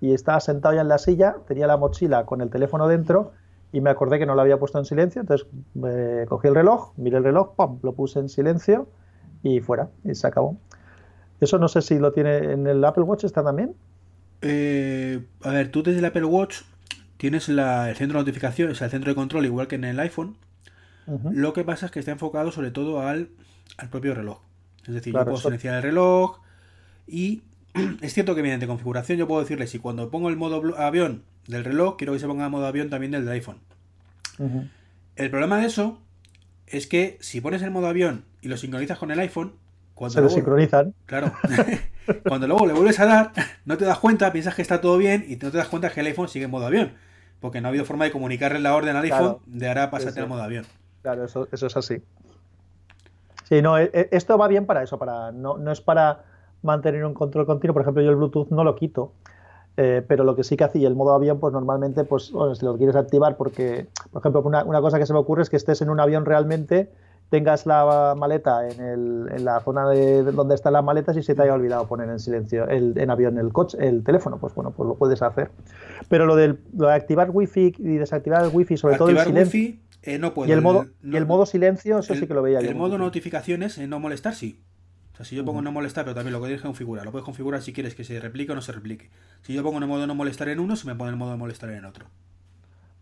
y 0.00 0.12
estaba 0.12 0.40
sentado 0.40 0.74
ya 0.74 0.82
en 0.82 0.88
la 0.88 0.98
silla, 0.98 1.36
tenía 1.46 1.66
la 1.66 1.76
mochila 1.76 2.24
con 2.24 2.40
el 2.40 2.50
teléfono 2.50 2.88
dentro 2.88 3.32
y 3.72 3.80
me 3.80 3.90
acordé 3.90 4.18
que 4.18 4.26
no 4.26 4.34
lo 4.34 4.40
había 4.40 4.58
puesto 4.58 4.78
en 4.78 4.84
silencio, 4.84 5.20
entonces 5.20 5.46
me 5.74 6.24
cogí 6.26 6.48
el 6.48 6.54
reloj, 6.54 6.92
miré 6.96 7.18
el 7.18 7.24
reloj, 7.24 7.54
¡pum! 7.54 7.78
lo 7.82 7.92
puse 7.92 8.18
en 8.18 8.28
silencio 8.28 8.88
y 9.42 9.60
fuera, 9.60 9.90
y 10.04 10.14
se 10.14 10.26
acabó. 10.26 10.56
Eso 11.40 11.58
no 11.58 11.68
sé 11.68 11.82
si 11.82 11.98
lo 11.98 12.12
tiene 12.12 12.52
en 12.52 12.66
el 12.66 12.84
Apple 12.84 13.04
Watch, 13.04 13.24
¿está 13.24 13.44
también? 13.44 13.74
Eh, 14.42 15.24
a 15.42 15.50
ver, 15.50 15.70
tú 15.70 15.82
desde 15.82 15.98
el 15.98 16.04
Apple 16.04 16.24
Watch 16.24 16.62
tienes 17.16 17.48
el 17.48 17.58
centro 17.96 18.18
de 18.18 18.24
notificaciones, 18.24 18.80
el 18.80 18.90
centro 18.90 19.10
de 19.10 19.14
control, 19.14 19.44
igual 19.44 19.68
que 19.68 19.76
en 19.76 19.84
el 19.84 20.00
iPhone. 20.00 20.36
Lo 21.30 21.54
que 21.54 21.64
pasa 21.64 21.86
es 21.86 21.92
que 21.92 22.00
está 22.00 22.12
enfocado 22.12 22.52
sobre 22.52 22.70
todo 22.70 23.00
al, 23.00 23.30
propio 23.90 24.14
reloj. 24.14 24.40
Es 24.86 24.92
decir, 24.92 25.14
yo 25.14 25.24
puedo 25.24 25.38
silenciar 25.38 25.76
el 25.76 25.82
reloj 25.82 26.40
y 27.06 27.42
es 28.00 28.14
cierto 28.14 28.34
que 28.34 28.42
mediante 28.42 28.66
configuración 28.66 29.18
yo 29.18 29.26
puedo 29.28 29.40
decirle 29.40 29.66
si 29.66 29.78
cuando 29.78 30.10
pongo 30.10 30.28
el 30.28 30.36
modo 30.36 30.76
avión 30.78 31.22
del 31.46 31.64
reloj, 31.64 31.96
quiero 31.96 32.12
que 32.12 32.18
se 32.18 32.26
ponga 32.26 32.44
el 32.44 32.50
modo 32.50 32.66
avión 32.66 32.90
también 32.90 33.12
del, 33.12 33.28
iPhone. 33.28 33.58
El 35.16 35.30
problema 35.30 35.58
de 35.58 35.66
eso 35.66 35.98
es 36.66 36.86
que 36.86 37.18
si 37.20 37.40
pones 37.40 37.62
el 37.62 37.70
modo 37.70 37.88
avión 37.88 38.24
y 38.40 38.48
lo 38.48 38.56
sincronizas 38.56 38.98
con 38.98 39.10
el 39.10 39.18
iPhone, 39.18 39.54
cuando 39.94 40.14
se 40.14 40.20
lo 40.20 40.28
sincronizan. 40.28 40.94
Claro. 41.06 41.32
cuando 42.28 42.46
luego 42.46 42.66
le 42.66 42.72
vuelves 42.72 43.00
a 43.00 43.06
dar, 43.06 43.32
no 43.64 43.76
te 43.76 43.84
das 43.84 43.98
cuenta, 43.98 44.32
piensas 44.32 44.54
que 44.54 44.62
está 44.62 44.80
todo 44.80 44.96
bien 44.96 45.24
y 45.26 45.36
no 45.36 45.50
te 45.50 45.58
das 45.58 45.68
cuenta 45.68 45.90
que 45.90 46.00
el 46.00 46.06
iPhone 46.06 46.28
sigue 46.28 46.44
en 46.44 46.50
modo 46.50 46.66
avión. 46.66 46.92
Porque 47.40 47.60
no 47.60 47.68
ha 47.68 47.70
habido 47.70 47.84
forma 47.84 48.04
de 48.04 48.12
comunicarle 48.12 48.60
la 48.60 48.74
orden 48.74 48.96
al 48.96 49.04
iPhone 49.04 49.38
de 49.46 49.68
ahora 49.68 49.90
pasarte 49.90 50.20
al 50.20 50.28
modo 50.28 50.42
avión. 50.42 50.66
Claro, 51.02 51.24
eso, 51.24 51.48
eso 51.50 51.66
es 51.66 51.76
así. 51.76 52.02
Sí, 53.48 53.62
no, 53.62 53.78
e, 53.78 53.90
e, 53.92 54.08
esto 54.12 54.36
va 54.36 54.46
bien 54.46 54.66
para 54.66 54.82
eso, 54.82 54.98
para 54.98 55.32
no, 55.32 55.56
no 55.56 55.72
es 55.72 55.80
para 55.80 56.24
mantener 56.62 57.04
un 57.04 57.14
control 57.14 57.46
continuo. 57.46 57.74
Por 57.74 57.82
ejemplo, 57.82 58.02
yo 58.02 58.10
el 58.10 58.16
Bluetooth 58.16 58.50
no 58.50 58.64
lo 58.64 58.74
quito. 58.74 59.12
Eh, 59.80 60.02
pero 60.08 60.24
lo 60.24 60.34
que 60.34 60.42
sí 60.42 60.56
que 60.56 60.64
hacía 60.64 60.88
el 60.88 60.96
modo 60.96 61.12
avión, 61.12 61.38
pues 61.38 61.52
normalmente, 61.52 62.02
pues, 62.02 62.32
bueno, 62.32 62.52
si 62.56 62.64
lo 62.64 62.76
quieres 62.76 62.96
activar, 62.96 63.36
porque, 63.36 63.86
por 64.10 64.20
ejemplo, 64.20 64.42
una, 64.42 64.80
cosa 64.80 64.98
que 64.98 65.06
se 65.06 65.12
me 65.12 65.20
ocurre 65.20 65.42
es 65.42 65.50
que 65.50 65.56
estés 65.56 65.80
en 65.82 65.88
un 65.88 66.00
avión 66.00 66.24
realmente, 66.24 66.90
tengas 67.30 67.64
la 67.64 68.16
maleta 68.18 68.68
en, 68.68 68.80
el, 68.80 69.28
en 69.30 69.44
la 69.44 69.60
zona 69.60 69.88
de, 69.88 70.24
donde 70.24 70.56
están 70.56 70.72
las 70.72 70.82
maletas 70.82 71.16
y 71.16 71.22
se 71.22 71.36
te 71.36 71.42
haya 71.42 71.54
olvidado 71.54 71.86
poner 71.86 72.08
en 72.08 72.18
silencio 72.18 72.66
el, 72.66 72.98
en 72.98 73.08
avión 73.08 73.38
el 73.38 73.52
coche, 73.52 73.78
el 73.80 74.02
teléfono, 74.02 74.38
pues 74.38 74.52
bueno, 74.52 74.72
pues 74.72 74.88
lo 74.88 74.96
puedes 74.96 75.22
hacer. 75.22 75.52
Pero 76.08 76.26
lo, 76.26 76.34
del, 76.34 76.58
lo 76.76 76.88
de 76.88 76.94
activar 76.94 77.30
wifi 77.30 77.72
y 77.78 77.98
desactivar 77.98 78.46
el 78.46 78.50
wifi, 78.52 78.76
sobre 78.76 78.96
todo 78.96 79.10
el 79.10 79.20
silencio. 79.20 79.74
Eh, 80.02 80.18
no 80.18 80.34
puedo. 80.34 80.48
Y 80.48 80.52
el 80.52 80.60
modo, 80.60 80.86
y 81.04 81.14
el 81.14 81.24
modo 81.24 81.46
silencio, 81.46 82.00
eso 82.00 82.16
sí 82.16 82.26
que 82.26 82.34
lo 82.34 82.42
veía 82.42 82.60
yo. 82.60 82.68
El 82.68 82.74
modo 82.74 82.98
notificaciones, 82.98 83.78
no 83.78 84.00
molestar, 84.00 84.34
sí 84.34 84.64
si 85.24 85.36
yo 85.36 85.44
pongo 85.44 85.62
no 85.62 85.72
molestar, 85.72 86.04
pero 86.04 86.14
también 86.14 86.32
lo 86.32 86.40
que 86.40 86.46
tienes 86.46 86.62
que 86.62 86.68
configurar. 86.68 87.04
Lo 87.04 87.12
puedes 87.12 87.24
configurar 87.24 87.62
si 87.62 87.72
quieres 87.72 87.94
que 87.94 88.04
se 88.04 88.20
replique 88.20 88.52
o 88.52 88.54
no 88.54 88.62
se 88.62 88.72
replique. 88.72 89.10
Si 89.42 89.52
yo 89.52 89.62
pongo 89.62 89.78
en 89.78 89.84
el 89.84 89.88
modo 89.88 90.06
no 90.06 90.14
molestar 90.14 90.48
en 90.48 90.60
uno, 90.60 90.76
se 90.76 90.86
me 90.86 90.94
pone 90.94 91.10
el 91.10 91.16
modo 91.16 91.32
de 91.32 91.36
molestar 91.36 91.70
en 91.70 91.84
otro. 91.84 92.06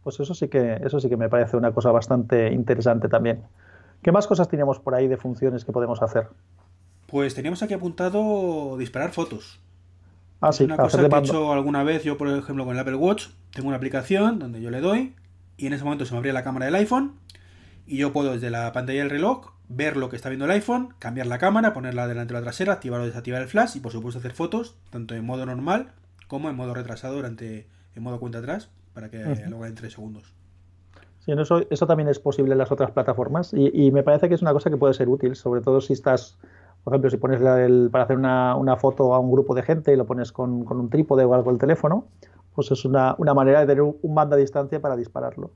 Pues 0.02 0.20
eso 0.20 0.34
sí 0.34 0.48
que, 0.48 0.80
eso 0.84 1.00
sí 1.00 1.08
que 1.08 1.16
me 1.16 1.28
parece 1.28 1.56
una 1.56 1.72
cosa 1.72 1.90
bastante 1.90 2.52
interesante 2.52 3.08
también. 3.08 3.42
¿Qué 4.02 4.12
más 4.12 4.26
cosas 4.26 4.48
tenemos 4.48 4.78
por 4.78 4.94
ahí 4.94 5.08
de 5.08 5.16
funciones 5.16 5.64
que 5.64 5.72
podemos 5.72 6.00
hacer? 6.02 6.28
Pues 7.06 7.34
teníamos 7.34 7.62
aquí 7.62 7.74
apuntado 7.74 8.76
disparar 8.78 9.12
fotos. 9.12 9.60
Ah, 10.40 10.52
sí, 10.52 10.64
una 10.64 10.76
cosa 10.76 10.98
que 10.98 11.14
he 11.14 11.18
hecho 11.18 11.52
alguna 11.52 11.82
vez, 11.82 12.04
yo 12.04 12.18
por 12.18 12.28
ejemplo 12.28 12.64
con 12.64 12.74
el 12.74 12.80
Apple 12.80 12.96
Watch, 12.96 13.28
tengo 13.52 13.68
una 13.68 13.78
aplicación 13.78 14.38
donde 14.38 14.60
yo 14.60 14.70
le 14.70 14.80
doy 14.80 15.14
y 15.56 15.66
en 15.66 15.72
ese 15.72 15.84
momento 15.84 16.04
se 16.04 16.12
me 16.12 16.18
abría 16.18 16.32
la 16.32 16.44
cámara 16.44 16.66
del 16.66 16.74
iPhone 16.74 17.14
y 17.86 17.98
yo 17.98 18.12
puedo 18.12 18.32
desde 18.32 18.50
la 18.50 18.72
pantalla 18.72 19.00
del 19.00 19.10
reloj 19.10 19.52
ver 19.68 19.96
lo 19.96 20.08
que 20.08 20.16
está 20.16 20.28
viendo 20.28 20.44
el 20.44 20.50
iPhone, 20.52 20.94
cambiar 20.98 21.26
la 21.26 21.38
cámara, 21.38 21.72
ponerla 21.72 22.06
delante 22.06 22.34
o 22.34 22.36
la 22.36 22.42
trasera, 22.42 22.74
activar 22.74 23.00
o 23.00 23.06
desactivar 23.06 23.42
el 23.42 23.48
flash 23.48 23.76
y 23.76 23.80
por 23.80 23.92
supuesto 23.92 24.18
hacer 24.18 24.32
fotos, 24.32 24.76
tanto 24.90 25.14
en 25.14 25.24
modo 25.24 25.46
normal 25.46 25.92
como 26.28 26.50
en 26.50 26.56
modo 26.56 26.74
retrasado 26.74 27.16
durante 27.16 27.66
en 27.94 28.02
modo 28.02 28.20
cuenta 28.20 28.38
atrás, 28.38 28.70
para 28.94 29.10
que 29.10 29.18
lo 29.48 29.56
haga 29.58 29.68
en 29.68 29.74
3 29.74 29.92
segundos. 29.92 30.34
Sí, 31.20 31.32
eso, 31.32 31.62
eso 31.70 31.86
también 31.86 32.08
es 32.08 32.18
posible 32.18 32.52
en 32.52 32.58
las 32.58 32.70
otras 32.70 32.90
plataformas 32.90 33.52
y, 33.52 33.90
me 33.90 34.02
parece 34.02 34.28
que 34.28 34.34
es 34.34 34.42
una 34.42 34.52
cosa 34.52 34.70
que 34.70 34.76
puede 34.76 34.94
ser 34.94 35.08
útil, 35.08 35.34
sobre 35.34 35.60
todo 35.60 35.80
si 35.80 35.92
estás, 35.92 36.38
por 36.84 36.92
ejemplo, 36.92 37.10
si 37.10 37.16
pones 37.16 37.40
el, 37.40 37.88
para 37.90 38.04
hacer 38.04 38.16
una, 38.16 38.54
una, 38.54 38.76
foto 38.76 39.14
a 39.14 39.18
un 39.18 39.32
grupo 39.32 39.54
de 39.54 39.62
gente 39.62 39.92
y 39.92 39.96
lo 39.96 40.06
pones 40.06 40.30
con, 40.30 40.64
con 40.64 40.78
un 40.78 40.88
trípode 40.88 41.24
o 41.24 41.34
algo 41.34 41.50
el 41.50 41.58
teléfono, 41.58 42.06
pues 42.54 42.70
es 42.70 42.84
una, 42.84 43.14
una 43.18 43.34
manera 43.34 43.60
de 43.60 43.66
tener 43.66 43.82
un 43.82 44.14
mando 44.14 44.36
a 44.36 44.38
distancia 44.38 44.80
para 44.80 44.96
dispararlo. 44.96 45.50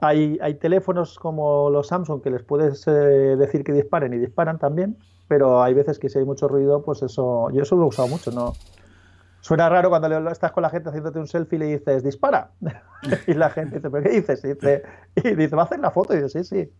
Hay, 0.00 0.38
hay 0.40 0.54
teléfonos 0.54 1.18
como 1.18 1.70
los 1.70 1.88
Samsung 1.88 2.22
que 2.22 2.30
les 2.30 2.42
puedes 2.42 2.86
eh, 2.86 2.90
decir 2.90 3.64
que 3.64 3.72
disparen 3.72 4.12
y 4.12 4.18
disparan 4.18 4.58
también, 4.58 4.96
pero 5.26 5.62
hay 5.62 5.74
veces 5.74 5.98
que 5.98 6.08
si 6.08 6.18
hay 6.18 6.24
mucho 6.24 6.48
ruido, 6.48 6.82
pues 6.82 7.02
eso, 7.02 7.50
yo 7.50 7.62
eso 7.62 7.76
lo 7.76 7.84
he 7.84 7.86
usado 7.86 8.08
mucho, 8.08 8.30
¿no? 8.30 8.54
Suena 9.40 9.68
raro 9.68 9.88
cuando 9.88 10.30
estás 10.30 10.52
con 10.52 10.62
la 10.62 10.70
gente 10.70 10.88
haciéndote 10.88 11.18
un 11.18 11.26
selfie 11.26 11.56
y 11.56 11.58
le 11.60 11.66
dices, 11.78 12.02
dispara. 12.02 12.50
y 13.26 13.34
la 13.34 13.50
gente 13.50 13.76
dice, 13.76 13.90
¿pero 13.90 14.02
qué 14.02 14.10
dices? 14.10 14.44
Y 14.44 14.48
dice, 14.48 14.82
y 15.16 15.34
dice, 15.34 15.56
va 15.56 15.62
a 15.62 15.64
hacer 15.64 15.80
la 15.80 15.90
foto. 15.90 16.14
Y 16.14 16.22
dice, 16.22 16.42
sí, 16.42 16.64
sí. 16.64 16.72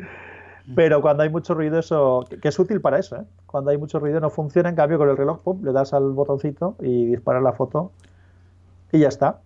Pero 0.75 1.01
cuando 1.01 1.23
hay 1.23 1.31
mucho 1.31 1.55
ruido, 1.55 1.79
eso, 1.79 2.27
que 2.43 2.49
es 2.49 2.59
útil 2.59 2.81
para 2.81 2.99
eso, 2.99 3.17
¿eh? 3.17 3.25
Cuando 3.47 3.71
hay 3.71 3.79
mucho 3.79 3.99
ruido 3.99 4.21
no 4.21 4.29
funciona, 4.29 4.69
en 4.69 4.77
cambio 4.77 4.99
con 4.99 5.09
el 5.09 5.17
reloj, 5.17 5.41
pum, 5.43 5.65
le 5.65 5.73
das 5.73 5.95
al 5.95 6.11
botoncito 6.13 6.77
y 6.81 7.07
disparas 7.07 7.43
la 7.43 7.53
foto 7.53 7.93
y 8.93 8.99
ya 8.99 9.09
está. 9.09 9.41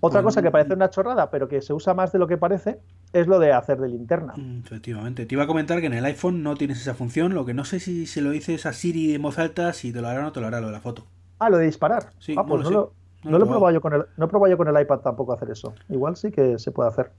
Otra 0.00 0.22
cosa 0.22 0.42
que 0.42 0.50
parece 0.50 0.74
una 0.74 0.90
chorrada, 0.90 1.30
pero 1.30 1.48
que 1.48 1.60
se 1.60 1.72
usa 1.72 1.94
más 1.94 2.12
de 2.12 2.18
lo 2.18 2.26
que 2.26 2.36
parece, 2.36 2.78
es 3.12 3.26
lo 3.26 3.38
de 3.38 3.52
hacer 3.52 3.78
de 3.78 3.88
linterna. 3.88 4.34
Mm, 4.36 4.60
efectivamente. 4.64 5.26
Te 5.26 5.34
iba 5.34 5.44
a 5.44 5.46
comentar 5.46 5.80
que 5.80 5.86
en 5.86 5.94
el 5.94 6.04
iPhone 6.04 6.42
no 6.42 6.56
tienes 6.56 6.80
esa 6.80 6.94
función, 6.94 7.34
lo 7.34 7.44
que 7.44 7.54
no 7.54 7.64
sé 7.64 7.80
si 7.80 8.06
se 8.06 8.20
lo 8.20 8.30
dices 8.30 8.66
a 8.66 8.72
Siri 8.72 9.14
en 9.14 9.22
voz 9.22 9.38
alta, 9.38 9.72
si 9.72 9.92
te 9.92 10.00
lo 10.00 10.08
hará 10.08 10.20
o 10.20 10.22
no 10.22 10.32
te 10.32 10.40
lo 10.40 10.46
hará 10.46 10.60
lo 10.60 10.68
de 10.68 10.72
la 10.72 10.80
foto. 10.80 11.04
Ah, 11.38 11.50
lo 11.50 11.58
de 11.58 11.66
disparar. 11.66 12.10
Sí, 12.18 12.34
ah, 12.36 12.44
pues 12.46 12.64
no, 12.64 12.92
lo, 13.24 13.36
he 13.36 13.46
probado 13.46 13.70
yo 13.70 13.80
con 13.80 13.92
el, 13.94 14.04
no 14.16 14.26
he 14.26 14.28
probado 14.28 14.50
yo 14.50 14.56
con 14.56 14.68
el 14.68 14.80
iPad 14.80 15.00
tampoco 15.00 15.32
hacer 15.32 15.50
eso. 15.50 15.74
Igual 15.88 16.16
sí 16.16 16.30
que 16.30 16.58
se 16.58 16.70
puede 16.70 16.88
hacer. 16.88 17.10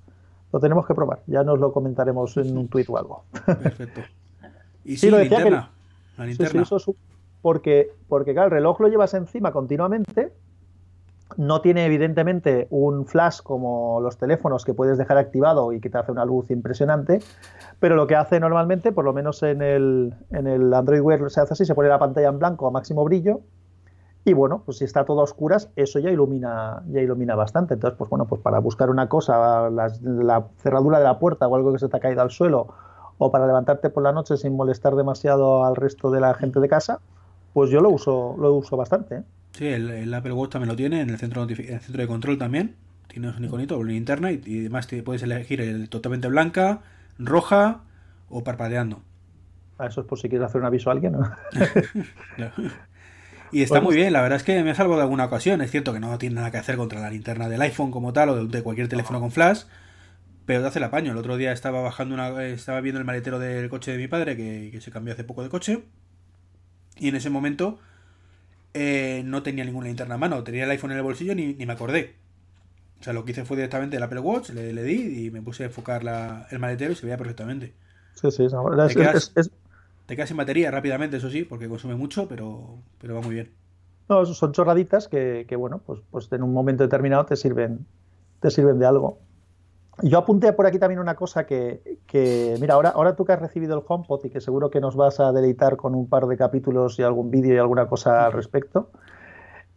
Lo 0.52 0.60
tenemos 0.60 0.88
que 0.88 0.96
probar. 0.96 1.22
Ya 1.28 1.44
nos 1.44 1.60
lo 1.60 1.72
comentaremos 1.72 2.36
en 2.38 2.58
un 2.58 2.68
tweet 2.68 2.86
o 2.88 2.98
algo. 2.98 3.24
Perfecto. 3.46 4.02
Y 4.86 4.98
sí, 4.98 5.12
lo 5.12 5.20
linterna. 5.20 5.70
la 6.18 6.26
linterna. 6.26 6.66
Sí, 6.66 6.76
eso 6.76 6.96
porque, 7.42 7.92
porque 8.08 8.34
claro, 8.34 8.48
el 8.48 8.52
reloj 8.52 8.80
lo 8.80 8.88
llevas 8.88 9.14
encima 9.14 9.52
continuamente 9.52 10.34
no 11.38 11.62
tiene 11.62 11.86
evidentemente 11.86 12.68
un 12.70 13.06
flash 13.06 13.42
como 13.42 14.00
los 14.02 14.18
teléfonos 14.18 14.66
que 14.66 14.74
puedes 14.74 14.98
dejar 14.98 15.18
activado 15.18 15.74
y 15.74 15.80
que 15.80 15.90
te 15.90 15.98
hace 15.98 16.12
una 16.12 16.26
luz 16.26 16.50
impresionante, 16.52 17.20
pero 17.80 17.96
lo 17.96 18.08
que 18.08 18.16
hace 18.16 18.40
normalmente, 18.40 18.92
por 18.92 19.06
lo 19.06 19.14
menos 19.14 19.44
en 19.44 19.62
el, 19.62 20.14
en 20.32 20.48
el 20.48 20.74
Android 20.74 21.02
Wear 21.02 21.30
se 21.30 21.42
hace 21.42 21.54
así, 21.54 21.66
se 21.66 21.76
pone 21.76 21.90
la 21.90 22.00
pantalla 22.00 22.30
en 22.30 22.40
blanco 22.40 22.68
a 22.68 22.72
máximo 22.72 23.04
brillo 23.04 23.42
y 24.26 24.34
bueno, 24.34 24.64
pues 24.66 24.78
si 24.78 24.86
está 24.86 25.06
todo 25.06 25.22
a 25.22 25.24
oscuras, 25.24 25.70
eso 25.76 25.98
ya 26.00 26.12
ilumina, 26.12 26.84
ya 26.88 27.02
ilumina 27.02 27.36
bastante. 27.36 27.76
Entonces, 27.76 27.98
pues 27.98 28.10
bueno, 28.10 28.26
pues 28.26 28.42
para 28.42 28.60
buscar 28.60 28.90
una 28.90 29.08
cosa, 29.08 29.70
la, 29.70 30.48
cerradura 30.58 31.00
de 31.00 31.06
la 31.06 31.20
puerta 31.20 31.48
o 31.48 31.56
algo 31.56 31.72
que 31.72 31.80
se 31.80 31.88
te 31.88 31.98
ha 31.98 32.00
caído 32.00 32.22
al 32.22 32.30
suelo, 32.30 32.68
o 33.18 33.32
para 33.32 33.48
levantarte 33.48 33.90
por 33.90 34.04
la 34.04 34.12
noche 34.12 34.38
sin 34.38 34.56
molestar 34.56 34.96
demasiado 34.96 35.66
al 35.66 35.76
resto 35.76 36.12
de 36.12 36.20
la 36.22 36.34
gente 36.34 36.60
de 36.60 36.68
casa, 36.68 37.00
pues 37.54 37.70
yo 37.70 37.82
lo 37.82 37.90
uso, 37.90 38.36
lo 38.38 38.54
uso 38.54 38.78
bastante. 38.78 39.16
¿eh? 39.16 39.24
Sí, 39.52 39.68
el, 39.68 40.14
Apple 40.14 40.34
Watch 40.34 40.52
también 40.52 40.70
lo 40.70 40.76
tiene, 40.76 41.02
en 41.02 41.10
el 41.10 41.18
centro, 41.18 41.44
el 41.44 41.56
centro 41.56 42.02
de 42.02 42.08
control 42.08 42.38
también. 42.38 42.76
Tiene 43.08 43.30
un 43.30 43.44
iconito, 43.44 43.78
una 43.78 43.92
linterna 43.92 44.32
y, 44.32 44.42
y 44.46 44.60
además 44.60 44.88
te 44.88 45.02
puedes 45.02 45.24
elegir 45.24 45.62
el 45.62 45.90
totalmente 45.90 46.28
blanca, 46.28 46.82
roja 47.18 47.82
o 48.30 48.44
parpadeando. 48.44 49.02
A 49.78 49.88
eso 49.88 50.02
es 50.02 50.08
por 50.08 50.20
si 50.20 50.30
quieres 50.30 50.48
hacer 50.48 50.62
un 50.62 50.68
aviso 50.68 50.90
a 50.90 50.94
alguien, 50.94 51.14
¿no? 51.14 51.32
Y 53.52 53.64
está 53.64 53.82
muy 53.82 53.96
bien, 53.96 54.14
la 54.14 54.22
verdad 54.22 54.38
es 54.38 54.44
que 54.44 54.64
me 54.64 54.76
salvo 54.76 54.96
de 54.96 55.02
alguna 55.02 55.26
ocasión. 55.26 55.62
Es 55.62 55.72
cierto 55.72 55.94
que 55.94 56.00
no 56.00 56.18
tiene 56.18 56.36
nada 56.36 56.52
que 56.52 56.58
hacer 56.58 56.78
contra 56.78 57.00
la 57.00 57.10
linterna 57.10 57.50
del 57.50 57.62
iPhone 57.62 57.92
como 57.92 58.14
tal 58.14 58.30
o 58.30 58.46
de, 58.46 58.62
cualquier 58.62 58.88
teléfono 58.88 59.20
con 59.20 59.32
flash, 59.32 59.64
pero 60.46 60.62
te 60.62 60.68
hace 60.68 60.80
el 60.80 60.86
apaño. 60.86 61.12
El 61.12 61.18
otro 61.18 61.38
día 61.38 61.52
estaba 61.52 61.82
bajando 61.82 62.14
una, 62.14 62.44
estaba 62.46 62.80
viendo 62.82 63.00
el 63.00 63.06
maletero 63.06 63.40
del 63.40 63.70
coche 63.70 63.92
de 63.92 63.98
mi 63.98 64.08
padre, 64.08 64.38
que, 64.38 64.70
que 64.72 64.82
se 64.82 64.92
cambió 64.92 65.14
hace 65.14 65.24
poco 65.24 65.42
de 65.42 65.50
coche, 65.50 65.84
y 66.98 67.10
en 67.10 67.16
ese 67.16 67.30
momento 67.30 67.80
eh, 68.74 69.24
no 69.26 69.44
tenía 69.44 69.66
ninguna 69.66 69.88
linterna 69.88 70.16
a 70.16 70.18
mano, 70.18 70.44
tenía 70.44 70.66
el 70.66 70.72
iPhone 70.72 70.92
en 70.92 70.98
el 70.98 71.04
bolsillo 71.04 71.36
ni, 71.36 71.54
ni 71.54 71.66
me 71.66 71.74
acordé. 71.74 72.16
O 73.00 73.04
sea, 73.04 73.14
lo 73.14 73.24
que 73.24 73.32
hice 73.32 73.46
fue 73.46 73.58
directamente 73.58 73.98
el 73.98 74.04
Apple 74.04 74.20
Watch, 74.20 74.50
le, 74.50 74.74
le 74.74 74.84
di 74.84 75.26
y 75.26 75.32
me 75.32 75.42
puse 75.42 75.64
a 75.64 75.68
enfocar 75.68 76.04
la, 76.04 76.48
el 76.52 76.60
maletero 76.60 76.92
y 76.92 76.96
se 76.96 77.06
veía 77.06 77.18
perfectamente. 77.18 77.74
Sí, 78.14 78.30
sí, 78.32 78.48
te, 78.88 78.96
quedas, 78.96 79.34
te 80.06 80.16
quedas 80.16 80.28
sin 80.28 80.38
batería 80.38 80.72
rápidamente, 80.72 81.18
eso 81.18 81.30
sí, 81.30 81.44
porque 81.44 81.70
consume 81.70 81.96
mucho, 81.96 82.28
pero, 82.28 82.84
pero 83.00 83.16
va 83.16 83.22
muy 83.22 83.36
bien. 83.36 83.52
No, 84.10 84.26
son 84.26 84.52
chorraditas 84.52 85.08
que, 85.08 85.46
que, 85.48 85.56
bueno, 85.56 85.82
pues, 85.86 86.02
pues 86.12 86.30
en 86.32 86.44
un 86.44 86.52
momento 86.52 86.84
determinado 86.84 87.26
te 87.26 87.36
sirven, 87.36 87.86
te 88.42 88.50
sirven 88.52 88.80
de 88.80 88.86
algo. 88.88 89.20
Yo 90.02 90.18
apunté 90.18 90.54
por 90.54 90.66
aquí 90.66 90.80
también 90.80 91.00
una 91.00 91.16
cosa 91.16 91.46
que, 91.46 92.00
que, 92.08 92.56
mira, 92.60 92.76
ahora, 92.76 92.90
ahora 92.90 93.16
tú 93.16 93.26
que 93.26 93.34
has 93.34 93.40
recibido 93.40 93.78
el 93.78 93.84
HomePod 93.86 94.26
y 94.26 94.30
que 94.30 94.42
seguro 94.42 94.70
que 94.70 94.80
nos 94.80 94.96
vas 94.96 95.20
a 95.20 95.32
deleitar 95.32 95.78
con 95.78 95.96
un 95.96 96.08
par 96.08 96.26
de 96.28 96.38
capítulos 96.38 96.98
y 97.00 97.04
algún 97.04 97.32
vídeo 97.32 97.56
y 97.56 97.58
alguna 97.58 97.88
cosa 97.88 98.26
al 98.26 98.34
respecto. 98.34 98.92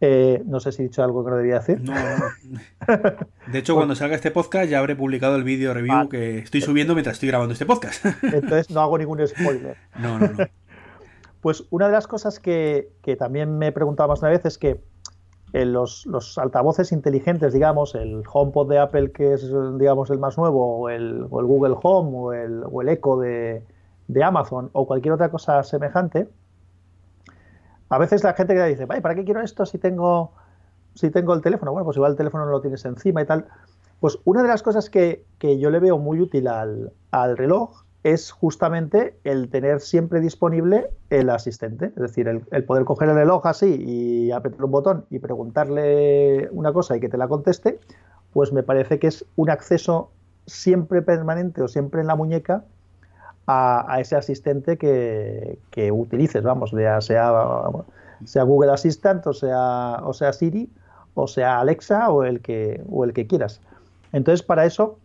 Eh, 0.05 0.43
no 0.45 0.59
sé 0.59 0.73
si 0.73 0.81
he 0.81 0.85
dicho 0.85 1.01
algo 1.01 1.23
que 1.23 1.31
no 1.31 1.37
debía 1.37 1.59
decir. 1.59 1.81
No, 1.81 1.93
De 3.51 3.59
hecho, 3.59 3.75
cuando 3.75 3.95
salga 3.95 4.15
este 4.15 4.31
podcast 4.31 4.69
ya 4.69 4.79
habré 4.79 4.95
publicado 4.95 5.35
el 5.37 5.43
vídeo 5.43 5.73
review 5.73 6.09
que 6.09 6.39
estoy 6.39 6.61
subiendo 6.61 6.93
mientras 6.93 7.15
estoy 7.15 7.29
grabando 7.29 7.53
este 7.53 7.65
podcast. 7.65 8.05
Entonces 8.23 8.69
no 8.69 8.81
hago 8.81 8.97
ningún 8.97 9.25
spoiler. 9.25 9.77
No, 9.97 10.19
no, 10.19 10.27
no. 10.27 10.45
Pues 11.39 11.65
una 11.69 11.87
de 11.87 11.93
las 11.93 12.07
cosas 12.07 12.39
que, 12.39 12.89
que 13.01 13.15
también 13.15 13.57
me 13.57 13.67
he 13.67 13.71
preguntado 13.71 14.09
más 14.09 14.19
una 14.19 14.29
vez 14.29 14.45
es 14.45 14.57
que 14.57 14.81
los, 15.53 16.05
los, 16.07 16.37
altavoces 16.39 16.91
inteligentes, 16.91 17.53
digamos, 17.53 17.93
el 17.93 18.23
HomePod 18.31 18.69
de 18.69 18.79
Apple, 18.79 19.11
que 19.11 19.33
es, 19.33 19.51
digamos, 19.77 20.09
el 20.09 20.17
más 20.17 20.37
nuevo, 20.37 20.79
o 20.79 20.89
el, 20.89 21.27
o 21.29 21.39
el 21.39 21.45
Google 21.45 21.75
Home, 21.81 22.11
o 22.13 22.33
el, 22.33 22.63
o 22.71 22.81
el 22.81 22.89
Echo 22.89 23.17
de, 23.17 23.63
de, 24.07 24.23
Amazon, 24.23 24.71
o 24.73 24.87
cualquier 24.87 25.13
otra 25.13 25.29
cosa 25.29 25.61
semejante, 25.63 26.27
a 27.89 27.99
veces 27.99 28.23
la 28.23 28.33
gente 28.33 28.55
que 28.55 28.65
dice, 28.65 28.87
¿para 28.87 29.13
qué 29.13 29.23
quiero 29.23 29.41
esto 29.41 29.67
si 29.67 29.77
tengo, 29.77 30.31
si 30.95 31.11
tengo 31.11 31.35
el 31.35 31.41
teléfono? 31.41 31.71
Bueno, 31.71 31.85
pues 31.85 31.97
igual 31.97 32.13
el 32.13 32.17
teléfono 32.17 32.45
no 32.45 32.51
lo 32.51 32.61
tienes 32.61 32.83
encima 32.85 33.21
y 33.21 33.25
tal. 33.25 33.45
Pues 33.99 34.17
una 34.25 34.41
de 34.41 34.47
las 34.47 34.63
cosas 34.63 34.89
que, 34.89 35.23
que 35.37 35.59
yo 35.59 35.69
le 35.69 35.79
veo 35.79 35.99
muy 35.99 36.19
útil 36.19 36.47
al, 36.47 36.91
al 37.11 37.37
reloj 37.37 37.82
es 38.03 38.31
justamente 38.31 39.17
el 39.23 39.49
tener 39.49 39.79
siempre 39.79 40.19
disponible 40.19 40.89
el 41.09 41.29
asistente. 41.29 41.85
Es 41.85 41.95
decir, 41.95 42.27
el, 42.27 42.63
poder 42.65 42.83
coger 42.83 43.09
el 43.09 43.15
reloj 43.15 43.45
así 43.47 43.75
y 43.75 44.31
apretar 44.31 44.65
un 44.65 44.71
botón 44.71 45.05
y 45.09 45.19
preguntarle 45.19 46.49
una 46.51 46.73
cosa 46.73 46.97
y 46.97 46.99
que 46.99 47.09
te 47.09 47.17
la 47.17 47.27
conteste, 47.27 47.79
pues 48.33 48.51
me 48.51 48.63
parece 48.63 48.99
que 48.99 49.07
es 49.07 49.25
un 49.37 49.49
acceso 49.49 50.11
siempre 50.45 51.01
permanente 51.01 51.61
o 51.61 51.67
siempre 51.67 52.01
en 52.01 52.07
la 52.07 52.15
muñeca 52.15 52.65
a, 53.47 53.97
ese 53.99 54.15
asistente 54.15 54.77
que, 54.77 55.91
utilices, 55.91 56.43
vamos, 56.43 56.71
ya 56.71 56.99
sea, 57.01 57.31
sea 58.25 58.43
Google 58.43 58.71
Assistant 58.71 59.25
o 59.27 59.33
sea, 59.33 59.99
o 60.03 60.13
sea 60.13 60.31
Siri 60.31 60.69
o 61.13 61.27
sea 61.27 61.59
Alexa 61.59 62.09
o 62.09 62.23
el 62.23 62.41
que, 62.41 62.81
o 62.89 63.03
el 63.03 63.13
que 63.13 63.27
quieras. 63.27 63.61
Entonces, 64.11 64.43
para 64.43 64.65
eso 64.65 64.97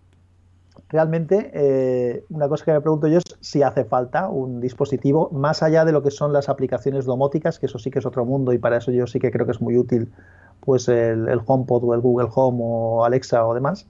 realmente 0.88 1.50
eh, 1.52 2.24
una 2.30 2.48
cosa 2.48 2.64
que 2.64 2.72
me 2.72 2.80
pregunto 2.80 3.08
yo 3.08 3.18
es 3.18 3.24
si 3.40 3.62
hace 3.62 3.84
falta 3.84 4.28
un 4.28 4.60
dispositivo 4.60 5.30
más 5.30 5.62
allá 5.62 5.84
de 5.84 5.92
lo 5.92 6.02
que 6.02 6.10
son 6.10 6.32
las 6.32 6.48
aplicaciones 6.48 7.04
domóticas, 7.04 7.58
que 7.58 7.66
eso 7.66 7.78
sí 7.78 7.90
que 7.90 7.98
es 7.98 8.06
otro 8.06 8.24
mundo 8.24 8.52
y 8.52 8.58
para 8.58 8.78
eso 8.78 8.90
yo 8.90 9.06
sí 9.06 9.18
que 9.18 9.30
creo 9.30 9.46
que 9.46 9.52
es 9.52 9.60
muy 9.60 9.76
útil 9.76 10.10
pues 10.60 10.88
el, 10.88 11.28
HomePod 11.44 11.84
o 11.84 11.94
el 11.94 12.00
Google 12.00 12.28
Home 12.34 12.58
o 12.60 13.04
Alexa 13.04 13.46
o 13.46 13.54
demás. 13.54 13.86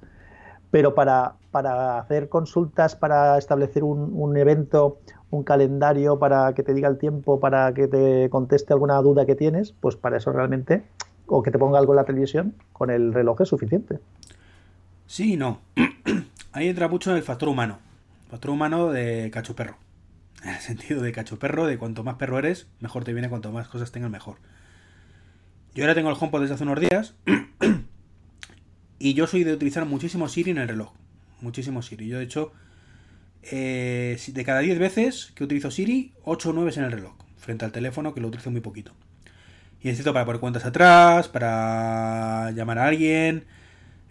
Pero 0.71 0.95
para, 0.95 1.35
para 1.51 1.99
hacer 1.99 2.29
consultas, 2.29 2.95
para 2.95 3.39
establecer 3.39 3.83
un, 3.83 4.13
un 4.13 4.37
evento, 4.37 4.99
un 5.31 5.43
calendario, 5.43 6.19
para 6.19 6.53
que 6.53 6.63
te 6.63 6.75
diga 6.75 6.89
el 6.89 6.99
tiempo, 6.99 7.41
para 7.41 7.73
que 7.73 7.89
te 7.89 8.29
conteste 8.29 8.75
alguna 8.75 9.01
duda 9.01 9.25
que 9.25 9.35
tienes, 9.35 9.73
pues 9.73 9.97
para 9.97 10.19
eso 10.19 10.31
realmente, 10.31 10.85
o 11.27 11.43
que 11.43 11.51
te 11.51 11.59
ponga 11.59 11.79
algo 11.79 11.95
en 11.95 11.97
la 11.97 12.05
televisión, 12.05 12.55
con 12.73 12.91
el 12.91 13.15
reloj 13.15 13.41
es 13.41 13.49
suficiente. 13.49 13.99
Sí, 15.07 15.39
no. 15.39 15.61
Ahí 16.53 16.69
entra 16.69 16.89
mucho 16.89 17.15
el 17.15 17.23
factor 17.23 17.49
humano. 17.49 17.79
Factor 18.31 18.51
humano 18.51 18.91
de 18.91 19.31
cacho 19.33 19.55
perro. 19.57 19.79
En 20.45 20.51
el 20.51 20.61
sentido 20.61 21.03
de 21.03 21.11
cacho 21.11 21.39
perro, 21.39 21.67
de 21.67 21.79
cuanto 21.79 22.05
más 22.05 22.15
perro 22.15 22.39
eres, 22.39 22.69
mejor 22.79 23.03
te 23.03 23.13
viene, 23.13 23.29
cuanto 23.29 23.51
más 23.51 23.67
cosas 23.67 23.91
tengas, 23.91 24.09
mejor. 24.09 24.37
Yo 25.75 25.83
ahora 25.83 25.97
tengo 25.97 26.11
el 26.11 26.17
HomePod 26.19 26.43
desde 26.43 26.55
hace 26.55 26.65
unos 26.65 26.81
días. 26.81 27.15
y 28.99 29.15
yo 29.15 29.27
soy 29.27 29.43
de 29.43 29.53
utilizar 29.53 29.85
muchísimo 29.85 30.29
Siri 30.29 30.53
en 30.53 30.59
el 30.59 30.69
reloj. 30.69 30.93
Muchísimo 31.41 31.83
Siri. 31.83 32.07
Yo, 32.07 32.19
de 32.19 32.25
hecho, 32.25 32.53
eh, 33.43 34.19
de 34.27 34.45
cada 34.45 34.61
10 34.61 34.79
veces 34.79 35.33
que 35.35 35.45
utilizo 35.45 35.71
Siri, 35.71 36.13
8 36.25 36.51
o 36.51 36.53
9 36.53 36.71
es 36.71 36.77
en 36.77 36.85
el 36.85 36.93
reloj. 36.93 37.15
Frente 37.37 37.65
al 37.65 37.73
teléfono, 37.73 38.15
que 38.15 38.21
lo 38.21 38.29
utilizo 38.29 38.51
muy 38.51 38.61
poquito. 38.61 38.93
Y 39.81 39.89
necesito 39.89 40.13
para 40.13 40.25
poner 40.25 40.41
cuentas 40.41 40.65
atrás, 40.65 41.29
para 41.29 42.51
llamar 42.53 42.79
a 42.79 42.87
alguien, 42.87 43.45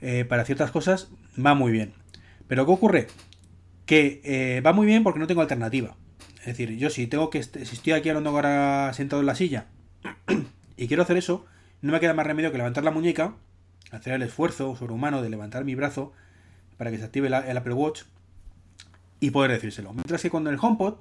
eh, 0.01 0.25
para 0.25 0.45
ciertas 0.45 0.71
cosas, 0.71 1.09
va 1.37 1.53
muy 1.53 1.71
bien. 1.71 1.93
Pero 2.47 2.65
¿qué 2.65 2.71
ocurre? 2.71 3.07
Que 3.85 4.21
eh, 4.23 4.61
va 4.61 4.73
muy 4.73 4.85
bien 4.85 5.03
porque 5.03 5.19
no 5.19 5.27
tengo 5.27 5.41
alternativa. 5.41 5.95
Es 6.39 6.45
decir, 6.45 6.77
yo 6.77 6.89
si 6.89 7.07
tengo 7.07 7.29
que 7.29 7.43
si 7.43 7.61
estoy 7.61 7.93
aquí 7.93 8.09
hablando 8.09 8.29
ahora 8.29 8.91
sentado 8.93 9.21
en 9.21 9.25
la 9.25 9.35
silla 9.35 9.67
y 10.77 10.87
quiero 10.87 11.03
hacer 11.03 11.17
eso, 11.17 11.45
no 11.81 11.91
me 11.91 11.99
queda 11.99 12.13
más 12.13 12.25
remedio 12.25 12.51
que 12.51 12.57
levantar 12.57 12.83
la 12.83 12.91
muñeca, 12.91 13.35
hacer 13.91 14.13
el 14.13 14.21
esfuerzo 14.21 14.75
sobrehumano 14.75 15.21
de 15.21 15.29
levantar 15.29 15.65
mi 15.65 15.75
brazo 15.75 16.13
para 16.77 16.91
que 16.91 16.97
se 16.97 17.03
active 17.03 17.27
el 17.27 17.57
Apple 17.57 17.73
Watch 17.73 18.03
y 19.19 19.31
poder 19.31 19.51
decírselo. 19.51 19.93
Mientras 19.93 20.21
que 20.21 20.29
con 20.29 20.47
el 20.47 20.57
HomePod 20.61 20.95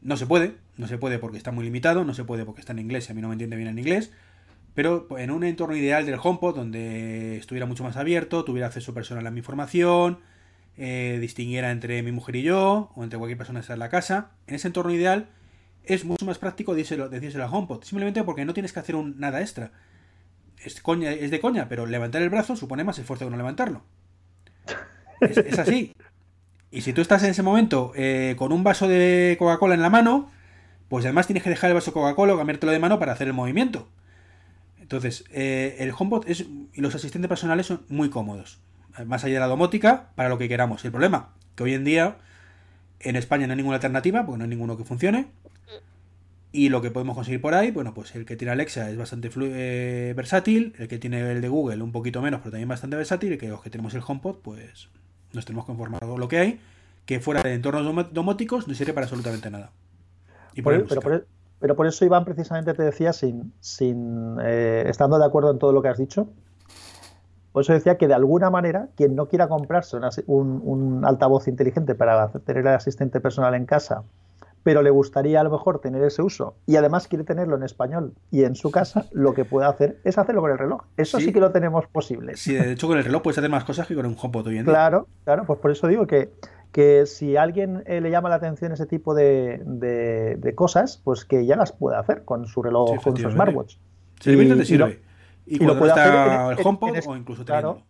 no 0.00 0.16
se 0.16 0.26
puede, 0.26 0.56
no 0.76 0.86
se 0.86 0.98
puede 0.98 1.18
porque 1.18 1.36
está 1.36 1.50
muy 1.50 1.64
limitado, 1.64 2.04
no 2.04 2.14
se 2.14 2.24
puede 2.24 2.44
porque 2.44 2.60
está 2.60 2.72
en 2.72 2.78
inglés 2.78 3.08
y 3.08 3.12
a 3.12 3.14
mí 3.14 3.20
no 3.20 3.28
me 3.28 3.34
entiende 3.34 3.56
bien 3.56 3.68
en 3.68 3.78
inglés, 3.78 4.12
pero 4.74 5.08
en 5.18 5.30
un 5.30 5.42
entorno 5.44 5.74
ideal 5.76 6.06
del 6.06 6.20
HomePod 6.22 6.54
donde 6.54 7.36
estuviera 7.36 7.66
mucho 7.66 7.82
más 7.82 7.96
abierto, 7.96 8.44
tuviera 8.44 8.68
acceso 8.68 8.94
personal 8.94 9.26
a 9.26 9.30
mi 9.30 9.38
información, 9.38 10.20
eh, 10.80 11.18
distinguiera 11.20 11.72
entre 11.72 12.02
mi 12.04 12.12
mujer 12.12 12.36
y 12.36 12.42
yo, 12.42 12.92
o 12.94 13.02
entre 13.02 13.18
cualquier 13.18 13.36
persona 13.36 13.58
que 13.58 13.62
está 13.62 13.72
en 13.74 13.80
la 13.80 13.88
casa. 13.88 14.30
En 14.46 14.54
ese 14.54 14.68
entorno 14.68 14.94
ideal 14.94 15.28
es 15.84 16.04
mucho 16.04 16.24
más 16.24 16.38
práctico 16.38 16.72
decírselo, 16.74 17.08
decírselo 17.08 17.44
a 17.44 17.50
HomePod, 17.50 17.82
simplemente 17.82 18.22
porque 18.22 18.44
no 18.44 18.54
tienes 18.54 18.72
que 18.72 18.78
hacer 18.78 18.94
un, 18.94 19.18
nada 19.18 19.40
extra. 19.40 19.72
Es, 20.62 20.80
coña, 20.80 21.10
es 21.10 21.32
de 21.32 21.40
coña, 21.40 21.68
pero 21.68 21.84
levantar 21.86 22.22
el 22.22 22.30
brazo 22.30 22.54
supone 22.54 22.84
más 22.84 22.98
esfuerzo 22.98 23.24
que 23.24 23.30
no 23.30 23.36
levantarlo. 23.36 23.82
Es, 25.20 25.58
así. 25.58 25.94
Y 26.70 26.82
si 26.82 26.92
tú 26.92 27.00
estás 27.00 27.24
en 27.24 27.30
ese 27.30 27.42
momento 27.42 27.92
eh, 27.96 28.36
con 28.38 28.52
un 28.52 28.62
vaso 28.62 28.86
de 28.86 29.34
Coca-Cola 29.38 29.74
en 29.74 29.82
la 29.82 29.90
mano, 29.90 30.30
pues 30.88 31.04
además 31.04 31.26
tienes 31.26 31.42
que 31.42 31.50
dejar 31.50 31.70
el 31.70 31.74
vaso 31.74 31.92
Coca-Cola 31.92 32.34
o 32.34 32.36
cambiártelo 32.36 32.70
de 32.70 32.78
mano 32.78 33.00
para 33.00 33.12
hacer 33.12 33.26
el 33.26 33.34
movimiento. 33.34 33.88
Entonces, 34.78 35.24
eh, 35.32 35.76
el 35.80 35.92
HomePod 35.96 36.28
es, 36.28 36.46
y 36.72 36.80
los 36.80 36.94
asistentes 36.94 37.28
personales 37.28 37.66
son 37.66 37.82
muy 37.88 38.10
cómodos. 38.10 38.60
Más 39.06 39.24
allá 39.24 39.34
de 39.34 39.40
la 39.40 39.46
domótica, 39.46 40.10
para 40.14 40.28
lo 40.28 40.38
que 40.38 40.48
queramos. 40.48 40.84
El 40.84 40.90
problema, 40.90 41.30
que 41.54 41.64
hoy 41.64 41.74
en 41.74 41.84
día 41.84 42.16
en 43.00 43.16
España 43.16 43.46
no 43.46 43.52
hay 43.52 43.58
ninguna 43.58 43.76
alternativa, 43.76 44.24
porque 44.24 44.38
no 44.38 44.44
hay 44.44 44.50
ninguno 44.50 44.76
que 44.76 44.84
funcione. 44.84 45.28
Y 46.50 46.70
lo 46.70 46.80
que 46.80 46.90
podemos 46.90 47.14
conseguir 47.14 47.42
por 47.42 47.54
ahí, 47.54 47.70
bueno, 47.70 47.92
pues 47.92 48.14
el 48.14 48.24
que 48.24 48.34
tiene 48.34 48.52
Alexa 48.52 48.88
es 48.90 48.96
bastante 48.96 49.30
eh, 49.34 50.14
versátil, 50.16 50.74
el 50.78 50.88
que 50.88 50.98
tiene 50.98 51.30
el 51.30 51.42
de 51.42 51.48
Google 51.48 51.82
un 51.82 51.92
poquito 51.92 52.22
menos, 52.22 52.40
pero 52.40 52.52
también 52.52 52.68
bastante 52.68 52.96
versátil, 52.96 53.34
y 53.34 53.38
que 53.38 53.48
los 53.48 53.60
que 53.60 53.68
tenemos 53.68 53.94
el 53.94 54.02
HomePod, 54.06 54.36
pues 54.36 54.88
nos 55.32 55.44
tenemos 55.44 55.66
que 55.66 55.72
informar 55.72 56.00
de 56.00 56.18
lo 56.18 56.28
que 56.28 56.38
hay, 56.38 56.60
que 57.04 57.20
fuera 57.20 57.42
de 57.42 57.54
entornos 57.54 58.12
domóticos 58.12 58.66
no 58.66 58.74
sirve 58.74 58.94
para 58.94 59.04
absolutamente 59.04 59.50
nada. 59.50 59.72
Y 60.54 60.62
por, 60.62 60.86
pero, 60.86 61.00
por, 61.00 61.26
pero, 61.60 61.76
por, 61.76 61.86
eso, 61.86 62.04
Iván, 62.04 62.24
precisamente 62.24 62.72
te 62.72 62.82
decía, 62.82 63.12
sin, 63.12 63.52
sin 63.60 64.36
eh, 64.42 64.84
estando 64.86 65.18
de 65.18 65.26
acuerdo 65.26 65.50
en 65.50 65.58
todo 65.58 65.72
lo 65.72 65.82
que 65.82 65.88
has 65.88 65.98
dicho, 65.98 66.28
por 67.52 67.62
eso 67.62 67.72
decía 67.72 67.96
que 67.96 68.08
de 68.08 68.14
alguna 68.14 68.50
manera, 68.50 68.88
quien 68.96 69.14
no 69.14 69.26
quiera 69.26 69.48
comprarse 69.48 69.96
un, 70.26 70.60
un 70.64 71.04
altavoz 71.04 71.48
inteligente 71.48 71.94
para 71.94 72.28
tener 72.28 72.66
el 72.66 72.74
asistente 72.74 73.20
personal 73.20 73.54
en 73.54 73.66
casa, 73.66 74.04
pero 74.62 74.82
le 74.82 74.90
gustaría 74.90 75.40
a 75.40 75.44
lo 75.44 75.50
mejor 75.50 75.80
tener 75.80 76.02
ese 76.02 76.20
uso 76.20 76.54
y 76.66 76.76
además 76.76 77.08
quiere 77.08 77.24
tenerlo 77.24 77.56
en 77.56 77.62
español 77.62 78.12
y 78.30 78.44
en 78.44 78.54
su 78.54 78.70
casa, 78.70 79.06
lo 79.12 79.32
que 79.32 79.46
puede 79.46 79.66
hacer 79.66 79.98
es 80.04 80.18
hacerlo 80.18 80.42
con 80.42 80.50
el 80.50 80.58
reloj. 80.58 80.82
Eso 80.96 81.18
sí, 81.20 81.32
que 81.32 81.40
lo 81.40 81.52
tenemos 81.52 81.86
posible. 81.86 82.36
Sí, 82.36 82.54
de 82.54 82.72
hecho 82.72 82.86
con 82.86 82.98
el 82.98 83.04
reloj 83.04 83.22
puedes 83.22 83.38
hacer 83.38 83.50
más 83.50 83.64
cosas 83.64 83.86
que 83.86 83.94
con 83.94 84.04
un 84.04 84.14
HomePod 84.20 84.48
hoy 84.48 84.58
en 84.58 84.64
día. 84.64 84.74
Claro, 84.74 85.06
claro, 85.24 85.44
pues 85.46 85.58
por 85.58 85.70
eso 85.70 85.86
digo 85.86 86.06
que, 86.06 86.30
que 86.70 87.06
si 87.06 87.36
a 87.36 87.42
alguien 87.42 87.82
eh, 87.86 88.00
le 88.00 88.10
llama 88.10 88.28
la 88.28 88.34
atención 88.34 88.72
ese 88.72 88.84
tipo 88.84 89.14
de, 89.14 89.62
de, 89.64 90.54
cosas, 90.54 91.00
pues 91.02 91.24
que 91.24 91.46
ya 91.46 91.56
las 91.56 91.72
puede 91.72 91.96
hacer 91.96 92.24
con 92.24 92.46
su 92.46 92.62
reloj, 92.62 93.02
con 93.02 93.16
su 93.16 93.30
smartwatch. 93.30 93.76
Si 94.20 94.32
y, 94.32 94.48
te 94.48 94.64
sirve. 94.64 95.00
Y, 95.48 95.64
lo 95.64 95.78
puede 95.78 95.92
hacer 95.92 96.58
el 96.58 96.66
HomePod 96.66 96.96
o 97.06 97.16
incluso 97.16 97.44
claro, 97.44 97.82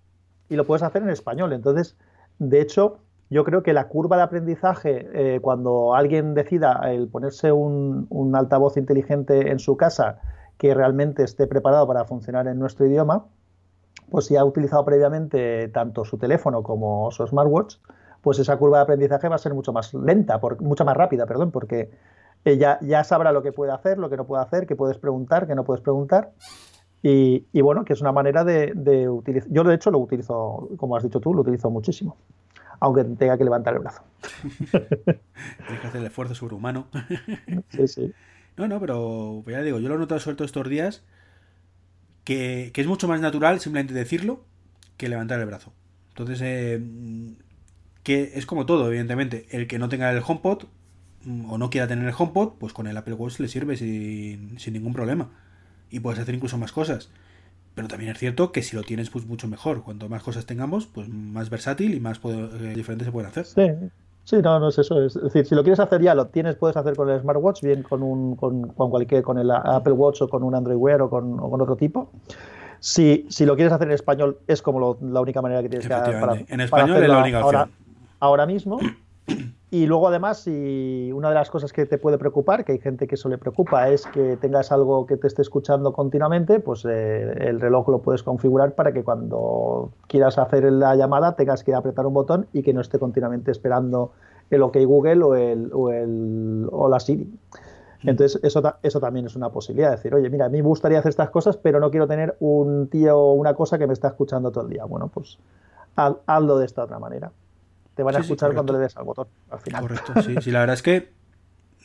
Y 0.49 0.57
lo 0.57 0.67
puedes 0.67 0.83
hacer 0.83 1.03
en 1.03 1.11
español. 1.11 1.53
Entonces, 1.53 1.97
de 2.39 2.61
hecho, 2.61 2.99
yo 3.31 3.45
creo 3.45 3.63
que 3.63 3.73
la 3.73 3.89
curva 3.89 4.17
de 4.17 4.23
aprendizaje, 4.23 5.09
eh, 5.13 5.41
cuando 5.41 5.95
alguien 5.95 6.35
decida 6.35 6.81
el 6.87 7.09
ponerse 7.09 7.53
un, 7.53 8.07
un, 8.11 8.37
altavoz 8.37 8.77
inteligente 8.77 9.51
en 9.51 9.59
su 9.59 9.77
casa 9.77 10.21
que 10.57 10.75
realmente 10.75 11.23
esté 11.23 11.47
preparado 11.47 11.87
para 11.87 12.05
funcionar 12.05 12.47
en 12.47 12.59
nuestro 12.59 12.87
idioma, 12.87 13.27
pues 14.11 14.27
si 14.27 14.37
ha 14.37 14.45
utilizado 14.45 14.85
previamente 14.85 15.69
tanto 15.69 16.05
su 16.05 16.17
teléfono 16.17 16.63
como 16.63 17.11
su 17.11 17.27
smartwatch, 17.27 17.77
pues 18.23 18.39
esa 18.39 18.57
curva 18.57 18.79
de 18.79 18.83
aprendizaje 18.85 19.29
va 19.29 19.37
a 19.37 19.39
ser 19.39 19.55
mucho 19.55 19.73
más 19.73 19.93
lenta, 19.95 20.41
por, 20.41 20.61
mucho 20.63 20.85
más 20.85 20.97
rápida, 20.97 21.27
perdón, 21.27 21.51
porque 21.51 21.91
ya, 22.45 22.79
ya 22.81 23.05
sabrá 23.05 23.33
lo 23.33 23.43
que 23.43 23.53
puede 23.53 23.73
hacer, 23.73 23.99
lo 23.99 24.09
que 24.09 24.17
no 24.17 24.27
puede 24.27 24.43
hacer, 24.43 24.67
qué 24.67 24.77
puedes 24.77 24.99
preguntar, 24.99 25.47
qué 25.47 25.55
no 25.55 25.65
puedes 25.65 25.83
preguntar. 25.83 26.33
Y, 27.03 27.45
y 27.53 27.61
bueno, 27.61 27.85
que 27.85 27.93
es 27.93 28.01
una 28.01 28.13
manera 28.13 28.45
de, 28.45 28.73
de 28.75 29.09
utilizar. 29.09 29.49
Yo, 29.51 29.65
de 29.65 29.75
hecho, 29.75 29.91
lo 29.91 29.99
utilizo, 29.99 30.69
como 30.77 30.97
has 30.97 31.05
dicho 31.05 31.21
tú, 31.21 31.33
lo 31.33 31.43
utilizo 31.43 31.71
muchísimo 31.71 32.17
aunque 32.81 33.05
tenga 33.05 33.37
que 33.37 33.45
levantar 33.45 33.75
el 33.75 33.81
brazo. 33.81 34.03
Tienes 34.71 35.81
que 35.81 35.87
hacer 35.87 36.01
el 36.01 36.07
esfuerzo 36.07 36.35
sobrehumano. 36.35 36.87
sí, 37.71 37.89
sí. 37.89 38.13
No, 38.57 38.69
no, 38.69 38.81
pero 38.81 39.41
pues 39.45 39.57
ya 39.57 39.63
digo, 39.63 39.79
yo 39.79 39.89
lo 39.89 39.95
he 39.95 39.99
notado 39.99 40.21
sobre 40.21 40.37
todo 40.37 40.47
estos 40.47 40.69
días 40.69 41.05
que, 42.25 42.73
es 42.75 42.87
mucho 42.87 43.09
más 43.09 43.21
natural 43.21 43.61
simplemente 43.61 43.95
decirlo 43.95 44.45
que 44.97 45.09
levantar 45.09 45.41
el 45.41 45.47
brazo. 45.47 45.73
Entonces, 46.11 46.41
eh, 46.43 46.83
que 48.03 48.33
es 48.35 48.47
como 48.47 48.67
todo, 48.67 48.89
evidentemente. 48.89 49.47
El 49.51 49.67
que 49.67 49.79
no 49.79 49.89
tenga 49.89 50.11
el 50.11 50.23
HomePod 50.27 50.65
mm, 51.25 51.51
o 51.51 51.59
no 51.59 51.71
quiera 51.71 51.87
tener 51.87 52.07
el 52.07 52.15
HomePod, 52.17 52.55
pues 52.59 52.73
con 52.73 52.87
el 52.87 52.97
Apple 52.97 53.15
Watch 53.15 53.39
le 53.39 53.49
sirve 53.49 53.77
sin, 53.77 54.59
sin 54.59 54.75
ningún 54.75 54.93
problema. 54.93 55.31
Y 55.91 56.01
puedes 56.01 56.21
hacer 56.21 56.35
incluso 56.35 56.59
más 56.59 56.73
cosas. 56.73 57.11
Pero 57.75 57.89
también 57.89 58.11
es 58.11 58.19
cierto 58.19 58.51
que 58.51 58.63
si 58.63 58.77
lo 58.77 58.83
tienes, 58.83 59.11
pues 59.11 59.27
mucho 59.27 59.47
mejor. 59.49 59.83
Cuanto 59.83 60.09
más 60.09 60.23
cosas 60.23 60.47
tengamos, 60.47 60.87
pues 60.87 61.09
más 61.09 61.49
versátil 61.51 61.95
y 61.95 62.01
más 62.01 62.21
eh, 62.25 62.73
diferentes 62.75 63.07
se 63.07 63.13
pueden 63.13 63.31
hacer. 63.31 63.47
Sí. 63.47 63.91
Sí, 64.29 64.37
no, 64.43 64.61
no 64.61 64.69
es 64.69 64.79
eso. 64.79 65.03
Es 65.03 65.15
decir, 65.15 65.47
si 65.47 65.55
lo 65.55 65.63
quieres 65.63 65.81
hacer 65.81 66.03
ya, 66.03 66.15
lo 66.15 66.27
tienes, 66.27 66.55
puedes 66.57 66.77
hacer 66.77 66.95
con 66.95 67.09
el 67.09 67.19
smartwatch, 67.19 67.63
bien 67.63 67.83
con 67.83 68.03
un, 68.03 68.37
con, 68.37 68.75
cualquier, 68.75 69.23
con 69.23 69.39
el 69.39 69.51
Apple 69.51 69.95
Watch 69.95 70.21
o 70.21 70.29
con 70.29 70.43
un 70.43 70.55
Android 70.55 70.77
Wear 70.77 71.01
o 71.01 71.09
con, 71.09 71.41
otro 71.41 71.77
tipo. 71.77 72.11
Si, 72.79 73.25
si 73.31 73.47
lo 73.47 73.55
quieres 73.55 73.73
hacer 73.73 73.89
en 73.89 73.95
español, 73.95 74.37
es 74.47 74.61
como 74.61 74.99
la 75.01 75.23
única 75.23 75.41
manera 75.41 75.63
que 75.63 75.71
tienes 75.71 75.89
que 75.89 75.95
hacer 75.95 76.21
para, 76.21 76.35
En 76.47 76.61
español 76.61 77.03
es 77.03 77.09
la 77.09 77.23
única 77.23 77.39
opción. 77.39 77.57
Ahora, 77.63 77.71
ahora 78.21 78.45
mismo. 78.45 78.79
Y 79.71 79.85
luego 79.85 80.09
además, 80.09 80.39
si 80.39 81.13
una 81.13 81.29
de 81.29 81.35
las 81.35 81.51
cosas 81.51 81.75
que 81.75 81.85
te 81.85 81.99
puede 81.99 82.17
preocupar, 82.17 82.65
que 82.65 82.73
hay 82.73 82.79
gente 82.79 83.07
que 83.07 83.17
eso 83.17 83.29
le 83.29 83.37
preocupa, 83.37 83.91
es 83.91 84.07
que 84.07 84.39
tengas 84.39 84.73
algo 84.73 85.05
que 85.05 85.19
te 85.19 85.27
esté 85.27 85.43
escuchando 85.43 85.93
continuamente, 85.93 86.59
pues 86.59 86.87
eh, 86.87 87.35
el 87.41 87.61
reloj 87.61 87.89
lo 87.89 87.99
puedes 88.01 88.23
configurar 88.23 88.75
para 88.75 88.93
que 88.93 89.05
cuando 89.05 89.91
quieras 90.07 90.39
hacer 90.39 90.73
la 90.73 90.97
llamada 90.97 91.37
tengas 91.37 91.65
que 91.65 91.75
apretar 91.75 92.07
un 92.07 92.15
botón 92.15 92.47
y 92.55 92.63
que 92.63 92.73
no 92.73 92.81
esté 92.81 92.99
continuamente 92.99 93.51
esperando 93.51 94.13
el 94.49 94.63
OK 94.63 94.79
Google 94.87 95.23
o, 95.23 95.35
el, 95.35 95.71
o, 95.75 95.91
el, 95.91 96.67
o 96.73 96.89
la 96.89 96.99
Siri. 96.99 97.25
Mm. 97.25 98.09
Entonces, 98.09 98.41
eso, 98.43 98.63
eso 98.83 99.01
también 99.01 99.27
es 99.27 99.37
una 99.37 99.51
posibilidad. 99.51 99.91
Decir, 99.91 100.15
oye, 100.15 100.31
mira, 100.31 100.47
a 100.47 100.49
mí 100.49 100.63
me 100.63 100.69
gustaría 100.69 101.01
hacer 101.01 101.11
estas 101.11 101.29
cosas, 101.29 101.59
pero 101.59 101.79
no 101.79 101.91
quiero 101.91 102.09
tener 102.09 102.37
un 102.41 102.89
tío 102.89 103.19
o 103.19 103.35
una 103.35 103.53
cosa 103.53 103.77
que 103.77 103.87
me 103.87 103.93
está 103.93 104.09
escuchando 104.09 104.51
todo 104.51 104.65
el 104.65 104.71
día. 104.71 104.87
Bueno, 104.87 105.09
pues 105.09 105.39
hazlo 105.95 106.57
de 106.57 106.65
esta 106.65 106.85
otra 106.85 106.99
manera 106.99 107.33
te 107.99 108.05
van 108.05 108.15
a 108.15 108.21
escuchar 108.21 108.55
cuando 108.55 108.75
le 108.75 108.79
des 108.79 108.97
al 108.97 109.03
botón 109.03 109.27
al 109.51 109.59
final. 109.59 109.83
Correcto, 109.83 110.23
sí, 110.23 110.37
sí, 110.41 110.53
la 110.53 110.61
verdad 110.61 110.75
es 110.75 110.83
que 110.83 111.11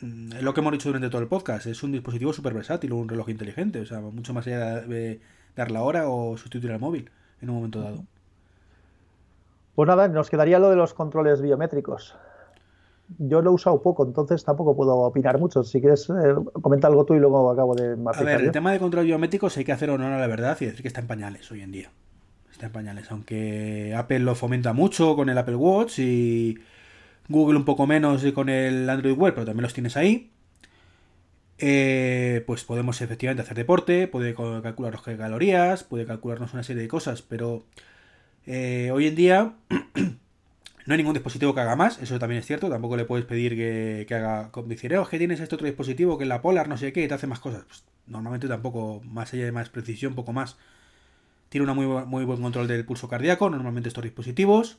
es 0.00 0.42
lo 0.44 0.54
que 0.54 0.60
hemos 0.60 0.72
dicho 0.72 0.88
durante 0.88 1.10
todo 1.10 1.20
el 1.20 1.26
podcast, 1.26 1.66
es 1.66 1.82
un 1.82 1.90
dispositivo 1.90 2.32
súper 2.32 2.54
versátil, 2.54 2.92
un 2.92 3.08
reloj 3.08 3.30
inteligente, 3.30 3.80
o 3.80 3.84
sea, 3.84 3.98
mucho 4.00 4.32
más 4.32 4.46
allá 4.46 4.82
de 4.82 5.20
dar 5.56 5.72
la 5.72 5.82
hora 5.82 6.08
o 6.08 6.36
sustituir 6.36 6.72
al 6.72 6.78
móvil 6.78 7.10
en 7.42 7.50
un 7.50 7.56
momento 7.56 7.80
dado. 7.80 8.04
Pues 9.74 9.88
nada, 9.88 10.06
nos 10.06 10.30
quedaría 10.30 10.60
lo 10.60 10.70
de 10.70 10.76
los 10.76 10.94
controles 10.94 11.42
biométricos. 11.42 12.14
Yo 13.18 13.42
lo 13.42 13.50
he 13.50 13.54
usado 13.54 13.82
poco, 13.82 14.06
entonces 14.06 14.44
tampoco 14.44 14.76
puedo 14.76 14.94
opinar 14.94 15.40
mucho. 15.40 15.64
Si 15.64 15.80
quieres, 15.80 16.08
eh, 16.10 16.36
comenta 16.62 16.86
algo 16.86 17.04
tú 17.04 17.14
y 17.14 17.18
luego 17.18 17.50
acabo 17.50 17.74
de 17.74 17.98
A 18.06 18.22
ver, 18.22 18.40
el 18.40 18.52
tema 18.52 18.70
de 18.70 18.78
controles 18.78 19.08
biométricos 19.08 19.56
hay 19.56 19.64
que 19.64 19.72
hacer 19.72 19.90
honor 19.90 20.12
a 20.12 20.20
la 20.20 20.28
verdad 20.28 20.56
y 20.60 20.66
decir 20.66 20.82
que 20.82 20.88
está 20.88 21.00
en 21.00 21.08
pañales 21.08 21.50
hoy 21.50 21.62
en 21.62 21.72
día 21.72 21.90
está 22.54 22.66
en 22.66 22.72
pañales. 22.72 23.10
Aunque 23.10 23.94
Apple 23.96 24.20
lo 24.20 24.34
fomenta 24.34 24.72
mucho 24.72 25.14
con 25.16 25.28
el 25.28 25.38
Apple 25.38 25.56
Watch 25.56 25.98
y 25.98 26.58
Google 27.28 27.58
un 27.58 27.64
poco 27.64 27.86
menos 27.86 28.24
con 28.32 28.48
el 28.48 28.88
Android 28.88 29.16
Wear, 29.16 29.34
pero 29.34 29.46
también 29.46 29.62
los 29.62 29.74
tienes 29.74 29.96
ahí. 29.96 30.30
Eh, 31.58 32.42
pues 32.46 32.64
podemos 32.64 33.00
efectivamente 33.00 33.42
hacer 33.42 33.56
deporte, 33.56 34.08
puede 34.08 34.34
calcular 34.34 35.00
calorías, 35.00 35.84
puede 35.84 36.04
calcularnos 36.04 36.52
una 36.52 36.64
serie 36.64 36.82
de 36.82 36.88
cosas, 36.88 37.22
pero 37.22 37.64
eh, 38.46 38.90
hoy 38.92 39.06
en 39.06 39.14
día 39.14 39.54
no 39.68 40.92
hay 40.92 40.96
ningún 40.96 41.14
dispositivo 41.14 41.54
que 41.54 41.60
haga 41.60 41.76
más, 41.76 42.02
eso 42.02 42.18
también 42.18 42.40
es 42.40 42.46
cierto, 42.46 42.68
tampoco 42.68 42.96
le 42.96 43.04
puedes 43.04 43.24
pedir 43.24 43.54
que, 43.54 44.14
haga, 44.14 44.50
decir, 44.66 44.96
oh, 44.96 45.06
que 45.06 45.18
tienes 45.18 45.38
este 45.40 45.54
otro 45.54 45.66
dispositivo 45.66 46.18
que 46.18 46.24
es 46.24 46.28
la 46.28 46.42
Polar, 46.42 46.68
no 46.68 46.76
sé 46.76 46.92
qué, 46.92 47.04
y 47.04 47.08
te 47.08 47.14
hace 47.14 47.28
más 47.28 47.38
cosas. 47.38 47.62
Pues, 47.64 47.84
normalmente 48.08 48.48
tampoco, 48.48 49.00
más 49.04 49.32
allá 49.32 49.44
de 49.44 49.52
más 49.52 49.70
precisión, 49.70 50.14
poco 50.14 50.32
más. 50.32 50.56
Tiene 51.54 51.70
un 51.70 51.76
muy, 51.76 51.86
muy 51.86 52.24
buen 52.24 52.42
control 52.42 52.66
del 52.66 52.84
pulso 52.84 53.06
cardíaco, 53.06 53.48
normalmente 53.48 53.88
estos 53.88 54.02
dispositivos. 54.02 54.76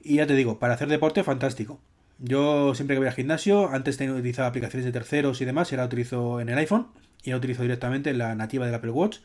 Y 0.00 0.14
ya 0.14 0.26
te 0.26 0.34
digo, 0.34 0.58
para 0.58 0.72
hacer 0.72 0.88
deporte, 0.88 1.22
fantástico. 1.22 1.78
Yo 2.18 2.74
siempre 2.74 2.96
que 2.96 3.00
voy 3.00 3.08
al 3.08 3.14
gimnasio, 3.14 3.68
antes 3.68 3.98
tenía 3.98 4.14
utilizado 4.14 4.48
aplicaciones 4.48 4.86
de 4.86 4.92
terceros 4.92 5.42
y 5.42 5.44
demás, 5.44 5.70
y 5.70 5.74
ahora 5.74 5.84
utilizo 5.84 6.40
en 6.40 6.48
el 6.48 6.56
iPhone, 6.56 6.86
y 7.24 7.30
ahora 7.30 7.40
utilizo 7.40 7.60
directamente 7.60 8.08
en 8.08 8.16
la 8.16 8.34
nativa 8.34 8.64
del 8.64 8.74
Apple 8.74 8.92
Watch, 8.92 9.18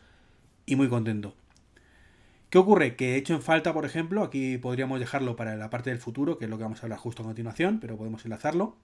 y 0.66 0.76
muy 0.76 0.90
contento. 0.90 1.36
¿Qué 2.50 2.58
ocurre? 2.58 2.98
Que 2.98 3.14
he 3.14 3.16
hecho 3.16 3.34
en 3.34 3.42
falta, 3.42 3.72
por 3.74 3.86
ejemplo, 3.86 4.22
aquí 4.22 4.58
podríamos 4.58 5.00
dejarlo 5.00 5.38
para 5.38 5.56
la 5.56 5.70
parte 5.70 5.90
del 5.90 6.00
futuro, 6.00 6.38
que 6.38 6.44
es 6.44 6.52
lo 6.52 6.58
que 6.58 6.64
vamos 6.64 6.84
a 6.84 6.88
hablar 6.88 7.00
justo 7.00 7.24
a 7.24 7.28
continuación, 7.28 7.80
pero 7.80 7.96
podemos 7.96 8.26
enlazarlo. 8.26 8.76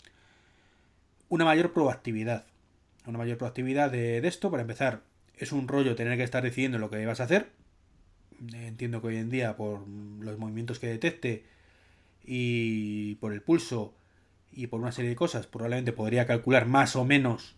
Una 1.28 1.44
mayor 1.44 1.74
proactividad. 1.74 2.46
Una 3.06 3.18
mayor 3.18 3.38
proactividad 3.38 3.92
de 3.92 4.26
esto, 4.26 4.50
para 4.50 4.62
empezar, 4.62 5.02
es 5.38 5.52
un 5.52 5.68
rollo 5.68 5.96
tener 5.96 6.18
que 6.18 6.24
estar 6.24 6.44
decidiendo 6.44 6.78
lo 6.80 6.90
que 6.90 7.06
vas 7.06 7.20
a 7.20 7.26
hacer. 7.26 7.50
Entiendo 8.54 9.02
que 9.02 9.08
hoy 9.08 9.18
en 9.18 9.30
día, 9.30 9.56
por 9.56 9.88
los 9.88 10.38
movimientos 10.38 10.80
que 10.80 10.88
detecte 10.88 11.46
y 12.24 13.16
por 13.16 13.34
el 13.34 13.42
pulso 13.42 13.94
y 14.52 14.68
por 14.68 14.80
una 14.80 14.92
serie 14.92 15.10
de 15.10 15.16
cosas, 15.16 15.48
probablemente 15.48 15.94
podría 15.94 16.26
calcular 16.26 16.66
más 16.66 16.96
o 16.96 17.06
menos 17.06 17.56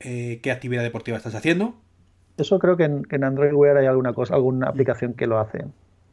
eh, 0.00 0.40
qué 0.42 0.50
actividad 0.50 0.82
deportiva 0.82 1.16
estás 1.16 1.34
haciendo. 1.34 1.74
Eso 2.36 2.58
creo 2.58 2.76
que 2.76 2.84
en, 2.84 3.24
Android 3.24 3.52
Wear 3.52 3.76
hay 3.76 3.86
alguna 3.86 4.12
cosa, 4.12 4.34
alguna 4.34 4.68
aplicación 4.68 5.14
que 5.14 5.26
lo 5.26 5.38
hace, 5.38 5.64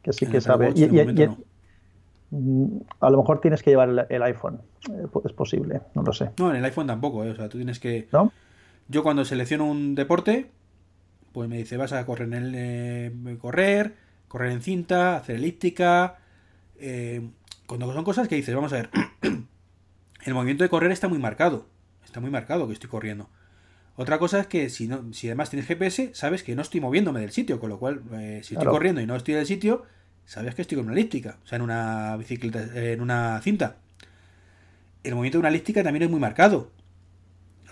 que 0.02 0.12
sí 0.12 0.26
que 0.26 0.40
sabe. 0.40 0.72
y, 0.74 0.86
mm, 2.30 2.80
a 3.00 3.10
lo 3.10 3.18
mejor 3.18 3.40
tienes 3.40 3.62
que 3.62 3.70
llevar 3.70 4.06
el, 4.08 4.22
iPhone, 4.22 4.60
eh, 4.90 5.06
es 5.24 5.32
posible, 5.32 5.80
no 5.94 6.02
lo 6.02 6.12
sé. 6.12 6.30
No, 6.38 6.50
en 6.50 6.56
el 6.56 6.64
iPhone 6.64 6.86
tampoco, 6.86 7.24
eh, 7.24 7.30
o 7.30 7.34
sea, 7.34 7.48
tú 7.48 7.58
tienes 7.58 7.80
que... 7.80 8.08
Yo 8.88 9.02
cuando 9.02 9.24
selecciono 9.24 9.64
un 9.64 9.94
deporte, 9.94 10.50
pues 11.32 11.48
me 11.48 11.56
dice, 11.56 11.76
vas 11.76 11.92
a 11.92 12.04
correr 12.06 12.28
en 12.28 12.34
el, 12.34 12.52
eh, 12.54 13.36
correr, 13.40 13.94
correr 14.28 14.52
en 14.52 14.62
cinta, 14.62 15.16
hacer 15.16 15.36
elíptica, 15.36 16.18
eh, 16.78 17.30
cuando 17.66 17.92
son 17.92 18.04
cosas 18.04 18.28
que 18.28 18.34
dices, 18.34 18.54
vamos 18.54 18.72
a 18.72 18.76
ver, 18.76 18.90
el 20.24 20.34
movimiento 20.34 20.64
de 20.64 20.70
correr 20.70 20.90
está 20.90 21.08
muy 21.08 21.18
marcado, 21.18 21.66
está 22.04 22.20
muy 22.20 22.30
marcado 22.30 22.66
que 22.66 22.74
estoy 22.74 22.90
corriendo. 22.90 23.30
Otra 23.96 24.18
cosa 24.18 24.40
es 24.40 24.46
que 24.46 24.70
si, 24.70 24.88
no, 24.88 25.12
si 25.12 25.28
además 25.28 25.50
tienes 25.50 25.66
GPS, 25.66 26.14
sabes 26.14 26.42
que 26.42 26.56
no 26.56 26.62
estoy 26.62 26.80
moviéndome 26.80 27.20
del 27.20 27.30
sitio, 27.30 27.60
con 27.60 27.68
lo 27.68 27.78
cual, 27.78 28.02
eh, 28.14 28.40
si 28.42 28.54
estoy 28.54 28.68
corriendo 28.68 29.00
y 29.00 29.06
no 29.06 29.16
estoy 29.16 29.34
del 29.34 29.46
sitio, 29.46 29.84
sabes 30.24 30.54
que 30.54 30.62
estoy 30.62 30.76
con 30.76 30.86
una 30.86 30.94
elíptica, 30.94 31.38
o 31.44 31.46
sea, 31.46 31.56
en 31.56 31.62
una 31.62 32.16
bicicleta, 32.16 32.64
en 32.74 33.00
una 33.00 33.40
cinta. 33.42 33.76
El 35.04 35.14
movimiento 35.14 35.38
de 35.38 35.40
una 35.40 35.48
elíptica 35.48 35.82
también 35.82 36.04
es 36.04 36.10
muy 36.10 36.20
marcado. 36.20 36.70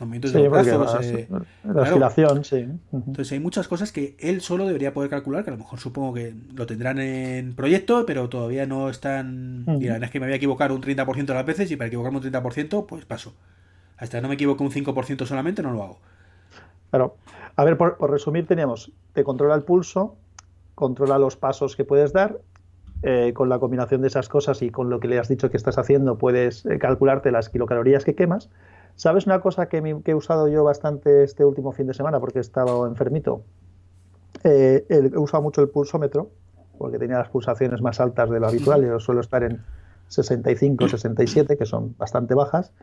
Los 0.01 0.09
movimientos 0.09 0.33
de 0.33 0.49
brazos. 0.49 1.05
Eh, 1.05 1.29
la 1.65 1.83
oscilación, 1.83 2.45
sí. 2.45 2.67
Entonces 2.93 3.33
hay 3.33 3.41
muchas 3.41 3.69
cosas 3.69 3.93
que 3.93 4.17
él 4.19 4.41
solo 4.41 4.67
debería 4.67 4.95
poder 4.95 5.11
calcular, 5.11 5.45
que 5.45 5.51
a 5.51 5.53
lo 5.53 5.59
mejor 5.59 5.79
supongo 5.79 6.15
que 6.15 6.35
lo 6.55 6.67
tendrán 6.67 6.99
en 6.99 7.55
proyecto, 7.55 8.07
pero 8.07 8.29
todavía 8.31 8.65
no 8.67 8.89
están. 8.89 9.65
Mira, 9.67 9.99
es 9.99 10.11
que 10.11 10.19
me 10.19 10.27
voy 10.27 10.33
a 10.33 10.37
equivocar 10.37 10.73
un 10.73 10.81
30% 10.81 11.27
de 11.27 11.35
las 11.35 11.45
veces 11.45 11.71
y 11.71 11.77
para 11.77 11.89
equivocarme 11.89 12.19
un 12.19 12.25
30%, 12.25 12.87
pues 12.87 13.05
paso. 13.05 13.35
Hasta 13.99 14.19
que 14.19 14.23
no 14.23 14.29
me 14.29 14.35
equivoco 14.35 14.65
un 14.65 14.71
5% 14.71 15.27
solamente, 15.27 15.63
no 15.63 15.73
lo 15.73 15.83
hago. 15.83 15.99
Claro. 16.89 17.17
A 17.57 17.65
ver, 17.65 17.77
por, 17.77 18.11
resumir, 18.11 18.47
teníamos, 18.47 18.93
te 19.13 19.23
controla 19.23 19.55
el 19.55 19.63
pulso, 19.65 20.17
controla 20.75 21.19
los 21.19 21.37
pasos 21.37 21.77
que 21.77 21.85
puedes 21.85 22.15
dar, 22.15 22.39
eh, 23.03 23.33
con 23.35 23.51
la 23.51 23.59
combinación 23.59 24.01
de 24.01 24.09
esas 24.09 24.31
cosas 24.31 24.63
y 24.63 24.71
con 24.71 24.89
lo 24.89 25.01
que 25.01 25.09
le 25.09 25.19
has 25.19 25.29
dicho 25.29 25.51
que 25.51 25.59
estás 25.59 25.77
haciendo, 25.77 26.17
puedes 26.17 26.65
eh, 26.65 26.79
calcularte 26.79 27.31
las 27.31 27.51
kilocalorías 27.51 28.05
que 28.05 28.15
quemas. 28.15 28.49
¿Sabes 29.01 29.25
una 29.25 29.41
cosa 29.41 29.71
que, 29.71 29.79
he 30.05 30.15
usado 30.15 30.47
yo 30.49 30.63
bastante 30.63 31.25
este 31.25 31.43
último 31.43 31.73
fin 31.73 31.87
de 31.87 31.95
semana 31.95 32.21
porque 32.21 32.37
he 32.37 32.43
estado 32.43 32.87
enfermito? 32.87 33.41
Eh, 34.45 34.85
he 34.91 35.17
usado 35.17 35.43
mucho 35.43 35.63
el 35.63 35.71
pulsómetro 35.71 36.29
porque 36.77 36.99
tenía 36.99 37.17
las 37.17 37.31
pulsaciones 37.31 37.81
más 37.81 37.99
altas 37.99 38.29
de 38.29 38.39
lo 38.39 38.47
habitual. 38.47 38.85
Yo 38.85 39.01
suelo 39.01 39.23
estar 39.23 39.43
en 39.43 39.63
65, 40.09 40.87
67, 40.87 41.57
que 41.57 41.65
son 41.65 41.97
bastante 41.97 42.35
bajas 42.35 42.75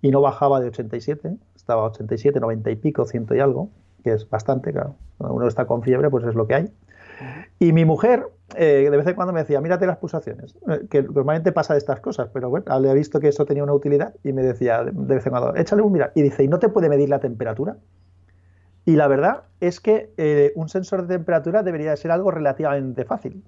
y 0.00 0.10
no 0.10 0.22
bajaba 0.22 0.58
de 0.58 0.68
87, 0.68 1.36
estaba 1.54 1.84
87, 1.84 2.40
90 2.40 2.70
y 2.70 2.76
pico, 2.76 3.04
ciento 3.04 3.34
y 3.34 3.40
algo, 3.40 3.68
que 4.02 4.14
es 4.14 4.26
bastante, 4.30 4.72
claro. 4.72 4.94
Cuando 5.18 5.34
uno 5.36 5.48
está 5.48 5.66
con 5.66 5.82
fiebre, 5.82 6.08
pues 6.08 6.24
es 6.24 6.34
lo 6.34 6.46
que 6.46 6.54
hay. 6.54 6.72
Y 7.58 7.72
mi 7.72 7.84
mujer 7.84 8.26
eh, 8.56 8.88
de 8.90 8.96
vez 8.96 9.06
en 9.06 9.14
cuando 9.14 9.32
me 9.32 9.40
decía, 9.40 9.60
mírate 9.60 9.86
las 9.86 9.98
pulsaciones, 9.98 10.56
eh, 10.68 10.86
que 10.88 11.02
normalmente 11.02 11.52
pasa 11.52 11.74
de 11.74 11.78
estas 11.78 12.00
cosas, 12.00 12.30
pero 12.32 12.48
bueno, 12.48 12.80
le 12.80 12.90
he 12.90 12.94
visto 12.94 13.20
que 13.20 13.28
eso 13.28 13.44
tenía 13.44 13.62
una 13.62 13.74
utilidad 13.74 14.14
y 14.24 14.32
me 14.32 14.42
decía 14.42 14.84
de 14.84 15.14
vez 15.14 15.26
en 15.26 15.30
cuando, 15.30 15.54
échale 15.54 15.82
un 15.82 15.92
mira. 15.92 16.12
Y 16.14 16.22
dice, 16.22 16.44
¿y 16.44 16.48
no 16.48 16.58
te 16.58 16.68
puede 16.68 16.88
medir 16.88 17.10
la 17.10 17.18
temperatura? 17.18 17.76
Y 18.86 18.96
la 18.96 19.06
verdad 19.06 19.42
es 19.60 19.80
que 19.80 20.14
eh, 20.16 20.52
un 20.54 20.70
sensor 20.70 21.06
de 21.06 21.16
temperatura 21.16 21.62
debería 21.62 21.94
ser 21.96 22.10
algo 22.10 22.30
relativamente 22.30 23.04
fácil. 23.04 23.44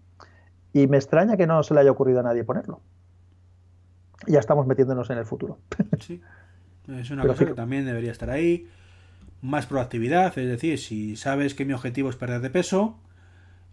Y 0.75 0.87
me 0.87 0.99
extraña 0.99 1.39
que 1.39 1.47
no 1.47 1.63
se 1.63 1.73
le 1.73 1.81
haya 1.81 1.91
ocurrido 1.91 2.21
a 2.21 2.23
nadie 2.23 2.45
ponerlo. 2.45 2.83
Ya 4.27 4.39
estamos 4.39 4.67
metiéndonos 4.67 5.09
en 5.11 5.19
el 5.19 5.25
futuro. 5.25 5.59
Sí. 5.99 6.21
Es 6.89 7.11
una 7.11 7.25
cosa 7.25 7.45
que 7.45 7.55
también 7.55 7.85
debería 7.85 8.11
estar 8.11 8.31
ahí. 8.31 8.67
Más 9.43 9.67
proactividad, 9.67 10.37
es 10.37 10.49
decir, 10.49 10.79
si 10.79 11.15
sabes 11.15 11.55
que 11.55 11.65
mi 11.65 11.73
objetivo 11.73 12.11
es 12.11 12.17
perder 12.17 12.41
de 12.41 12.51
peso, 12.51 12.99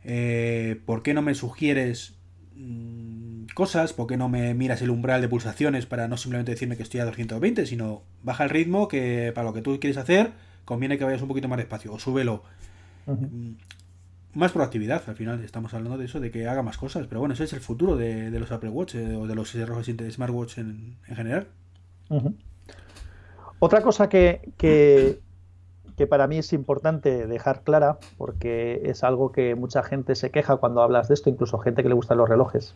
eh, 0.10 0.80
¿por 0.86 1.04
qué 1.04 1.14
no 1.14 1.22
me 1.22 1.36
sugieres 1.36 2.16
mm, 2.56 3.48
cosas? 3.54 3.92
¿Por 3.92 4.08
qué 4.08 4.16
no 4.16 4.30
me 4.30 4.54
miras 4.54 4.82
el 4.82 4.90
umbral 4.90 5.20
de 5.20 5.28
pulsaciones 5.28 5.86
para 5.86 6.08
no 6.08 6.16
simplemente 6.16 6.52
decirme 6.52 6.78
que 6.78 6.84
estoy 6.84 7.02
a 7.02 7.06
220, 7.06 7.66
sino 7.66 8.04
baja 8.24 8.46
el 8.46 8.50
ritmo 8.50 8.88
que 8.88 9.34
para 9.36 9.46
lo 9.46 9.54
que 9.54 9.62
tú 9.62 9.78
quieres 9.82 9.98
hacer 9.98 10.32
conviene 10.64 10.98
que 10.98 11.04
vayas 11.04 11.22
un 11.22 11.28
poquito 11.28 11.50
más 11.50 11.58
despacio 11.58 11.92
o 11.92 12.00
súbelo. 12.00 12.44
Mm, 13.06 13.56
más 14.34 14.54
proactividad, 14.54 15.04
al 15.08 15.16
final 15.16 15.44
estamos 15.44 15.74
hablando 15.74 15.98
de 15.98 16.06
eso, 16.06 16.22
de 16.22 16.32
que 16.32 16.48
haga 16.48 16.64
más 16.64 16.78
cosas, 16.78 17.06
pero 17.08 17.20
bueno, 17.20 17.34
ese 17.34 17.44
es 17.44 17.52
el 17.52 17.60
futuro 17.60 17.98
de, 17.98 18.32
los 18.32 18.52
Apple 18.54 18.70
Watch 18.70 18.96
eh, 18.96 19.14
o 19.14 19.28
de 19.28 19.36
los 19.36 19.52
smartwatch 19.52 20.60
en, 20.60 20.96
en 21.06 21.16
general. 21.18 21.48
Otra 23.60 23.82
cosa 23.82 24.08
que, 24.08 24.54
que, 24.58 25.20
para 26.06 26.28
mí 26.28 26.38
es 26.38 26.54
importante 26.54 27.26
dejar 27.26 27.64
clara, 27.64 27.98
porque 28.18 28.82
es 28.86 29.04
algo 29.04 29.32
que 29.32 29.56
mucha 29.56 29.82
gente 29.82 30.14
se 30.14 30.30
queja 30.30 30.58
cuando 30.58 30.84
hablas 30.84 31.08
de 31.08 31.16
esto, 31.16 31.32
incluso 31.32 31.58
gente 31.58 31.82
que 31.82 31.90
le 31.90 31.96
gustan 31.96 32.20
los 32.20 32.30
relojes, 32.30 32.76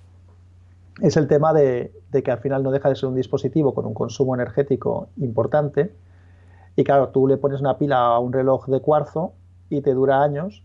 es 1.02 1.18
el 1.18 1.28
tema 1.28 1.54
de, 1.54 1.92
que 2.12 2.32
al 2.32 2.40
final 2.40 2.64
no 2.64 2.72
deja 2.72 2.90
de 2.90 2.96
ser 2.96 3.10
un 3.10 3.16
dispositivo 3.16 3.74
con 3.74 3.86
un 3.86 3.94
consumo 3.94 4.36
energético 4.36 5.10
importante. 5.18 5.94
Y 6.76 6.84
claro, 6.84 7.10
tú 7.10 7.28
le 7.28 7.38
pones 7.38 7.62
una 7.62 7.78
pila 7.78 8.06
a 8.06 8.20
un 8.20 8.34
reloj 8.34 8.68
de 8.68 8.82
cuarzo 8.82 9.34
y 9.70 9.82
te 9.82 9.94
dura 9.94 10.22
años. 10.22 10.64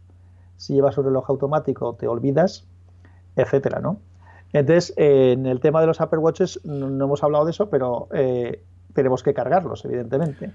Si 0.57 0.75
llevas 0.75 0.99
un 0.99 1.05
reloj 1.05 1.31
automático 1.31 1.95
te 1.95 2.07
olvidas, 2.07 2.67
etcétera, 3.37 3.81
¿no? 3.81 3.99
Entonces, 4.53 4.95
en 4.97 5.47
el 5.47 5.61
tema 5.61 5.81
de 5.81 5.87
los 5.87 6.01
Apple 6.01 6.19
Watches 6.19 6.65
no, 6.65 6.87
hemos 6.87 7.23
hablado 7.23 7.45
de 7.45 7.51
eso, 7.51 7.69
pero 7.69 8.09
eh, 8.13 8.63
tenemos 8.95 9.23
que 9.23 9.35
cargarlos, 9.35 9.85
evidentemente. 9.85 10.53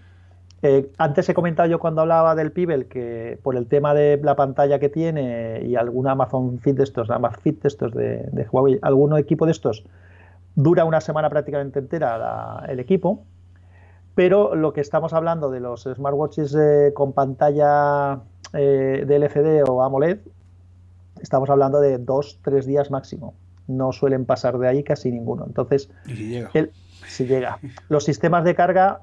Eh, 0.63 0.91
antes 0.97 1.27
he 1.27 1.33
comentado 1.33 1.67
yo 1.67 1.79
cuando 1.79 2.01
hablaba 2.01 2.35
del 2.35 2.51
Pibel 2.51 2.85
que 2.85 3.39
por 3.41 3.55
el 3.55 3.65
tema 3.65 3.95
de 3.95 4.19
la 4.21 4.35
pantalla 4.35 4.77
que 4.77 4.89
tiene 4.89 5.63
y 5.63 5.75
algún 5.75 6.07
Amazon 6.07 6.59
Fit 6.59 6.77
de 6.77 6.83
estos, 6.83 7.09
Amazon 7.09 7.41
Fit 7.41 7.61
de 7.63 7.67
estos 7.67 7.93
de, 7.93 8.47
Huawei, 8.51 8.77
algún 8.83 9.17
equipo 9.17 9.45
de 9.45 9.53
estos, 9.53 9.83
dura 10.55 10.85
una 10.85 11.01
semana 11.01 11.29
prácticamente 11.29 11.79
entera 11.79 12.63
el 12.67 12.79
equipo. 12.79 13.23
Pero 14.13 14.55
lo 14.55 14.73
que 14.73 14.81
estamos 14.81 15.13
hablando 15.13 15.49
de 15.49 15.61
los 15.61 15.83
smartwatches 15.83 16.53
eh, 16.53 16.91
con 16.93 17.13
pantalla 17.13 18.19
eh, 18.53 19.05
de 19.07 19.15
LCD 19.15 19.63
o 19.67 19.81
AMOLED, 19.81 20.19
estamos 21.21 21.49
hablando 21.49 21.79
de 21.79 21.97
dos, 21.97 22.39
tres 22.43 22.65
días 22.65 22.91
máximo. 22.91 23.33
No 23.67 23.93
suelen 23.93 24.25
pasar 24.25 24.57
de 24.57 24.67
ahí 24.67 24.83
casi 24.83 25.11
ninguno. 25.11 25.45
Entonces, 25.47 25.89
El, 26.53 26.71
si 27.07 27.25
llega. 27.25 27.57
Los 27.89 28.03
sistemas 28.03 28.43
de 28.43 28.53
carga 28.53 29.01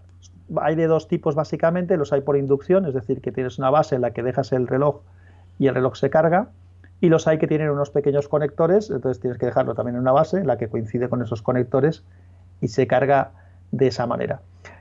hay 0.57 0.75
de 0.75 0.87
dos 0.87 1.09
tipos 1.09 1.35
básicamente, 1.35 1.97
los 1.97 2.13
hay 2.13 2.21
por 2.21 2.37
inducción, 2.37 2.87
es 2.87 2.95
decir, 2.95 3.21
que 3.21 3.33
tienes 3.33 3.59
una 3.59 3.71
base 3.71 3.95
en 3.95 4.03
la 4.03 4.13
que 4.13 4.23
dejas 4.23 4.53
el 4.53 4.67
reloj 4.67 5.03
y 5.59 5.67
el 5.67 5.75
reloj 5.75 5.97
se 5.97 6.11
carga, 6.11 6.49
y 7.01 7.09
los 7.09 7.29
hay 7.29 7.39
que 7.39 7.47
tienen 7.47 7.71
unos 7.71 7.91
pequeños 7.91 8.29
conectores, 8.29 8.91
entonces 8.91 9.21
tienes 9.21 9.39
que 9.39 9.47
dejarlo 9.47 9.75
también 9.75 9.97
en 9.97 10.03
una 10.03 10.13
base 10.13 10.39
en 10.39 10.47
la 10.47 10.59
que 10.59 10.69
coincide 10.69 11.09
con 11.09 11.23
esos 11.23 11.43
conectores 11.43 12.03
y 12.61 12.69
se 12.69 12.87
carga 12.87 13.31
de 13.71 13.87
esa 13.89 14.07
manera. 14.07 14.41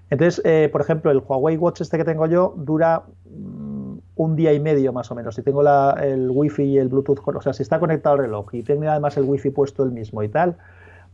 Entonces, 0.10 0.42
eh, 0.46 0.70
por 0.72 0.82
ejemplo, 0.82 1.12
el 1.12 1.20
Huawei 1.20 1.58
Watch 1.58 1.82
este 1.82 1.98
que 1.98 2.06
tengo 2.06 2.26
yo 2.28 2.54
dura 2.58 3.04
mm, 3.30 3.98
un 4.16 4.36
día 4.36 4.54
y 4.54 4.60
medio 4.60 4.94
más 4.94 5.12
o 5.12 5.16
menos. 5.16 5.36
Si 5.36 5.44
tengo 5.44 5.62
el 5.62 6.30
Wi-Fi 6.32 6.64
y 6.64 6.78
el 6.78 6.88
Bluetooth, 6.88 7.20
o 7.26 7.42
sea, 7.42 7.54
si 7.54 7.62
está 7.62 7.80
conectado 7.80 8.16
al 8.16 8.22
reloj 8.22 8.54
y 8.54 8.64
tengo 8.64 8.90
además 8.90 9.18
el 9.18 9.26
Wi-Fi 9.26 9.52
puesto 9.52 9.84
el 9.84 9.92
mismo 9.92 10.24
y 10.24 10.30
tal, 10.30 10.58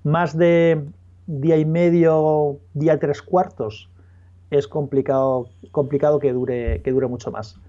más 0.04 0.38
de 0.38 0.86
día 1.28 1.58
y 1.58 1.66
medio, 1.66 2.60
día 2.74 3.00
tres 3.00 3.22
cuartos, 3.22 3.90
es 4.54 4.68
complicado, 4.68 5.48
complicado 5.72 6.20
que, 6.20 6.32
dure, 6.32 6.82
que 6.82 6.92
dure 6.92 7.08
mucho 7.08 7.32
más. 7.32 7.60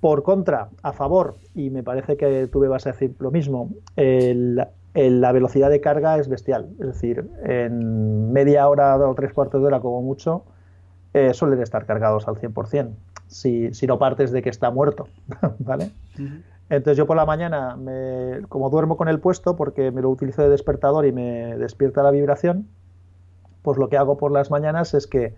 Por 0.00 0.22
contra, 0.22 0.68
a 0.82 0.92
favor, 0.92 1.34
y 1.54 1.70
me 1.70 1.82
parece 1.82 2.16
que 2.16 2.48
tú 2.48 2.60
me 2.60 2.68
vas 2.68 2.86
a 2.86 2.92
decir 2.92 3.14
lo 3.18 3.30
mismo, 3.30 3.70
la 3.96 5.32
velocidad 5.32 5.70
de 5.70 5.80
carga 5.80 6.18
es 6.18 6.28
bestial. 6.28 6.70
Es 6.80 6.86
decir, 6.86 7.30
en 7.44 8.32
media 8.32 8.68
hora 8.68 8.96
o 8.96 9.14
tres 9.14 9.32
cuartos 9.32 9.60
de 9.60 9.66
hora 9.66 9.80
como 9.80 10.02
mucho, 10.02 10.44
eh, 11.14 11.34
suelen 11.34 11.60
estar 11.60 11.86
cargados 11.86 12.26
al 12.26 12.36
100%, 12.36 12.90
si, 13.26 13.74
si 13.74 13.86
no 13.86 13.98
partes 13.98 14.32
de 14.32 14.42
que 14.42 14.48
está 14.48 14.70
muerto. 14.70 15.08
¿vale? 15.58 15.90
Entonces 16.68 16.96
yo 16.96 17.06
por 17.06 17.16
la 17.16 17.26
mañana, 17.26 17.76
como 18.48 18.70
duermo 18.70 18.96
con 18.96 19.08
el 19.08 19.20
puesto, 19.20 19.56
porque 19.56 19.90
me 19.90 20.02
lo 20.02 20.08
utilizo 20.08 20.42
de 20.42 20.48
despertador 20.48 21.04
y 21.04 21.12
me 21.12 21.56
despierta 21.58 22.02
la 22.02 22.10
vibración, 22.10 22.66
pues 23.62 23.78
lo 23.78 23.88
que 23.88 23.96
hago 23.96 24.16
por 24.16 24.32
las 24.32 24.50
mañanas 24.50 24.94
es 24.94 25.06
que 25.06 25.34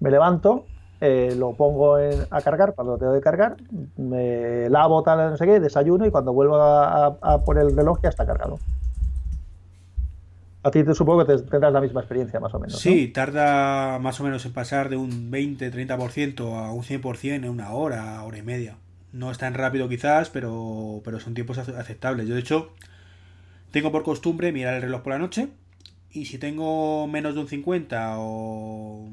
me 0.00 0.10
levanto, 0.10 0.66
eh, 1.00 1.34
lo 1.36 1.54
pongo 1.54 1.96
a 1.96 2.40
cargar 2.42 2.74
cuando 2.74 2.92
lo 2.92 2.98
tengo 2.98 3.12
que 3.14 3.20
cargar, 3.20 3.56
me 3.96 4.68
lavo, 4.68 5.02
tal, 5.02 5.32
no 5.32 5.36
sé 5.36 5.46
qué, 5.46 5.58
desayuno 5.58 6.06
y 6.06 6.12
cuando 6.12 6.32
vuelvo 6.32 6.56
a, 6.56 7.42
poner 7.44 7.64
el 7.64 7.76
reloj 7.76 7.98
ya 8.02 8.08
está 8.08 8.24
cargado. 8.24 8.58
A 10.62 10.70
ti 10.70 10.84
te 10.84 10.94
supongo 10.94 11.26
que 11.26 11.38
tendrás 11.38 11.72
la 11.72 11.80
misma 11.80 12.02
experiencia 12.02 12.38
más 12.38 12.54
o 12.54 12.60
menos. 12.60 12.78
Sí, 12.78 13.08
tarda 13.08 13.98
más 13.98 14.20
o 14.20 14.24
menos 14.24 14.46
en 14.46 14.52
pasar 14.52 14.90
de 14.90 14.96
un 14.96 15.32
20-30% 15.32 16.54
a 16.56 16.72
un 16.72 16.84
100% 16.84 17.34
en 17.34 17.48
una 17.48 17.72
hora, 17.72 18.22
hora 18.22 18.38
y 18.38 18.42
media. 18.42 18.76
No 19.12 19.32
es 19.32 19.38
tan 19.38 19.54
rápido 19.54 19.88
quizás, 19.88 20.30
pero, 20.30 21.00
pero 21.04 21.18
son 21.18 21.34
tiempos 21.34 21.58
aceptables. 21.58 22.28
Yo 22.28 22.34
de 22.34 22.40
hecho 22.40 22.68
tengo 23.72 23.90
por 23.90 24.04
costumbre 24.04 24.52
mirar 24.52 24.74
el 24.74 24.82
reloj 24.82 25.02
por 25.02 25.14
la 25.14 25.18
noche 25.18 25.48
y 26.12 26.26
si 26.26 26.38
tengo 26.38 27.08
menos 27.08 27.34
de 27.34 27.40
un 27.40 27.48
50 27.48 28.14
o 28.18 29.08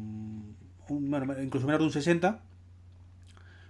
incluso 0.89 1.65
menos 1.65 1.79
de 1.79 1.85
un 1.85 1.91
60, 1.91 2.39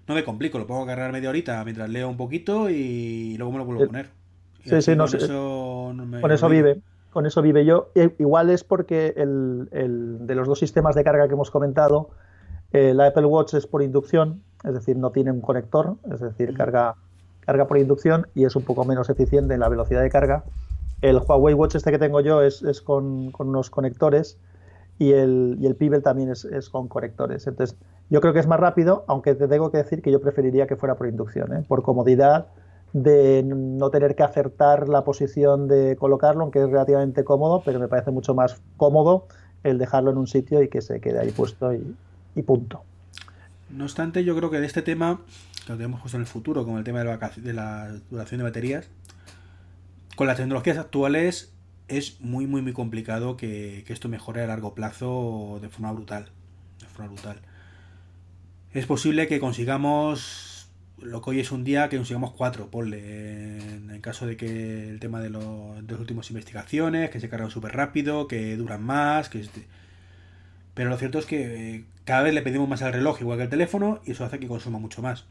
no 0.08 0.16
me 0.16 0.24
complico, 0.24 0.58
lo 0.58 0.68
pongo 0.68 0.84
a 0.84 0.88
cargar 0.88 1.12
media 1.12 1.30
horita 1.30 1.64
mientras 1.64 1.90
leo 1.90 2.10
un 2.10 2.18
poquito 2.18 2.70
y 2.70 3.36
luego 3.38 3.52
me 3.52 3.58
lo 3.60 3.66
vuelvo 3.66 3.84
a 3.84 3.88
poner. 3.88 4.10
Sí, 4.66 4.82
sí, 4.82 4.96
no 4.96 5.06
con, 5.06 5.16
eso, 5.16 5.96
con 6.22 6.32
eso 6.32 6.50
vive. 6.50 6.82
Con 7.12 7.26
eso 7.26 7.41
vive 7.41 7.66
yo. 7.66 7.91
Igual 8.20 8.50
es 8.50 8.64
porque 8.64 9.14
el, 9.18 9.68
de 9.72 10.36
los 10.36 10.48
dos 10.48 10.60
sistemas 10.60 10.96
de 10.96 11.04
carga 11.04 11.28
que 11.28 11.34
hemos 11.34 11.50
comentado, 11.50 12.10
el 12.72 13.00
Apple 13.02 13.26
Watch 13.26 13.56
es 13.56 13.66
por 13.66 13.82
inducción, 13.82 14.41
es 14.64 14.74
decir, 14.74 14.98
no 14.98 15.12
tiene 15.12 15.32
un 15.32 15.41
conector, 15.41 15.96
es 16.12 16.20
decir, 16.20 16.54
carga, 16.54 16.96
carga 17.41 17.68
por 17.68 17.78
inducción 17.78 18.28
y 18.36 18.46
es 18.46 18.56
un 18.56 18.64
poco 18.64 18.86
menos 18.86 19.10
eficiente 19.10 19.54
en 19.56 19.60
la 19.60 19.70
velocidad 19.70 20.02
de 20.02 20.10
carga 20.10 20.44
El 21.02 21.18
Huawei 21.18 21.56
Watch 21.56 21.76
este 21.76 21.91
que 21.91 21.98
tengo 21.98 22.22
yo 22.22 22.44
es, 22.44 22.82
con, 22.82 23.32
unos 23.38 23.70
conectores 23.70 24.38
y 25.00 25.14
el, 25.14 25.58
y 25.60 25.66
el 25.66 25.76
Pebble 25.76 26.02
también 26.02 26.30
es, 26.30 26.70
con 26.70 26.90
conectores. 26.90 27.48
Entonces, 27.48 27.78
yo 28.10 28.20
creo 28.20 28.34
que 28.34 28.40
es 28.40 28.48
más 28.48 28.60
rápido, 28.60 29.06
aunque 29.08 29.34
te 29.34 29.48
tengo 29.48 29.72
que 29.72 29.78
decir 29.78 30.02
que 30.02 30.12
yo 30.12 30.20
preferiría 30.20 30.68
que 30.68 30.76
fuera 30.76 30.96
por 30.96 31.08
inducción, 31.08 31.56
¿eh? 31.56 31.64
por 31.68 31.82
comodidad 31.82 32.48
de 32.92 33.44
no 33.44 33.90
tener 33.92 34.16
que 34.16 34.24
acertar 34.24 34.90
la 34.90 35.04
posición 35.06 35.68
de 35.68 35.96
colocarlo, 35.96 36.42
aunque 36.44 36.60
es 36.60 36.70
relativamente 36.70 37.24
cómodo, 37.24 37.62
pero 37.64 37.80
me 37.80 37.88
parece 37.88 38.12
mucho 38.12 38.36
más 38.36 38.62
cómodo 38.76 39.28
el 39.64 39.78
dejarlo 39.78 40.12
en 40.12 40.18
un 40.18 40.28
sitio 40.28 40.62
y 40.62 40.68
que 40.68 40.82
se 40.82 41.00
quede 41.00 41.20
ahí 41.20 41.32
puesto 41.32 41.74
y, 41.74 41.96
punto. 42.44 42.84
No 43.70 43.84
obstante, 43.84 44.24
yo 44.24 44.36
creo 44.36 44.50
que 44.50 44.60
de 44.60 44.66
este 44.66 44.82
tema, 44.82 45.22
que 45.66 45.74
lo 45.74 45.78
tenemos 45.78 46.00
puesto 46.00 46.18
en 46.18 46.22
el 46.22 46.28
futuro, 46.28 46.66
con 46.66 46.78
el 46.78 46.84
tema 46.84 47.00
de 47.00 47.06
la, 47.06 47.32
de 47.36 47.54
la 47.54 47.92
duración 48.10 48.40
de 48.40 48.44
baterías, 48.44 48.90
con 50.16 50.26
las 50.26 50.38
tecnologías 50.38 50.78
actuales 50.78 51.54
es 51.90 52.22
muy, 52.22 52.48
muy, 52.48 52.61
muy 52.61 52.74
complicado 52.74 53.38
que, 53.38 53.84
que, 53.86 53.94
esto 53.94 54.10
mejore 54.10 54.44
a 54.44 54.48
largo 54.48 54.74
plazo 54.74 55.60
de 55.61 55.70
forma 55.70 55.91
brutal. 55.91 56.30
De 56.80 56.88
forma 56.88 57.11
brutal. 57.11 57.41
Es 58.74 58.86
posible 58.86 59.28
que 59.28 59.40
consigamos 59.40 60.49
lo 61.02 61.22
que 61.22 61.30
hoy 61.32 61.40
es 61.40 61.52
un 61.52 61.64
día 61.64 61.90
que 61.90 61.98
consigamos 61.98 62.32
cuatro, 62.32 62.70
ponle, 62.70 63.60
en, 63.60 63.99
caso 64.02 64.26
de 64.26 64.38
que 64.38 64.90
el 64.90 64.99
tema 64.99 65.20
de, 65.20 65.30
los, 65.30 65.86
de 65.86 65.91
las 65.91 65.99
últimas 65.99 66.30
investigaciones, 66.30 67.10
que 67.10 67.20
se 67.20 67.30
cargan 67.30 67.52
súper 67.52 67.74
rápido, 67.74 68.28
que 68.28 68.56
duran 68.56 68.84
más, 68.84 69.30
que... 69.30 69.45
Pero 70.74 70.90
lo 70.90 70.98
cierto 70.98 71.20
es 71.20 71.26
que 71.26 71.76
eh, 71.76 71.86
cada 72.06 72.22
vez 72.22 72.34
le 72.34 72.41
pedimos 72.41 72.70
más 72.70 72.82
al 72.82 72.94
reloj, 72.94 73.20
igual 73.20 73.38
que 73.38 73.44
al 73.44 73.49
teléfono, 73.49 74.02
y 74.06 74.11
eso 74.11 74.24
hace 74.24 74.40
que 74.40 74.48
consuma 74.48 74.80
mucho 74.80 75.02
más. 75.02 75.26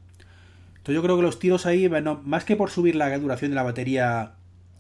Entonces 0.68 0.94
yo 0.96 1.02
creo 1.02 1.16
que 1.16 1.22
los 1.22 1.38
tiros 1.38 1.64
ahí, 1.64 1.88
bueno, 1.88 2.20
más 2.24 2.44
que 2.44 2.56
por 2.56 2.70
subir 2.70 2.94
la 2.94 3.16
duración 3.18 3.50
de 3.50 3.54
la 3.54 3.62
batería 3.62 4.34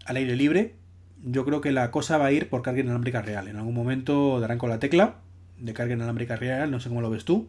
al 0.04 0.16
aire 0.16 0.36
libre, 0.36 0.74
yo 1.24 1.44
creo 1.44 1.60
que 1.60 1.72
la 1.72 1.90
cosa 1.90 2.18
va 2.18 2.26
a 2.26 2.32
ir 2.32 2.48
por 2.48 2.62
carga 2.62 2.80
inalámbrica 2.80 3.22
real. 3.22 3.48
En 3.48 3.56
algún 3.56 3.74
momento 3.74 4.40
darán 4.40 4.58
con 4.58 4.70
la 4.70 4.78
tecla 4.78 5.16
de 5.58 5.74
carga 5.74 5.94
inalámbrica 5.94 6.36
real, 6.36 6.70
no 6.70 6.80
sé 6.80 6.88
cómo 6.88 7.00
lo 7.00 7.10
ves 7.10 7.24
tú 7.24 7.48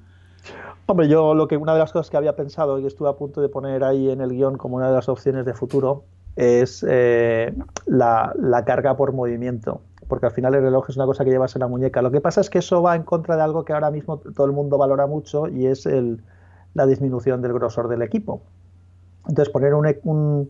Hombre, 0.86 1.08
yo 1.08 1.36
lo 1.36 1.48
que 1.48 1.58
una 1.58 1.74
de 1.74 1.80
las 1.80 1.92
cosas 1.92 2.10
que 2.10 2.18
había 2.18 2.36
pensado 2.36 2.80
y 2.80 2.86
estuve 2.86 3.10
a 3.10 3.14
punto 3.14 3.42
de 3.42 3.50
poner 3.50 3.84
ahí 3.84 4.10
en 4.10 4.22
el 4.22 4.32
guion 4.32 4.58
como 4.58 4.78
una 4.78 4.88
de 4.88 4.94
las 4.94 5.08
opciones 5.08 5.46
de 5.46 5.54
futuro 5.54 6.04
es 6.36 6.86
eh, 6.88 7.54
la, 7.86 8.34
carga 8.66 8.98
por 8.98 9.14
movimiento, 9.14 9.82
porque 10.08 10.26
al 10.26 10.32
final 10.32 10.56
el 10.56 10.62
reloj 10.64 10.90
es 10.90 10.96
una 10.96 11.06
cosa 11.06 11.24
que 11.24 11.30
llevas 11.30 11.56
en 11.56 11.60
la 11.60 11.68
muñeca. 11.68 12.02
Lo 12.02 12.12
que 12.12 12.22
pasa 12.22 12.42
es 12.42 12.50
que 12.50 12.60
eso 12.60 12.82
va 12.82 12.96
en 12.96 13.04
contra 13.04 13.36
de 13.36 13.44
algo 13.44 13.66
que 13.66 13.74
ahora 13.74 13.92
mismo 13.92 14.18
todo 14.18 14.48
el 14.48 14.54
mundo 14.54 14.78
valora 14.78 15.06
mucho 15.06 15.48
y 15.48 15.68
es 15.68 15.88
la 16.74 16.86
disminución 16.88 17.42
del 17.42 17.54
grosor 17.54 17.88
del 17.88 18.02
equipo. 18.02 18.42
Entonces 19.28 19.52
poner 19.52 19.74
un, 19.76 20.50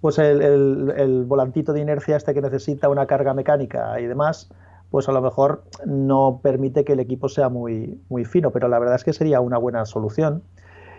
pues 0.00 0.18
el, 0.18 1.24
volantito 1.26 1.72
de 1.72 1.80
inercia 1.80 2.16
este 2.16 2.34
que 2.34 2.42
necesita 2.42 2.88
una 2.88 3.06
carga 3.06 3.34
mecánica 3.34 3.98
y 4.00 4.06
demás, 4.06 4.50
pues 4.90 5.08
a 5.08 5.12
lo 5.12 5.20
mejor 5.20 5.64
no 5.84 6.40
permite 6.42 6.84
que 6.84 6.92
el 6.92 7.00
equipo 7.00 7.28
sea 7.28 7.48
muy, 7.48 8.00
muy 8.08 8.24
fino, 8.24 8.50
pero 8.50 8.68
la 8.68 8.78
verdad 8.78 8.96
es 8.96 9.04
que 9.04 9.12
sería 9.12 9.40
una 9.40 9.58
buena 9.58 9.84
solución. 9.84 10.42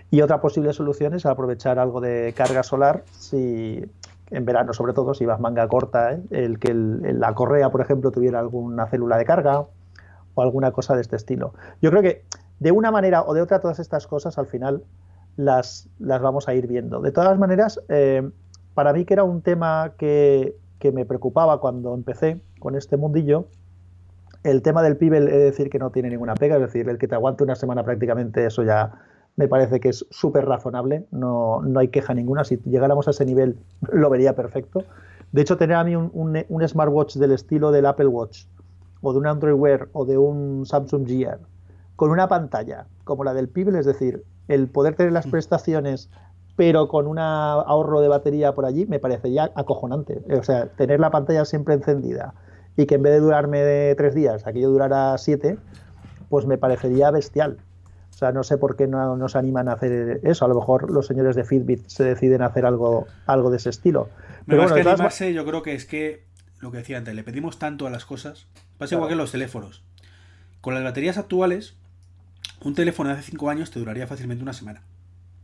Y 0.10 0.22
otra 0.22 0.40
posible 0.42 0.72
solución 0.74 1.14
es 1.14 1.26
aprovechar 1.26 1.80
algo 1.80 2.00
de 2.00 2.34
carga 2.36 2.64
solar 2.64 3.04
si 3.12 3.84
en 4.30 4.46
verano 4.46 4.74
sobre 4.74 4.94
todo 4.94 5.14
si 5.14 5.26
vas 5.26 5.40
manga 5.40 5.68
corta, 5.68 6.14
¿eh? 6.14 6.22
el 6.32 6.60
que 6.60 6.74
la 6.74 7.34
correa, 7.34 7.70
por 7.70 7.82
ejemplo, 7.82 8.12
tuviera 8.12 8.40
alguna 8.40 8.88
célula 8.88 9.18
de 9.18 9.26
carga 9.26 9.66
o 10.36 10.42
alguna 10.42 10.72
cosa 10.72 10.96
de 10.96 11.02
este 11.02 11.16
estilo. 11.16 11.54
Yo 11.82 11.90
creo 11.90 12.02
que 12.02 12.24
de 12.60 12.72
una 12.72 12.92
manera 12.92 13.24
o 13.24 13.34
de 13.34 13.42
otra 13.42 13.60
todas 13.60 13.80
estas 13.80 14.08
cosas 14.08 14.38
al 14.38 14.48
final 14.48 14.84
las, 15.36 15.88
las 16.00 16.22
vamos 16.22 16.48
a 16.48 16.54
ir 16.54 16.68
viendo. 16.68 17.00
De 17.00 17.12
todas 17.12 17.38
maneras, 17.38 17.80
eh, 17.90 18.30
para 18.78 18.94
mí 18.94 19.06
que 19.06 19.16
era 19.16 19.24
un 19.24 19.42
tema 19.42 19.94
que, 19.98 20.56
que 20.78 20.92
me 20.92 21.04
preocupaba 21.04 21.60
cuando 21.60 21.96
empecé 21.96 22.40
con 22.60 22.76
este 22.76 22.96
mundillo, 22.96 23.48
el 24.44 24.62
tema 24.62 24.84
del 24.84 24.98
pibe, 24.98 25.18
es 25.18 25.26
decir 25.26 25.72
que 25.72 25.80
no 25.80 25.90
tiene 25.90 26.12
ninguna 26.12 26.36
pega, 26.36 26.58
es 26.58 26.62
decir, 26.62 26.88
el 26.88 27.00
que 27.00 27.08
te 27.08 27.16
aguante 27.16 27.44
una 27.44 27.56
semana 27.56 27.84
prácticamente, 27.84 28.46
eso 28.46 28.62
ya 28.62 28.92
me 29.36 29.48
parece 29.48 29.80
que 29.80 29.90
es 29.90 30.06
súper 30.12 30.46
razonable, 30.46 31.08
no, 31.10 31.64
no 31.64 31.80
hay 31.80 31.88
queja 31.88 32.14
ninguna. 32.14 32.44
Si 32.44 32.58
llegáramos 32.66 33.08
a 33.08 33.12
ese 33.12 33.26
nivel, 33.26 33.58
lo 33.92 34.12
vería 34.12 34.36
perfecto. 34.36 34.84
De 35.32 35.42
hecho, 35.42 35.58
tener 35.58 35.76
a 35.76 35.84
mí 35.84 35.96
un, 35.96 36.12
un, 36.48 36.68
smartwatch 36.68 37.16
del 37.16 37.32
estilo 37.32 37.72
del 37.72 37.88
Apple 37.88 38.06
Watch, 38.06 38.46
o 39.02 39.12
de 39.12 39.18
un 39.18 39.26
Android 39.26 39.56
Wear, 39.56 39.90
o 39.94 40.06
de 40.06 40.20
un 40.20 40.68
Samsung 40.68 41.08
Gear, 41.08 41.40
con 41.96 42.12
una 42.12 42.28
pantalla 42.28 42.86
como 43.06 43.24
la 43.24 43.34
del 43.34 43.50
Pibel, 43.50 43.76
es 43.76 43.88
decir, 43.88 44.24
el 44.48 44.68
poder 44.68 44.94
tener 44.94 45.14
las 45.14 45.26
mm. 45.26 45.32
prestaciones, 45.32 46.12
pero 46.58 46.90
con 46.90 47.08
un 47.08 47.20
ahorro 47.20 48.02
de 48.02 48.10
batería 48.10 48.54
por 48.54 48.66
allí, 48.66 48.86
me 48.88 49.00
parecería 49.00 49.52
acojonante. 49.56 50.20
O 50.38 50.44
sea, 50.44 50.68
tener 50.68 51.00
la 51.00 51.12
pantalla 51.12 51.46
siempre 51.46 51.76
encendida, 51.76 52.34
y 52.76 52.88
que 52.88 52.96
en 52.96 53.04
vez 53.04 53.14
de 53.14 53.20
durarme 53.20 53.60
de 53.60 53.96
tres 53.96 54.14
días, 54.16 54.46
aquello 54.46 54.70
durara 54.70 55.18
siete, 55.20 55.58
pues 56.30 56.46
me 56.46 56.58
parecería 56.58 57.12
bestial. 57.12 57.60
O 58.10 58.18
sea, 58.18 58.32
no 58.32 58.44
sé 58.44 58.58
por 58.58 58.76
qué 58.76 58.88
no 58.88 59.16
nos 59.16 59.36
animan 59.36 59.70
a 59.70 59.74
hacer 59.74 60.22
eso. 60.24 60.46
A 60.46 60.48
lo 60.48 60.56
mejor 60.56 60.90
los 60.90 61.06
señores 61.06 61.36
de 61.36 61.44
Fitbit 61.44 61.88
se 61.88 62.04
deciden 62.04 62.42
hacer 62.42 62.66
algo, 62.66 63.06
algo 63.28 63.52
de 63.52 63.58
ese 63.58 63.70
estilo. 63.70 64.10
Pero 64.48 64.64
bueno, 64.64 64.74
que 64.74 64.82
animarse, 64.82 65.34
yo 65.34 65.46
creo 65.46 65.62
que 65.62 65.76
es 65.76 65.86
que, 65.86 66.24
lo 66.60 66.72
que 66.72 66.78
decía 66.80 66.98
antes, 66.98 67.14
le 67.14 67.24
pedimos 67.24 67.60
tanto 67.60 67.86
a 67.86 67.92
las 67.92 68.06
cosas. 68.06 68.48
Pasa 68.80 68.96
igual 68.96 69.10
que 69.10 69.16
los 69.16 69.32
teléfonos. 69.32 69.84
Con 70.62 70.74
las 70.74 70.84
baterías 70.84 71.20
actuales, 71.20 71.76
un 72.64 72.74
teléfono 72.74 73.10
de 73.10 73.16
hace 73.20 73.30
cinco 73.30 73.52
años 73.52 73.70
te 73.70 73.78
duraría 73.78 74.08
fácilmente 74.08 74.42
una 74.42 74.54
semana. 74.54 74.82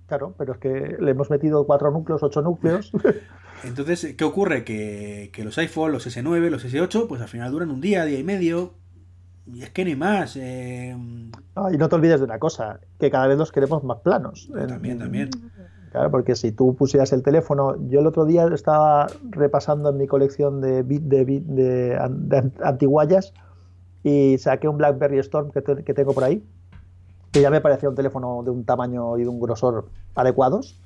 Claro, 0.08 0.36
pero 0.38 0.54
es 0.54 0.60
que 0.60 0.98
le 1.00 1.12
hemos 1.12 1.30
metido 1.30 1.66
cuatro 1.66 1.92
núcleos, 1.92 2.22
ocho 2.24 2.42
núcleos. 2.42 2.92
Entonces, 3.64 4.16
¿qué 4.18 4.24
ocurre? 4.24 4.64
Que, 4.66 5.32
los 5.44 5.58
iPhone, 5.58 5.92
los 5.92 6.06
S9, 6.06 6.50
los 6.50 6.66
S8, 6.66 7.08
pues 7.08 7.22
al 7.22 7.30
final 7.30 7.52
duran 7.52 7.70
un 7.70 7.82
día, 7.82 8.06
día 8.06 8.20
y 8.20 8.24
medio. 8.24 8.74
Y 9.46 9.64
es 9.64 9.70
que 9.70 9.86
ni 9.86 9.96
más. 9.96 10.36
Eh... 10.38 10.96
Ah, 11.56 11.70
y 11.72 11.78
no 11.78 11.90
te 11.90 11.96
olvides 11.96 12.20
de 12.20 12.26
una 12.26 12.40
cosa, 12.40 12.80
que 13.00 13.10
cada 13.10 13.28
vez 13.28 13.38
los 13.38 13.52
queremos 13.52 13.84
más 13.84 14.00
planos. 14.00 14.50
También, 14.68 15.00
también. 15.00 15.30
Claro, 15.92 16.10
porque 16.10 16.36
si 16.36 16.52
tú 16.52 16.76
pusieras 16.76 17.14
el 17.14 17.22
teléfono, 17.22 17.78
yo 17.88 18.00
el 18.00 18.08
otro 18.08 18.26
día 18.26 18.48
estaba 18.52 19.08
repasando 19.30 19.90
en 19.90 19.98
mi 19.98 20.08
colección 20.08 20.60
de 20.60 20.82
bit 20.82 21.04
de, 21.04 21.44
de, 21.46 22.52
antiguallas 22.64 23.34
y 24.02 24.38
saqué 24.40 24.68
un 24.68 24.78
BlackBerry 24.78 25.20
Storm 25.20 25.52
que, 25.52 25.62
que 25.62 25.94
tengo 25.94 26.14
por 26.14 26.24
ahí, 26.24 26.44
que 27.34 27.42
ya 27.42 27.50
me 27.50 27.60
parecía 27.60 27.90
un 27.90 27.96
teléfono 27.96 28.44
de 28.44 28.52
un 28.52 28.64
tamaño 28.64 29.18
y 29.18 29.24
de 29.24 29.28
un 29.28 29.40
grosor 29.40 29.90
adecuados 30.16 30.80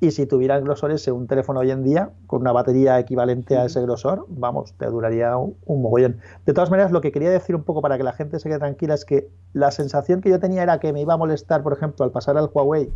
y 0.00 0.12
si 0.12 0.26
tuvieran 0.26 0.62
grosores 0.62 1.06
un 1.08 1.26
teléfono 1.26 1.60
hoy 1.60 1.72
en 1.72 1.82
día, 1.82 2.10
con 2.28 2.42
una 2.42 2.52
batería 2.52 2.98
equivalente 3.00 3.56
a 3.56 3.64
ese 3.64 3.82
grosor, 3.82 4.26
vamos, 4.28 4.72
te 4.74 4.86
duraría 4.86 5.36
un, 5.36 5.56
mogollón. 5.66 6.20
De 6.46 6.52
todas 6.52 6.70
maneras, 6.70 6.92
lo 6.92 7.00
que 7.00 7.10
quería 7.10 7.30
decir 7.30 7.56
un 7.56 7.64
poco 7.64 7.82
para 7.82 7.96
que 7.96 8.04
la 8.04 8.12
gente 8.12 8.38
se 8.38 8.48
quede 8.48 8.60
tranquila 8.60 8.94
es 8.94 9.04
que 9.04 9.28
la 9.54 9.72
sensación 9.72 10.20
que 10.20 10.30
yo 10.30 10.38
tenía 10.38 10.62
era 10.62 10.78
que 10.78 10.92
me 10.92 11.00
iba 11.00 11.14
a 11.14 11.16
molestar, 11.16 11.64
por 11.64 11.72
ejemplo, 11.72 12.04
al 12.04 12.12
pasar 12.12 12.36
al 12.36 12.48
Huawei, 12.52 12.92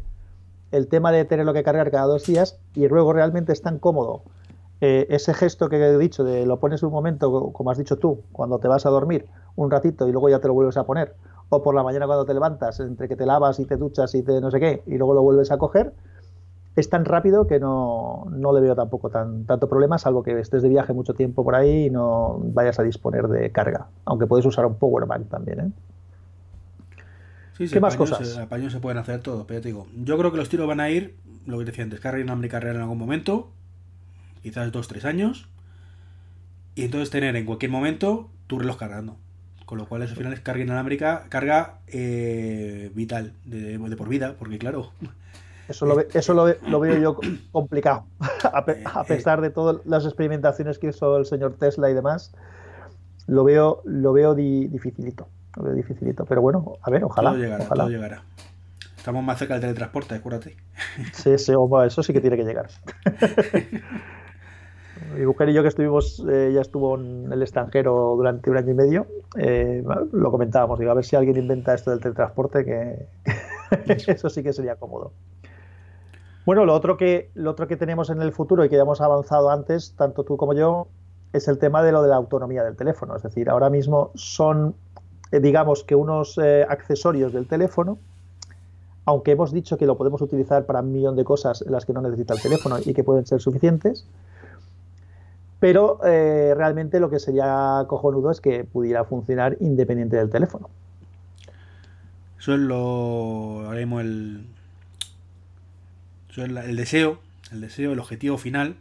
el 0.70 0.86
tema 0.86 1.10
de 1.10 1.24
tenerlo 1.24 1.52
que 1.52 1.64
cargar 1.64 1.90
cada 1.90 2.06
dos 2.06 2.24
días 2.24 2.58
y 2.74 2.86
luego 2.86 3.12
realmente 3.12 3.52
es 3.52 3.62
tan 3.62 3.80
cómodo. 3.80 4.22
Eh, 4.80 5.06
ese 5.10 5.34
gesto 5.34 5.68
que 5.68 5.76
he 5.76 5.98
dicho 5.98 6.22
de 6.22 6.46
lo 6.46 6.60
pones 6.60 6.82
un 6.84 6.92
momento, 6.92 7.52
como 7.52 7.70
has 7.72 7.78
dicho 7.78 7.98
tú, 7.98 8.20
cuando 8.30 8.58
te 8.58 8.68
vas 8.68 8.86
a 8.86 8.90
dormir 8.90 9.26
un 9.56 9.70
ratito 9.70 10.08
y 10.08 10.12
luego 10.12 10.28
ya 10.28 10.38
te 10.38 10.48
lo 10.48 10.54
vuelves 10.54 10.76
a 10.76 10.84
poner, 10.84 11.14
o 11.56 11.62
por 11.62 11.74
la 11.74 11.82
mañana 11.82 12.06
cuando 12.06 12.24
te 12.24 12.34
levantas, 12.34 12.80
entre 12.80 13.08
que 13.08 13.16
te 13.16 13.26
lavas 13.26 13.60
y 13.60 13.66
te 13.66 13.76
duchas 13.76 14.14
y 14.14 14.22
te 14.22 14.40
no 14.40 14.50
sé 14.50 14.58
qué, 14.58 14.82
y 14.86 14.96
luego 14.96 15.14
lo 15.14 15.22
vuelves 15.22 15.50
a 15.52 15.58
coger, 15.58 15.92
es 16.76 16.88
tan 16.88 17.04
rápido 17.04 17.46
que 17.46 17.60
no, 17.60 18.26
le 18.30 18.60
veo 18.60 18.74
tampoco 18.74 19.10
tan, 19.10 19.44
tanto 19.44 19.68
problema, 19.68 19.98
salvo 19.98 20.22
que 20.22 20.38
estés 20.40 20.62
de 20.62 20.70
viaje 20.70 20.94
mucho 20.94 21.12
tiempo 21.12 21.44
por 21.44 21.54
ahí 21.54 21.86
y 21.86 21.90
no 21.90 22.40
vayas 22.42 22.78
a 22.78 22.82
disponer 22.82 23.28
de 23.28 23.52
carga. 23.52 23.88
Aunque 24.06 24.26
puedes 24.26 24.46
usar 24.46 24.64
un 24.64 24.76
power 24.76 25.04
bank 25.06 25.28
también. 25.28 25.60
¿eh? 25.60 25.70
Sí, 27.58 27.68
¿Qué 27.68 27.80
más 27.80 27.96
cosas? 27.96 28.26
Se, 28.26 28.70
se 28.70 28.80
pueden 28.80 28.98
hacer 28.98 29.20
todo, 29.20 29.46
pero 29.46 29.60
te 29.60 29.68
digo, 29.68 29.86
yo 30.02 30.16
creo 30.16 30.30
que 30.30 30.38
los 30.38 30.48
tiros 30.48 30.66
van 30.66 30.80
a 30.80 30.88
ir, 30.88 31.16
lo 31.46 31.58
que 31.58 31.66
te 31.66 31.72
decía 31.72 31.84
antes, 31.84 32.00
carga 32.00 32.18
inalámbrica 32.18 32.58
real 32.60 32.76
en 32.76 32.82
algún 32.82 32.98
momento, 32.98 33.50
quizás 34.42 34.72
dos, 34.72 34.88
tres 34.88 35.04
años, 35.04 35.48
y 36.74 36.84
entonces 36.84 37.10
tener 37.10 37.36
en 37.36 37.44
cualquier 37.44 37.70
momento 37.70 38.30
tu 38.46 38.58
reloj 38.58 38.78
cargando. 38.78 39.16
Con 39.72 39.78
lo 39.78 39.86
cual, 39.86 40.02
eso 40.02 40.12
al 40.12 40.18
final 40.18 40.34
es 40.34 40.40
carga 40.40 40.62
inalámbrica, 40.62 41.24
carga 41.30 41.78
eh, 41.86 42.90
vital, 42.94 43.32
de, 43.46 43.78
de 43.78 43.96
por 43.96 44.06
vida, 44.06 44.34
porque 44.38 44.58
claro, 44.58 44.90
eso 45.66 45.86
lo, 45.86 45.98
eso 45.98 46.34
lo, 46.34 46.78
veo 46.78 46.98
yo 46.98 47.18
complicado, 47.52 48.04
a, 48.20 48.66
eh, 48.68 48.84
pesar 49.08 49.40
de 49.40 49.48
todas 49.48 49.78
las 49.86 50.04
experimentaciones 50.04 50.78
que 50.78 50.88
hizo 50.88 51.16
el 51.16 51.24
señor 51.24 51.54
Tesla 51.54 51.88
y 51.88 51.94
demás. 51.94 52.34
Lo 53.26 53.44
veo, 53.44 53.80
lo 53.86 54.12
veo 54.12 54.34
dificilito, 54.34 55.26
lo 55.56 55.62
veo 55.62 55.72
dificilito. 55.72 56.26
Pero 56.26 56.42
bueno, 56.42 56.74
a 56.82 56.90
ver, 56.90 57.04
ojalá. 57.04 57.30
Todo 57.30 57.40
llegará, 57.40 57.64
ojalá. 57.64 57.84
Todo 57.84 57.92
llegará. 57.92 58.22
Estamos 58.98 59.24
más 59.24 59.38
cerca 59.38 59.54
del 59.54 59.62
teletransporte, 59.62 60.16
acuérdate. 60.16 60.54
Sí, 61.14 61.38
sí, 61.38 61.54
eso 61.86 62.02
sí 62.02 62.12
que 62.12 62.20
tiene 62.20 62.36
que 62.36 62.44
llegar. 62.44 62.68
Mi 65.16 65.26
mujer 65.26 65.48
y 65.48 65.52
yo 65.52 65.62
que 65.62 65.68
estuvimos, 65.68 66.24
eh, 66.28 66.52
ya 66.54 66.60
estuvo 66.60 66.96
en 66.96 67.32
el 67.32 67.42
extranjero 67.42 68.14
durante 68.16 68.50
un 68.50 68.56
año 68.56 68.70
y 68.70 68.74
medio, 68.74 69.06
eh, 69.36 69.84
lo 70.12 70.30
comentábamos, 70.30 70.78
digo, 70.78 70.90
a 70.90 70.94
ver 70.94 71.04
si 71.04 71.16
alguien 71.16 71.36
inventa 71.36 71.74
esto 71.74 71.90
del 71.90 72.00
teletransporte, 72.00 72.64
que 72.64 73.06
eso 74.06 74.30
sí 74.30 74.42
que 74.42 74.52
sería 74.52 74.76
cómodo. 74.76 75.12
Bueno, 76.46 76.64
lo 76.64 76.74
otro, 76.74 76.96
que, 76.96 77.30
lo 77.34 77.50
otro 77.50 77.68
que 77.68 77.76
tenemos 77.76 78.10
en 78.10 78.22
el 78.22 78.32
futuro 78.32 78.64
y 78.64 78.68
que 78.68 78.76
ya 78.76 78.82
hemos 78.82 79.00
avanzado 79.00 79.50
antes, 79.50 79.94
tanto 79.96 80.24
tú 80.24 80.36
como 80.36 80.54
yo, 80.54 80.88
es 81.32 81.46
el 81.48 81.58
tema 81.58 81.82
de 81.82 81.92
lo 81.92 82.02
de 82.02 82.08
la 82.08 82.16
autonomía 82.16 82.64
del 82.64 82.76
teléfono. 82.76 83.14
Es 83.14 83.22
decir, 83.22 83.48
ahora 83.48 83.70
mismo 83.70 84.10
son, 84.14 84.74
eh, 85.30 85.40
digamos 85.40 85.84
que 85.84 85.94
unos 85.94 86.38
accesorios 86.68 87.32
del 87.32 87.46
teléfono, 87.46 87.98
aunque 89.04 89.32
hemos 89.32 89.52
dicho 89.52 89.76
que 89.76 89.86
lo 89.86 89.96
podemos 89.96 90.22
utilizar 90.22 90.64
para 90.64 90.80
un 90.80 90.92
millón 90.92 91.16
de 91.16 91.24
cosas 91.24 91.62
en 91.62 91.72
las 91.72 91.84
que 91.84 91.92
no 91.92 92.00
necesita 92.00 92.34
el 92.34 92.42
teléfono 92.42 92.76
y 92.84 92.94
que 92.94 93.04
pueden 93.04 93.26
ser 93.26 93.40
suficientes, 93.40 94.06
pero 95.62 96.00
eh, 96.04 96.54
realmente 96.56 96.98
lo 96.98 97.08
que 97.08 97.20
sería 97.20 97.84
cojonudo 97.86 98.32
es 98.32 98.40
que 98.40 98.64
pudiera 98.64 99.04
funcionar 99.04 99.56
independiente 99.60 100.16
del 100.16 100.28
teléfono. 100.28 100.68
Eso 102.36 102.54
es 102.54 102.58
lo, 102.58 103.70
haremos 103.70 104.00
el, 104.00 104.44
eso 106.28 106.42
es 106.42 106.50
el 106.50 106.74
deseo, 106.74 107.20
el 107.52 107.60
deseo, 107.60 107.92
el 107.92 108.00
objetivo 108.00 108.38
final 108.38 108.74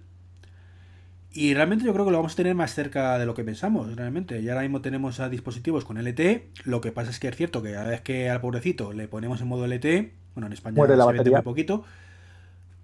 y 1.32 1.54
realmente 1.54 1.86
yo 1.86 1.94
creo 1.94 2.04
que 2.04 2.10
lo 2.10 2.18
vamos 2.18 2.34
a 2.34 2.38
tener 2.38 2.56
más 2.56 2.74
cerca 2.74 3.20
de 3.20 3.28
lo 3.28 3.36
que 3.36 3.44
pensamos, 3.44 3.96
realmente. 3.96 4.42
Ya 4.42 4.54
ahora 4.54 4.64
mismo 4.64 4.82
tenemos 4.82 5.20
a 5.20 5.30
dispositivos 5.30 5.86
con 5.86 6.04
LTE. 6.04 6.48
Lo 6.66 6.82
que 6.82 6.92
pasa 6.92 7.12
es 7.12 7.20
que 7.20 7.28
es 7.28 7.36
cierto 7.36 7.62
que 7.62 7.78
a 7.78 7.84
la 7.84 7.92
vez 7.92 8.02
que 8.02 8.28
al 8.32 8.42
pobrecito 8.42 8.92
le 8.92 9.08
ponemos 9.08 9.40
en 9.40 9.50
modo 9.50 9.68
LTE, 9.68 10.14
bueno, 10.34 10.48
en 10.48 10.54
España 10.54 10.78
muere 10.78 10.98
la 10.98 11.04
se 11.04 11.12
batería. 11.12 11.38
muy 11.38 11.44
poquito, 11.44 11.84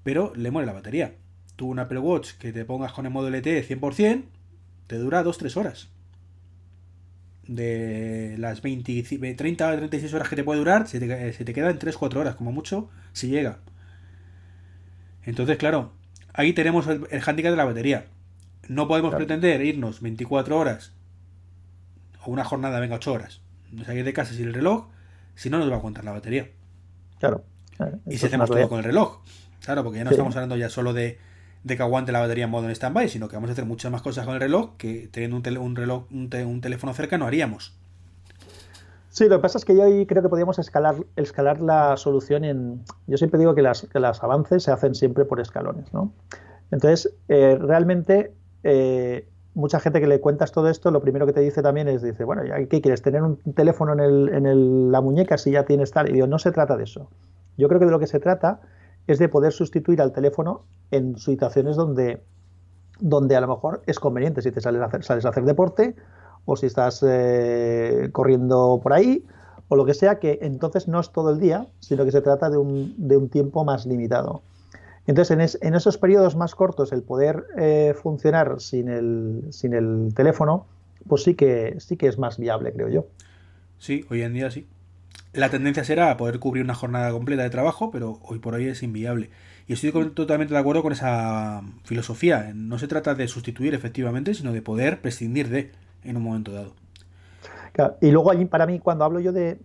pero 0.03 0.33
le 0.35 0.51
muere 0.51 0.67
la 0.67 0.73
batería. 0.73 1.15
Tú 1.57 1.67
un 1.67 1.79
Apple 1.79 1.99
Watch 1.99 2.33
que 2.33 2.53
te 2.53 2.63
pongas 2.63 2.93
con 2.93 3.05
el 3.05 3.11
modo 3.11 3.29
LTE 3.29 3.67
100%, 3.67 4.23
te 4.87 4.95
dura 4.97 5.23
2-3 5.23 5.57
horas. 5.57 5.89
De 7.45 8.35
las 8.37 8.61
20, 8.61 9.03
30 9.35 9.67
o 9.69 9.75
36 9.75 10.13
horas 10.13 10.29
que 10.29 10.37
te 10.37 10.45
puede 10.45 10.59
durar, 10.59 10.87
se 10.87 10.99
te, 10.99 11.33
se 11.33 11.43
te 11.43 11.53
queda 11.53 11.69
en 11.69 11.79
3-4 11.79 12.15
horas, 12.15 12.35
como 12.35 12.53
mucho, 12.53 12.89
si 13.11 13.27
llega. 13.27 13.59
Entonces, 15.23 15.57
claro, 15.57 15.91
ahí 16.31 16.53
tenemos 16.53 16.87
el, 16.87 17.05
el 17.11 17.19
hándicap 17.19 17.51
de 17.51 17.57
la 17.57 17.65
batería 17.65 18.05
no 18.67 18.87
podemos 18.87 19.11
claro. 19.11 19.25
pretender 19.25 19.61
irnos 19.61 20.01
24 20.01 20.57
horas 20.57 20.91
o 22.23 22.31
una 22.31 22.43
jornada, 22.43 22.79
venga, 22.79 22.95
8 22.95 23.13
horas, 23.13 23.41
salir 23.85 24.03
de 24.03 24.13
casa 24.13 24.33
sin 24.33 24.47
el 24.47 24.53
reloj, 24.53 24.87
si 25.35 25.49
no 25.49 25.59
nos 25.59 25.69
va 25.69 25.75
a 25.75 25.77
aguantar 25.77 26.03
la 26.03 26.11
batería. 26.11 26.49
Claro. 27.19 27.43
claro. 27.75 27.99
Y 28.05 28.17
si 28.17 28.25
hacemos 28.25 28.49
todo 28.49 28.67
con 28.67 28.79
el 28.79 28.83
reloj. 28.83 29.21
Claro, 29.63 29.83
porque 29.83 29.99
ya 29.99 30.03
no 30.03 30.09
sí. 30.09 30.15
estamos 30.15 30.35
hablando 30.35 30.57
ya 30.57 30.69
solo 30.69 30.93
de, 30.93 31.17
de, 31.63 31.77
que 31.77 31.83
aguante 31.83 32.11
la 32.11 32.19
batería 32.19 32.45
en 32.45 32.49
modo 32.49 32.65
en 32.65 32.71
stand-by, 32.71 33.09
sino 33.09 33.27
que 33.27 33.35
vamos 33.35 33.49
a 33.49 33.53
hacer 33.53 33.65
muchas 33.65 33.91
más 33.91 34.01
cosas 34.01 34.25
con 34.25 34.35
el 34.35 34.41
reloj 34.41 34.71
que 34.77 35.09
teniendo 35.11 35.37
un, 35.61 35.75
reloj, 35.75 36.03
un, 36.11 36.61
teléfono 36.61 36.93
cerca 36.93 37.17
no 37.17 37.25
haríamos. 37.25 37.73
Sí, 39.09 39.27
lo 39.27 39.37
que 39.37 39.41
pasa 39.41 39.57
es 39.57 39.65
que 39.65 39.75
yo 39.75 39.83
ahí 39.83 40.05
creo 40.05 40.21
que 40.21 40.29
podríamos 40.29 40.59
escalar, 40.59 40.95
escalar 41.15 41.59
la 41.59 41.97
solución 41.97 42.43
en... 42.43 42.83
Yo 43.07 43.17
siempre 43.17 43.39
digo 43.39 43.55
que 43.55 43.63
las, 43.63 43.87
que 43.91 43.99
las 43.99 44.23
avances 44.23 44.63
se 44.63 44.71
hacen 44.71 44.93
siempre 44.93 45.25
por 45.25 45.39
escalones, 45.39 45.91
¿no? 45.91 46.11
Entonces, 46.69 47.13
eh, 47.27 47.57
realmente 47.59 48.33
eh, 48.63 49.27
mucha 49.57 49.79
gente 49.79 49.99
que 49.99 50.07
le 50.07 50.19
cuentas 50.19 50.51
todo 50.51 50.69
esto, 50.69 50.91
lo 50.91 51.01
primero 51.01 51.25
que 51.25 51.33
te 51.33 51.39
dice 51.39 51.63
también 51.63 51.87
es, 51.87 52.03
dice, 52.03 52.23
bueno, 52.23 52.43
¿qué 52.69 52.81
quieres? 52.81 53.01
¿Tener 53.01 53.23
un 53.23 53.37
teléfono 53.55 53.93
en, 53.93 53.99
el, 53.99 54.29
en 54.29 54.45
el, 54.45 54.91
la 54.91 55.01
muñeca 55.01 55.37
si 55.39 55.51
ya 55.51 55.65
tienes 55.65 55.91
tal? 55.91 56.09
Y 56.09 56.13
digo, 56.13 56.27
no 56.27 56.37
se 56.37 56.51
trata 56.51 56.77
de 56.77 56.83
eso. 56.83 57.09
Yo 57.57 57.67
creo 57.67 57.79
que 57.79 57.85
de 57.87 57.91
lo 57.91 57.99
que 57.99 58.05
se 58.05 58.19
trata 58.19 58.61
es 59.07 59.19
de 59.19 59.29
poder 59.29 59.53
sustituir 59.53 60.01
al 60.01 60.11
teléfono 60.11 60.65
en 60.91 61.17
situaciones 61.17 61.75
donde, 61.75 62.21
donde 62.99 63.35
a 63.35 63.41
lo 63.41 63.47
mejor 63.47 63.81
es 63.87 63.99
conveniente, 63.99 64.41
si 64.41 64.51
te 64.51 64.61
sales 64.61 64.81
a 64.81 64.85
hacer, 64.85 65.03
sales 65.03 65.25
a 65.25 65.29
hacer 65.29 65.45
deporte 65.45 65.95
o 66.45 66.55
si 66.55 66.65
estás 66.65 67.03
eh, 67.07 68.09
corriendo 68.11 68.79
por 68.83 68.93
ahí 68.93 69.25
o 69.69 69.75
lo 69.75 69.85
que 69.85 69.93
sea, 69.93 70.19
que 70.19 70.39
entonces 70.41 70.87
no 70.87 70.99
es 70.99 71.11
todo 71.11 71.31
el 71.31 71.39
día, 71.39 71.67
sino 71.79 72.05
que 72.05 72.11
se 72.11 72.21
trata 72.21 72.49
de 72.49 72.57
un, 72.57 72.95
de 72.97 73.17
un 73.17 73.29
tiempo 73.29 73.65
más 73.65 73.85
limitado. 73.85 74.41
Entonces, 75.07 75.31
en, 75.31 75.41
es, 75.41 75.57
en, 75.61 75.75
esos 75.75 75.97
periodos 75.97 76.35
más 76.35 76.55
cortos, 76.55 76.91
el 76.91 77.01
poder 77.01 77.45
eh, 77.57 77.93
funcionar 78.01 78.59
sin 78.59 78.89
el, 78.89 79.43
sin 79.51 79.73
el 79.73 80.13
teléfono, 80.13 80.65
pues 81.07 81.23
sí 81.23 81.35
que, 81.35 81.75
sí 81.79 81.97
que 81.97 82.07
es 82.07 82.17
más 82.17 82.37
viable, 82.37 82.73
creo 82.73 82.89
yo. 82.89 83.05
Sí, 83.77 84.05
hoy 84.09 84.21
en 84.21 84.33
día 84.33 84.51
sí. 84.51 84.67
La 85.37 85.49
tendencia 85.49 85.83
será 85.83 86.17
poder 86.17 86.39
cubrir 86.39 86.63
una 86.63 86.73
jornada 86.73 87.11
completa 87.11 87.43
de 87.43 87.51
trabajo, 87.51 87.91
pero 87.91 88.17
hoy 88.23 88.39
por 88.39 88.55
hoy 88.55 88.69
es 88.69 88.81
inviable. 88.81 89.29
Y 89.67 89.73
estoy 89.73 89.91
totalmente 90.09 90.55
de 90.55 90.59
acuerdo 90.59 90.81
con 90.81 90.93
esa 90.93 91.61
filosofía. 91.83 92.53
No 92.55 92.79
se 92.79 92.87
trata 92.87 93.13
de 93.13 93.27
sustituir 93.27 93.75
efectivamente, 93.75 94.33
sino 94.33 94.51
de 94.51 94.63
poder 94.63 94.99
prescindir 94.99 95.49
de 95.49 95.71
en 96.03 96.17
un 96.17 96.23
momento 96.23 96.51
dado. 96.51 96.73
Y 98.01 98.09
luego 98.09 98.31
allí, 98.31 98.45
para 98.45 98.65
mí, 98.65 98.79
cuando 98.79 99.05
hablo 99.05 99.19
yo 99.19 99.31
de, 99.31 99.59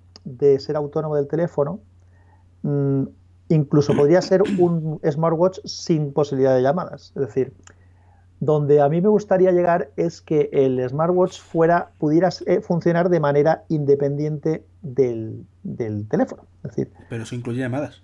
ser 0.58 0.76
autónomo 0.76 1.16
del 1.16 1.26
teléfono, 1.26 1.80
mmm, 2.60 3.04
incluso 3.48 3.96
podría 3.96 4.20
ser 4.20 4.42
un 4.42 5.00
smartwatch 5.10 5.60
sin 5.64 6.12
posibilidad 6.12 6.54
de 6.54 6.60
llamadas. 6.60 7.12
Es 7.16 7.22
decir, 7.22 7.54
donde 8.42 8.80
a 8.80 8.88
mí 8.88 9.00
me 9.00 9.08
gustaría 9.08 9.52
llegar 9.52 9.92
es 9.94 10.20
que 10.20 10.50
el 10.52 10.84
smartwatch 10.88 11.40
fuera, 11.40 11.92
pudiera 11.98 12.28
eh, 12.46 12.60
funcionar 12.60 13.08
de 13.08 13.20
manera 13.20 13.62
independiente 13.68 14.64
del, 14.82 15.46
del, 15.62 16.08
teléfono. 16.08 16.42
Es 16.64 16.74
decir, 16.74 16.92
Pero 17.08 17.22
eso 17.22 17.36
incluye 17.36 17.60
llamadas. 17.60 18.02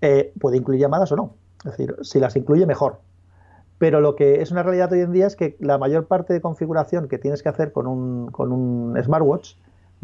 Eh, 0.00 0.32
puede 0.40 0.56
incluir 0.56 0.80
llamadas 0.80 1.12
o 1.12 1.16
no. 1.16 1.36
Es 1.64 1.70
decir, 1.70 1.94
si 2.02 2.18
las 2.18 2.34
incluye, 2.34 2.66
mejor. 2.66 2.98
Pero 3.78 4.00
lo 4.00 4.16
que 4.16 4.42
es 4.42 4.50
una 4.50 4.64
realidad 4.64 4.90
hoy 4.90 5.02
en 5.02 5.12
día 5.12 5.28
es 5.28 5.36
que 5.36 5.56
la 5.60 5.78
mayor 5.78 6.08
parte 6.08 6.32
de 6.32 6.40
configuración 6.40 7.06
que 7.06 7.18
tienes 7.18 7.44
que 7.44 7.48
hacer 7.48 7.70
con 7.70 7.86
un, 7.86 8.32
con 8.32 8.50
un 8.50 9.00
smartwatch 9.00 9.54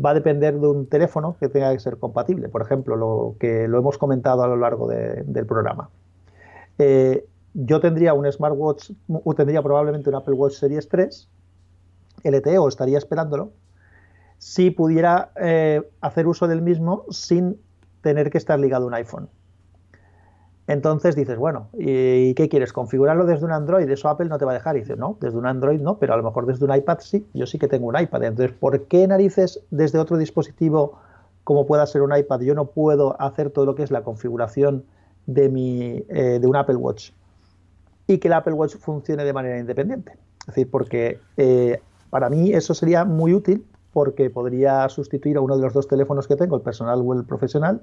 va 0.02 0.10
a 0.10 0.14
depender 0.14 0.54
de 0.54 0.68
un 0.68 0.86
teléfono 0.86 1.36
que 1.40 1.48
tenga 1.48 1.72
que 1.72 1.80
ser 1.80 1.98
compatible. 1.98 2.48
Por 2.48 2.62
ejemplo, 2.62 2.94
lo 2.94 3.34
que 3.40 3.66
lo 3.66 3.80
hemos 3.80 3.98
comentado 3.98 4.44
a 4.44 4.46
lo 4.46 4.56
largo 4.56 4.86
de, 4.86 5.24
del 5.24 5.46
programa. 5.46 5.90
Eh, 6.78 7.26
yo 7.54 7.80
tendría 7.80 8.14
un 8.14 8.30
smartwatch, 8.30 8.90
o 9.08 9.34
tendría 9.34 9.62
probablemente 9.62 10.10
un 10.10 10.16
Apple 10.16 10.34
Watch 10.34 10.54
Series 10.54 10.88
3 10.88 11.28
LTE 12.24 12.58
o 12.58 12.68
estaría 12.68 12.98
esperándolo, 12.98 13.52
si 14.38 14.70
pudiera 14.70 15.30
eh, 15.40 15.82
hacer 16.00 16.26
uso 16.26 16.48
del 16.48 16.62
mismo 16.62 17.04
sin 17.10 17.60
tener 18.00 18.30
que 18.30 18.38
estar 18.38 18.58
ligado 18.58 18.84
a 18.84 18.88
un 18.88 18.94
iPhone. 18.94 19.28
Entonces 20.66 21.14
dices, 21.14 21.36
bueno, 21.36 21.68
¿y 21.74 22.32
qué 22.34 22.48
quieres? 22.48 22.72
¿Configurarlo 22.72 23.26
desde 23.26 23.44
un 23.44 23.52
Android? 23.52 23.88
Eso 23.88 24.08
Apple 24.08 24.28
no 24.28 24.38
te 24.38 24.46
va 24.46 24.52
a 24.52 24.54
dejar. 24.54 24.76
Y 24.76 24.80
dices, 24.80 24.96
no, 24.96 25.18
desde 25.20 25.36
un 25.36 25.44
Android 25.46 25.78
no, 25.78 25.98
pero 25.98 26.14
a 26.14 26.16
lo 26.16 26.22
mejor 26.22 26.46
desde 26.46 26.64
un 26.64 26.74
iPad 26.74 26.98
sí. 27.00 27.26
Yo 27.34 27.46
sí 27.46 27.58
que 27.58 27.68
tengo 27.68 27.86
un 27.86 28.00
iPad. 28.00 28.24
Entonces, 28.24 28.56
¿por 28.58 28.84
qué 28.84 29.06
narices 29.06 29.60
desde 29.70 29.98
otro 29.98 30.16
dispositivo 30.16 30.98
como 31.44 31.66
pueda 31.66 31.86
ser 31.86 32.00
un 32.00 32.16
iPad 32.16 32.40
yo 32.40 32.54
no 32.54 32.66
puedo 32.66 33.20
hacer 33.20 33.50
todo 33.50 33.66
lo 33.66 33.74
que 33.74 33.82
es 33.82 33.90
la 33.90 34.02
configuración 34.02 34.84
de, 35.26 35.50
mi, 35.50 36.02
eh, 36.08 36.38
de 36.40 36.46
un 36.46 36.56
Apple 36.56 36.76
Watch 36.76 37.10
y 38.06 38.18
que 38.18 38.28
el 38.28 38.34
Apple 38.34 38.54
Watch 38.54 38.76
funcione 38.76 39.24
de 39.24 39.32
manera 39.32 39.58
independiente? 39.58 40.12
Es 40.40 40.46
decir, 40.46 40.70
porque 40.70 41.20
eh, 41.36 41.80
para 42.10 42.28
mí 42.30 42.52
eso 42.52 42.74
sería 42.74 43.04
muy 43.04 43.34
útil 43.34 43.64
porque 43.92 44.28
podría 44.30 44.88
sustituir 44.88 45.36
a 45.36 45.40
uno 45.40 45.56
de 45.56 45.62
los 45.62 45.72
dos 45.72 45.88
teléfonos 45.88 46.26
que 46.26 46.36
tengo, 46.36 46.56
el 46.56 46.62
personal 46.62 47.00
o 47.04 47.14
el 47.14 47.24
profesional, 47.24 47.80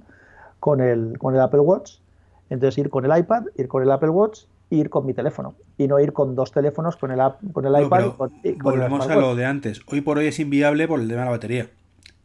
con 0.60 0.81
el, 0.81 1.18
con 1.18 1.34
el 1.34 1.41
Apple 1.41 1.61
Watch 1.61 1.99
entonces 2.52 2.77
ir 2.80 2.89
con 2.89 3.10
el 3.10 3.18
iPad, 3.18 3.45
ir 3.57 3.69
con 3.69 3.81
el 3.81 3.89
Apple 3.89 4.10
Watch, 4.10 4.41
ir 4.69 4.89
con 4.89 5.06
mi 5.06 5.14
teléfono. 5.14 5.56
Y 5.77 5.88
no 5.88 6.02
ir 6.02 6.11
con 6.11 6.35
dos 6.35 6.52
teléfonos, 6.52 6.98
con 6.98 7.10
el, 7.11 7.19
con 7.53 7.65
el 7.65 7.85
iPad 7.85 8.07
y 8.07 8.10
con, 8.11 8.31
y 8.43 8.53
con 8.56 8.73
Volvemos 8.73 9.06
el 9.06 9.11
a 9.14 9.15
lo 9.15 9.35
de 9.35 9.45
antes. 9.45 9.81
Hoy 9.88 10.02
por 10.02 10.18
hoy 10.18 10.27
es 10.27 10.38
inviable 10.38 10.85
por 10.85 10.99
el 10.99 11.07
tema 11.07 11.22
de 11.22 11.26
la 11.26 11.31
batería. 11.31 11.69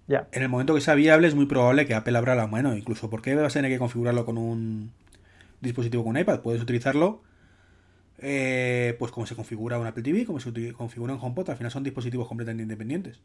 Ya. 0.09 0.27
En 0.33 0.43
el 0.43 0.49
momento 0.49 0.75
que 0.75 0.81
sea 0.81 0.97
viable 0.97 1.29
es 1.29 1.37
muy 1.37 1.47
probable 1.47 1.87
que 1.87 1.95
Apple 1.95 2.19
abra 2.19 2.35
la 2.35 2.49
mano. 2.49 2.75
Incluso, 2.77 3.09
¿por 3.09 3.23
qué 3.23 3.37
vas 3.37 3.55
a 3.55 3.59
tener 3.59 3.71
que 3.71 3.79
configurarlo 3.79 4.27
con 4.27 4.37
un 4.37 4.91
dispositivo 5.61 6.03
con 6.03 6.17
iPad? 6.17 6.41
Puedes 6.41 6.61
utilizarlo 6.61 7.21
eh, 8.19 8.97
pues 8.99 9.13
como 9.13 9.27
se 9.27 9.35
configura 9.35 9.79
un 9.79 9.87
Apple 9.87 10.03
TV, 10.03 10.25
como 10.25 10.41
se 10.41 10.73
configura 10.73 11.15
un 11.15 11.21
HomePod. 11.21 11.51
Al 11.51 11.57
final 11.57 11.71
son 11.71 11.83
dispositivos 11.83 12.29
completamente 12.29 12.63
independientes. 12.63 13.21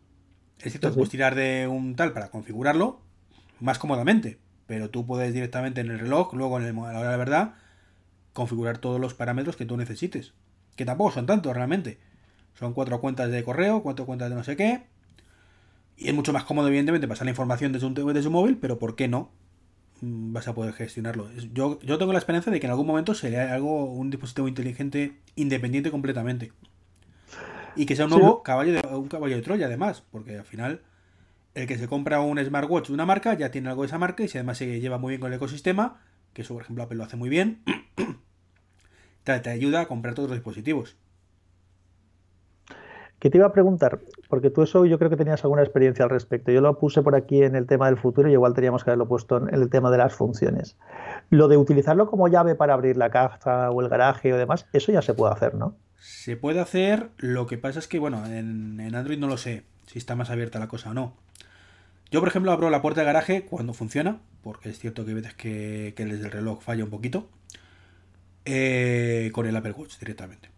Es 0.60 0.74
cierto, 0.74 0.90
sí, 0.90 0.96
puedes 0.96 1.10
tirar 1.10 1.36
de 1.36 1.68
un 1.68 1.96
tal 1.96 2.14
para 2.14 2.30
configurarlo 2.30 3.02
más 3.60 3.80
cómodamente, 3.80 4.40
pero 4.68 4.90
tú 4.90 5.06
puedes 5.06 5.34
directamente 5.34 5.82
en 5.82 5.90
el 5.90 6.00
reloj, 6.00 6.34
luego 6.34 6.60
en 6.60 6.66
el, 6.66 6.78
a 6.78 6.94
la 6.94 7.00
hora 7.00 7.04
de 7.04 7.12
la 7.12 7.18
verdad, 7.18 7.54
configurar 8.34 8.78
todos 8.78 9.00
los 9.00 9.14
parámetros 9.14 9.56
que 9.56 9.66
tú 9.66 9.78
necesites. 9.78 10.34
Que 10.76 10.86
tampoco 10.86 11.12
son 11.12 11.26
tantos 11.26 11.56
realmente. 11.56 12.00
Son 12.54 12.74
cuatro 12.74 13.02
cuentas 13.02 13.32
de 13.32 13.44
correo, 13.44 13.82
cuatro 13.82 14.06
cuentas 14.06 14.30
de 14.30 14.36
no 14.36 14.44
sé 14.44 14.56
qué. 14.56 14.84
Y 15.98 16.08
es 16.08 16.14
mucho 16.14 16.34
más 16.34 16.44
cómodo, 16.44 16.68
evidentemente, 16.68 17.08
pasar 17.08 17.26
la 17.26 17.32
información 17.32 17.72
desde 17.72 17.86
un, 17.86 17.94
desde 17.94 18.28
un 18.28 18.34
móvil, 18.34 18.58
pero 18.58 18.80
¿por 18.80 18.96
qué 18.96 19.08
no? 19.08 19.32
Mm, 20.02 20.34
vas 20.34 20.48
a 20.48 20.56
poder 20.56 20.74
gestionarlo. 20.74 21.30
Yo, 21.54 21.80
yo 21.82 21.98
tengo 21.98 22.12
la 22.12 22.20
esperanza 22.20 22.52
de 22.52 22.60
que 22.60 22.66
en 22.66 22.72
algún 22.72 22.88
momento 22.88 23.14
sería 23.14 23.54
algo, 23.54 23.86
un 23.86 24.10
dispositivo 24.10 24.48
inteligente 24.48 25.18
independiente 25.36 25.92
completamente. 25.92 26.52
Y 27.76 27.86
que 27.86 27.96
sea 27.96 28.06
un 28.06 28.12
nuevo 28.12 28.38
sí. 28.38 28.42
caballo 28.44 28.74
de, 28.74 28.88
un 28.96 29.08
caballo 29.08 29.36
de 29.36 29.42
Troya, 29.42 29.68
además, 29.68 30.04
porque 30.12 30.38
al 30.38 30.46
final 30.46 30.82
el 31.54 31.68
que 31.68 31.78
se 31.78 31.88
compra 31.88 32.20
un 32.22 32.44
smartwatch 32.44 32.88
de 32.88 32.94
una 32.94 33.06
marca 33.06 33.34
ya 33.34 33.52
tiene 33.52 33.70
algo 33.70 33.84
de 33.84 33.88
esa 33.88 33.98
marca 33.98 34.24
y 34.24 34.28
si 34.28 34.38
además 34.38 34.58
se 34.58 34.80
lleva 34.80 34.98
muy 34.98 35.12
bien 35.12 35.22
con 35.22 35.32
el 35.32 35.38
ecosistema, 35.38 36.02
que 36.34 36.42
eso 36.42 36.54
por 36.54 36.64
ejemplo 36.64 36.84
Apple 36.84 36.98
lo 36.98 37.04
hace 37.04 37.18
muy 37.18 37.30
bien, 37.30 37.64
te, 39.24 39.40
te 39.40 39.50
ayuda 39.50 39.82
a 39.82 39.88
comprar 39.88 40.16
todos 40.16 40.30
los 40.30 40.38
dispositivos. 40.38 40.98
Que 43.20 43.30
te 43.30 43.38
iba 43.38 43.48
a 43.48 43.54
preguntar, 43.54 44.00
porque 44.32 44.50
tú 44.50 44.64
eso 44.64 44.86
yo 44.86 44.98
creo 44.98 45.10
que 45.10 45.18
tenías 45.18 45.44
alguna 45.44 45.62
experiencia 45.62 46.06
al 46.06 46.10
respecto. 46.10 46.54
Yo 46.54 46.62
lo 46.62 46.80
puse 46.80 47.04
por 47.04 47.16
aquí 47.16 47.44
en 47.44 47.56
el 47.56 47.68
tema 47.68 47.88
del 47.88 47.98
futuro 47.98 48.30
y 48.30 48.32
igual 48.32 48.54
teníamos 48.54 48.84
que 48.84 48.90
haberlo 48.90 49.08
puesto 49.08 49.38
en 49.38 49.54
el 49.54 49.70
tema 49.70 49.92
de 49.92 49.98
las 49.98 50.16
funciones. 50.16 50.78
Lo 51.30 51.50
de 51.50 51.58
utilizarlo 51.58 52.10
como 52.10 52.30
llave 52.30 52.56
para 52.56 52.74
abrir 52.74 52.96
la 52.96 53.10
caja 53.10 53.70
o 53.70 53.82
el 53.82 53.90
garaje 53.90 54.34
o 54.34 54.38
demás, 54.38 54.66
eso 54.72 54.94
ya 54.94 55.02
se 55.02 55.14
puede 55.14 55.34
hacer, 55.34 55.54
¿no? 55.54 55.76
Se 55.98 56.38
puede 56.38 56.62
hacer, 56.62 57.10
lo 57.18 57.46
que 57.46 57.58
pasa 57.58 57.80
es 57.80 57.90
que, 57.90 58.00
bueno, 58.00 58.26
en, 58.26 58.96
Android 58.96 59.20
no 59.20 59.28
lo 59.28 59.36
sé 59.36 59.66
si 59.86 60.00
está 60.00 60.16
más 60.16 60.30
abierta 60.30 60.60
la 60.60 60.70
cosa 60.70 60.92
o 60.92 60.94
no. 60.94 61.14
Yo, 62.10 62.22
por 62.22 62.30
ejemplo, 62.30 62.54
abro 62.54 62.70
la 62.70 62.82
puerta 62.82 63.02
de 63.02 63.08
garaje 63.08 63.44
cuando 63.44 63.74
funciona, 63.74 64.22
porque 64.42 64.70
es 64.70 64.80
cierto 64.80 65.04
que 65.04 65.12
hay 65.12 65.16
veces 65.16 65.34
que, 65.34 65.94
que 65.96 66.06
desde 66.06 66.26
el 66.26 66.32
reloj 66.32 66.62
falla 66.62 66.86
un 66.86 66.90
poquito, 66.90 67.28
eh, 68.46 69.30
con 69.34 69.46
el 69.46 69.58
Apple 69.58 69.74
Watch 69.74 70.00
directamente. 70.00 70.51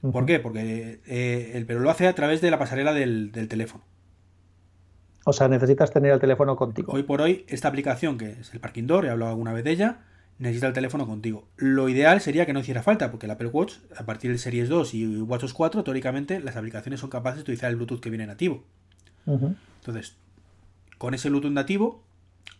¿Por 0.00 0.26
qué? 0.26 0.38
Porque 0.38 1.00
eh, 1.06 1.52
el, 1.54 1.66
pero 1.66 1.80
lo 1.80 1.90
hace 1.90 2.06
a 2.06 2.14
través 2.14 2.40
de 2.40 2.50
la 2.50 2.58
pasarela 2.58 2.92
del, 2.92 3.32
teléfono. 3.48 3.84
O 5.24 5.32
sea, 5.32 5.48
necesitas 5.48 5.90
tener 5.90 6.12
el 6.12 6.20
teléfono 6.20 6.56
contigo. 6.56 6.92
Hoy 6.92 7.02
por 7.02 7.20
hoy, 7.20 7.44
esta 7.48 7.68
aplicación, 7.68 8.16
que 8.16 8.30
es 8.40 8.54
el 8.54 8.60
Parking 8.60 8.86
Door, 8.86 9.06
he 9.06 9.10
hablado 9.10 9.32
alguna 9.32 9.52
vez 9.52 9.64
de 9.64 9.72
ella, 9.72 10.00
necesita 10.38 10.68
el 10.68 10.72
teléfono 10.72 11.06
contigo. 11.06 11.48
Lo 11.56 11.88
ideal 11.88 12.20
sería 12.20 12.46
que 12.46 12.52
no 12.52 12.60
hiciera 12.60 12.82
falta, 12.82 13.10
porque 13.10 13.26
el 13.26 13.32
Apple 13.32 13.48
Watch, 13.48 13.74
a 13.96 14.04
partir 14.06 14.30
del 14.30 14.38
Series 14.38 14.68
2 14.68 14.94
y 14.94 15.20
WatchOS 15.22 15.52
4, 15.52 15.84
teóricamente 15.84 16.40
las 16.40 16.56
aplicaciones 16.56 17.00
son 17.00 17.10
capaces 17.10 17.38
de 17.38 17.42
utilizar 17.42 17.70
el 17.70 17.76
Bluetooth 17.76 18.00
que 18.00 18.10
viene 18.10 18.26
nativo. 18.26 18.64
Entonces, 19.26 20.16
con 20.96 21.12
ese 21.12 21.28
Bluetooth 21.28 21.52
nativo, 21.52 22.04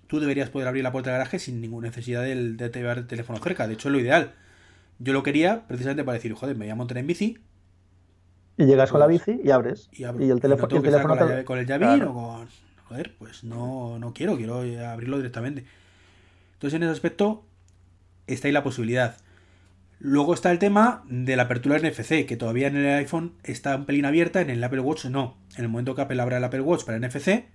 tú 0.06 0.20
deberías 0.20 0.50
poder 0.50 0.68
abrir 0.68 0.82
la 0.82 0.92
puerta 0.92 1.10
del 1.10 1.18
garaje 1.18 1.38
sin 1.38 1.60
ninguna 1.60 1.88
necesidad 1.88 2.22
de, 2.22 2.34
de 2.54 2.68
llevar 2.68 2.98
el 2.98 3.06
teléfono 3.06 3.38
cerca. 3.38 3.66
De 3.66 3.74
hecho, 3.74 3.88
es 3.88 3.92
lo 3.92 4.00
ideal. 4.00 4.34
Yo 4.98 5.12
lo 5.12 5.22
quería 5.22 5.66
precisamente 5.66 6.04
para 6.04 6.14
decir, 6.14 6.32
joder, 6.34 6.56
me 6.56 6.66
voy 6.66 6.70
a 6.70 6.74
montar 6.74 6.98
en 6.98 7.06
bici. 7.06 7.38
Y 8.56 8.64
llegas 8.64 8.90
con 8.90 9.00
la 9.00 9.06
pues, 9.06 9.24
bici 9.24 9.40
y 9.44 9.50
abres. 9.50 9.88
Y, 9.92 10.02
el 10.02 10.40
teléfono, 10.40 10.76
el 10.76 10.82
teléfono 10.82 11.44
con, 11.44 11.58
el 11.58 11.66
llavín 11.66 12.02
o 12.02 12.14
con. 12.14 12.48
Joder, 12.88 13.14
pues 13.18 13.44
no, 13.44 13.98
no 13.98 14.12
quiero, 14.14 14.36
quiero 14.36 14.60
abrirlo 14.88 15.18
directamente. 15.18 15.64
Entonces, 16.54 16.76
en 16.76 16.82
ese 16.82 16.92
aspecto, 16.92 17.44
está 18.26 18.48
ahí 18.48 18.52
la 18.52 18.64
posibilidad. 18.64 19.16
Luego 20.00 20.32
está 20.32 20.50
el 20.50 20.58
tema 20.58 21.04
de 21.08 21.36
la 21.36 21.44
apertura 21.44 21.78
NFC, 21.78 22.24
que 22.26 22.36
todavía 22.36 22.68
en 22.68 22.76
el 22.76 22.86
iPhone 22.98 23.34
está 23.42 23.76
un 23.76 23.84
pelín 23.84 24.04
abierta, 24.04 24.40
en 24.40 24.50
el 24.50 24.62
Apple 24.62 24.80
Watch 24.80 25.06
no. 25.06 25.36
En 25.56 25.64
el 25.64 25.68
momento 25.68 25.94
que 25.94 26.02
Apple 26.02 26.20
abra 26.20 26.38
el 26.38 26.44
Apple 26.44 26.60
Watch 26.60 26.84
para 26.84 26.98
NFC, 26.98 27.46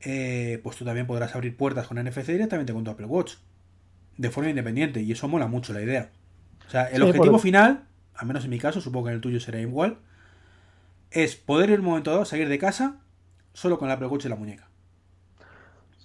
eh, 0.00 0.60
pues 0.62 0.76
tú 0.76 0.84
también 0.84 1.06
podrás 1.06 1.34
abrir 1.34 1.56
puertas 1.56 1.86
con 1.88 2.02
NFC 2.02 2.28
directamente 2.28 2.72
con 2.72 2.84
tu 2.84 2.90
Apple 2.90 3.06
Watch. 3.06 3.34
De 4.16 4.30
forma 4.30 4.50
independiente, 4.50 5.02
y 5.02 5.12
eso 5.12 5.28
mola 5.28 5.48
mucho 5.48 5.72
la 5.72 5.82
idea. 5.82 6.10
O 6.70 6.72
sea, 6.72 6.84
el 6.84 7.02
objetivo 7.02 7.40
final, 7.40 7.82
al 8.14 8.28
menos 8.28 8.44
en 8.44 8.50
mi 8.50 8.60
caso, 8.60 8.80
supongo 8.80 9.06
que 9.06 9.10
en 9.10 9.16
el 9.16 9.20
tuyo 9.20 9.40
será 9.40 9.58
igual, 9.58 9.98
es 11.10 11.34
poder 11.34 11.70
en 11.70 11.80
un 11.80 11.86
momento 11.86 12.12
dado 12.12 12.24
salir 12.24 12.48
de 12.48 12.60
casa 12.60 13.00
solo 13.52 13.76
con 13.76 13.90
Apple 13.90 14.06
Watch 14.06 14.26
y 14.26 14.28
la 14.28 14.36
muñeca. 14.36 14.68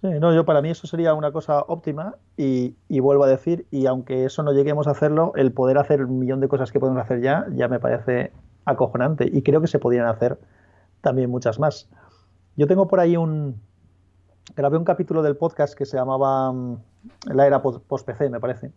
Sí, 0.02 0.08
no, 0.20 0.34
yo 0.34 0.44
para 0.44 0.64
mí 0.64 0.72
eso 0.72 0.88
sería 0.88 1.14
una 1.14 1.32
cosa 1.32 1.60
óptima 1.60 2.16
y, 2.36 2.74
vuelvo 2.90 3.26
a 3.26 3.28
decir, 3.28 3.68
y 3.70 3.86
aunque 3.86 4.26
eso 4.26 4.42
no 4.42 4.54
lleguemos 4.54 4.88
a 4.88 4.92
hacerlo, 4.92 5.34
el 5.36 5.52
poder 5.52 5.78
hacer 5.78 6.04
un 6.04 6.18
millón 6.18 6.40
de 6.40 6.48
cosas 6.48 6.72
que 6.72 6.80
podemos 6.80 7.00
hacer 7.00 7.22
ya, 7.22 7.46
ya 7.52 7.68
me 7.68 7.80
parece 7.80 8.32
acojonante 8.66 9.30
y 9.32 9.44
creo 9.44 9.62
que 9.62 9.68
se 9.68 9.78
podrían 9.78 10.08
hacer 10.08 10.40
también 11.02 11.30
muchas 11.30 11.60
más. 11.60 11.92
Yo 12.56 12.66
tengo 12.66 12.88
por 12.88 13.02
ahí 13.02 13.18
un... 13.18 13.62
Grabé 14.56 14.80
un 14.80 14.84
capítulo 14.84 15.22
del 15.22 15.38
podcast 15.38 15.78
que 15.78 15.86
se 15.86 15.96
llamaba 15.96 16.52
mm, 16.52 16.78
La 17.36 17.46
era 17.46 17.62
post-PC, 17.62 18.32
me 18.32 18.40
parece, 18.40 18.72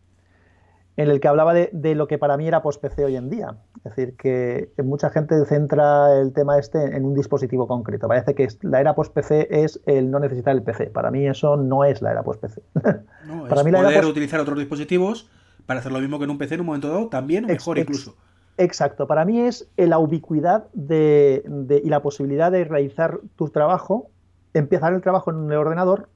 en 0.99 1.09
el 1.11 1.21
que 1.21 1.29
hablaba 1.29 1.55
de, 1.55 1.95
lo 1.95 2.09
que 2.09 2.19
para 2.19 2.37
mí 2.37 2.49
era 2.49 2.61
post-PC 2.61 3.05
hoy 3.05 3.15
en 3.15 3.31
día. 3.31 3.55
Es 3.85 3.95
decir, 3.95 4.17
que 4.17 4.69
mucha 4.83 5.11
gente 5.11 5.37
centra 5.47 6.19
el 6.19 6.33
tema 6.33 6.59
este 6.59 6.97
en 6.97 7.05
un 7.05 7.15
dispositivo 7.15 7.69
concreto. 7.69 8.09
Parece 8.09 8.35
que 8.35 8.49
la 8.63 8.81
era 8.81 8.97
post-PC 8.97 9.47
es 9.49 9.81
el 9.87 10.11
no 10.11 10.19
necesitar 10.19 10.57
el 10.57 10.63
PC. 10.65 10.87
Para 10.87 11.13
mí 11.13 11.25
eso 11.25 11.57
no 11.57 11.85
es 11.85 12.03
la 12.03 12.11
era 12.11 12.23
post-PC. 12.25 12.63
No, 13.29 13.47
para 13.47 13.61
es 13.61 13.65
mí 13.67 13.73
poder 13.73 14.07
utilizar 14.07 14.41
otros 14.41 14.59
dispositivos 14.59 15.29
para 15.67 15.81
hacer 15.81 15.93
lo 15.93 16.01
mismo 16.01 16.19
que 16.19 16.25
en 16.25 16.31
un 16.31 16.39
PC 16.39 16.55
en 16.55 16.61
un 16.61 16.67
momento 16.67 16.89
dado, 16.89 17.09
también 17.09 17.45
o 17.45 17.49
mejor 17.49 17.79
incluso. 17.79 18.17
Exacto, 18.57 19.07
para 19.07 19.27
mí 19.27 19.41
es 19.41 19.69
la 19.77 19.99
ubicuidad 19.99 20.65
de, 20.73 21.45
y 21.85 21.91
la 21.91 22.01
posibilidad 22.01 22.51
de 22.51 22.65
realizar 22.65 23.21
tu 23.37 23.51
trabajo, 23.51 24.09
empezar 24.55 24.95
el 24.95 25.03
trabajo 25.03 25.31
en 25.31 25.53
el 25.53 25.59
ordenador, 25.59 26.09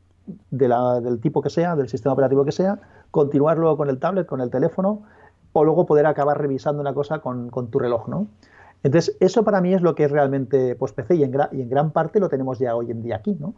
del 0.50 1.20
tipo 1.20 1.42
que 1.42 1.50
sea, 1.50 1.76
del 1.76 1.88
sistema 1.88 2.14
operativo 2.14 2.44
que 2.44 2.52
sea, 2.52 2.80
continuar 3.12 3.58
luego 3.58 3.76
con 3.76 3.88
el 3.88 4.00
tablet, 4.00 4.26
con 4.26 4.40
el 4.40 4.50
teléfono, 4.50 5.02
o 5.52 5.64
luego 5.64 5.86
poder 5.86 6.06
acabar 6.06 6.40
revisando 6.40 6.80
una 6.80 6.94
cosa 6.94 7.20
con, 7.20 7.50
tu 7.70 7.78
reloj, 7.78 8.08
¿no? 8.08 8.26
Entonces, 8.82 9.16
eso 9.20 9.44
para 9.44 9.60
mí 9.60 9.72
es 9.72 9.82
lo 9.82 9.94
que 9.94 10.04
es 10.04 10.10
realmente 10.10 10.74
post-PC 10.74 11.14
y 11.14 11.22
en, 11.22 11.32
y 11.52 11.60
en 11.60 11.68
gran 11.68 11.92
parte 11.92 12.18
lo 12.18 12.28
tenemos 12.28 12.58
ya 12.58 12.74
hoy 12.74 12.90
en 12.90 13.02
día 13.02 13.16
aquí, 13.16 13.36
¿no? 13.38 13.54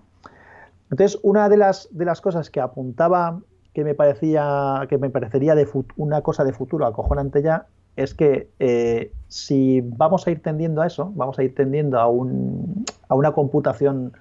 Entonces, 0.90 1.18
una 1.22 1.48
de 1.48 1.56
las, 1.56 1.88
de 1.92 2.04
las 2.04 2.20
cosas 2.20 2.50
que 2.50 2.60
apuntaba 2.60 3.40
que 3.72 3.84
me 3.84 3.94
parecía 3.94 4.86
que 4.88 4.98
me 4.98 5.10
parecería 5.10 5.54
de 5.54 5.66
una 5.96 6.20
cosa 6.22 6.44
de 6.44 6.52
futuro 6.52 6.86
acojonante 6.86 7.42
ya 7.42 7.66
es 7.96 8.14
que 8.14 8.48
eh, 8.58 9.12
si 9.28 9.80
vamos 9.80 10.26
a 10.26 10.30
ir 10.30 10.42
tendiendo 10.42 10.82
a 10.82 10.86
eso, 10.86 11.12
vamos 11.14 11.38
a 11.38 11.44
ir 11.44 11.54
tendiendo 11.54 11.98
a, 11.98 12.08
un, 12.08 12.84
a 13.08 13.14
una 13.14 13.32
computación 13.32 14.12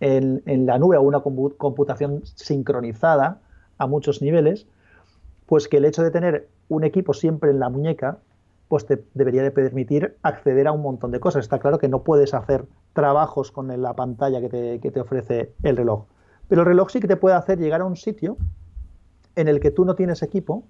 en, 0.00 0.42
en, 0.46 0.66
la 0.66 0.78
nube, 0.78 0.96
a 0.96 1.00
una 1.00 1.20
computación 1.20 2.22
sincronizada 2.24 3.38
a 3.78 3.86
muchos 3.86 4.20
niveles, 4.20 4.66
pues 5.46 5.68
que 5.68 5.78
el 5.78 5.84
hecho 5.84 6.02
de 6.02 6.10
tener 6.10 6.48
un 6.68 6.84
equipo 6.84 7.14
siempre 7.14 7.50
en 7.50 7.60
la 7.60 7.68
muñeca, 7.68 8.18
pues 8.68 8.86
te 8.86 9.04
debería 9.14 9.42
de 9.42 9.50
permitir 9.50 10.16
acceder 10.22 10.66
a 10.66 10.72
un 10.72 10.80
montón 10.80 11.10
de 11.10 11.20
cosas. 11.20 11.44
Está 11.44 11.58
claro 11.58 11.78
que 11.78 11.88
no 11.88 12.02
puedes 12.02 12.32
hacer 12.32 12.64
trabajos 12.94 13.52
con 13.52 13.68
la 13.80 13.94
pantalla 13.94 14.40
que 14.40 14.90
te, 14.90 15.00
ofrece 15.00 15.52
el 15.62 15.76
reloj, 15.76 16.04
pero 16.48 16.62
el 16.62 16.66
reloj 16.66 16.90
sí 16.90 17.00
que 17.00 17.08
te 17.08 17.16
puede 17.16 17.36
hacer 17.36 17.58
llegar 17.58 17.82
a 17.82 17.84
un 17.84 17.96
sitio 17.96 18.36
en 19.36 19.48
el 19.48 19.60
que 19.60 19.70
tú 19.70 19.84
no 19.84 19.94
tienes 19.94 20.22
equipo 20.22 20.64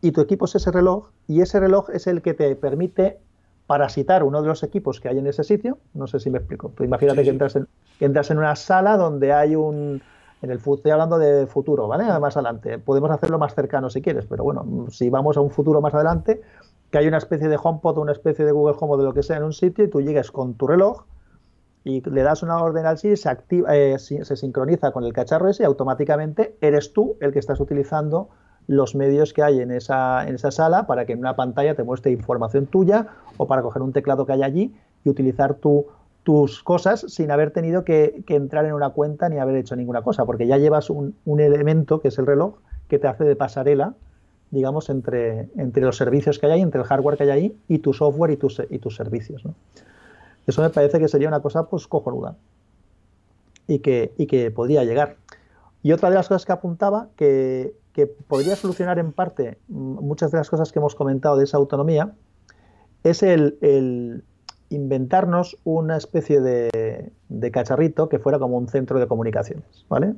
y 0.00 0.12
tu 0.12 0.20
equipo 0.20 0.46
es 0.46 0.54
ese 0.54 0.70
reloj 0.70 1.10
y 1.26 1.40
ese 1.40 1.60
reloj 1.60 1.90
es 1.90 2.06
el 2.06 2.22
que 2.22 2.34
te 2.34 2.54
permite 2.56 3.18
parasitar 3.68 4.22
uno 4.22 4.40
de 4.40 4.48
los 4.48 4.62
equipos 4.62 5.00
que 5.00 5.08
hay 5.08 5.18
en 5.18 5.26
ese 5.26 5.44
sitio. 5.44 5.78
No 5.94 6.06
sé 6.06 6.20
si 6.20 6.30
me 6.30 6.38
explico. 6.38 6.72
imagínate 6.80 7.22
que, 7.22 7.30
entras 7.30 7.54
en, 7.54 7.68
que 7.98 8.04
entras 8.04 8.30
en 8.30 8.38
una 8.38 8.56
sala 8.56 8.96
donde 8.96 9.32
hay 9.32 9.54
un, 9.54 10.02
en 10.42 10.50
el 10.50 10.58
estoy 10.58 10.90
hablando 10.90 11.18
de 11.18 11.46
futuro, 11.46 11.88
¿vale? 11.88 12.04
Más 12.20 12.36
adelante. 12.36 12.78
Podemos 12.78 13.10
hacerlo 13.10 13.38
más 13.38 13.54
cercano 13.54 13.90
si 13.90 14.00
quieres, 14.02 14.26
pero 14.26 14.44
bueno, 14.44 14.86
si 14.90 15.10
vamos 15.10 15.36
a 15.36 15.40
un 15.40 15.50
futuro 15.50 15.80
más 15.80 15.94
adelante, 15.94 16.40
que 16.90 16.98
hay 16.98 17.08
una 17.08 17.18
especie 17.18 17.48
de 17.48 17.58
HomePod 17.62 17.98
o 17.98 18.00
una 18.00 18.12
especie 18.12 18.44
de 18.44 18.52
Google 18.52 18.76
Home 18.78 18.94
o 18.94 18.96
de 18.96 19.04
lo 19.04 19.14
que 19.14 19.22
sea 19.22 19.36
en 19.36 19.44
un 19.44 19.52
sitio 19.52 19.84
y 19.84 19.88
tú 19.88 20.00
llegues 20.00 20.30
con 20.30 20.54
tu 20.54 20.66
reloj 20.66 21.04
y 21.84 22.02
le 22.08 22.22
das 22.22 22.42
una 22.42 22.62
orden 22.62 22.86
al 22.86 22.98
Siri, 22.98 23.16
se, 23.16 23.28
activa, 23.28 23.76
eh, 23.76 23.98
se 23.98 24.36
sincroniza 24.36 24.92
con 24.92 25.04
el 25.04 25.12
cacharro 25.12 25.48
ese 25.48 25.62
y 25.62 25.66
automáticamente 25.66 26.56
eres 26.60 26.92
tú 26.92 27.16
el 27.20 27.32
que 27.32 27.38
estás 27.38 27.60
utilizando 27.60 28.28
los 28.66 28.94
medios 28.94 29.32
que 29.32 29.42
hay 29.42 29.60
en 29.60 29.70
esa, 29.70 30.28
en 30.28 30.34
esa 30.34 30.50
sala 30.50 30.86
para 30.86 31.06
que 31.06 31.14
en 31.14 31.20
una 31.20 31.34
pantalla 31.34 31.74
te 31.74 31.82
muestre 31.82 32.12
información 32.12 32.66
tuya 32.66 33.08
o 33.38 33.46
para 33.46 33.62
coger 33.62 33.82
un 33.82 33.92
teclado 33.92 34.26
que 34.26 34.32
hay 34.32 34.42
allí 34.42 34.76
y 35.04 35.08
utilizar 35.08 35.54
tu 35.54 35.86
tus 36.28 36.62
cosas 36.62 37.06
sin 37.08 37.30
haber 37.30 37.52
tenido 37.52 37.86
que, 37.86 38.22
entrar 38.28 38.66
en 38.66 38.74
una 38.74 38.90
cuenta 38.90 39.30
ni 39.30 39.38
haber 39.38 39.56
hecho 39.56 39.76
ninguna 39.76 40.02
cosa, 40.02 40.26
porque 40.26 40.46
ya 40.46 40.58
llevas 40.58 40.90
un, 40.90 41.14
elemento, 41.26 42.02
que 42.02 42.08
es 42.08 42.18
el 42.18 42.26
reloj, 42.26 42.56
que 42.86 42.98
te 42.98 43.08
hace 43.08 43.24
de 43.24 43.34
pasarela, 43.34 43.94
digamos, 44.50 44.90
entre, 44.90 45.48
entre 45.56 45.82
los 45.82 45.96
servicios 45.96 46.38
que 46.38 46.44
hay 46.44 46.52
ahí, 46.52 46.60
entre 46.60 46.82
el 46.82 46.86
hardware 46.86 47.16
que 47.16 47.22
hay 47.22 47.30
ahí 47.30 47.58
y 47.66 47.78
tu 47.78 47.94
software 47.94 48.32
y 48.32 48.36
tus, 48.36 48.60
y 48.68 48.78
tus 48.78 48.94
servicios. 48.94 49.42
Eso 50.46 50.60
me 50.60 50.68
parece 50.68 50.98
que 50.98 51.08
sería 51.08 51.28
una 51.28 51.40
cosa 51.40 51.62
pues 51.62 51.86
cojonuda 51.86 52.36
y 53.66 53.78
que, 53.78 54.12
y 54.18 54.26
que 54.26 54.50
podría 54.50 54.84
llegar. 54.84 55.16
Y 55.82 55.92
otra 55.92 56.10
de 56.10 56.16
las 56.16 56.28
cosas 56.28 56.44
que 56.44 56.52
apuntaba, 56.52 57.08
que, 57.16 57.72
que 57.94 58.06
podría 58.06 58.54
solucionar 58.54 58.98
en 58.98 59.12
parte 59.12 59.56
muchas 59.68 60.30
de 60.30 60.36
las 60.36 60.50
cosas 60.50 60.72
que 60.72 60.78
hemos 60.78 60.94
comentado 60.94 61.38
de 61.38 61.44
esa 61.44 61.56
autonomía, 61.56 62.12
es 63.02 63.22
el, 63.22 64.24
inventarnos 64.70 65.56
una 65.64 65.96
especie 65.96 66.40
de, 66.40 67.12
cacharrito 67.52 68.08
que 68.08 68.18
fuera 68.18 68.38
como 68.38 68.56
un 68.56 68.68
centro 68.68 68.98
de 68.98 69.06
comunicaciones, 69.06 69.86
¿vale? 69.88 70.14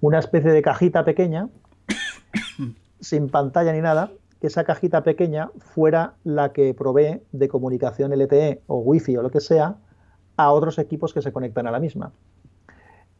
Una 0.00 0.18
especie 0.18 0.52
de 0.52 0.62
cajita 0.62 1.04
pequeña, 1.04 1.48
sin 3.00 3.28
pantalla 3.28 3.72
ni 3.72 3.80
nada, 3.80 4.10
que 4.40 4.46
esa 4.46 4.64
cajita 4.64 5.02
pequeña 5.02 5.50
fuera 5.58 6.14
la 6.24 6.52
que 6.52 6.74
provee 6.74 7.22
de 7.32 7.48
comunicación 7.48 8.12
LTE 8.12 8.62
o 8.66 8.78
Wi-Fi 8.78 9.16
o 9.16 9.22
lo 9.22 9.30
que 9.30 9.40
sea 9.40 9.76
a 10.36 10.52
otros 10.52 10.78
equipos 10.78 11.14
que 11.14 11.22
se 11.22 11.32
conectan 11.32 11.66
a 11.66 11.70
la 11.70 11.80
misma. 11.80 12.12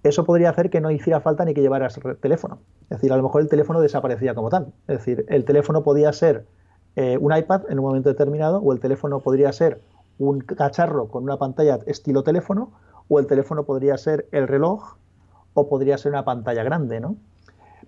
Eso 0.02 0.24
podría 0.24 0.50
hacer 0.50 0.70
que 0.70 0.80
no 0.80 0.90
hiciera 0.90 1.20
falta 1.20 1.44
ni 1.44 1.54
que 1.54 1.62
llevaras 1.62 1.98
teléfono. 2.20 2.58
Es 2.84 2.98
decir, 2.98 3.12
a 3.12 3.16
lo 3.16 3.24
mejor 3.24 3.40
el 3.42 3.48
teléfono 3.48 3.80
desaparecía 3.80 4.34
como 4.34 4.50
tal. 4.50 4.72
Es 4.86 4.98
decir, 4.98 5.24
el 5.28 5.44
teléfono 5.44 5.82
podía 5.82 6.12
ser 6.12 6.46
eh, 6.94 7.18
un 7.20 7.36
iPad 7.36 7.62
en 7.68 7.78
un 7.78 7.86
momento 7.86 8.08
determinado 8.08 8.58
o 8.58 8.72
el 8.72 8.78
teléfono 8.78 9.20
podría 9.20 9.52
ser 9.52 9.80
un 10.18 10.40
cacharro 10.40 11.08
con 11.08 11.24
una 11.24 11.36
pantalla 11.36 11.78
estilo 11.86 12.22
teléfono, 12.22 12.72
o 13.08 13.18
el 13.18 13.26
teléfono 13.26 13.64
podría 13.64 13.96
ser 13.98 14.26
el 14.32 14.48
reloj, 14.48 14.96
o 15.54 15.68
podría 15.68 15.98
ser 15.98 16.12
una 16.12 16.24
pantalla 16.24 16.62
grande, 16.62 17.00
¿no? 17.00 17.16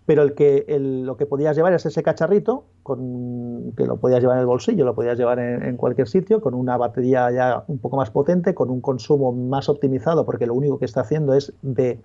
Pero 0.06 0.22
el 0.22 0.34
que, 0.34 0.64
lo 0.78 1.18
que 1.18 1.26
podías 1.26 1.54
llevar 1.54 1.74
es 1.74 1.84
ese 1.84 2.02
cacharrito, 2.02 2.64
con, 2.82 3.72
que 3.76 3.84
lo 3.84 3.98
podías 3.98 4.20
llevar 4.20 4.36
en 4.36 4.40
el 4.40 4.46
bolsillo, 4.46 4.86
lo 4.86 4.94
podías 4.94 5.18
llevar 5.18 5.38
en, 5.38 5.76
cualquier 5.76 6.08
sitio, 6.08 6.40
con 6.40 6.54
una 6.54 6.78
batería 6.78 7.30
ya 7.30 7.64
un 7.66 7.78
poco 7.78 7.98
más 7.98 8.10
potente, 8.10 8.54
con 8.54 8.70
un 8.70 8.80
consumo 8.80 9.32
más 9.32 9.68
optimizado, 9.68 10.24
porque 10.24 10.46
lo 10.46 10.54
único 10.54 10.78
que 10.78 10.86
está 10.86 11.02
haciendo 11.02 11.34
es 11.34 11.52
de 11.60 12.00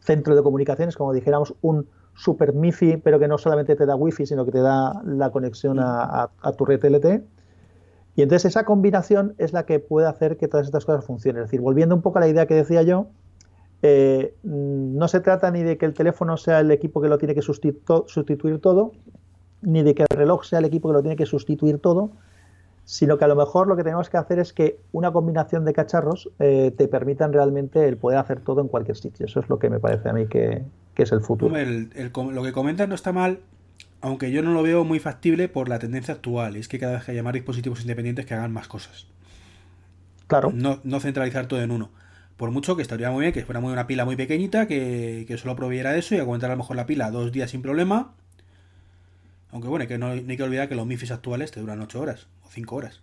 centro 0.00 0.34
de 0.34 0.42
comunicaciones, 0.42 0.96
como 0.96 1.12
dijéramos, 1.12 1.54
un 1.62 1.86
super 2.14 2.52
MIFI, 2.52 2.96
pero 2.96 3.20
que 3.20 3.28
no 3.28 3.38
solamente 3.38 3.76
te 3.76 3.86
da 3.86 3.94
wifi, 3.94 4.26
sino 4.26 4.44
que 4.44 4.50
te 4.50 4.60
da 4.60 5.00
la 5.04 5.30
conexión 5.30 5.78
a, 5.78 6.30
a 6.40 6.52
tu 6.52 6.64
red 6.64 6.84
LTE 6.84 7.22
Y 8.16 8.22
entonces 8.22 8.46
esa 8.46 8.64
combinación 8.64 9.34
es 9.36 9.52
la 9.52 9.66
que 9.66 9.78
puede 9.78 10.08
hacer 10.08 10.38
que 10.38 10.48
todas 10.48 10.66
estas 10.66 10.86
cosas 10.86 11.04
funcionen. 11.04 11.42
Es 11.42 11.48
decir, 11.48 11.60
volviendo 11.60 11.94
un 11.94 12.00
poco 12.00 12.16
a 12.18 12.22
la 12.22 12.28
idea 12.28 12.46
que 12.46 12.54
decía 12.54 12.82
yo, 12.82 13.08
eh, 13.82 14.34
no 14.42 15.06
se 15.06 15.20
trata 15.20 15.50
ni 15.50 15.62
de 15.62 15.76
que 15.76 15.84
el 15.84 15.92
teléfono 15.92 16.38
sea 16.38 16.60
el 16.60 16.70
equipo 16.70 17.02
que 17.02 17.08
lo 17.08 17.18
tiene 17.18 17.34
que 17.34 17.42
sustituir 17.42 18.60
todo, 18.60 18.92
ni 19.60 19.82
de 19.82 19.94
que 19.94 20.04
el 20.08 20.16
reloj 20.16 20.44
sea 20.44 20.60
el 20.60 20.64
equipo 20.64 20.88
que 20.88 20.94
lo 20.94 21.02
tiene 21.02 21.16
que 21.16 21.26
sustituir 21.26 21.78
todo, 21.78 22.10
sino 22.86 23.18
que 23.18 23.26
a 23.26 23.28
lo 23.28 23.36
mejor 23.36 23.66
lo 23.66 23.76
que 23.76 23.84
tenemos 23.84 24.08
que 24.08 24.16
hacer 24.16 24.38
es 24.38 24.54
que 24.54 24.78
una 24.92 25.12
combinación 25.12 25.66
de 25.66 25.74
cacharros 25.74 26.30
eh, 26.38 26.72
te 26.74 26.88
permitan 26.88 27.34
realmente 27.34 27.86
el 27.86 27.98
poder 27.98 28.18
hacer 28.18 28.40
todo 28.40 28.62
en 28.62 28.68
cualquier 28.68 28.96
sitio. 28.96 29.26
Eso 29.26 29.40
es 29.40 29.48
lo 29.50 29.58
que 29.58 29.68
me 29.68 29.78
parece 29.78 30.08
a 30.08 30.14
mí 30.14 30.26
que, 30.26 30.62
es 30.96 31.12
el 31.12 31.20
futuro. 31.20 31.54
lo 31.54 32.42
que 32.42 32.52
comentas 32.52 32.88
no 32.88 32.94
está 32.94 33.12
mal, 33.12 33.40
aunque 34.06 34.30
yo 34.30 34.40
no 34.42 34.52
lo 34.52 34.62
veo 34.62 34.84
muy 34.84 35.00
factible 35.00 35.48
por 35.48 35.68
la 35.68 35.78
tendencia 35.78 36.14
actual, 36.14 36.56
y 36.56 36.60
es 36.60 36.68
que 36.68 36.78
cada 36.78 36.94
vez 36.94 37.04
que 37.04 37.12
hay 37.12 37.22
más 37.22 37.32
dispositivos 37.32 37.80
independientes 37.80 38.24
que 38.24 38.34
hagan 38.34 38.52
más 38.52 38.68
cosas. 38.68 39.06
Claro. 40.28 40.52
No, 40.54 40.80
no 40.84 41.00
centralizar 41.00 41.46
todo 41.46 41.60
en 41.60 41.72
uno. 41.72 41.90
Por 42.36 42.50
mucho 42.52 42.76
que 42.76 42.82
estaría 42.82 43.10
muy 43.10 43.22
bien 43.22 43.32
que 43.32 43.44
fuera 43.44 43.60
muy 43.60 43.72
una 43.72 43.86
pila 43.86 44.04
muy 44.04 44.14
pequeñita, 44.14 44.68
que, 44.68 45.24
que 45.26 45.38
solo 45.38 45.56
proviera 45.56 45.96
eso 45.96 46.14
y 46.14 46.18
aguantar 46.18 46.50
a 46.50 46.54
lo 46.54 46.58
mejor 46.58 46.76
la 46.76 46.86
pila 46.86 47.10
dos 47.10 47.32
días 47.32 47.50
sin 47.50 47.62
problema. 47.62 48.12
Aunque 49.50 49.68
bueno, 49.68 49.88
que 49.88 49.98
no, 49.98 50.10
hay 50.10 50.36
que 50.36 50.42
olvidar 50.42 50.68
que 50.68 50.76
los 50.76 50.86
MIFIs 50.86 51.10
actuales 51.10 51.50
te 51.50 51.60
duran 51.60 51.80
8 51.80 52.00
horas 52.00 52.28
o 52.44 52.48
5 52.48 52.76
horas. 52.76 53.00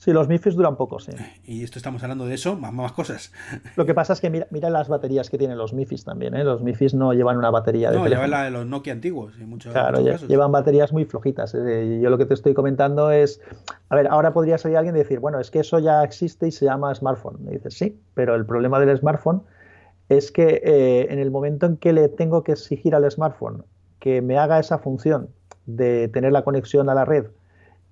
Sí, 0.00 0.14
los 0.14 0.28
MIFIs 0.28 0.54
duran 0.54 0.76
poco, 0.76 0.98
sí. 0.98 1.12
Y 1.44 1.62
esto 1.62 1.78
estamos 1.78 2.02
hablando 2.02 2.24
de 2.24 2.32
eso, 2.32 2.56
más, 2.56 2.72
más 2.72 2.92
cosas. 2.92 3.32
Lo 3.76 3.84
que 3.84 3.92
pasa 3.92 4.14
es 4.14 4.22
que 4.22 4.30
mira, 4.30 4.46
mira 4.50 4.70
las 4.70 4.88
baterías 4.88 5.28
que 5.28 5.36
tienen 5.36 5.58
los 5.58 5.74
MIFIs 5.74 6.04
también, 6.04 6.34
¿eh? 6.34 6.42
Los 6.42 6.62
MIFIs 6.62 6.94
no 6.94 7.12
llevan 7.12 7.36
una 7.36 7.50
batería 7.50 7.90
de 7.90 7.98
No, 7.98 8.06
llevan 8.06 8.30
la 8.30 8.44
de 8.44 8.50
los 8.50 8.64
Nokia 8.64 8.94
antiguos, 8.94 9.34
en 9.38 9.50
muchos, 9.50 9.74
Claro, 9.74 10.00
llevan 10.00 10.52
baterías 10.52 10.90
muy 10.94 11.04
flojitas. 11.04 11.54
¿eh? 11.54 12.00
Yo 12.02 12.08
lo 12.08 12.16
que 12.16 12.24
te 12.24 12.32
estoy 12.32 12.54
comentando 12.54 13.10
es, 13.10 13.42
a 13.90 13.94
ver, 13.94 14.08
ahora 14.08 14.32
podría 14.32 14.56
salir 14.56 14.78
alguien 14.78 14.96
y 14.96 15.00
decir, 15.00 15.20
bueno, 15.20 15.38
es 15.38 15.50
que 15.50 15.60
eso 15.60 15.78
ya 15.78 16.02
existe 16.02 16.48
y 16.48 16.50
se 16.50 16.64
llama 16.64 16.94
smartphone. 16.94 17.36
Me 17.44 17.50
dices, 17.50 17.74
sí, 17.74 18.00
pero 18.14 18.34
el 18.36 18.46
problema 18.46 18.80
del 18.80 18.96
smartphone 18.96 19.42
es 20.08 20.32
que 20.32 20.62
eh, 20.64 21.08
en 21.10 21.18
el 21.18 21.30
momento 21.30 21.66
en 21.66 21.76
que 21.76 21.92
le 21.92 22.08
tengo 22.08 22.42
que 22.42 22.52
exigir 22.52 22.94
al 22.94 23.10
smartphone 23.10 23.64
que 23.98 24.22
me 24.22 24.38
haga 24.38 24.58
esa 24.60 24.78
función 24.78 25.28
de 25.66 26.08
tener 26.08 26.32
la 26.32 26.42
conexión 26.42 26.88
a 26.88 26.94
la 26.94 27.04
red 27.04 27.26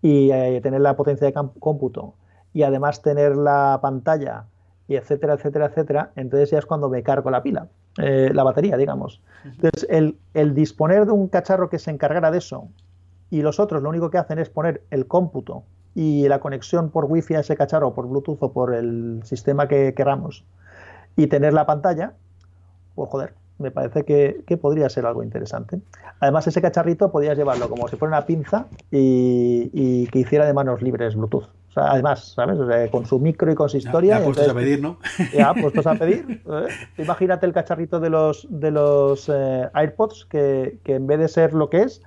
y 0.02 0.30
eh, 0.30 0.60
tener 0.62 0.80
la 0.80 0.96
potencia 0.96 1.26
de 1.26 1.34
cómputo 1.58 2.14
y 2.52 2.62
además 2.62 3.02
tener 3.02 3.36
la 3.36 3.78
pantalla 3.82 4.44
y 4.86 4.96
etcétera, 4.96 5.34
etcétera, 5.34 5.66
etcétera, 5.66 6.12
entonces 6.16 6.50
ya 6.50 6.58
es 6.58 6.66
cuando 6.66 6.88
me 6.88 7.02
cargo 7.02 7.30
la 7.30 7.42
pila, 7.42 7.68
eh, 7.98 8.30
la 8.32 8.42
batería, 8.42 8.76
digamos. 8.76 9.20
Entonces, 9.44 9.86
el, 9.90 10.16
el, 10.32 10.54
disponer 10.54 11.04
de 11.04 11.12
un 11.12 11.28
cacharro 11.28 11.68
que 11.68 11.78
se 11.78 11.90
encargara 11.90 12.30
de 12.30 12.38
eso 12.38 12.68
y 13.30 13.42
los 13.42 13.60
otros 13.60 13.82
lo 13.82 13.90
único 13.90 14.10
que 14.10 14.16
hacen 14.16 14.38
es 14.38 14.48
poner 14.48 14.82
el 14.90 15.06
cómputo 15.06 15.64
y 15.94 16.26
la 16.28 16.40
conexión 16.40 16.90
por 16.90 17.04
wifi 17.04 17.34
a 17.34 17.40
ese 17.40 17.56
cacharro, 17.56 17.92
por 17.92 18.08
Bluetooth 18.08 18.38
o 18.40 18.52
por 18.52 18.74
el 18.74 19.20
sistema 19.24 19.68
que 19.68 19.94
queramos 19.94 20.44
y 21.16 21.26
tener 21.26 21.52
la 21.52 21.66
pantalla, 21.66 22.14
pues 22.94 23.10
joder, 23.10 23.34
me 23.59 23.70
parece 23.70 24.05
que, 24.05 24.56
podría 24.56 24.89
ser 24.89 25.06
algo 25.06 25.22
interesante. 25.22 25.80
Además, 26.20 26.47
ese 26.47 26.62
cacharrito 26.62 27.10
podrías 27.10 27.36
llevarlo 27.36 27.68
como 27.68 27.89
si 27.89 27.97
fuera 27.97 28.16
una 28.16 28.26
pinza 28.26 28.66
y, 28.90 30.06
que 30.09 30.20
hiciera 30.20 30.47
de 30.47 30.52
manos 30.52 30.80
libres 30.80 31.16
Bluetooth. 31.16 31.44
O 31.44 31.72
sea, 31.72 31.90
además, 31.93 32.32
¿sabes? 32.35 32.59
con 32.90 33.05
su 33.05 33.18
micro 33.18 33.52
y 33.52 33.55
con 33.55 33.68
su 33.68 33.76
historia. 33.76 34.18
Ya, 34.18 34.24
puestos 34.24 34.48
a 34.48 34.55
pedir, 34.55 34.80
¿no? 34.80 34.98
Ya, 35.35 35.55
puestos 35.60 35.86
a 35.86 35.94
pedir. 35.94 36.43
¿eh? 36.47 36.66
Imagínate 36.98 37.47
el 37.47 37.52
cacharrito 37.52 38.01
de 38.01 38.10
los, 38.10 38.47
de 38.48 38.70
los 38.70 39.28
eh, 39.28 39.68
AirPods 39.74 40.26
que, 40.26 40.78
en 40.85 41.06
vez 41.06 41.18
de 41.18 41.28
ser 41.28 41.52
lo 41.52 41.68
que 41.68 41.82
es, 41.82 42.02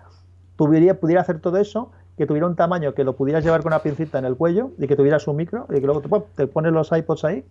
tuviera, 0.56 0.96
pudiera 0.96 1.22
hacer 1.22 1.40
todo 1.40 1.58
eso 1.58 1.92
que 2.18 2.26
tuviera 2.26 2.48
un 2.48 2.56
tamaño 2.56 2.94
que 2.94 3.04
lo 3.04 3.16
pudieras 3.16 3.44
llevar 3.44 3.62
con 3.62 3.74
una 3.74 3.82
pincita 3.82 4.20
en 4.20 4.26
el 4.26 4.36
cuello 4.36 4.72
y 4.78 4.88
que 4.88 4.96
tuviera 4.96 5.20
su 5.20 5.34
micro 5.34 5.66
y 5.70 5.76
que 5.76 5.86
luego 5.86 6.02
te, 6.02 6.10
te 6.36 6.48
pones 6.48 6.72
los 6.72 6.92
iPods 6.92 7.26
ahí 7.26 7.46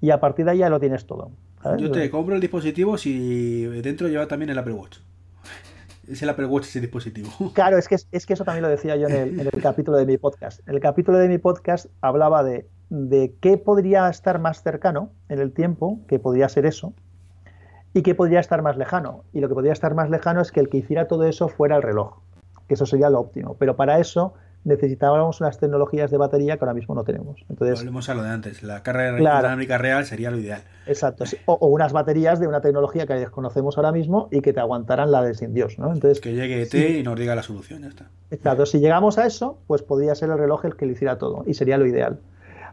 y 0.00 0.10
a 0.10 0.20
partir 0.20 0.44
de 0.44 0.52
ahí 0.52 0.58
ya 0.58 0.68
lo 0.68 0.80
tienes 0.80 1.06
todo. 1.06 1.30
Yo 1.78 1.90
te 1.90 2.10
compro 2.10 2.34
el 2.34 2.40
dispositivo 2.40 2.98
si 2.98 3.64
dentro 3.82 4.08
lleva 4.08 4.26
también 4.26 4.50
el 4.50 4.58
Apple 4.58 4.74
Watch. 4.74 4.98
Es 6.08 6.22
el 6.22 6.28
Apple 6.28 6.44
Watch 6.46 6.66
ese 6.66 6.80
dispositivo. 6.80 7.30
Claro, 7.54 7.78
es 7.78 7.88
que, 7.88 7.96
es 8.12 8.26
que 8.26 8.32
eso 8.34 8.44
también 8.44 8.62
lo 8.62 8.68
decía 8.68 8.96
yo 8.96 9.08
en 9.08 9.40
el, 9.40 9.50
capítulo 9.62 9.96
de 9.96 10.04
mi 10.04 10.18
podcast. 10.18 10.60
En 10.68 10.74
el 10.74 10.80
capítulo 10.80 11.16
de 11.16 11.28
mi 11.28 11.38
podcast 11.38 11.86
hablaba 12.02 12.44
de, 12.44 12.68
de 12.90 13.34
qué 13.40 13.56
podría 13.56 14.08
estar 14.10 14.38
más 14.38 14.62
cercano 14.62 15.12
en 15.30 15.38
el 15.38 15.52
tiempo, 15.52 16.00
que 16.06 16.18
podría 16.18 16.48
ser 16.50 16.66
eso, 16.66 16.92
y 17.94 18.02
qué 18.02 18.14
podría 18.14 18.40
estar 18.40 18.60
más 18.60 18.76
lejano. 18.76 19.24
Y 19.32 19.40
lo 19.40 19.48
que 19.48 19.54
podría 19.54 19.72
estar 19.72 19.94
más 19.94 20.10
lejano 20.10 20.42
es 20.42 20.52
que 20.52 20.60
el 20.60 20.68
que 20.68 20.78
hiciera 20.78 21.08
todo 21.08 21.24
eso 21.24 21.48
fuera 21.48 21.76
el 21.76 21.82
reloj, 21.82 22.18
que 22.68 22.74
eso 22.74 22.84
sería 22.84 23.08
lo 23.08 23.20
óptimo. 23.20 23.56
Pero 23.58 23.76
para 23.76 23.98
eso 23.98 24.34
necesitábamos 24.64 25.40
unas 25.40 25.58
tecnologías 25.58 26.10
de 26.10 26.16
batería 26.16 26.56
que 26.56 26.64
ahora 26.64 26.74
mismo 26.74 26.94
no 26.94 27.04
tenemos. 27.04 27.44
Entonces, 27.48 27.80
Volvemos 27.80 28.08
a 28.08 28.14
lo 28.14 28.22
de 28.22 28.30
antes, 28.30 28.62
la 28.62 28.82
carga 28.82 29.14
dinámica 29.14 29.78
real 29.78 30.04
sería 30.06 30.30
lo 30.30 30.38
ideal. 30.38 30.62
Exacto, 30.86 31.24
o, 31.46 31.66
unas 31.68 31.92
baterías 31.92 32.40
de 32.40 32.48
una 32.48 32.60
tecnología 32.60 33.06
que 33.06 33.14
desconocemos 33.14 33.76
ahora 33.76 33.92
mismo 33.92 34.28
y 34.30 34.40
que 34.40 34.52
te 34.52 34.60
aguantaran 34.60 35.10
la 35.10 35.22
de 35.22 35.34
sin 35.34 35.54
Dios, 35.54 35.78
¿no? 35.78 35.92
Entonces, 35.92 36.20
que 36.20 36.32
llegue 36.32 36.62
ET 36.62 36.74
y 36.74 37.02
nos 37.02 37.18
diga 37.18 37.34
la 37.34 37.42
solución, 37.42 37.82
ya 37.82 37.88
está. 37.88 38.08
Exacto, 38.30 38.66
si 38.66 38.78
llegamos 38.78 39.18
a 39.18 39.26
eso, 39.26 39.58
pues 39.66 39.82
podría 39.82 40.14
ser 40.14 40.30
el 40.30 40.38
reloj 40.38 40.64
el 40.64 40.76
que 40.76 40.86
lo 40.86 40.92
hiciera 40.92 41.18
todo 41.18 41.44
y 41.46 41.54
sería 41.54 41.76
lo 41.76 41.86
ideal. 41.86 42.18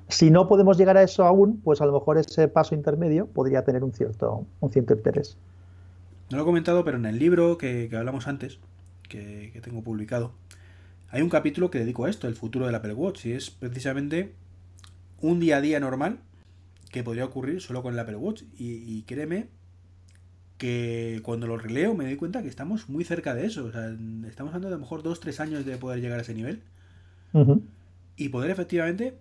Si 0.07 0.31
no 0.31 0.47
podemos 0.47 0.77
llegar 0.77 0.97
a 0.97 1.03
eso 1.03 1.25
aún, 1.25 1.61
pues 1.63 1.81
a 1.81 1.85
lo 1.85 1.93
mejor 1.93 2.17
ese 2.17 2.47
paso 2.47 2.75
intermedio 2.75 3.27
podría 3.27 3.63
tener 3.63 3.83
un 3.83 3.93
cierto, 3.93 4.45
un 4.59 4.71
cierto 4.71 4.93
interés. 4.93 5.37
No 6.29 6.37
lo 6.37 6.43
he 6.43 6.45
comentado, 6.45 6.83
pero 6.83 6.97
en 6.97 7.05
el 7.05 7.19
libro 7.19 7.57
que, 7.57 7.89
hablamos 7.93 8.27
antes, 8.27 8.59
que 9.07 9.59
tengo 9.61 9.83
publicado, 9.83 10.31
hay 11.11 11.21
un 11.21 11.29
capítulo 11.29 11.69
que 11.69 11.79
dedico 11.79 12.05
a 12.05 12.09
esto, 12.09 12.27
el 12.27 12.35
futuro 12.35 12.65
del 12.65 12.75
Apple 12.75 12.93
Watch, 12.93 13.25
y 13.25 13.33
es 13.33 13.51
precisamente 13.51 14.33
un 15.19 15.41
día 15.41 15.57
a 15.57 15.61
día 15.61 15.79
normal 15.79 16.19
que 16.89 17.03
podría 17.03 17.25
ocurrir 17.25 17.61
solo 17.61 17.83
con 17.83 17.93
el 17.93 17.99
Apple 17.99 18.15
Watch. 18.15 18.43
Y, 18.57 19.01
créeme 19.03 19.47
que 20.57 21.19
cuando 21.23 21.47
lo 21.47 21.57
releo 21.57 21.95
me 21.95 22.05
doy 22.05 22.15
cuenta 22.15 22.41
que 22.41 22.47
estamos 22.47 22.87
muy 22.87 23.03
cerca 23.03 23.33
de 23.33 23.45
eso. 23.45 23.65
O 23.65 23.71
sea, 23.71 23.93
estamos 24.27 24.53
hablando 24.53 24.69
de 24.69 24.75
a 24.75 24.77
lo 24.77 24.81
mejor 24.81 25.03
dos, 25.03 25.19
tres 25.19 25.41
años 25.41 25.65
de 25.65 25.77
poder 25.77 25.99
llegar 25.99 26.19
a 26.19 26.21
ese 26.21 26.33
nivel. 26.33 26.63
Y 28.15 28.29
poder 28.29 28.49
efectivamente, 28.49 29.17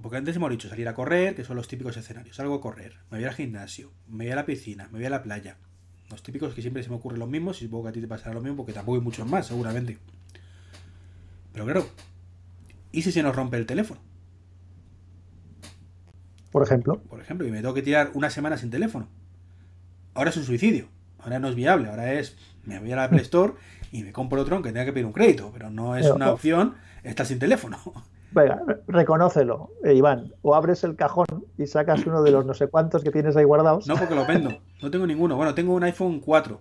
porque 0.00 0.16
antes 0.16 0.36
hemos 0.36 0.50
dicho 0.50 0.70
salir 0.70 0.88
a 0.88 0.94
correr, 0.94 1.34
que 1.34 1.44
son 1.44 1.56
los 1.56 1.68
típicos 1.68 1.96
escenarios. 1.98 2.36
Salgo 2.36 2.54
a 2.54 2.60
correr, 2.62 2.94
me 3.10 3.18
voy 3.18 3.26
al 3.26 3.34
gimnasio, 3.34 3.90
me 4.08 4.24
voy 4.24 4.32
a 4.32 4.36
la 4.36 4.46
piscina, 4.46 4.88
me 4.90 4.98
voy 4.98 5.06
a 5.06 5.10
la 5.10 5.22
playa. 5.22 5.58
Los 6.10 6.22
típicos 6.22 6.54
que 6.54 6.62
siempre 6.62 6.82
se 6.82 6.88
me 6.88 6.96
ocurren 6.96 7.20
los 7.20 7.28
mismos 7.28 7.60
y 7.60 7.66
supongo 7.66 7.84
que 7.84 7.88
a 7.90 7.92
ti 7.92 8.00
te 8.00 8.08
pasará 8.08 8.34
lo 8.34 8.40
mismo 8.40 8.56
porque 8.56 8.72
tampoco 8.72 8.96
hay 8.96 9.02
muchos 9.02 9.26
más, 9.26 9.46
seguramente. 9.46 9.98
Pero 11.52 11.64
claro, 11.64 11.86
¿y 12.90 13.02
si 13.02 13.12
se 13.12 13.22
nos 13.22 13.36
rompe 13.36 13.56
el 13.56 13.66
teléfono? 13.66 14.00
Por 16.50 16.62
ejemplo. 16.62 17.00
Por 17.08 17.20
ejemplo, 17.20 17.46
y 17.46 17.50
me 17.50 17.60
tengo 17.60 17.74
que 17.74 17.82
tirar 17.82 18.10
una 18.14 18.30
semana 18.30 18.58
sin 18.58 18.70
teléfono. 18.70 19.08
Ahora 20.14 20.30
es 20.30 20.36
un 20.36 20.44
suicidio. 20.44 20.88
Ahora 21.18 21.38
no 21.38 21.48
es 21.48 21.54
viable. 21.54 21.88
Ahora 21.88 22.12
es, 22.12 22.36
me 22.64 22.78
voy 22.78 22.92
a 22.92 22.96
la 22.96 23.04
Apple 23.04 23.22
Store 23.22 23.54
y 23.90 24.02
me 24.02 24.12
compro 24.12 24.40
otro 24.40 24.56
aunque 24.56 24.70
tenga 24.70 24.84
que 24.84 24.92
pedir 24.92 25.06
un 25.06 25.12
crédito. 25.12 25.50
Pero 25.52 25.70
no 25.70 25.96
es 25.96 26.06
una 26.10 26.30
opción 26.30 26.74
estar 27.02 27.26
sin 27.26 27.38
teléfono. 27.38 27.78
Venga, 28.34 28.62
reconócelo, 28.86 29.72
eh, 29.84 29.94
Iván. 29.94 30.32
O 30.40 30.54
abres 30.54 30.84
el 30.84 30.96
cajón 30.96 31.26
y 31.58 31.66
sacas 31.66 32.06
uno 32.06 32.22
de 32.22 32.30
los 32.30 32.46
no 32.46 32.54
sé 32.54 32.66
cuántos 32.66 33.04
que 33.04 33.10
tienes 33.10 33.36
ahí 33.36 33.44
guardados. 33.44 33.86
No, 33.86 33.96
porque 33.96 34.14
lo 34.14 34.26
vendo. 34.26 34.58
No 34.82 34.90
tengo 34.90 35.06
ninguno. 35.06 35.36
Bueno, 35.36 35.54
tengo 35.54 35.74
un 35.74 35.84
iPhone 35.84 36.20
4. 36.20 36.60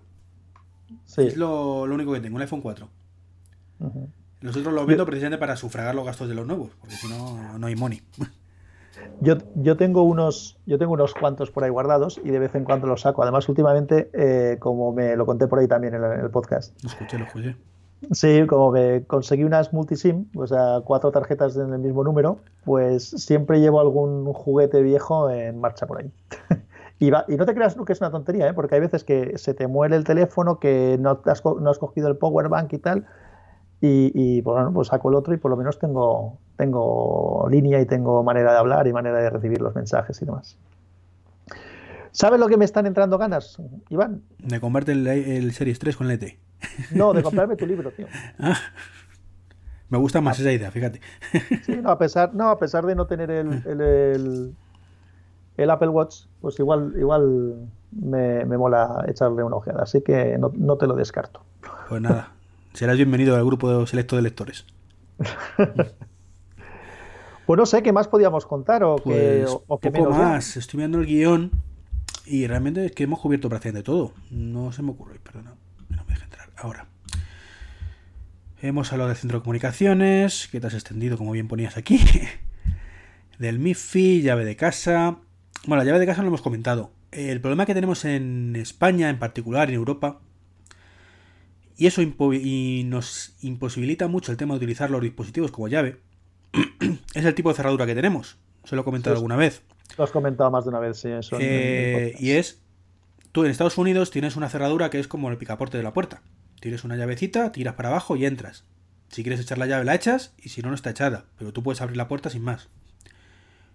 Sí. 1.05 1.27
Es 1.27 1.37
lo, 1.37 1.83
único 1.83 2.11
que 2.11 2.19
tengo, 2.19 2.35
un 2.35 2.41
iPhone 2.41 2.61
4. 2.61 2.89
Nosotros 4.41 4.73
lo 4.73 4.85
vendo 4.85 5.05
precisamente 5.05 5.37
para 5.37 5.55
sufragar 5.55 5.93
los 5.93 6.05
gastos 6.05 6.27
de 6.27 6.35
los 6.35 6.47
nuevos, 6.47 6.71
porque 6.79 6.95
si 6.95 7.07
no, 7.07 7.57
no 7.57 7.67
hay 7.67 7.75
money. 7.75 8.01
Yo, 9.19 9.35
yo, 9.55 9.77
tengo 9.77 10.03
unos, 10.03 10.59
yo 10.65 10.77
tengo 10.77 10.93
unos 10.93 11.13
cuantos 11.13 11.51
por 11.51 11.63
ahí 11.63 11.69
guardados 11.69 12.19
y 12.23 12.29
de 12.29 12.39
vez 12.39 12.55
en 12.55 12.63
cuando 12.63 12.87
los 12.87 13.01
saco. 13.01 13.21
Además, 13.23 13.47
últimamente, 13.49 14.09
eh, 14.13 14.57
como 14.59 14.93
me 14.93 15.15
lo 15.15 15.25
conté 15.25 15.47
por 15.47 15.59
ahí 15.59 15.67
también 15.67 15.93
en 15.93 16.03
el, 16.03 16.29
podcast. 16.29 16.73
Lo 16.83 16.89
escuché, 16.89 17.17
lo 17.17 17.25
escuché. 17.25 17.55
Sí, 18.11 18.45
como 18.47 18.71
me 18.71 19.03
conseguí 19.05 19.43
unas 19.43 19.73
multisim, 19.73 20.25
o 20.35 20.47
sea, 20.47 20.81
cuatro 20.83 21.11
tarjetas 21.11 21.55
en 21.55 21.71
el 21.71 21.79
mismo 21.79 22.03
número, 22.03 22.39
pues 22.65 23.09
siempre 23.09 23.59
llevo 23.59 23.79
algún 23.79 24.25
juguete 24.33 24.81
viejo 24.81 25.29
en 25.29 25.59
marcha 25.59 25.85
por 25.85 25.99
ahí. 25.99 26.11
y, 26.99 27.07
y 27.07 27.37
no 27.37 27.45
te 27.45 27.53
creas 27.53 27.75
que 27.75 27.93
es 27.93 28.01
una 28.01 28.09
tontería, 28.09 28.47
¿eh? 28.49 28.53
porque 28.53 28.75
hay 28.75 28.81
veces 28.81 29.03
que 29.03 29.37
se 29.37 29.53
te 29.53 29.67
muere 29.67 29.95
el 29.95 30.03
teléfono, 30.03 30.59
que 30.59 30.97
no 30.99 31.21
has, 31.25 31.43
no 31.45 31.69
has 31.69 31.77
cogido 31.77 32.07
el 32.07 32.17
power 32.17 32.49
bank 32.49 32.73
y 32.73 32.79
tal, 32.79 33.05
y, 33.83 34.41
pues, 34.43 34.53
bueno, 34.53 34.71
pues 34.71 34.89
saco 34.89 35.09
el 35.09 35.15
otro 35.15 35.33
y 35.33 35.37
por 35.37 35.49
lo 35.49 35.57
menos 35.57 35.79
tengo, 35.79 36.37
tengo 36.55 37.47
línea 37.49 37.81
y 37.81 37.85
tengo 37.87 38.23
manera 38.23 38.51
de 38.51 38.59
hablar 38.59 38.87
y 38.87 38.93
manera 38.93 39.17
de 39.17 39.29
recibir 39.29 39.59
los 39.59 39.73
mensajes 39.73 40.21
y 40.21 40.25
demás. 40.25 40.55
¿Sabes 42.11 42.39
lo 42.39 42.47
que 42.47 42.57
me 42.57 42.65
están 42.65 42.85
entrando 42.85 43.17
ganas, 43.17 43.57
Iván? 43.89 44.21
De 44.37 44.59
comprarte 44.59 44.91
el, 44.91 45.51
Series 45.53 45.79
3 45.79 45.97
con 45.97 46.11
el 46.11 46.21
ET. 46.21 46.37
No, 46.91 47.13
de 47.13 47.23
comprarme 47.23 47.55
tu 47.55 47.65
libro, 47.65 47.91
tío. 47.91 48.05
Ah, 48.39 48.57
me 49.89 49.97
gusta 49.97 50.21
más 50.21 50.39
esa 50.39 50.51
idea, 50.51 50.71
fíjate. 50.71 51.01
Sí, 51.65 51.77
no, 51.81 51.89
a 51.89 51.97
pesar, 51.97 52.33
no, 52.35 52.49
a 52.49 52.59
pesar 52.59 52.85
de 52.85 52.95
no 52.95 53.07
tener 53.07 53.31
el, 53.31 54.55
el, 55.57 55.69
Apple 55.69 55.89
Watch, 55.89 56.25
pues 56.39 56.59
igual, 56.59 56.93
igual 56.97 57.69
me, 57.91 58.45
mola 58.45 59.03
echarle 59.07 59.43
una 59.43 59.55
ojeada, 59.55 59.83
así 59.83 60.01
que 60.01 60.37
no, 60.37 60.51
no 60.55 60.77
te 60.77 60.87
lo 60.87 60.95
descarto. 60.95 61.43
Pues 61.89 62.01
nada, 62.01 62.31
Serás 62.73 62.95
bienvenido 62.95 63.35
al 63.35 63.45
grupo 63.45 63.85
selecto 63.85 64.15
de 64.15 64.21
lectores. 64.21 64.65
Pues 67.43 67.57
no 67.57 67.65
sé 67.65 67.83
qué 67.83 67.91
más 67.91 68.07
podíamos 68.07 68.45
contar 68.45 68.81
o, 68.83 68.95
Pues 68.95 69.49
o, 69.67 69.77
que 69.77 69.91
poco 69.91 70.11
menos 70.11 70.17
más. 70.17 70.55
Estoy 70.55 70.77
viendo 70.77 70.99
el 70.99 71.05
guion 71.05 71.51
y 72.25 72.47
realmente 72.47 72.85
es 72.85 72.93
que 72.93 73.03
hemos 73.03 73.19
cubierto 73.19 73.49
prácticamente 73.49 73.83
todo. 73.83 74.13
No 74.29 74.71
se 74.71 74.81
me 74.83 74.91
ocurre, 74.91 75.19
perdona. 75.19 75.55
No 75.89 76.05
me 76.05 76.13
deja 76.13 76.23
entrar. 76.23 76.49
Ahora. 76.55 76.87
Hemos 78.61 78.93
hablado 78.93 79.09
del 79.09 79.17
centro 79.17 79.39
de 79.39 79.43
comunicaciones, 79.43 80.47
que 80.49 80.61
te 80.61 80.67
has 80.67 80.75
extendido 80.75 81.17
como 81.17 81.31
bien 81.31 81.49
ponías 81.49 81.75
aquí. 81.75 81.99
Del 83.39 83.59
MIFI, 83.59 84.21
llave 84.21 84.45
de 84.45 84.55
casa. 84.55 85.17
Bueno, 85.65 85.83
la 85.83 85.85
llave 85.85 85.99
de 85.99 86.05
casa 86.05 86.21
lo 86.21 86.29
hemos 86.29 86.43
comentado. 86.43 86.91
El 87.11 87.41
problema 87.41 87.65
que 87.65 87.73
tenemos 87.73 88.05
en 88.05 88.55
España, 88.55 89.09
en 89.09 89.19
particular, 89.19 89.67
en 89.67 89.75
Europa, 89.75 90.21
y 91.81 91.87
eso 91.87 92.03
y 92.03 92.83
nos 92.85 93.33
imposibilita 93.41 94.07
mucho 94.07 94.31
el 94.31 94.37
tema 94.37 94.53
de 94.53 94.57
utilizar 94.57 94.91
los 94.91 95.01
dispositivos 95.01 95.49
como 95.49 95.67
llave, 95.67 95.97
es 97.15 97.25
el 97.25 97.33
tipo 97.33 97.49
de 97.49 97.55
cerradura 97.55 97.87
que 97.87 97.95
tenemos. 97.95 98.37
Se 98.65 98.75
lo 98.75 98.83
he 98.83 98.85
comentado 98.85 99.15
Sí, 99.15 99.17
alguna 99.17 99.35
vez. 99.35 99.63
Lo 99.97 100.03
has 100.03 100.11
comentado 100.11 100.51
más 100.51 100.65
de 100.65 100.69
una 100.69 100.79
vez, 100.79 100.99
sí, 100.99 101.09
eso. 101.09 101.37
Eh, 101.39 102.13
y 102.19 102.33
es, 102.33 102.61
tú 103.31 103.45
en 103.45 103.49
Estados 103.49 103.79
Unidos 103.79 104.11
tienes 104.11 104.35
una 104.35 104.47
cerradura 104.47 104.91
que 104.91 104.99
es 104.99 105.07
como 105.07 105.31
el 105.31 105.39
picaporte 105.39 105.75
de 105.75 105.81
la 105.81 105.91
puerta. 105.91 106.21
Tienes 106.59 106.83
una 106.83 106.97
llavecita, 106.97 107.51
tiras 107.51 107.73
para 107.73 107.89
abajo 107.89 108.15
y 108.15 108.27
entras. 108.27 108.63
Si 109.07 109.23
quieres 109.23 109.39
echar 109.39 109.57
la 109.57 109.65
llave 109.65 109.83
la 109.83 109.95
echas 109.95 110.35
y 110.37 110.49
si 110.49 110.61
no, 110.61 110.69
no 110.69 110.75
está 110.75 110.91
echada. 110.91 111.25
Pero 111.39 111.51
tú 111.51 111.63
puedes 111.63 111.81
abrir 111.81 111.97
la 111.97 112.07
puerta 112.07 112.29
sin 112.29 112.43
más. 112.43 112.69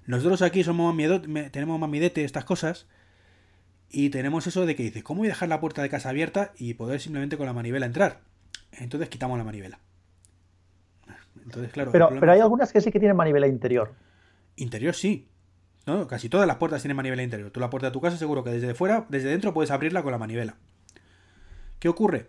Nosotros 0.07 0.43
aquí 0.43 0.63
somos 0.63 0.95
tenemos 1.51 1.81
más 1.81 1.91
midete 1.91 2.23
estas 2.23 2.45
cosas. 2.45 2.87
Y 3.91 4.11
tenemos 4.11 4.47
eso 4.47 4.67
de 4.67 4.75
que 4.75 4.83
dices, 4.83 5.03
¿cómo 5.03 5.19
voy 5.19 5.29
a 5.29 5.31
dejar 5.31 5.49
la 5.49 5.61
puerta 5.61 5.83
de 5.83 5.89
casa 5.89 6.09
abierta 6.09 6.53
y 6.59 6.75
poder 6.75 7.01
simplemente 7.01 7.37
con 7.37 7.47
la 7.47 7.53
manivela 7.53 7.87
entrar? 7.87 8.21
Entonces 8.73 9.09
quitamos 9.09 9.39
la 9.39 9.45
manivela. 9.45 9.81
Entonces, 11.45 11.73
claro. 11.73 11.93
Pero, 11.93 12.11
pero 12.19 12.33
hay 12.33 12.41
algunas 12.41 12.73
que 12.73 12.81
sí 12.81 12.91
que 12.91 12.99
tienen 12.99 13.17
manivela 13.17 13.47
interior. 13.47 13.95
Interior 14.57 14.95
sí. 14.95 15.29
¿no? 15.87 16.07
Casi 16.09 16.29
todas 16.29 16.47
las 16.47 16.57
puertas 16.57 16.83
tienen 16.83 16.97
manivela 16.97 17.23
interior. 17.23 17.51
Tú 17.51 17.61
la 17.61 17.71
puerta 17.71 17.87
de 17.87 17.93
tu 17.93 18.01
casa 18.01 18.19
seguro 18.19 18.45
que 18.45 18.51
desde 18.51 18.75
fuera, 18.75 19.07
desde 19.09 19.31
dentro 19.31 19.55
puedes 19.55 19.71
abrirla 19.71 20.03
con 20.03 20.13
la 20.13 20.19
manivela. 20.19 20.57
¿Qué 21.79 21.89
ocurre? 21.89 22.27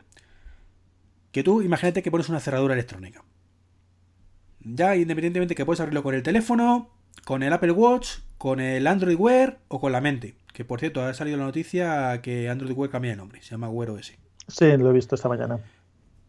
Que 1.32 1.44
tú 1.44 1.62
imagínate 1.62 2.04
que 2.04 2.12
pones 2.12 2.30
una 2.30 2.40
cerradura 2.40 2.76
electrónica. 2.76 3.24
Ya 4.60 4.96
independientemente 4.96 5.56
que 5.56 5.66
puedes 5.66 5.80
abrirlo 5.80 6.04
con 6.04 6.14
el 6.14 6.24
teléfono, 6.24 6.92
con 7.26 7.42
el 7.42 7.52
Apple 7.52 7.72
Watch, 7.72 8.20
con 8.38 8.60
el 8.60 8.86
Android 8.86 9.18
Wear 9.18 9.60
o 9.68 9.80
con 9.80 9.92
la 9.92 10.02
mente. 10.02 10.36
Que 10.58 10.66
por 10.66 10.80
cierto, 10.80 11.04
ha 11.04 11.14
salido 11.14 11.38
la 11.38 11.44
noticia 11.44 12.20
que 12.24 12.50
Android 12.50 12.72
Wear 12.76 12.90
cambia 12.90 13.12
de 13.12 13.18
nombre, 13.18 13.44
se 13.44 13.52
llama 13.52 13.70
Wear 13.70 13.92
OS. 13.92 14.14
Sí, 14.48 14.76
lo 14.76 14.90
he 14.90 14.94
visto 14.94 15.14
esta 15.14 15.30
mañana. 15.30 15.60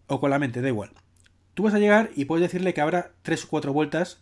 O 0.06 0.20
con 0.20 0.28
la 0.28 0.38
mente, 0.38 0.60
da 0.60 0.68
igual. 0.68 0.90
Tú 1.55 1.62
vas 1.62 1.72
a 1.72 1.78
llegar 1.78 2.10
y 2.14 2.26
puedes 2.26 2.42
decirle 2.42 2.74
que 2.74 2.82
abra 2.82 3.12
3 3.22 3.42
o 3.46 3.48
4 3.48 3.72
vueltas, 3.72 4.20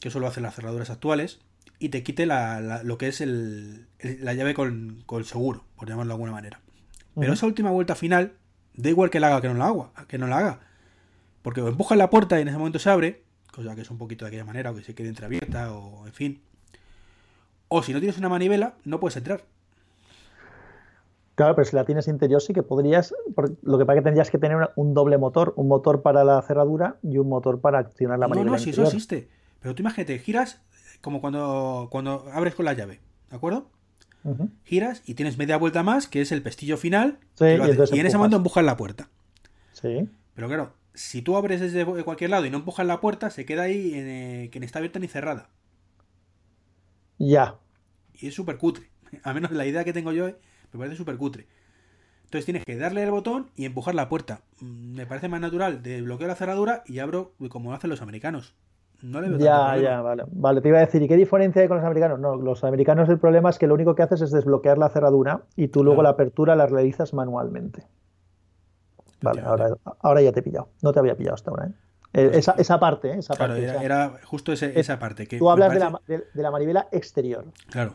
que 0.00 0.06
eso 0.06 0.20
lo 0.20 0.28
hacen 0.28 0.44
las 0.44 0.54
cerraduras 0.54 0.88
actuales, 0.88 1.40
y 1.80 1.88
te 1.88 2.04
quite 2.04 2.26
la- 2.26 2.60
la- 2.60 2.84
lo 2.84 2.96
que 2.96 3.08
es 3.08 3.20
el- 3.20 3.88
el- 3.98 4.24
la 4.24 4.34
llave 4.34 4.54
con, 4.54 5.02
con 5.04 5.24
seguro, 5.24 5.64
por 5.74 5.88
llamarlo 5.88 6.10
de 6.10 6.14
alguna 6.14 6.30
manera. 6.32 6.60
Pero 7.18 7.32
esa 7.32 7.46
última 7.46 7.72
vuelta 7.72 7.96
final, 7.96 8.34
da 8.74 8.88
igual 8.88 9.10
que 9.10 9.18
la 9.18 9.26
haga 9.26 9.40
que 9.40 9.48
no 9.48 9.54
la 9.54 9.66
haga, 9.66 10.06
que 10.06 10.18
no 10.18 10.28
la 10.28 10.38
haga. 10.38 10.60
Porque 11.42 11.60
o 11.60 11.66
empujas 11.66 11.98
la 11.98 12.08
puerta 12.08 12.38
y 12.38 12.42
en 12.42 12.48
ese 12.50 12.56
momento 12.56 12.78
se 12.78 12.88
abre, 12.88 13.24
cosa 13.50 13.74
que 13.74 13.80
es 13.80 13.90
un 13.90 13.98
poquito 13.98 14.24
de 14.24 14.28
aquella 14.28 14.44
manera, 14.44 14.70
o 14.70 14.76
que 14.76 14.84
se 14.84 14.94
quede 14.94 15.08
entreabierta, 15.08 15.72
o 15.72 16.06
en 16.06 16.12
fin. 16.12 16.40
O 17.74 17.82
si 17.82 17.94
no 17.94 18.00
tienes 18.00 18.18
una 18.18 18.28
manivela, 18.28 18.74
no 18.84 19.00
puedes 19.00 19.16
entrar. 19.16 19.44
Claro, 21.36 21.54
pero 21.56 21.64
si 21.64 21.74
la 21.74 21.86
tienes 21.86 22.06
interior 22.06 22.42
sí 22.42 22.52
que 22.52 22.62
podrías, 22.62 23.14
lo 23.62 23.78
que 23.78 23.86
pasa 23.86 23.94
es 23.94 24.00
que 24.00 24.04
tendrías 24.04 24.30
que 24.30 24.36
tener 24.36 24.70
un 24.76 24.92
doble 24.92 25.16
motor, 25.16 25.54
un 25.56 25.68
motor 25.68 26.02
para 26.02 26.22
la 26.22 26.42
cerradura 26.42 26.98
y 27.02 27.16
un 27.16 27.30
motor 27.30 27.62
para 27.62 27.78
accionar 27.78 28.18
la 28.18 28.26
No, 28.26 28.34
manivela 28.34 28.58
no, 28.58 28.62
si 28.62 28.70
eso 28.70 28.82
existe. 28.82 29.30
Pero 29.60 29.74
tú 29.74 29.80
imagínate, 29.80 30.18
giras 30.18 30.60
como 31.00 31.22
cuando, 31.22 31.88
cuando 31.90 32.26
abres 32.34 32.54
con 32.54 32.66
la 32.66 32.74
llave, 32.74 33.00
¿de 33.30 33.36
acuerdo? 33.36 33.70
Giras 34.64 35.02
y 35.06 35.14
tienes 35.14 35.38
media 35.38 35.56
vuelta 35.56 35.82
más, 35.82 36.06
que 36.06 36.20
es 36.20 36.30
el 36.30 36.42
pestillo 36.42 36.76
final, 36.76 37.18
Sí, 37.34 37.46
y 37.92 38.00
en 38.00 38.06
ese 38.06 38.18
momento 38.18 38.36
empujas 38.36 38.64
la 38.64 38.76
puerta. 38.76 39.08
Sí. 39.72 40.10
Pero 40.34 40.46
claro, 40.48 40.74
si 40.92 41.22
tú 41.22 41.38
abres 41.38 41.62
desde 41.62 41.86
cualquier 42.04 42.28
lado 42.28 42.44
y 42.44 42.50
no 42.50 42.58
empujas 42.58 42.86
la 42.86 43.00
puerta, 43.00 43.30
se 43.30 43.46
queda 43.46 43.62
ahí 43.62 43.94
en, 43.94 44.08
eh, 44.08 44.50
que 44.52 44.60
ni 44.60 44.66
está 44.66 44.78
abierta 44.78 44.98
ni 44.98 45.08
cerrada. 45.08 45.48
Ya. 47.18 47.56
Y 48.22 48.28
es 48.28 48.34
súper 48.34 48.56
cutre. 48.56 48.86
A 49.24 49.34
menos 49.34 49.50
la 49.50 49.66
idea 49.66 49.84
que 49.84 49.92
tengo 49.92 50.12
yo 50.12 50.28
eh, 50.28 50.36
me 50.72 50.78
parece 50.78 50.96
súper 50.96 51.16
cutre. 51.16 51.46
Entonces 52.24 52.46
tienes 52.46 52.64
que 52.64 52.76
darle 52.78 53.02
el 53.02 53.10
botón 53.10 53.50
y 53.56 53.66
empujar 53.66 53.94
la 53.94 54.08
puerta. 54.08 54.40
Mm, 54.60 54.94
Me 54.94 55.06
parece 55.06 55.28
más 55.28 55.40
natural 55.40 55.82
desbloqueo 55.82 56.26
la 56.28 56.34
cerradura 56.34 56.82
y 56.86 56.98
abro 57.00 57.32
como 57.50 57.74
hacen 57.74 57.90
los 57.90 58.00
americanos. 58.00 58.54
No 59.02 59.20
le 59.20 59.28
veo 59.28 59.38
Ya, 59.38 59.76
ya, 59.76 60.00
vale. 60.00 60.22
Vale, 60.28 60.60
te 60.60 60.68
iba 60.68 60.78
a 60.78 60.82
decir, 60.82 61.02
¿y 61.02 61.08
qué 61.08 61.16
diferencia 61.16 61.60
hay 61.60 61.66
con 61.68 61.76
los 61.78 61.84
americanos? 61.84 62.20
No, 62.20 62.36
los 62.36 62.62
americanos 62.64 63.08
el 63.08 63.18
problema 63.18 63.50
es 63.50 63.58
que 63.58 63.66
lo 63.66 63.74
único 63.74 63.94
que 63.96 64.02
haces 64.04 64.22
es 64.22 64.30
desbloquear 64.30 64.78
la 64.78 64.88
cerradura 64.90 65.42
y 65.56 65.68
tú 65.68 65.82
luego 65.82 65.96
Claro. 65.96 66.02
la 66.04 66.10
apertura 66.10 66.54
la 66.56 66.66
realizas 66.66 67.12
manualmente. 67.12 67.84
Vale, 69.20 69.40
ahora, 69.42 69.76
ahora 70.00 70.22
ya 70.22 70.32
te 70.32 70.40
he 70.40 70.42
pillado. 70.42 70.68
No 70.82 70.92
te 70.92 70.98
había 71.00 71.16
pillado 71.16 71.34
hasta 71.34 71.50
ahora, 71.50 71.66
¿eh? 71.66 71.72
Eh, 72.14 72.24
Pues 72.26 72.36
esa, 72.38 72.52
esa 72.58 72.78
parte, 72.78 73.10
¿eh? 73.12 73.18
Esa 73.18 73.34
Claro, 73.34 73.54
parte, 73.54 73.62
o 73.62 73.64
era, 73.64 73.72
sea, 73.74 73.82
era 73.82 74.18
justo 74.24 74.52
ese- 74.52 74.78
esa 74.78 74.98
parte. 74.98 75.26
Que 75.26 75.38
tú 75.38 75.48
hablas 75.50 75.72
de, 75.72 75.78
la, 75.80 76.00
de- 76.06 76.24
de 76.32 76.42
la 76.42 76.50
manivela 76.50 76.88
exterior, 76.92 77.46
Claro, 77.70 77.94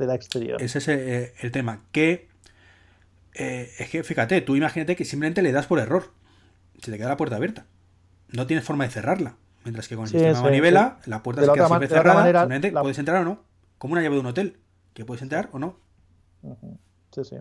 de 0.00 0.06
la 0.06 0.14
exterior. 0.16 0.60
es 0.60 0.74
ese 0.74 1.22
eh, 1.24 1.32
el 1.40 1.52
tema. 1.52 1.82
Que 1.92 2.28
eh, 3.34 3.70
es 3.78 3.88
que 3.90 4.02
fíjate, 4.02 4.40
tú 4.40 4.56
imagínate 4.56 4.96
que 4.96 5.04
simplemente 5.04 5.42
le 5.42 5.52
das 5.52 5.66
por 5.66 5.78
error. 5.78 6.12
Se 6.82 6.90
te 6.90 6.98
queda 6.98 7.08
la 7.08 7.16
puerta 7.16 7.36
abierta. 7.36 7.66
No 8.28 8.46
tienes 8.46 8.64
forma 8.64 8.84
de 8.84 8.90
cerrarla. 8.90 9.36
Mientras 9.64 9.86
que 9.88 9.94
con 9.94 10.04
el 10.04 10.10
Sí, 10.10 10.16
sistema 10.16 10.38
sí, 10.38 10.42
manivela, 10.44 10.98
la 11.06 11.22
puerta 11.22 11.42
De 11.42 11.46
se 11.46 11.48
la 11.48 11.54
queda 11.54 11.66
siempre 11.68 11.88
cerrada. 11.88 12.14
manera, 12.20 12.40
simplemente 12.40 12.72
la- 12.72 12.80
puedes 12.82 12.98
entrar 12.98 13.20
o 13.22 13.24
no. 13.24 13.44
Como 13.78 13.92
una 13.92 14.02
llave 14.02 14.14
de 14.14 14.20
un 14.20 14.26
hotel. 14.26 14.56
Que 14.94 15.04
puedes 15.04 15.22
entrar 15.22 15.48
o 15.52 15.58
no. 15.58 15.76
Sí, 17.12 17.24
sí. 17.24 17.36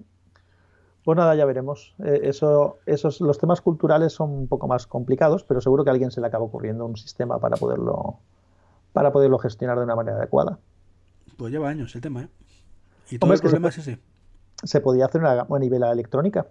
Pues 1.04 1.18
nada, 1.18 1.34
ya 1.36 1.46
veremos. 1.46 1.96
Eh, 2.04 2.20
eso, 2.24 2.80
esos, 2.86 3.22
los 3.22 3.38
temas 3.40 3.62
culturales 3.62 4.14
son 4.14 4.30
un 4.32 4.48
poco 4.48 4.68
más 4.68 4.86
complicados, 4.86 5.44
pero 5.46 5.62
seguro 5.62 5.84
que 5.84 5.90
a 5.90 5.94
alguien 5.94 6.12
se 6.12 6.20
le 6.22 6.28
acaba 6.28 6.44
ocurriendo 6.44 6.86
un 6.86 6.98
sistema 6.98 7.40
para 7.40 7.56
poderlo, 7.56 8.20
para 8.94 9.12
poderlo 9.12 9.38
gestionar 9.40 9.78
de 9.78 9.86
una 9.86 9.96
manera 9.96 10.18
adecuada. 10.18 10.60
Pues 11.38 11.52
lleva 11.54 11.70
años 11.70 11.96
el 11.96 12.02
tema, 12.02 12.24
¿eh? 12.24 12.28
Y 13.10 13.18
todo 13.20 13.28
Hombre, 13.32 13.34
el 13.34 13.38
es 13.38 13.42
que 13.42 13.48
se 13.48 13.52
problema 13.56 13.70
es 13.70 13.78
ese. 13.78 14.00
Se 14.64 14.82
podía 14.82 15.06
hacer 15.06 15.22
una 15.22 15.46
manivela 15.46 15.92
electrónica. 15.92 16.48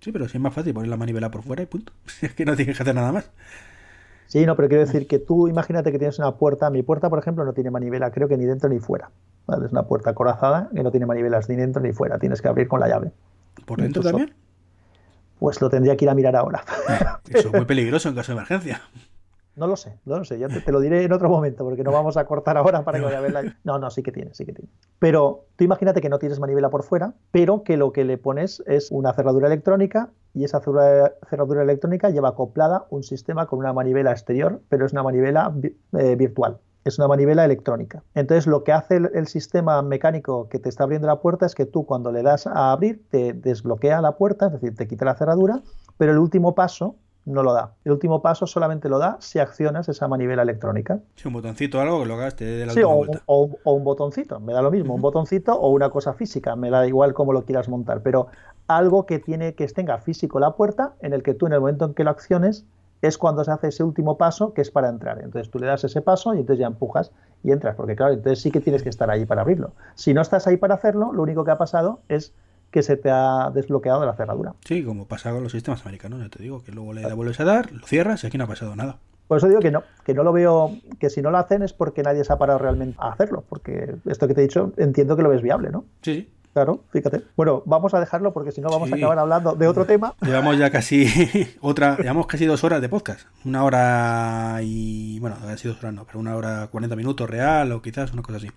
Sí, 0.00 0.10
pero 0.10 0.28
si 0.28 0.36
es 0.36 0.42
más 0.42 0.52
fácil 0.54 0.74
poner 0.74 0.88
la 0.90 0.96
manivela 0.96 1.30
por 1.30 1.42
fuera 1.42 1.62
y 1.62 1.66
punto. 1.66 1.92
Es 2.22 2.34
que 2.34 2.44
no 2.44 2.56
tienes 2.56 2.76
que 2.76 2.82
hacer 2.82 2.94
nada 2.94 3.12
más. 3.12 3.30
Sí, 4.26 4.46
no, 4.46 4.56
pero 4.56 4.68
quiero 4.68 4.84
decir 4.84 5.06
que 5.06 5.18
tú 5.18 5.46
imagínate 5.46 5.92
que 5.92 5.98
tienes 5.98 6.18
una 6.18 6.36
puerta. 6.36 6.70
Mi 6.70 6.82
puerta, 6.82 7.10
por 7.10 7.18
ejemplo, 7.18 7.44
no 7.44 7.52
tiene 7.52 7.70
manivela, 7.70 8.10
creo 8.10 8.28
que 8.28 8.36
ni 8.36 8.46
dentro 8.46 8.68
ni 8.68 8.78
fuera. 8.78 9.10
¿vale? 9.46 9.66
Es 9.66 9.72
una 9.72 9.82
puerta 9.84 10.10
acorazada 10.10 10.70
que 10.74 10.82
no 10.82 10.90
tiene 10.90 11.06
manivelas 11.06 11.48
ni 11.48 11.56
dentro 11.56 11.82
ni 11.82 11.92
fuera. 11.92 12.18
Tienes 12.18 12.40
que 12.40 12.48
abrir 12.48 12.66
con 12.66 12.80
la 12.80 12.88
llave. 12.88 13.12
¿Por 13.66 13.80
dentro 13.80 14.00
Incluso- 14.00 14.16
también? 14.16 14.34
Pues 15.38 15.60
lo 15.60 15.68
tendría 15.68 15.96
que 15.96 16.04
ir 16.04 16.08
a 16.08 16.14
mirar 16.14 16.36
ahora. 16.36 16.64
Eso 17.28 17.48
es 17.48 17.52
muy 17.52 17.64
peligroso 17.64 18.08
en 18.08 18.14
caso 18.14 18.32
de 18.32 18.38
emergencia. 18.38 18.80
No 19.54 19.66
lo 19.66 19.76
sé, 19.76 19.98
no 20.06 20.18
lo 20.18 20.24
sé, 20.24 20.38
ya 20.38 20.48
te, 20.48 20.60
te 20.60 20.72
lo 20.72 20.80
diré 20.80 21.04
en 21.04 21.12
otro 21.12 21.28
momento 21.28 21.62
porque 21.64 21.84
no 21.84 21.92
vamos 21.92 22.16
a 22.16 22.24
cortar 22.24 22.56
ahora 22.56 22.84
para 22.84 22.98
que 22.98 23.04
vaya 23.04 23.18
a 23.18 23.20
verla. 23.20 23.56
No, 23.64 23.78
no, 23.78 23.90
sí 23.90 24.02
que 24.02 24.10
tiene, 24.10 24.32
sí 24.32 24.46
que 24.46 24.52
tiene. 24.52 24.70
Pero 24.98 25.44
tú 25.56 25.64
imagínate 25.64 26.00
que 26.00 26.08
no 26.08 26.18
tienes 26.18 26.40
manivela 26.40 26.70
por 26.70 26.84
fuera, 26.84 27.14
pero 27.30 27.62
que 27.62 27.76
lo 27.76 27.92
que 27.92 28.04
le 28.04 28.16
pones 28.16 28.62
es 28.66 28.90
una 28.90 29.12
cerradura 29.12 29.48
electrónica 29.48 30.10
y 30.32 30.44
esa 30.44 30.60
cerradura, 30.60 31.12
cerradura 31.28 31.62
electrónica 31.62 32.08
lleva 32.08 32.30
acoplada 32.30 32.86
un 32.88 33.02
sistema 33.02 33.46
con 33.46 33.58
una 33.58 33.74
manivela 33.74 34.10
exterior, 34.10 34.62
pero 34.70 34.86
es 34.86 34.92
una 34.92 35.02
manivela 35.02 35.52
eh, 35.98 36.16
virtual. 36.16 36.58
Es 36.84 36.98
una 36.98 37.06
manivela 37.06 37.44
electrónica. 37.44 38.02
Entonces, 38.14 38.48
lo 38.48 38.64
que 38.64 38.72
hace 38.72 38.96
el, 38.96 39.10
el 39.14 39.28
sistema 39.28 39.82
mecánico 39.82 40.48
que 40.48 40.58
te 40.58 40.68
está 40.68 40.82
abriendo 40.82 41.06
la 41.06 41.20
puerta 41.20 41.46
es 41.46 41.54
que 41.54 41.64
tú, 41.64 41.86
cuando 41.86 42.10
le 42.10 42.22
das 42.22 42.46
a 42.48 42.72
abrir, 42.72 43.04
te 43.08 43.34
desbloquea 43.34 44.00
la 44.00 44.16
puerta, 44.16 44.46
es 44.46 44.52
decir, 44.54 44.74
te 44.74 44.88
quita 44.88 45.04
la 45.04 45.14
cerradura, 45.14 45.62
pero 45.96 46.10
el 46.10 46.18
último 46.18 46.56
paso 46.56 46.96
no 47.24 47.42
lo 47.42 47.52
da. 47.52 47.72
El 47.84 47.92
último 47.92 48.20
paso 48.22 48.46
solamente 48.46 48.88
lo 48.88 48.98
da 48.98 49.16
si 49.20 49.38
accionas 49.38 49.88
esa 49.88 50.08
manivela 50.08 50.42
electrónica. 50.42 50.98
Sí, 51.14 51.28
un 51.28 51.34
botoncito 51.34 51.78
o 51.78 51.80
algo 51.80 52.00
que 52.00 52.06
lo 52.06 52.14
hagas 52.14 52.36
te 52.36 52.44
dé 52.44 52.66
la 52.66 52.72
Sí, 52.72 52.82
o, 52.82 52.90
un- 52.90 52.96
vuelta. 52.98 53.22
o 53.26 53.42
un- 53.44 53.56
o 53.62 53.72
un 53.74 53.84
botoncito, 53.84 54.40
me 54.40 54.52
da 54.52 54.62
lo 54.62 54.70
mismo, 54.70 54.94
un 54.94 55.00
botoncito 55.02 55.54
o 55.54 55.68
una 55.70 55.90
cosa 55.90 56.14
física, 56.14 56.56
me 56.56 56.70
da 56.70 56.86
igual 56.86 57.14
cómo 57.14 57.32
lo 57.32 57.44
quieras 57.44 57.68
montar, 57.68 58.02
pero 58.02 58.26
algo 58.66 59.06
que 59.06 59.18
tiene 59.18 59.54
que 59.54 59.66
tenga 59.68 59.98
físico 59.98 60.40
la 60.40 60.56
puerta, 60.56 60.94
en 61.00 61.12
el 61.12 61.22
que 61.22 61.34
tú 61.34 61.46
en 61.46 61.52
el 61.52 61.60
momento 61.60 61.84
en 61.84 61.94
que 61.94 62.04
lo 62.04 62.10
acciones 62.10 62.64
es 63.02 63.18
cuando 63.18 63.42
se 63.44 63.50
hace 63.50 63.68
ese 63.68 63.82
último 63.82 64.16
paso 64.16 64.54
que 64.54 64.60
es 64.62 64.70
para 64.70 64.88
entrar. 64.88 65.18
Entonces 65.20 65.50
tú 65.50 65.58
le 65.58 65.66
das 65.66 65.82
ese 65.84 66.02
paso 66.02 66.34
y 66.34 66.38
entonces 66.40 66.60
ya 66.60 66.68
empujas 66.68 67.10
y 67.42 67.50
entras, 67.50 67.74
porque 67.74 67.96
claro, 67.96 68.12
entonces 68.14 68.40
sí 68.40 68.50
que 68.52 68.60
tienes 68.60 68.82
que 68.84 68.88
estar 68.90 69.10
ahí 69.10 69.24
para 69.26 69.40
abrirlo. 69.42 69.72
Si 69.96 70.14
no 70.14 70.20
estás 70.22 70.46
ahí 70.46 70.56
para 70.56 70.74
hacerlo, 70.74 71.12
lo 71.12 71.22
único 71.22 71.44
que 71.44 71.50
ha 71.50 71.58
pasado 71.58 72.00
es 72.08 72.32
que 72.72 72.82
se 72.82 72.96
te 72.96 73.10
ha 73.10 73.50
desbloqueado 73.54 74.04
la 74.04 74.14
cerradura. 74.14 74.54
Sí, 74.64 74.82
como 74.82 75.06
pasa 75.06 75.30
con 75.30 75.44
los 75.44 75.52
sistemas 75.52 75.82
americanos, 75.82 76.20
ya 76.20 76.28
te 76.28 76.42
digo, 76.42 76.64
que 76.64 76.72
luego 76.72 76.94
le 76.94 77.12
vuelves 77.12 77.38
a 77.38 77.44
dar, 77.44 77.70
lo 77.70 77.86
cierras 77.86 78.24
y 78.24 78.26
aquí 78.26 78.38
no 78.38 78.44
ha 78.44 78.48
pasado 78.48 78.74
nada. 78.74 78.98
Por 79.28 79.38
eso 79.38 79.48
digo 79.48 79.60
que 79.60 79.70
no, 79.70 79.84
que 80.04 80.14
no 80.14 80.24
lo 80.24 80.32
veo, 80.32 80.72
que 80.98 81.08
si 81.08 81.22
no 81.22 81.30
lo 81.30 81.38
hacen 81.38 81.62
es 81.62 81.72
porque 81.72 82.02
nadie 82.02 82.24
se 82.24 82.32
ha 82.32 82.38
parado 82.38 82.58
realmente 82.58 82.96
a 82.98 83.12
hacerlo, 83.12 83.44
porque 83.48 83.94
esto 84.06 84.26
que 84.26 84.34
te 84.34 84.40
he 84.40 84.44
dicho 84.44 84.72
entiendo 84.78 85.16
que 85.16 85.22
lo 85.22 85.28
ves 85.28 85.42
viable, 85.42 85.70
¿no? 85.70 85.84
Sí, 86.02 86.14
sí. 86.14 86.32
Claro, 86.52 86.84
fíjate. 86.90 87.22
Bueno, 87.34 87.62
vamos 87.64 87.94
a 87.94 88.00
dejarlo 88.00 88.34
porque 88.34 88.52
si 88.52 88.60
no 88.60 88.68
vamos 88.68 88.92
a 88.92 88.96
acabar 88.96 89.18
hablando 89.18 89.54
de 89.54 89.66
otro 89.66 89.86
tema. 89.86 90.14
Llevamos 90.20 90.58
ya 90.58 90.70
casi 90.70 91.06
otra, 91.62 91.96
llevamos 91.96 92.26
casi 92.26 92.44
dos 92.44 92.62
horas 92.62 92.82
de 92.82 92.90
podcast. 92.90 93.26
Una 93.46 93.64
hora 93.64 94.58
y 94.62 95.18
bueno, 95.20 95.36
casi 95.40 95.68
dos 95.68 95.78
horas 95.78 95.94
no, 95.94 96.04
pero 96.04 96.18
una 96.18 96.36
hora 96.36 96.68
cuarenta 96.70 96.94
minutos 96.94 97.28
real 97.28 97.72
o 97.72 97.80
quizás 97.80 98.12
una 98.12 98.20
cosa 98.20 98.36
así. 98.36 98.50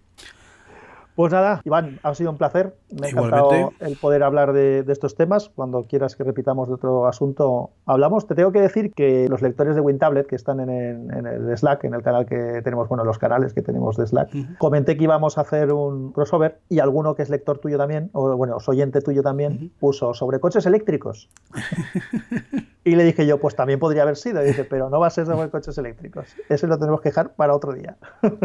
Pues 1.15 1.31
nada, 1.31 1.61
Iván, 1.63 1.99
ha 2.03 2.13
sido 2.13 2.31
un 2.31 2.37
placer. 2.37 2.75
Me 2.91 3.07
ha 3.07 3.09
encantado 3.11 3.71
el 3.79 3.95
poder 3.95 4.21
hablar 4.23 4.51
de, 4.51 4.83
estos 4.87 5.15
temas. 5.15 5.49
Cuando 5.49 5.83
quieras 5.83 6.15
que 6.15 6.23
repitamos 6.23 6.67
de 6.67 6.73
otro 6.73 7.07
asunto, 7.07 7.71
hablamos. 7.85 8.27
Te 8.27 8.35
tengo 8.35 8.51
que 8.51 8.59
decir 8.59 8.93
que 8.93 9.29
los 9.29 9.41
lectores 9.41 9.75
de 9.75 9.81
WinTablet 9.81 10.27
que 10.27 10.35
están 10.35 10.59
en 10.59 10.69
el, 10.69 11.57
Slack, 11.57 11.85
en 11.85 11.93
el 11.93 12.01
canal 12.01 12.25
que 12.25 12.61
tenemos, 12.63 12.89
bueno, 12.89 13.05
los 13.05 13.17
canales 13.17 13.53
que 13.53 13.61
tenemos 13.61 13.95
de 13.95 14.07
Slack, 14.07 14.57
comenté 14.57 14.97
que 14.97 15.05
íbamos 15.05 15.37
a 15.37 15.41
hacer 15.41 15.71
un 15.71 16.11
crossover 16.11 16.59
y 16.67 16.79
alguno 16.79 17.15
que 17.15 17.23
es 17.23 17.29
lector 17.29 17.59
tuyo 17.59 17.77
también, 17.77 18.09
o 18.11 18.35
bueno, 18.35 18.57
es 18.57 18.67
oyente 18.67 19.01
tuyo 19.01 19.23
también, 19.23 19.71
puso 19.79 20.13
sobre 20.13 20.39
coches 20.39 20.65
eléctricos. 20.65 21.29
Y 22.87 22.95
le 22.95 23.03
dije 23.03 23.25
yo, 23.25 23.39
pues 23.39 23.55
también 23.55 23.79
podría 23.79 24.03
haber 24.03 24.15
sido. 24.15 24.43
Y 24.43 24.45
dije, 24.45 24.63
pero 24.63 24.91
no 24.91 24.99
va 24.99 25.07
a 25.07 25.09
ser 25.09 25.25
sobre 25.25 25.49
coches 25.49 25.75
eléctricos. 25.79 26.27
Ese 26.49 26.67
lo 26.67 26.77
tenemos 26.77 27.01
que 27.01 27.09
dejar 27.09 27.33
para 27.33 27.55
otro 27.55 27.73
día. 27.73 27.97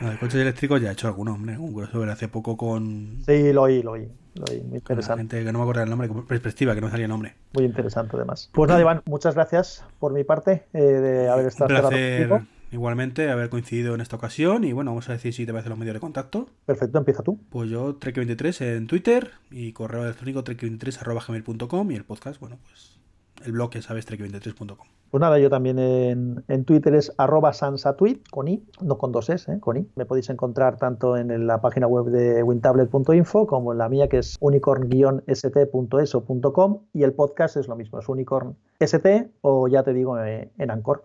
No, 0.00 0.10
de 0.10 0.16
coches 0.16 0.36
eléctricos 0.36 0.80
ya 0.80 0.88
he 0.88 0.92
hecho 0.92 1.08
alguno, 1.08 1.34
hombre. 1.34 1.58
Un 1.58 1.74
crossover 1.74 2.08
hace 2.08 2.26
poco 2.26 2.56
con. 2.56 3.18
Sí, 3.26 3.52
lo 3.52 3.62
oí, 3.62 3.82
lo 3.82 3.92
oí. 3.92 4.08
Lo 4.34 4.44
oí. 4.50 4.62
Muy 4.62 4.78
interesante. 4.78 5.20
gente 5.20 5.44
que 5.44 5.52
no 5.52 5.58
me 5.58 5.64
acuerdo 5.64 5.82
el 5.82 5.90
nombre, 5.90 6.08
perspectiva, 6.26 6.74
que 6.74 6.80
no 6.80 6.86
me 6.86 6.90
salía 6.90 7.04
el 7.04 7.10
nombre. 7.10 7.34
Muy 7.52 7.64
interesante, 7.64 8.16
además. 8.16 8.48
Pues 8.54 8.68
nada, 8.68 8.80
Iván, 8.80 9.02
muchas 9.04 9.34
gracias 9.34 9.84
por 9.98 10.14
mi 10.14 10.24
parte 10.24 10.64
eh, 10.72 10.80
de 10.80 11.28
haber 11.28 11.44
estado. 11.44 11.74
Un 11.74 11.80
placer, 11.80 12.40
igualmente, 12.72 13.30
haber 13.30 13.50
coincidido 13.50 13.94
en 13.94 14.00
esta 14.00 14.16
ocasión. 14.16 14.64
Y 14.64 14.72
bueno, 14.72 14.92
vamos 14.92 15.10
a 15.10 15.12
decir 15.12 15.34
si 15.34 15.44
te 15.44 15.52
parece 15.52 15.68
los 15.68 15.76
medios 15.76 15.92
de 15.92 16.00
contacto. 16.00 16.48
Perfecto, 16.64 16.96
empieza 16.96 17.22
tú. 17.22 17.38
Pues 17.50 17.68
yo, 17.68 17.98
Trek23 17.98 18.76
en 18.76 18.86
Twitter 18.86 19.32
y 19.50 19.74
correo 19.74 20.04
electrónico 20.04 20.42
trek23.gmail.com 20.44 21.90
y 21.90 21.94
el 21.94 22.04
podcast, 22.04 22.40
bueno, 22.40 22.58
pues 22.66 23.03
el 23.44 23.52
blog 23.52 23.76
es 23.76 23.88
trek23.com. 23.88 24.88
Pues 25.10 25.20
nada, 25.20 25.38
yo 25.38 25.48
también 25.48 25.78
en, 25.78 26.64
Twitter 26.64 26.92
es 26.94 27.12
arroba 27.18 27.52
sansatweet, 27.52 28.28
con 28.30 28.48
i, 28.48 28.64
no 28.80 28.98
con 28.98 29.12
dos 29.12 29.30
s, 29.30 29.52
¿eh? 29.52 29.60
con 29.60 29.76
i. 29.76 29.88
Me 29.94 30.06
podéis 30.06 30.28
encontrar 30.30 30.76
tanto 30.76 31.16
en 31.16 31.46
la 31.46 31.60
página 31.60 31.86
web 31.86 32.06
de 32.06 32.42
wintablet.info 32.42 33.46
como 33.46 33.70
en 33.72 33.78
la 33.78 33.88
mía 33.88 34.08
que 34.08 34.18
es 34.18 34.36
unicorn-st.eso.com 34.40 36.80
y 36.92 37.04
el 37.04 37.12
podcast 37.12 37.56
es 37.56 37.68
lo 37.68 37.76
mismo, 37.76 38.00
es 38.00 38.08
unicorn 38.08 38.56
st 38.80 39.30
o 39.42 39.68
ya 39.68 39.84
te 39.84 39.92
digo 39.92 40.18
eh, 40.18 40.50
en 40.58 40.72
Anchor. 40.72 41.04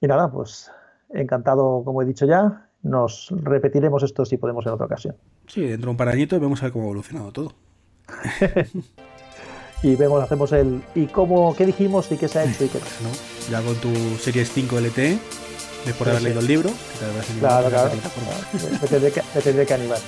Y 0.00 0.06
nada, 0.06 0.32
pues 0.32 0.72
encantado, 1.10 1.82
como 1.84 2.00
he 2.02 2.06
dicho 2.06 2.24
ya, 2.24 2.70
nos 2.82 3.28
repetiremos 3.30 4.02
esto 4.02 4.24
si 4.24 4.38
podemos 4.38 4.66
en 4.66 4.72
otra 4.72 4.86
ocasión. 4.86 5.16
Sí, 5.46 5.66
dentro 5.66 5.88
de 5.88 5.90
un 5.90 5.96
par 5.96 6.16
de 6.16 6.38
vemos 6.38 6.62
a 6.62 6.66
ver 6.66 6.72
cómo 6.72 6.84
ha 6.84 6.88
evolucionado 6.88 7.32
todo. 7.32 7.52
y 9.82 9.94
vemos, 9.96 10.22
hacemos 10.22 10.52
el 10.52 10.82
y 10.94 11.06
cómo, 11.06 11.54
qué 11.56 11.66
dijimos 11.66 12.10
y 12.10 12.16
qué 12.16 12.28
se 12.28 12.38
ha 12.38 12.44
hecho 12.44 12.64
y 12.64 12.68
qué 12.68 12.78
no. 12.78 13.10
Ya 13.50 13.62
con 13.62 13.76
tu 13.76 13.92
Series 14.18 14.50
5 14.52 14.80
LTE, 14.80 15.18
después 15.84 16.06
de 16.06 16.10
haber 16.10 16.22
leído 16.22 16.40
el 16.40 16.46
libro, 16.46 16.70
claro, 17.38 17.68
claro, 17.68 17.90
me, 18.82 18.88
tendré 18.88 19.12
que, 19.12 19.22
me 19.34 19.40
tendré 19.40 19.66
que 19.66 19.74
animar. 19.74 19.98